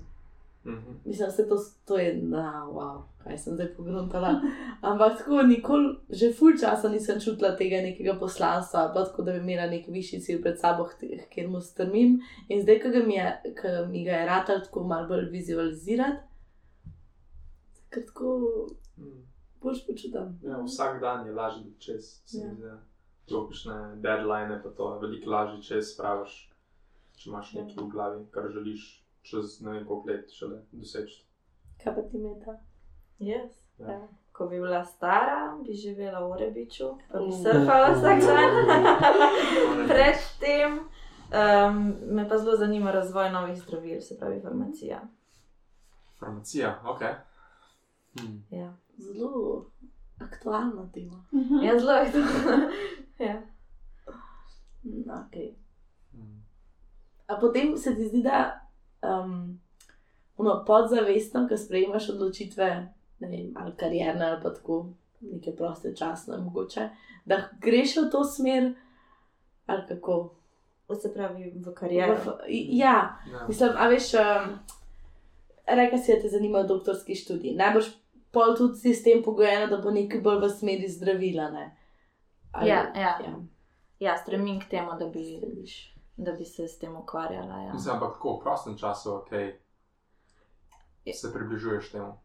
Mhm. 0.66 0.92
Mislim, 1.06 1.30
da 1.30 1.48
to, 1.48 1.56
to 1.86 1.98
je, 1.98 2.14
da, 2.22 2.68
wow, 2.68 3.04
kaj 3.24 3.38
sem 3.38 3.54
zdaj 3.54 3.76
pogruntala. 3.76 4.42
Ampak 4.82 5.18
tako 5.18 5.42
nikoli, 5.42 5.96
že 6.10 6.34
ful 6.34 6.58
časa 6.60 6.90
nisem 6.90 7.20
čutila 7.20 7.56
tega 7.56 7.76
nekega 7.76 8.18
poslanstva, 8.20 8.92
pa 8.94 9.06
tako 9.06 9.24
da 9.24 9.32
bi 9.32 9.38
imela 9.40 9.70
nek 9.70 9.88
višji 9.88 10.20
cilj 10.20 10.42
pred 10.42 10.60
sabo, 10.60 10.90
kjer 11.30 11.48
mu 11.48 11.62
strmim. 11.62 12.20
In 12.50 12.62
zdaj, 12.62 12.80
ga 12.80 13.00
mi, 13.08 13.16
je, 13.16 13.42
mi 13.90 14.04
ga 14.04 14.12
je 14.12 14.26
ratal 14.26 14.60
tako 14.64 14.84
malo 14.84 15.08
bolj 15.08 15.30
vizualizirati, 15.30 16.20
ker 17.90 18.06
tako 18.06 18.34
Mhm. 18.98 19.22
boš 19.62 19.86
počutim. 19.88 20.40
Ja, 20.44 20.62
vsak 20.62 21.02
dan 21.02 21.26
je 21.28 21.34
lažje 21.34 21.64
čez. 21.80 22.22
se 22.26 22.38
mi 22.38 22.66
Ja. 22.66 22.78
Logične 23.32 23.96
deadline, 23.96 24.62
pa 24.64 24.70
to 24.70 24.94
je 24.94 25.00
veliko 25.02 25.30
lažje 25.30 25.62
čez 25.62 25.94
spraviš, 25.94 26.52
če 27.18 27.30
imaš 27.30 27.54
nekaj 27.54 27.76
v 27.84 27.90
glavi, 27.92 28.26
kar 28.32 28.44
želiš 28.54 29.07
čez 29.30 29.62
ne 29.62 29.72
vem 29.72 29.86
koliko 29.86 30.10
let 30.10 30.32
šele 30.32 30.62
doseči. 30.72 31.26
Kaj 31.78 31.96
pa 31.96 32.02
ti 32.02 32.18
meta? 32.20 32.58
Yes. 33.20 33.52
Ja. 33.78 33.88
Ja. 33.90 34.08
Ko 34.32 34.48
bi 34.48 34.58
bila 34.58 34.86
stara, 34.86 35.38
bi 35.60 35.74
živela 35.74 36.20
v 36.20 36.32
Orebiču, 36.32 36.84
pa 37.12 37.20
bi 37.20 37.26
Mm. 37.26 37.32
surfala 37.34 37.90
vsak 37.90 38.20
dan. 38.22 38.52
Predtem 39.88 40.80
um, 40.80 41.76
me 42.08 42.30
pa 42.30 42.38
zelo 42.38 42.58
zanima 42.58 42.92
razvoj 42.92 43.30
novih 43.32 43.58
zdravil, 43.58 44.02
se 44.02 44.18
pravi 44.18 44.42
farmacija. 44.42 45.02
Farmacija, 46.20 46.82
ok. 46.86 47.02
Hmm. 48.14 48.44
Ja, 48.52 48.74
Zelo 48.98 49.66
aktualna 50.20 50.90
tema. 50.94 51.24
ja 51.64 51.80
zelo 51.80 51.94
to. 52.06 52.18
ja. 53.24 53.42
Mm, 54.84 55.04
Okay. 55.08 55.54
Hmm. 56.12 56.46
A 57.28 57.38
potem 57.38 57.78
se 57.78 57.96
ti 57.96 58.04
zdi, 58.04 58.22
da 58.24 58.67
um, 59.16 59.60
ono 60.38 60.64
podzavestno, 60.64 61.48
ko 61.48 61.58
sprejemaš 61.58 62.10
odločitve, 62.10 62.68
ne 63.20 63.28
vem, 63.28 63.54
ali 63.56 63.72
karierne 63.74 64.26
ali 64.26 64.42
pa 64.44 64.52
tako 64.52 64.90
neke 65.24 65.52
proste 65.52 65.96
časne, 65.96 66.38
mogoče, 66.38 66.90
da 67.26 67.36
greš 67.60 67.98
v 67.98 68.10
to 68.12 68.24
smer, 68.26 68.74
ali 69.66 69.82
kako. 69.88 70.34
Se 70.96 71.14
pravi 71.14 71.54
v 71.58 71.74
karieri. 71.74 72.12
V- 72.16 72.38
Ja, 72.72 72.94
Ja. 73.28 73.46
mislim, 73.48 73.70
a 73.76 73.88
veš, 73.88 74.14
um, 74.14 74.54
reka 75.68 75.98
si, 75.98 76.14
da 76.14 76.22
te 76.22 76.30
zanima 76.30 76.64
doktorski 76.64 77.16
študij. 77.16 77.56
Najbrž 77.56 77.86
pol 78.32 78.56
tudi 78.56 78.78
si 78.78 78.94
s 78.94 79.04
tem 79.04 79.20
pogojena, 79.22 79.66
da 79.68 79.78
bo 79.78 79.92
nekaj 79.92 80.22
bolj 80.22 80.40
v 80.40 80.50
smeri 80.52 80.88
zdravila. 80.88 81.50
Ne? 81.50 81.66
Ali- 82.54 82.70
Ja, 82.70 82.92
ja. 82.96 83.20
ja. 83.20 83.36
ja, 84.00 84.18
stremim 84.18 84.60
k 84.60 84.70
temu, 84.70 84.92
da 85.00 85.06
bi, 85.08 85.20
Vidiš. 85.42 85.94
Da 86.18 86.32
bi 86.32 86.46
se 86.46 86.68
s 86.68 86.78
tem 86.78 86.96
ukvarjala. 86.96 87.58
Ja. 87.60 87.74
Mislim, 87.74 87.96
ampak 87.96 88.14
tako 88.14 88.34
v 88.34 88.42
prostem 88.42 88.78
času, 88.78 89.16
ok, 89.16 89.32
Ja. 91.06 91.14
se 91.14 91.34
približuješ 91.34 91.92
temu. 91.92 92.18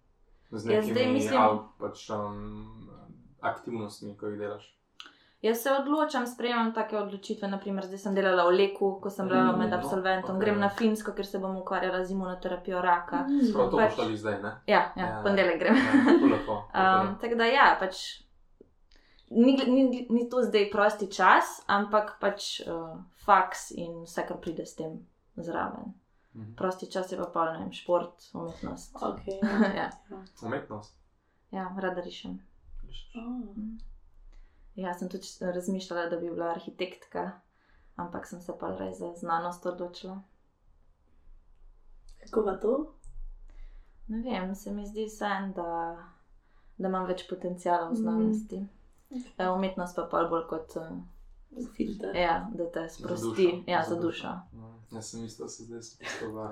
Z 0.51 0.67
Ja, 0.67 0.77
nekimi 0.77 0.93
zdaj 0.93 1.07
mislim- 1.09 1.41
ali 1.41 1.59
pač 1.79 2.11
um, 2.11 2.89
aktivnostmi, 3.43 4.17
ko 4.17 4.27
jih 4.27 4.39
delaš. 4.39 4.79
Jaz 5.43 5.59
se 5.59 5.71
odločam, 5.73 6.27
sprejemam 6.27 6.73
take 6.73 6.97
odločitve. 6.97 7.49
Naprimer, 7.49 7.85
zdaj 7.85 7.99
sem 7.99 8.15
delala 8.15 8.45
v 8.45 8.53
Leku, 8.53 9.01
ko 9.01 9.11
sem 9.11 9.27
bila 9.29 9.43
Mm, 9.45 9.59
med 9.59 9.71
no, 9.71 9.77
absolventom. 9.77 10.37
ok. 10.37 10.41
Grem 10.41 10.61
na 10.61 10.69
Finsko, 10.71 11.13
ker 11.13 11.27
se 11.27 11.39
bom 11.39 11.57
ukvarjala 11.57 12.05
z 12.05 12.11
imunoterapijo 12.11 12.81
raka. 12.81 13.25
Prav 13.53 13.71
to 13.71 13.77
Pač- 13.77 13.97
boš 13.99 14.15
zdaj, 14.17 14.43
ne? 14.43 14.53
Ja, 14.67 14.93
ja, 14.97 15.07
Ja. 15.07 15.21
ponedeljek 15.23 15.59
grem. 15.59 15.75
Ja, 15.77 15.91
ful 16.15 16.31
lepo, 16.33 16.53
Um, 16.53 17.19
tako 17.19 17.35
da 17.35 17.45
ja, 17.47 17.77
pač 17.81 18.23
ni, 19.31 19.57
ni, 19.67 20.07
ni 20.11 20.29
to 20.29 20.43
zdaj 20.43 20.71
prosti 20.71 21.07
čas, 21.09 21.45
ampak 21.67 22.19
pač 22.21 22.61
uh, 22.61 22.99
faks 23.25 23.71
in 23.73 24.03
vse, 24.03 24.25
kar 24.27 24.37
pride 24.39 24.67
s 24.67 24.75
tem 24.75 24.99
zraven. 25.37 25.93
Mhm. 26.35 26.55
Prosti 26.55 26.87
čas 26.87 27.13
je 27.13 27.19
pa 27.19 27.27
pa 27.27 27.45
vem, 27.51 27.73
šport, 27.73 28.31
umetnost. 28.35 28.95
Okay. 28.95 29.39
ja, 29.77 29.91
Umetnost. 30.43 30.95
ja, 31.51 31.77
rada 31.79 32.01
rišem. 32.01 32.39
Oh. 33.17 33.57
Ja, 34.75 34.95
sem 34.95 35.09
tudi 35.09 35.27
razmišljala, 35.43 36.07
da 36.07 36.17
bi 36.17 36.31
bila 36.31 36.47
arhitektka, 36.47 37.31
ampak 37.97 38.27
sem 38.27 38.41
se 38.41 38.53
pa 38.61 38.71
res 38.71 38.99
za 38.99 39.13
znanost 39.15 39.67
odločila. 39.67 40.23
Kako 42.21 42.45
pa 42.45 42.57
to? 42.57 42.95
Ne 44.09 44.23
vem, 44.23 44.55
se 44.55 44.71
mi 44.71 44.87
zdi 44.87 45.09
sen, 45.09 45.53
da, 45.53 45.97
da 46.79 46.89
imam 46.89 47.07
več 47.07 47.29
potencijala 47.29 47.85
v 47.85 47.93
Mhm. 47.93 47.97
znanosti. 47.97 48.63
E, 49.39 49.49
Umetnost 49.49 49.97
pa 49.97 50.03
pol 50.05 50.29
bolj 50.29 50.47
kot, 50.47 50.77
eh, 50.77 50.91
Filter. 51.77 52.17
ja, 52.17 52.49
da 52.55 52.71
te 52.71 52.89
sprosti, 52.89 53.65
ja, 53.67 53.85
za 53.89 53.97
dušo. 53.97 54.27
Ja, 54.27 54.43
Jaz 54.91 55.05
sem 55.07 55.21
da 55.21 55.49
se 55.49 55.65
zdaj 55.65 55.83
spustil 55.83 56.29
v 56.31 56.49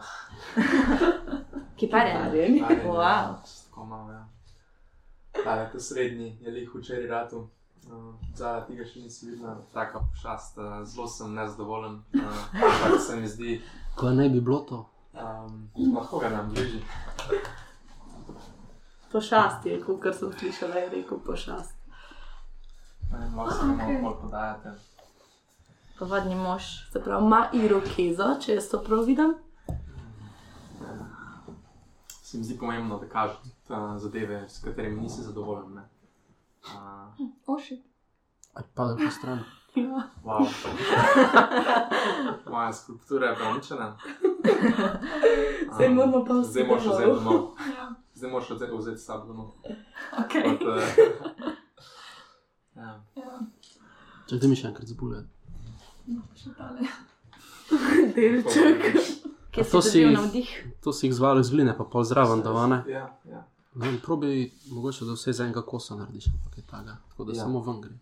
Kiparjenje. 1.77 2.47
Kiparjenje. 2.51 2.63
Wow. 2.87 3.35
Tako 3.65 3.85
malo, 3.85 4.13
ja. 4.13 4.29
Ale, 5.47 5.71
to 5.73 5.81
srednji 5.81 6.39
je 6.41 6.51
lih 6.51 6.71
včeraj 6.75 7.07
ratu. 7.07 7.49
Uh, 7.83 8.15
Zadaj 8.35 8.67
tega 8.67 8.85
še 8.85 9.01
nisi 9.01 9.27
videla, 9.27 9.57
taka 9.73 10.01
pošast, 10.01 10.59
uh, 10.59 10.85
zelo 10.85 11.07
sem 11.09 11.35
nezadovoljen. 11.35 11.95
Uh, 12.15 12.21
ampak 12.55 13.01
se 13.01 13.17
mi 13.17 13.29
zdi, 13.29 13.61
Kaj 13.97 14.15
naj 14.15 14.29
bi 14.29 14.41
bilo 14.41 14.59
to? 14.61 14.85
um, 15.15 15.71
lahko 15.95 16.19
ga 16.19 16.29
nam 16.29 16.51
bliži. 16.51 16.81
Pošast 19.13 19.67
je, 19.67 19.81
kot 19.81 20.15
sem 20.15 20.33
slišala, 20.33 20.75
je 20.77 20.89
rekel 20.91 21.19
pošast. 21.19 21.75
Ne 23.11 23.19
vem, 23.19 23.39
Lahko 23.39 23.55
se 23.55 23.65
Ok. 23.65 24.03
malo 24.03 24.15
podajate. 24.21 24.75
Povadni 26.01 26.35
mož. 26.35 26.63
Se 26.93 27.01
pravi, 27.03 27.27
ima 27.27 27.49
irokezo, 27.53 28.35
če 28.41 28.55
jaz 28.55 28.69
to 28.73 28.79
prav 28.81 29.05
vidim. 29.05 29.35
Se 32.23 32.39
mi 32.39 32.45
zdi 32.45 32.57
pomembno, 32.59 32.99
da 32.99 33.09
kažeš 33.09 33.37
uh, 33.69 33.77
zadeve, 34.01 34.49
s 34.49 34.63
katerimi 34.65 35.01
nisi 35.01 35.23
zadovoljen. 35.23 35.75
ne. 35.75 35.83
Uh, 36.65 37.29
Oši. 37.47 37.83
Aj 38.55 38.65
pa 38.75 38.97
po 38.97 39.11
stran. 39.11 39.45
Ja. 39.75 40.03
wow. 40.25 40.47
Moja 42.51 42.73
skulptura 42.73 43.27
je 43.27 43.37
pravičena. 43.37 43.99
Zdaj 45.75 45.89
moramo 45.89 46.25
pa 46.25 46.43
Zdaj 46.43 46.67
moraš 46.67 46.85
vzeti 46.85 47.11
domov. 47.11 47.35
Ja. 47.77 47.95
Zdaj 48.15 48.31
moraš 48.31 48.51
vzeti 48.51 48.73
vzeti 48.77 48.99
s 48.99 49.05
sabo 49.07 49.27
domov. 49.27 49.53
Okay. 50.19 50.55
Od, 50.55 50.63
uh, 50.69 50.83
ja. 52.81 53.05
Ja. 53.17 53.41
Če 54.27 54.41
ti 54.41 54.49
mi 54.49 54.57
še 54.57 54.69
enkrat 54.73 54.89
zbule. 54.89 55.25
No, 56.07 56.23
še 56.35 56.51
tale. 56.55 56.87
Delček. 58.15 58.83
Kje 59.51 59.65
si 59.65 59.71
to 59.71 59.83
si- 59.83 60.05
navdih? 60.07 60.51
To 60.81 60.93
si 60.93 61.07
jih 61.07 61.15
zvali 61.15 61.41
iz 61.41 61.51
gline, 61.51 61.77
pa 61.77 61.85
pol 61.85 62.05
zraven, 62.05 62.41
da 62.41 62.51
vane. 62.51 62.85
Ja, 62.89 63.19
ja. 63.25 63.45
Vem, 63.75 63.99
probi 63.99 64.31
mogoče, 64.69 65.05
da 65.05 65.13
vse 65.13 65.33
z 65.33 65.41
enega 65.41 65.63
kosa 65.63 65.95
narediš, 65.95 66.27
ampak 66.29 66.57
je 66.57 66.63
taga. 66.65 66.97
Tako 67.09 67.25
da 67.25 67.33
Ja. 67.33 67.37
ja. 67.37 67.43
samo 67.43 67.61
ven 67.63 67.81
gre. 67.81 67.95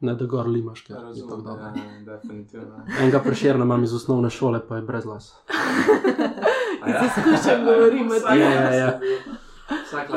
Ne 0.00 0.14
da 0.14 0.24
gor 0.26 0.46
limaš, 0.48 0.80
ker 0.80 0.96
Ja, 0.96 1.02
je 1.02 1.14
tako 1.14 1.36
razumem, 1.36 1.44
dobro. 1.44 1.64
ja, 1.66 1.72
definitivno. 2.06 2.84
Enega 2.98 3.20
preširna 3.20 3.64
imam 3.64 3.84
iz 3.84 3.94
osnovne 3.94 4.30
šole, 4.30 4.60
pa 4.66 4.76
je 4.76 4.82
brez 4.82 5.04
las. 5.04 5.32
A 6.82 6.88
ja? 6.88 7.02
Skušam 7.10 7.64
govoriti, 7.64 8.14
Ja, 8.30 8.34
ja, 8.34 8.74
ja. 8.74 9.00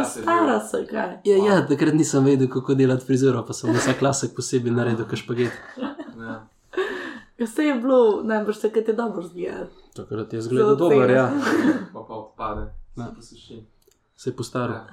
Stara 0.05 0.59
so 0.61 0.77
kaj. 0.89 1.17
Ja, 1.23 1.37
ja, 1.37 1.67
takrat 1.67 1.93
nisem 1.93 2.23
vedel, 2.23 2.47
kako 2.49 2.73
delati 2.75 3.05
frizuro, 3.05 3.43
pa 3.45 3.53
sem 3.53 3.73
vsak 3.73 4.01
lasek 4.01 4.35
posebej 4.35 4.71
naredil, 4.71 5.05
kaj 5.05 5.17
špaget. 5.17 5.51
Ja. 5.77 5.92
Vse 7.43 7.63
je 7.63 7.75
bilo, 7.75 7.97
najbrž 8.23 8.55
se 8.57 8.71
kaj 8.71 8.85
te 8.85 8.93
dobro 8.93 9.21
zgleda. 9.23 9.67
Takrat 9.95 10.33
je 10.33 10.41
zgledal 10.41 10.75
dober, 10.75 11.09
ja. 11.09 11.31
Pa 11.93 11.99
pa 12.01 12.13
odpade, 12.15 12.65
se 12.95 13.01
Ja. 13.01 13.11
posuši. 13.15 13.65
Se 14.15 14.29
je 14.29 14.35
postaril. 14.35 14.75
Ja. 14.75 14.85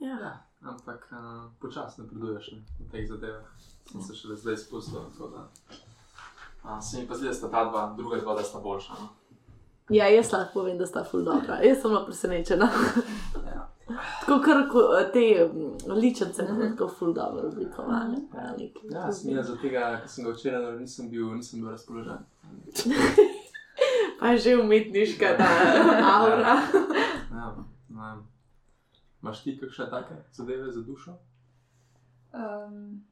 Ja. 0.00 0.18
Ja, 0.18 0.32
ampak 0.62 1.08
uh, 1.12 1.18
počasno 1.60 2.04
napreduješ 2.04 2.52
ne, 2.52 2.58
v 2.80 2.90
teh 2.90 3.08
zadevah. 3.08 3.44
Sem 3.84 4.02
se 4.02 4.14
šele 4.14 4.36
zdaj 4.36 4.56
spustil. 4.58 5.00
da, 5.20 5.48
Uh, 6.64 6.76
se 6.82 7.00
mi 7.00 7.08
pa 7.08 7.14
zdi, 7.14 7.26
da 7.26 7.34
sta 7.34 7.48
ta 7.48 7.64
dva, 7.64 7.94
druga 7.96 8.18
dva, 8.20 8.34
da 8.34 8.42
sta 8.42 8.58
boljša. 8.60 8.92
No? 8.92 9.08
ja, 9.90 10.06
jaz 10.08 10.32
lahko 10.32 10.52
povem, 10.54 10.78
da 10.78 10.86
sta 10.86 11.04
ful 11.04 11.22
dobra. 11.22 11.56
Jaz 11.58 11.80
sem 11.80 11.90
bila 11.90 12.04
presenečena. 12.04 12.68
Ja. 13.90 13.96
Tako 14.20 14.40
kar 14.44 14.60
ko- 14.72 14.88
te 15.12 15.24
mm, 15.52 15.92
ličice, 16.00 16.42
mm 16.42 16.60
tako 16.76 16.88
ful 16.88 17.12
dobro 17.14 17.48
oblikovane. 17.48 18.18
Ja, 18.34 18.54
Neki- 18.58 18.92
ja 18.92 19.12
sem 19.12 19.34
jaz 19.36 19.46
zaradi 19.46 19.62
tega, 19.68 19.98
ker 20.00 20.08
sem 20.08 20.24
ga 20.24 20.32
včeraj 20.32 20.62
naredil, 20.62 20.80
nisem 20.80 21.10
bil, 21.10 21.30
nisem 21.34 21.60
bil 21.60 21.70
razpoložen. 21.70 22.18
Pa 24.20 24.36
že 24.36 24.56
umetniška 24.56 25.36
ta 25.36 25.48
aura. 26.20 26.56
Ja, 27.30 27.54
ne 27.88 28.00
vem. 28.10 28.20
Imaš 29.22 29.42
ti 29.42 29.54
kakšne 29.60 29.86
take 29.90 30.14
zadeve 30.32 30.72
za 30.72 30.82
dušo? 30.82 31.14
Um, 32.32 33.04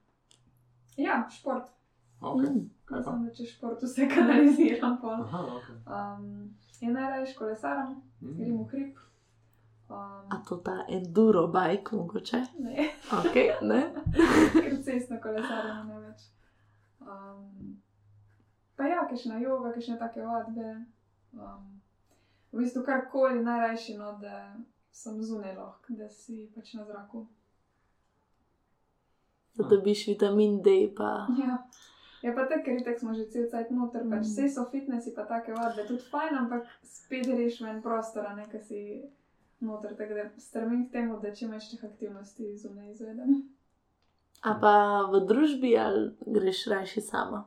ja, 0.97 1.29
šport. 1.31 1.65
Okay. 2.21 2.51
Mm. 2.51 2.71
Kaj 2.85 3.03
pa? 3.05 3.11
Mislim, 3.13 3.25
da 3.29 3.35
če 3.35 3.45
šport 3.47 3.83
vse 3.83 4.09
kanaliziram. 4.15 4.99
pol. 5.01 5.11
Aha, 5.23 5.39
okay. 5.57 5.77
Um, 5.87 6.51
je 6.81 6.91
najraje 6.93 7.35
kolesaram, 7.39 8.03
grem 8.21 8.53
mm. 8.53 8.63
v 8.63 8.67
hrib. 8.73 8.97
A 9.91 9.95
Um, 10.37 10.45
to 10.45 10.57
ta 10.57 10.85
enduro 10.89 11.47
bike, 11.49 11.97
mogoče? 11.97 12.43
ne, 12.59 12.91
Ok, 13.13 13.35
ne? 13.63 13.79
ker 14.63 14.75
cestno 14.85 15.17
kolesarjenje 15.23 15.85
ne 15.85 16.01
več. 16.01 16.27
Um, 17.01 17.79
pa 18.77 18.85
ja, 18.85 19.07
kakšna 19.09 19.39
joga, 19.41 19.73
kakšne 19.73 19.97
take 19.99 20.21
vadbe. 20.21 20.75
Um, 21.33 21.81
v 22.53 22.59
bistvu 22.59 22.83
karkoli 22.85 23.41
najrajši, 23.43 23.97
no, 23.97 24.13
da 24.21 24.57
sem 24.93 25.23
zunaj 25.23 25.57
lahko, 25.57 25.97
da 25.97 26.09
si 26.09 26.51
pač 26.55 26.75
na 26.75 26.85
zraku. 26.85 27.25
Da 29.57 29.65
dobiš 29.67 30.07
vitamin 30.07 30.63
D. 30.63 30.93
Pa... 30.97 31.27
Ja. 31.39 31.59
Je 32.23 32.35
pa 32.35 32.45
tako, 32.45 32.77
ker 32.85 32.99
smo 32.99 33.15
že 33.15 33.29
cel 33.31 33.47
cajt 33.47 33.71
noter, 33.71 34.03
pač 34.03 34.21
Mm. 34.21 34.23
vse 34.27 34.49
so 34.51 34.65
fitnesi, 34.71 35.15
pa 35.15 35.23
take 35.25 35.53
vadbe, 35.53 35.85
tudi 35.87 36.03
fajn, 36.05 36.35
ampak 36.37 36.67
spet 36.83 37.27
greš 37.27 37.61
ven 37.63 37.81
prostora, 37.83 38.35
nekaj 38.35 38.61
si 38.61 38.81
noter, 39.61 39.97
tako 39.97 40.15
da 40.15 40.41
strmim 40.41 40.89
k 40.89 40.93
temu, 40.93 41.21
da 41.23 41.35
čim 41.35 41.51
več 41.51 41.71
teh 41.71 41.85
aktivnosti 41.85 42.57
zunaj 42.59 42.93
izvedem. 42.93 43.43
A 44.47 44.55
pa 44.63 44.75
v 45.11 45.25
družbi 45.27 45.75
ali 45.79 46.13
greš 46.27 46.67
rajši 46.71 47.03
sama? 47.03 47.45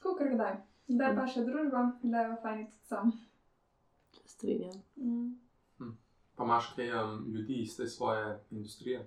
Kakor 0.00 0.32
kdaj. 0.32 0.62
Mm. 0.88 1.16
pa 1.16 1.26
še 1.28 1.44
družba, 1.44 1.84
kdaj 2.02 2.28
pa 2.30 2.36
fajn 2.42 2.64
tudi 2.66 2.88
sam. 2.88 3.12
Strinjam. 4.26 4.80
Mm. 4.96 5.92
Pa 6.36 6.48
imaš 6.48 6.72
kaj 6.76 6.90
um, 6.96 7.12
ljudi 7.34 7.60
iz 7.62 7.76
te 7.76 7.86
svoje 7.86 8.38
industrije, 8.50 9.04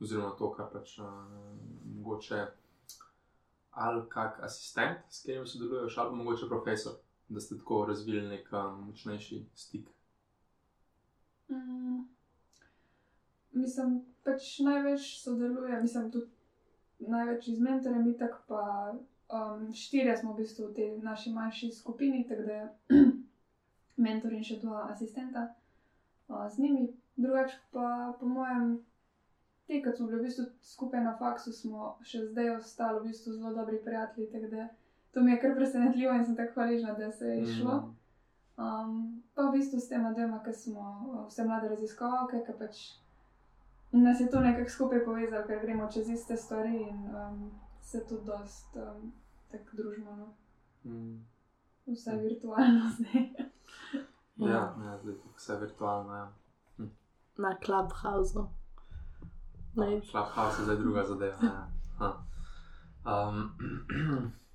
oziroma 0.00 0.36
to, 0.38 0.52
kar 0.54 0.70
pač 0.72 0.98
uh, 1.02 1.10
mogoče 1.96 2.46
ali 3.78 4.02
kak 4.10 4.40
asistent, 4.42 5.04
s 5.10 5.22
katerim 5.22 5.46
sodeluješ, 5.46 5.98
ali 5.98 6.10
pa 6.10 6.16
mogoče 6.16 6.48
profesor, 6.50 6.96
da 7.28 7.40
ste 7.40 7.58
tako 7.58 7.84
razvili 7.90 8.22
nek 8.26 8.48
um, 8.52 8.86
močnejši 8.88 9.44
stik. 9.54 9.90
Mm. 11.50 12.04
Mislim, 13.52 14.00
pač 14.24 14.58
največ 14.60 15.06
sodeluje, 15.22 15.80
mislim, 15.82 16.10
tudi 16.10 16.28
največ 16.98 17.48
z 17.48 17.60
mentorjem, 17.60 18.08
itak 18.12 18.42
pa 18.48 18.92
um, 18.92 19.72
štirje 19.74 20.16
smo 20.16 20.32
v 20.32 20.42
bistvu 20.42 20.68
v 20.68 20.74
tej 20.74 20.90
naši 21.02 21.32
manjši 21.32 21.72
skupini, 21.72 22.26
tako 22.28 22.42
da 22.42 22.52
je 22.52 22.68
mentor 24.04 24.32
in 24.32 24.44
še 24.44 24.60
dva 24.62 24.88
asistenta 24.92 25.48
uh, 26.28 26.46
z 26.50 26.58
njimi. 26.64 26.88
Drugač 27.18 27.56
pa, 27.74 28.14
po 28.20 28.28
mojem, 28.30 28.78
te, 29.66 29.80
ki 29.82 29.94
smo 29.96 30.06
bili 30.06 30.20
v 30.20 30.28
bistvu 30.28 30.44
skupaj 30.62 31.02
na 31.02 31.16
faksu, 31.18 31.52
smo 31.52 31.96
še 32.06 32.28
zdaj 32.30 32.56
ostali 32.58 33.00
v 33.00 33.10
bistvu 33.10 33.34
zelo 33.38 33.56
dobri 33.56 33.80
prijatelji, 33.82 34.30
tako 34.32 34.52
da 34.54 34.68
to 35.12 35.24
mi 35.24 35.32
je 35.32 35.40
kar 35.42 35.56
presenetljivo 35.56 36.14
in 36.14 36.24
sem 36.24 36.36
tako 36.36 36.60
hvaležna, 36.60 36.94
da 36.94 37.10
se 37.12 37.26
je. 37.26 37.40
Mm. 37.42 37.97
Um, 38.58 39.22
pa 39.34 39.42
v 39.42 39.52
bistvu 39.52 39.78
s 39.80 39.88
tema 39.88 40.10
dvema, 40.12 40.40
ki 40.42 40.52
smo 40.52 40.80
uh, 40.82 41.26
vse 41.28 41.44
mlade 41.46 41.68
raziskovalke, 41.70 42.42
ki 42.46 42.54
pač 42.58 42.80
nas 43.92 44.20
je 44.20 44.26
to 44.30 44.40
nekako 44.40 44.70
skupaj 44.70 45.04
povezalo, 45.04 45.46
ker 45.46 45.60
gremo 45.62 45.86
čez 45.92 46.08
iste 46.10 46.36
stvari 46.36 46.82
in 46.82 47.04
um, 47.14 47.50
se 47.80 48.02
tudi 48.08 48.26
dost 48.26 48.76
um, 48.76 49.12
tako 49.52 49.76
družimo, 49.76 50.16
no. 50.16 50.34
Mm. 50.84 51.22
vse 51.86 52.16
virtualno 52.16 52.90
zdaj. 52.98 53.30
Ja, 54.36 54.74
ja, 54.84 54.98
zdaj 55.02 55.14
je 55.14 55.18
tako 55.18 55.36
vse 55.36 55.56
virtualno. 55.56 56.14
Ja. 56.14 56.32
Na 57.38 57.56
Clubhouse. 57.64 58.38
Ne, 59.76 60.00
Clubhouse 60.10 60.60
je 60.60 60.64
zdaj 60.64 60.76
druga 60.76 61.04
zadeva. 61.04 61.36
Ja. 61.42 61.70
Ha. 61.98 62.12
Um, 63.06 63.50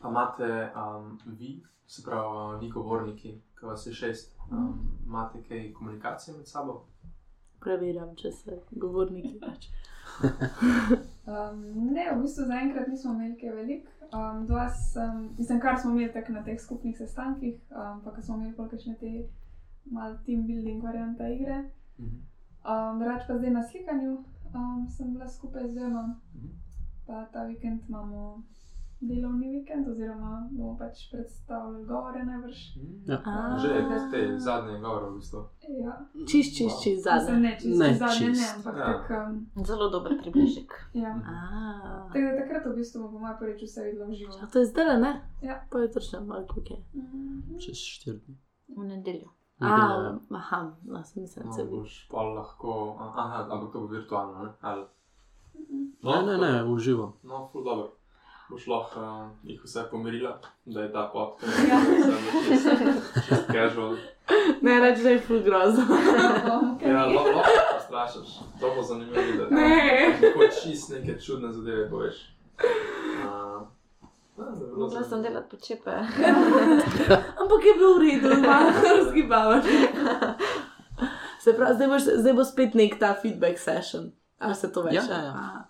pa 0.00 0.08
imate 0.08 0.70
um, 0.76 1.18
vi, 1.26 1.62
se 1.86 2.02
pravi, 2.02 2.58
vi 2.60 2.70
govorniki, 2.70 3.40
ki 3.58 3.66
vas 3.66 3.86
je 3.86 3.92
šest, 3.92 4.36
um, 4.50 4.72
imate 5.06 5.42
kaj 5.48 5.72
komunikacije 5.72 6.36
med 6.36 6.48
sabo? 6.48 6.84
preverjam, 7.62 8.16
če 8.16 8.32
se 8.32 8.56
govorniki 8.72 9.38
več. 9.38 9.68
Um, 11.22 11.60
ne, 11.94 12.08
v 12.10 12.16
bistvu 12.24 12.44
zaenkrat 12.48 12.88
nismo 12.90 13.12
imeli 13.14 13.36
kaj 13.38 13.52
velik. 13.54 13.84
Um, 14.10 14.40
dva 14.46 14.64
sem, 14.74 15.28
mislim, 15.38 15.60
kar 15.62 15.76
smo 15.78 15.92
imeli 15.92 16.10
tako 16.12 16.32
na 16.34 16.42
teh 16.42 16.58
skupnih 16.60 16.96
sestankih, 16.98 17.60
um, 17.70 18.00
pa 18.02 18.10
ko 18.10 18.22
smo 18.22 18.40
imeli 18.40 18.56
polkešne 18.56 18.96
te 18.98 19.12
mal 19.86 20.16
team 20.26 20.42
building 20.48 20.82
variante 20.82 21.28
igre. 21.36 21.60
Mhm. 22.00 22.18
Um, 22.66 22.98
Drugač 22.98 23.22
pa 23.28 23.38
zdaj 23.38 23.50
na 23.54 23.62
slikanju 23.62 24.16
um, 24.54 24.82
sem 24.90 25.12
bila 25.14 25.28
skupaj 25.28 25.68
z 25.68 25.74
dvema, 25.78 26.02
Mhm. 26.34 26.50
pa 27.06 27.24
ta 27.32 27.44
vikend 27.46 27.86
imamo 27.88 28.42
delovni 29.02 29.48
vikend, 29.50 29.88
oziroma 29.88 30.48
bomo 30.50 30.76
pač 30.78 31.10
predstavljali 31.10 31.84
govore 31.84 32.24
najbrž. 32.24 32.58
Ja. 33.06 33.18
A. 33.24 33.58
Že 33.58 33.68
te 34.10 34.20
zadnje 34.38 34.78
govore, 34.78 35.06
v 35.06 35.14
bistvu. 35.14 35.40
Ja, 35.76 35.94
Čist, 36.22 36.56
čist, 36.56 36.76
čist 36.82 37.02
zadnje. 37.04 37.36
ne 37.40 37.52
čist, 37.56 37.78
Ne 37.78 37.88
ne, 37.88 37.94
zadnje 37.94 38.28
ne, 38.28 38.34
čist. 38.34 38.56
ampak 38.56 38.76
Ja. 38.76 38.82
ja. 38.82 38.92
tak, 38.98 39.10
um, 39.28 39.64
Zelo 39.64 39.88
dober 39.88 40.12
približek. 40.16 40.70
ja. 40.94 41.12
A. 41.26 41.36
Tako 42.08 42.18
da 42.20 42.36
takrat 42.36 42.64
v 42.66 42.74
bistvu 42.74 43.02
bomo 43.04 43.36
prvič 43.38 43.60
vse 43.62 43.80
videla 43.84 44.06
v 44.06 44.14
živo. 44.14 44.32
A 44.38 44.46
to 44.46 44.58
je 44.58 44.66
zdaj, 44.66 45.00
ne? 45.00 45.12
Ja. 45.42 45.66
Pa 45.66 45.78
je 45.78 45.90
točno 45.90 46.20
malo 46.20 46.46
kuke. 46.46 46.74
Mhm. 46.94 47.58
Čez 47.58 47.76
štiri 47.76 48.18
dni. 48.18 48.36
V 48.68 48.84
nedeljo. 48.84 49.28
A, 49.58 49.68
Nedelja, 49.68 50.18
aha, 50.30 50.60
no, 50.84 51.02
sem 51.04 51.22
mislila, 51.22 51.44
da 51.44 51.48
No, 51.48 51.54
se 51.54 51.64
boš 51.64 52.08
pa 52.10 52.18
lahko, 52.18 52.96
aha, 52.98 53.46
ampak 53.46 53.72
to 53.72 53.80
bo 53.80 53.86
virtualno, 53.86 54.42
ne? 54.42 54.50
Ali? 54.60 54.84
Ne, 56.02 56.16
ne, 56.26 56.34
ne, 56.38 56.64
uživo. 56.64 57.12
No, 57.22 57.48
ful 57.52 57.62
dobro. 57.64 57.92
Boš 58.52 58.66
lahko 58.66 59.00
uh, 59.00 59.28
jih 59.44 59.60
vse 59.64 59.82
pomirila, 59.90 60.34
da 60.66 60.82
je 60.82 60.92
ta 60.92 61.06
podcast 61.08 61.58
Ja. 61.68 61.78
čist 63.18 63.46
casual. 63.48 63.96
Ne 64.60 64.80
reči, 64.80 65.02
da 65.02 65.10
je 65.10 65.20
ful 65.20 65.40
grozno. 65.40 65.84
Ja, 66.84 67.06
lo- 67.06 67.32
lahko 67.32 67.48
strašiš. 67.86 68.28
To 68.60 68.74
bo 68.76 68.82
zanimivo 68.82 69.20
videti. 69.22 69.54
Ne. 69.54 70.18
Tako 70.20 70.40
čist 70.52 70.90
neke 70.90 71.16
čudne 71.20 71.52
zadeve 71.52 71.88
poveš. 71.90 72.20
Uh, 73.24 73.62
Mogla 74.76 75.02
sem 75.04 75.22
delati 75.22 75.48
počepe. 75.50 75.90
Ampak 77.40 77.60
je 77.62 77.74
bil 77.74 77.92
v 77.94 78.00
redu, 78.00 78.40
malo 78.40 78.70
razgibavati. 78.96 79.68
Se 81.40 81.52
pravi, 81.52 81.74
zdaj, 81.74 81.88
boš, 81.88 82.02
zdaj 82.16 82.32
bo 82.32 82.44
spet 82.44 82.74
nek 82.74 82.98
ta 82.98 83.14
feedback 83.14 83.58
session. 83.58 84.10
Ali 84.38 84.54
se 84.54 84.72
to? 84.72 84.84
Ja, 84.86 85.02
ja, 85.02 85.20
ja. 85.20 85.32
A, 85.32 85.64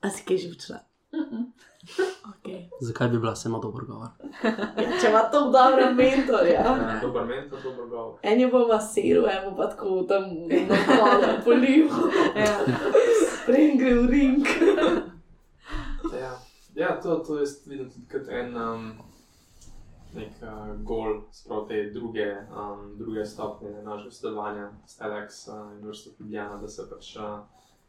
a 0.00 0.10
si 0.10 0.24
kaj 0.24 0.36
že 0.38 0.48
včeraj? 0.50 0.84
Okay. 2.30 2.68
Zakaj 2.80 3.08
bi 3.08 3.18
bila 3.18 3.34
samo 3.36 3.58
dober 3.58 3.84
govor? 3.84 4.08
Ja, 4.76 5.00
če 5.00 5.08
ima 5.10 5.22
to 5.32 5.40
dobro 5.50 5.92
mentorja. 5.94 6.60
Ja, 6.60 7.00
dober 7.02 7.24
mentor, 7.24 7.58
dober 7.64 7.86
govor. 7.86 8.18
En 8.22 8.40
je 8.40 8.48
bo 8.48 8.66
masiral, 8.68 9.26
en 9.30 9.48
bo 9.48 9.56
pa 9.56 9.70
tako 9.70 10.02
tam 10.08 10.28
na 10.68 10.78
polu 10.86 11.32
polil. 11.44 11.88
Ja. 12.36 12.54
Prej 13.46 13.76
gre 13.80 13.94
v 13.94 14.06
ring. 14.10 14.46
Ja, 16.20 16.32
ja 16.74 17.00
to, 17.00 17.18
to 17.26 17.38
jaz 17.40 17.60
vidim 17.66 17.90
tudi 17.90 18.06
kot 18.12 18.28
en 18.28 18.56
um, 18.56 18.90
nek 20.14 20.42
uh, 20.42 20.74
gol, 20.86 21.22
sprav 21.32 21.66
te 21.68 21.82
druge, 21.94 22.26
um, 22.50 22.92
druge 22.98 23.24
stopnje 23.26 23.82
našega 23.82 24.10
sodelovanja 24.10 24.70
s 24.86 24.98
TEDx 24.98 25.48
uh, 25.48 25.72
in 25.74 25.86
vrsto 25.86 26.10
Ljubljana, 26.18 26.60
da 26.62 26.68
se 26.68 26.86
pač, 26.90 27.16
uh, 27.16 27.40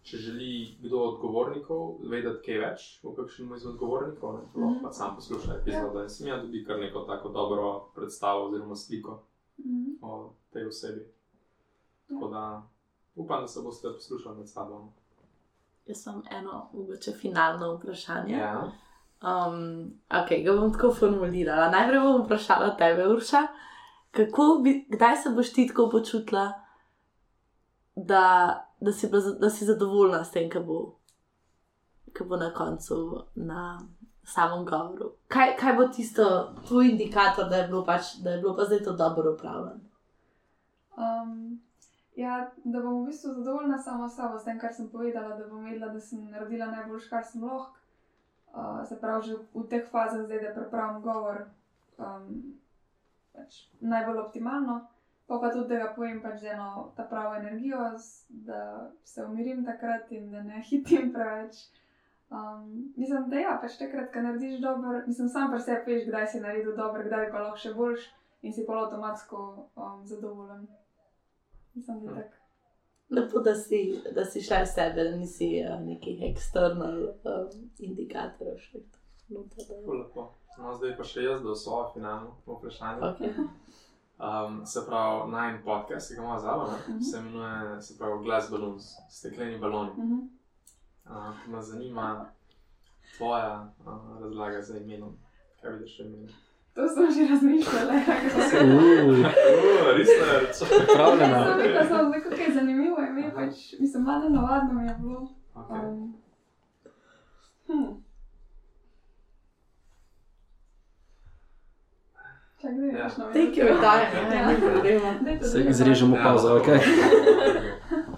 če 0.03 0.17
želi 0.17 0.49
kdo 0.81 0.97
od 0.99 1.19
govornikov 1.19 1.81
vedeti 2.03 2.45
kaj 2.45 2.57
več 2.59 2.99
o 3.03 3.13
kakšnem 3.13 3.55
izmed 3.55 3.75
govornikov, 3.75 4.33
ne, 4.33 4.41
lahko 4.55 4.69
Mhm. 4.69 4.83
pa 4.83 4.91
sam 4.91 5.15
posluša 5.15 5.55
epizodo 5.55 6.03
in 6.03 6.09
sem 6.09 6.27
ja 6.27 6.37
dobi 6.37 6.65
kar 6.65 6.79
neko 6.79 6.99
tako 7.01 7.29
dobro 7.29 7.65
predstavo 7.95 8.45
oziroma 8.45 8.75
sliko 8.75 9.19
Mhm. 9.59 9.83
o 10.01 10.15
tej 10.51 10.65
osebi. 10.65 11.05
Tako 12.09 12.27
da 12.27 12.63
upam, 13.15 13.41
da 13.41 13.47
se 13.47 13.61
boste 13.61 13.87
poslušali 13.89 14.37
med 14.37 14.49
sabo. 14.49 14.87
Jaz 15.85 15.97
sem 15.99 16.21
eno, 16.31 16.69
mogoče 16.73 17.11
finalno 17.13 17.75
vprašanje. 17.75 18.33
Ja. 18.33 18.71
Um, 19.21 19.81
ok, 20.11 20.29
ga 20.45 20.53
bom 20.53 20.73
tako 20.73 20.93
formulirala. 20.93 21.69
Najprej 21.69 21.99
bom 22.01 22.21
vprašala 22.21 22.69
tebe, 22.71 23.07
Urša, 23.07 23.41
kako 24.11 24.59
bi, 24.63 24.85
kdaj 24.89 25.15
se 25.17 25.29
boš 25.29 25.53
ti 25.53 25.67
tako 25.67 25.89
počutila, 25.89 26.53
da, 27.95 28.23
da, 28.81 28.91
si, 28.91 29.07
bila, 29.07 29.31
da 29.39 29.49
si 29.49 29.65
zadovoljna 29.65 30.23
s 30.23 30.31
tem, 30.31 30.49
kar 30.49 30.63
bo, 30.63 30.95
kar 32.13 32.27
bo 32.27 32.37
na 32.37 32.53
koncu 32.53 33.23
na 33.35 33.79
samem 34.23 34.65
govoru. 34.65 35.11
Kaj, 35.27 35.55
kaj 35.59 35.73
bo 35.73 35.87
tisto, 35.87 36.53
tvoj 36.67 36.89
indikator, 36.89 37.49
da 37.49 37.55
je 37.55 37.67
bilo, 37.67 37.85
pač, 37.85 38.15
da 38.23 38.31
je 38.31 38.41
bilo 38.41 38.55
pa 38.55 38.65
zdaj 38.65 38.83
to 38.83 38.93
dobro 38.93 39.33
upravljeno? 39.33 39.79
Um, 40.97 41.61
ja, 42.15 42.51
da 42.63 42.81
bom 42.81 43.03
v 43.03 43.05
bistvu 43.05 43.33
zadovoljna 43.33 43.77
sama 43.77 44.09
s 44.09 44.15
sabo, 44.15 44.39
s 44.39 44.43
tem, 44.43 44.59
kar 44.59 44.73
sem 44.73 44.89
povedala, 44.89 45.37
da 45.37 45.47
bom 45.47 45.63
vedela, 45.65 45.93
da 45.93 45.99
sem 45.99 46.29
naredila 46.29 46.65
najboljš, 46.65 47.07
kar 47.09 47.25
sem 47.25 47.43
lahko. 47.43 47.77
Uh, 48.51 48.87
se 48.87 48.99
pravi, 48.99 49.27
že 49.27 49.35
v 49.53 49.67
teh 49.69 49.85
fazah, 49.91 50.25
zdaj, 50.25 50.41
da 50.43 50.55
pripravim 50.55 51.01
govor 51.01 51.45
um, 51.97 52.57
pač 53.31 53.61
najbolj 53.79 54.19
optimalno, 54.25 54.81
pa 55.31 55.39
pa 55.39 55.51
tudi, 55.53 55.67
da 55.71 55.77
ga 55.79 55.93
povem 55.95 56.17
pač 56.21 56.41
z 56.41 56.51
eno 56.51 56.91
ta 56.95 57.03
pravo 57.09 57.35
energijo, 57.35 57.79
da 58.29 58.91
se 59.03 59.23
umirim 59.23 59.65
takrat 59.65 60.11
in 60.11 60.31
da 60.31 60.43
ne 60.43 60.59
hitim 60.69 61.13
preveč. 61.13 61.61
Um, 62.31 62.93
mislim, 62.97 63.29
da 63.29 63.39
ja, 63.39 63.53
pač 63.61 63.77
takrat, 63.79 64.11
ko 64.13 64.23
narediš 64.25 64.59
dober, 64.63 65.03
mislim, 65.07 65.29
sam 65.29 65.51
pri 65.51 65.61
sebi 65.63 65.93
veš, 65.93 66.05
kdaj 66.07 66.27
si 66.27 66.43
naredil 66.43 66.75
dober, 66.75 67.07
kdaj 67.07 67.31
pa 67.31 67.45
lahko 67.45 67.59
še 67.63 67.71
boljš 67.75 68.05
in 68.41 68.55
si 68.55 68.65
pol 68.67 68.83
avtomatsko 68.83 69.41
um, 69.75 70.03
zadovoljen. 70.07 70.67
Mislim, 71.75 72.03
da 72.03 72.11
je 72.11 72.15
tako. 72.21 72.37
Lepo, 73.11 73.39
da 73.43 73.55
si, 73.55 73.81
da 74.15 74.25
si 74.25 74.43
šla 74.43 74.61
iz 74.63 74.75
sebe, 74.75 75.03
da 75.03 75.15
nisi 75.15 75.49
uh, 75.63 75.79
nekih 75.83 76.23
eksternal 76.31 77.01
um, 77.11 77.65
indikatorjev 77.79 78.59
še 78.67 78.83
Lepo. 79.31 80.31
No, 80.59 80.71
zdaj 80.75 80.95
pa 80.97 81.07
še 81.07 81.23
jaz, 81.23 81.43
da 81.43 81.55
so 81.55 81.83
finalno 81.93 82.33
vprašanje. 82.47 83.11
Okay. 83.13 83.35
Um, 84.21 84.65
se 84.65 84.79
pravi, 84.85 85.31
naj 85.31 85.49
en 85.49 85.63
podcast, 85.63 86.07
ki 86.07 86.15
ga 86.15 86.21
ima 86.21 86.39
zalo, 86.39 86.63
uh 86.63 86.71
Mhm. 86.87 86.91
-huh. 86.91 87.11
se 87.11 87.17
imenuje 87.19 87.81
se 87.81 87.97
pravi, 87.97 88.23
Glass 88.23 88.51
Balloons, 88.51 88.83
stekleni 89.09 89.57
baloni. 89.59 89.91
Mhm. 89.93 90.19
Uh, 91.05 91.11
me 91.47 91.61
zanima 91.61 92.25
tvoja 93.17 93.67
uh, 93.79 93.87
razlaga 94.21 94.61
za 94.61 94.77
imenom. 94.77 95.17
Kaj 95.61 95.71
vidiš 95.71 95.99
v 95.99 96.03
imenu? 96.03 96.27
To 96.73 96.87
sem 96.87 97.11
že 97.11 97.33
razmišljala. 97.33 97.93
ja, 97.93 98.05
kako 98.05 98.41
se- 98.41 98.57
Uh, 98.57 99.09
Uh, 99.09 99.25
res 99.97 100.07
ne, 100.09 100.67
Pripravljena. 100.77 101.37
Jaz 101.37 101.47
sem 101.47 101.59
rekla, 101.59 101.85
samo 101.87 102.13
tako, 102.13 102.29
kaj 102.29 102.45
je 102.45 102.53
zanimivo 102.53 102.97
ime, 102.99 103.31
pač, 103.35 103.53
mislim, 103.79 104.03
malo 104.03 104.29
navadno 104.29 104.73
mi 104.73 104.83
je 104.83 104.95
bilo. 104.99 105.27
okay. 105.55 105.87
Um, 105.87 106.15
hm. 107.67 107.73
Čak, 107.73 107.89
da 107.89 107.89
je 107.89 107.89
Ja. 107.89 107.89
kakšno 107.89 107.99
Take 112.13 112.19
your 112.19 112.19
time, 112.19 112.19
ne, 112.19 112.50
ni 112.50 112.50
problema. 114.61 115.13
Dajte 115.21 115.45
Se 115.45 115.57
druga 115.57 115.69
izrežemo 115.69 116.15
Ja, 116.15 116.23
pauzo, 116.23 116.55
ok? 116.55 116.67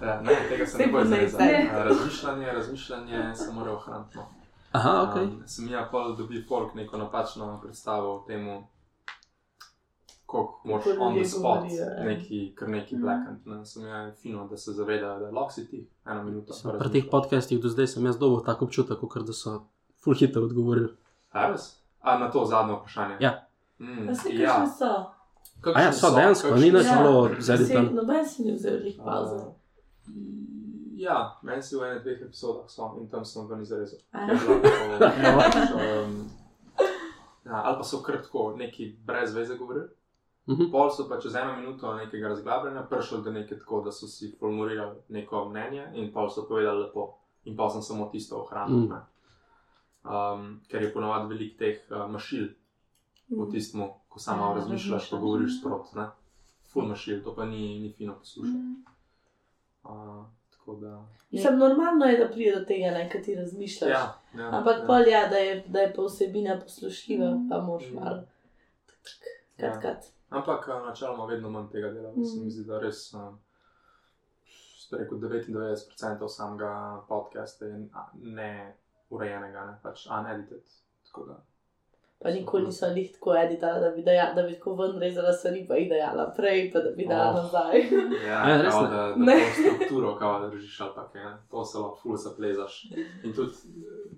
Ja, 0.02 0.20
ne, 0.20 0.32
tega 0.48 0.66
se 0.66 0.78
ne 0.78 0.86
bo. 0.86 0.98
Uh, 0.98 1.04
Razmišljanje, 1.74 2.46
razmišljanje 2.48 3.34
se 3.34 3.52
mora 3.52 3.72
ohraniti. 3.72 4.16
No. 4.16 4.26
Aha, 4.72 5.02
ok. 5.02 5.16
Um, 5.16 5.42
sem 5.46 5.68
ja 5.68 5.88
pol 5.92 6.16
dobi 6.16 6.44
folk 6.44 6.74
neko 6.74 6.96
napačno 6.96 7.60
predstavo 7.62 8.14
o 8.14 8.24
tem, 8.26 8.64
koliko 10.26 10.60
moraš 10.64 10.84
Kako 10.84 11.00
on 11.00 11.14
the 11.14 11.24
spot, 11.24 11.42
govorijo, 11.42 11.84
ja. 11.84 12.04
neki, 12.04 12.54
kar 12.54 12.68
neki 12.68 12.94
Mhm. 12.94 13.02
blackant. 13.02 13.46
Ne, 13.46 13.64
sem 13.64 13.86
ja 13.86 14.12
fino, 14.12 14.48
da 14.48 14.56
se 14.56 14.72
zaveda, 14.72 15.18
da 15.18 15.30
lahko 15.30 15.50
si 15.50 15.68
ti 15.68 15.88
eno 16.06 16.22
minuto. 16.22 16.54
Pri 16.78 16.90
teh 16.90 17.04
podcastih 17.10 17.60
do 17.60 17.68
zdaj 17.68 17.86
sem 17.86 18.06
jaz 18.06 18.18
dobil 18.18 18.44
tako 18.44 18.64
občutek, 18.64 18.98
kot 19.00 19.22
da 19.22 19.32
so 19.32 19.66
full 19.96 20.16
hitro 20.16 20.42
odgovorili. 20.42 20.88
A, 21.30 21.48
res? 21.48 21.76
A 22.00 22.18
na 22.18 22.30
to 22.30 22.44
zadnje 22.44 22.74
vprašanje. 22.74 23.16
Ja. 23.20 23.46
Mm, 23.84 24.06
Pa 24.06 24.14
se 24.14 24.28
ja. 24.32 24.66
so? 24.68 24.92
A 25.66 25.80
ja, 25.80 25.92
so 25.92 26.10
dejansko, 26.10 26.54
ni 26.54 26.70
nič 26.70 26.84
Ja. 26.84 26.98
bilo 26.98 27.28
Si- 27.30 27.42
zeditan. 27.42 27.88
Noben 27.94 28.24
si 28.24 28.42
ni 28.42 28.52
vzel 28.52 28.80
jih 28.82 28.96
pauzo. 28.98 29.34
Uh, 29.36 29.52
Ja, 30.96 31.38
meni 31.42 31.62
si 31.62 31.76
v 31.76 31.82
enem 31.82 31.98
dveh 31.98 32.22
epizodah 32.22 32.64
so 32.66 32.94
in 32.96 33.08
tam 33.08 33.24
sem 33.24 33.44
ven 33.46 33.60
izrezal. 33.60 33.98
A 34.12 34.20
Je 34.20 34.28
ja. 34.28 34.38
bilo 34.38 34.56
tako, 34.62 35.24
pač, 35.42 35.56
um, 35.72 36.12
ja, 37.44 37.60
ali 37.62 37.76
pa 37.76 37.84
so 37.84 37.98
kar 37.98 38.22
tako 38.22 38.54
neki 38.56 38.96
brez 39.02 39.34
veze 39.34 39.56
govorili. 39.56 39.88
Mhm. 40.46 40.70
Pol 40.70 40.90
so 40.90 41.08
pa 41.08 41.18
čez 41.18 41.34
eno 41.34 41.56
minuto 41.56 41.94
nekega 41.94 42.28
razglabljanja 42.28 42.82
prišli 42.82 43.22
do 43.22 43.32
neke 43.32 43.58
tako, 43.58 43.80
da 43.80 43.92
so 43.92 44.06
si 44.06 44.36
formulirali 44.38 44.96
neko 45.08 45.44
mnenje 45.44 45.90
in 45.94 46.12
pol 46.12 46.30
so 46.30 46.46
povedali 46.48 46.82
lepo. 46.82 47.14
In 47.44 47.56
pa 47.56 47.68
sem 47.68 47.82
samo 47.82 48.06
tisto 48.06 48.36
ohranil. 48.38 48.76
Mm. 48.78 49.02
Um, 50.04 50.42
ker 50.68 50.82
je 50.82 50.92
ponovadi 50.92 51.28
veliko 51.28 51.58
teh 51.58 51.80
uh, 51.90 52.06
mašil 52.06 52.48
v 53.36 53.50
tistem, 53.50 53.80
ko 54.08 54.18
samo 54.18 54.44
Ja, 54.44 54.54
razmišljaš, 54.54 55.10
pa 55.10 55.16
govoriš 55.16 55.60
sprot. 55.60 55.94
Ne? 55.94 56.06
Full 56.64 56.86
mašil, 56.86 57.22
to 57.22 57.34
pa 57.34 57.44
ni, 57.44 57.80
ni 57.80 57.92
fino 57.92 58.14
poslušati. 58.14 58.58
Mhm. 58.58 58.74
Uh, 59.84 60.24
tako 60.50 60.74
da. 60.74 61.04
Mislim, 61.30 61.58
normalno 61.58 62.04
je, 62.04 62.18
da 62.18 62.28
pride 62.28 62.58
do 62.58 62.64
tega, 62.64 62.86
ne, 62.88 63.10
kaj 63.10 63.22
ti 63.22 63.34
razmišljaš. 63.34 63.90
Ja, 63.90 64.02
ja, 64.34 64.48
Ampak 64.50 64.78
ja. 64.78 64.86
pol 64.86 65.08
ja, 65.08 65.28
da 65.28 65.36
je, 65.36 65.64
da 65.68 65.80
je 65.80 65.94
pa 65.94 66.02
vsebina 66.02 66.60
poslušljiva, 66.60 67.30
Mm. 67.30 67.48
pa 67.48 67.60
moraš 67.60 67.90
Mm. 67.90 67.94
malo. 67.94 68.22
Ja. 69.58 69.72
Kat, 69.72 69.82
kat. 69.82 70.04
Ampak 70.30 70.66
načeloma 70.86 71.24
vedno 71.26 71.50
manj 71.50 71.68
tega 71.68 71.90
dela. 71.90 72.10
Mm. 72.10 72.24
Se 72.24 72.38
mi 72.38 72.46
Mm. 72.46 72.50
zdi, 72.50 72.64
da 72.64 72.78
res, 72.78 73.12
ste 74.78 74.96
rekel, 74.96 75.18
99% 75.18 76.28
samega 76.28 76.72
podcasta 77.08 77.64
je 77.64 77.88
ne 78.14 78.76
urejenega, 79.10 79.64
ne 79.64 79.78
pač 79.82 80.06
unedited. 80.08 80.62
Tako 81.04 81.24
da. 81.24 81.36
Pa 82.24 82.30
nikoli 82.30 82.64
nisem 82.64 82.96
jih 82.96 83.10
tako 83.12 83.34
editala, 83.36 83.80
da 83.80 83.90
bi, 83.90 84.02
daja, 84.02 84.30
da 84.32 84.42
bi 84.42 84.54
tako 84.54 84.74
ven 84.74 84.94
rezala 84.98 85.32
stvari, 85.32 85.66
pa 85.68 85.76
jih 85.76 85.90
dajala 85.90 86.30
prej, 86.32 86.70
pa 86.72 86.80
da 86.80 86.90
bi 86.90 87.04
dala 87.06 87.30
Oh. 87.30 87.36
nazaj. 87.36 87.80
Ja, 88.22 88.28
Ja, 88.28 88.48
ja 88.48 88.62
res 88.62 88.74
da, 88.74 88.88
da 88.88 89.14
Ne. 89.18 89.36
strukturo 89.52 90.14
kao 90.16 90.38
da 90.40 90.48
držiš 90.48 90.80
ali 90.80 90.92
pa 90.94 91.08
kaj, 91.08 91.24
ne. 91.24 91.36
to 91.50 91.64
se 91.64 91.78
lahko 91.78 91.98
ful 91.98 92.16
zaplezaš. 92.18 92.78
In 93.22 93.32
tudi 93.32 93.52
eh, 93.52 94.14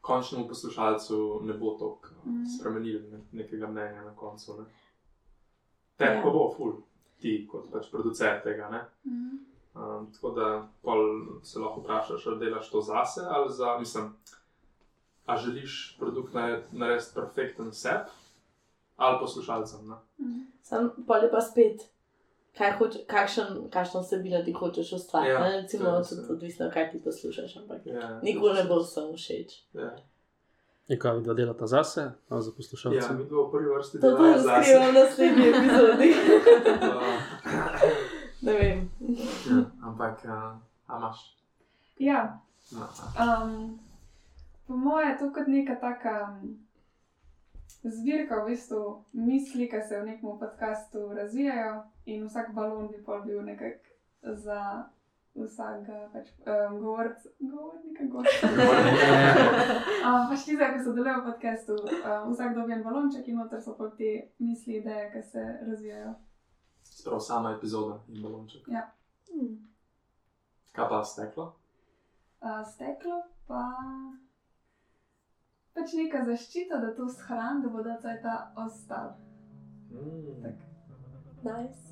končnemu 0.00 0.48
poslušalcu 0.48 1.18
ne 1.42 1.52
bo 1.54 1.70
to 1.72 1.98
Mm. 2.24 2.44
spremenilo 2.50 3.00
ne, 3.02 3.18
nekega 3.34 3.66
mnenja 3.66 4.02
na 4.02 4.14
koncu. 4.14 4.58
Ne. 4.58 4.64
Tebi 5.96 6.14
Ja. 6.14 6.22
pa 6.22 6.30
bo 6.30 6.50
ful, 6.50 6.72
ti 7.18 7.48
kot 7.48 7.72
pač 7.72 7.90
producent 7.90 8.42
tega. 8.44 8.68
Ne. 8.68 8.84
Mhm. 9.06 9.36
Um, 9.76 10.12
tako 10.12 10.30
da 10.30 10.46
pol 10.82 10.98
se 11.42 11.58
lahko 11.58 11.80
vprašaš, 11.80 12.26
ali 12.26 12.38
delaš 12.40 12.70
to 12.70 12.80
zase 12.82 13.20
ali 13.26 13.52
za, 13.52 13.78
mislim, 13.78 14.04
a 15.28 15.36
želiš 15.36 15.96
produkt 15.98 16.34
narediti 16.72 17.14
perfekten 17.14 17.72
sep 17.72 18.08
ali 18.96 19.16
poslušalcem. 19.20 19.80
Mhm. 20.18 20.40
Sam 20.62 20.90
pol 21.06 21.16
je 21.16 21.30
pa 21.30 21.40
spet, 21.40 21.80
kaj 22.54 22.72
hoč, 22.72 22.94
kakšen, 23.06 23.68
kakšno 23.70 24.00
vsebino 24.00 24.42
ti 24.42 24.52
hočeš 24.52 24.92
ustvariti. 24.92 25.30
Ja, 25.32 25.46
Ja, 25.46 25.60
Recimo, 25.60 25.84
to 25.84 25.98
je 25.98 26.04
tudi 26.10 26.32
odvisno, 26.32 26.70
kaj 26.72 26.90
ti 26.90 26.98
poslušaš, 26.98 27.56
ampak 27.56 27.86
Ja, 27.86 28.20
nikoli 28.22 28.54
ne 28.54 28.64
bo 28.64 28.78
vsem 28.78 29.12
všeč. 29.14 29.52
Ja, 29.74 29.92
Je 30.88 30.98
kaj, 30.98 31.20
da 31.20 31.34
delata 31.34 31.66
zase, 31.66 32.00
ali 32.28 32.42
za 32.42 32.50
ja 32.50 32.54
poslušalce? 32.56 33.14
mi 33.14 33.24
dva 33.24 33.42
v 33.42 33.50
prvi 33.50 33.68
vrsti 33.68 34.00
To 34.00 34.06
delajo 34.08 34.32
tudi 34.32 34.44
zase. 34.44 34.62
skrivam 34.62 34.88
v 34.88 34.94
naslednji 34.94 35.46
epizodi. 35.48 36.08
Uh, 38.40 38.42
ne 38.42 38.52
vem. 38.54 38.90
ja, 39.46 39.58
ampak, 39.82 40.18
uh, 40.24 40.56
a 40.86 40.96
imaš? 40.96 41.18
Ja, 41.98 42.40
No, 42.70 42.84
um, 43.16 43.78
po 44.68 44.76
mojem 44.76 45.10
je 45.10 45.18
to 45.18 45.32
kot 45.32 45.46
neka 45.48 45.74
taka 45.80 46.14
um, 46.28 46.58
zbirka, 47.82 48.42
v 48.42 48.46
bistvu 48.46 49.04
misli, 49.12 49.68
ki 49.68 49.80
se 49.88 50.00
v 50.00 50.04
nekem 50.04 50.38
podkastu 50.38 51.08
razvijajo, 51.14 51.82
in 52.04 52.26
vsak 52.28 52.52
balon 52.54 52.88
bi 52.88 53.00
pol 53.04 53.24
bil 53.24 53.42
nekako 53.42 53.96
za 54.22 54.84
vsakega 55.34 56.08
pač, 56.12 56.28
um, 56.44 56.78
govorc, 56.82 57.26
govornika, 57.40 58.04
govorca. 58.04 58.48
Um, 60.08 60.28
pač 60.28 60.44
ti 60.44 60.56
zdaj, 60.56 60.72
ki 60.74 60.84
sodelujejo 60.84 61.20
v 61.20 61.26
podkastu, 61.32 61.74
um, 61.80 62.30
vsak 62.32 62.54
dobi 62.56 62.76
en 62.76 62.84
balonček 62.84 63.28
in 63.28 63.40
noter 63.40 63.60
so 63.62 63.74
pa 63.78 63.88
te 63.96 64.12
misli, 64.38 64.82
ideje, 64.82 65.08
ki 65.12 65.22
se 65.22 65.44
razvijajo. 65.68 66.14
Sprav 66.84 67.20
sama 67.20 67.56
epizoda 67.56 67.98
in 68.08 68.22
balonček. 68.22 68.68
Hmm. 68.68 69.56
Kaj 70.72 70.88
pa 70.92 71.02
steklo? 71.04 71.52
Uh, 72.40 72.62
steklo 72.68 73.22
pa 73.48 73.64
pač 75.78 75.94
neka 75.94 76.24
zaščita, 76.26 76.80
da 76.82 76.94
to 76.96 77.08
shranim, 77.12 77.62
da 77.62 77.70
bo 77.72 77.82
da 77.86 77.98
caj 78.02 78.18
ta 78.22 78.38
ostal. 78.58 79.14
Mm. 79.92 80.42
Tak. 80.42 80.56
Nice. 81.44 81.88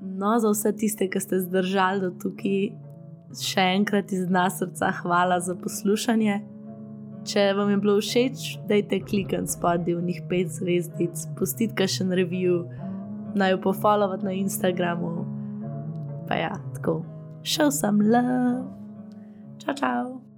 No, 0.00 0.38
za 0.40 0.50
vse 0.50 0.72
tiste, 0.76 1.08
ki 1.08 1.20
ste 1.20 1.40
zdržali 1.44 2.00
do 2.04 2.10
tukaj, 2.22 2.72
še 3.40 3.68
enkrat 3.78 4.12
iz 4.12 4.26
dna 4.28 4.48
srca 4.52 4.90
hvala 5.00 5.40
za 5.40 5.56
poslušanje. 5.56 6.40
Če 7.24 7.44
vam 7.56 7.70
je 7.72 7.78
bilo 7.80 7.96
všeč, 8.04 8.42
dajte 8.68 9.00
klikniti 9.08 9.54
spodaj 9.54 9.96
v 9.96 10.04
njih 10.10 10.20
pet 10.28 10.52
zvezdic, 10.52 11.24
pustite 11.38 11.72
kakšen 11.78 12.12
review, 12.12 12.66
naj 13.32 13.54
jo 13.54 13.62
pofollowate 13.64 14.28
na 14.28 14.36
Instagramu. 14.36 15.24
Pa 16.28 16.36
ja, 16.40 16.52
tako. 16.76 17.00
Šel 17.44 17.72
sem 17.72 18.04
love. 18.12 18.44
Čau, 19.64 19.76
čau. 19.80 20.33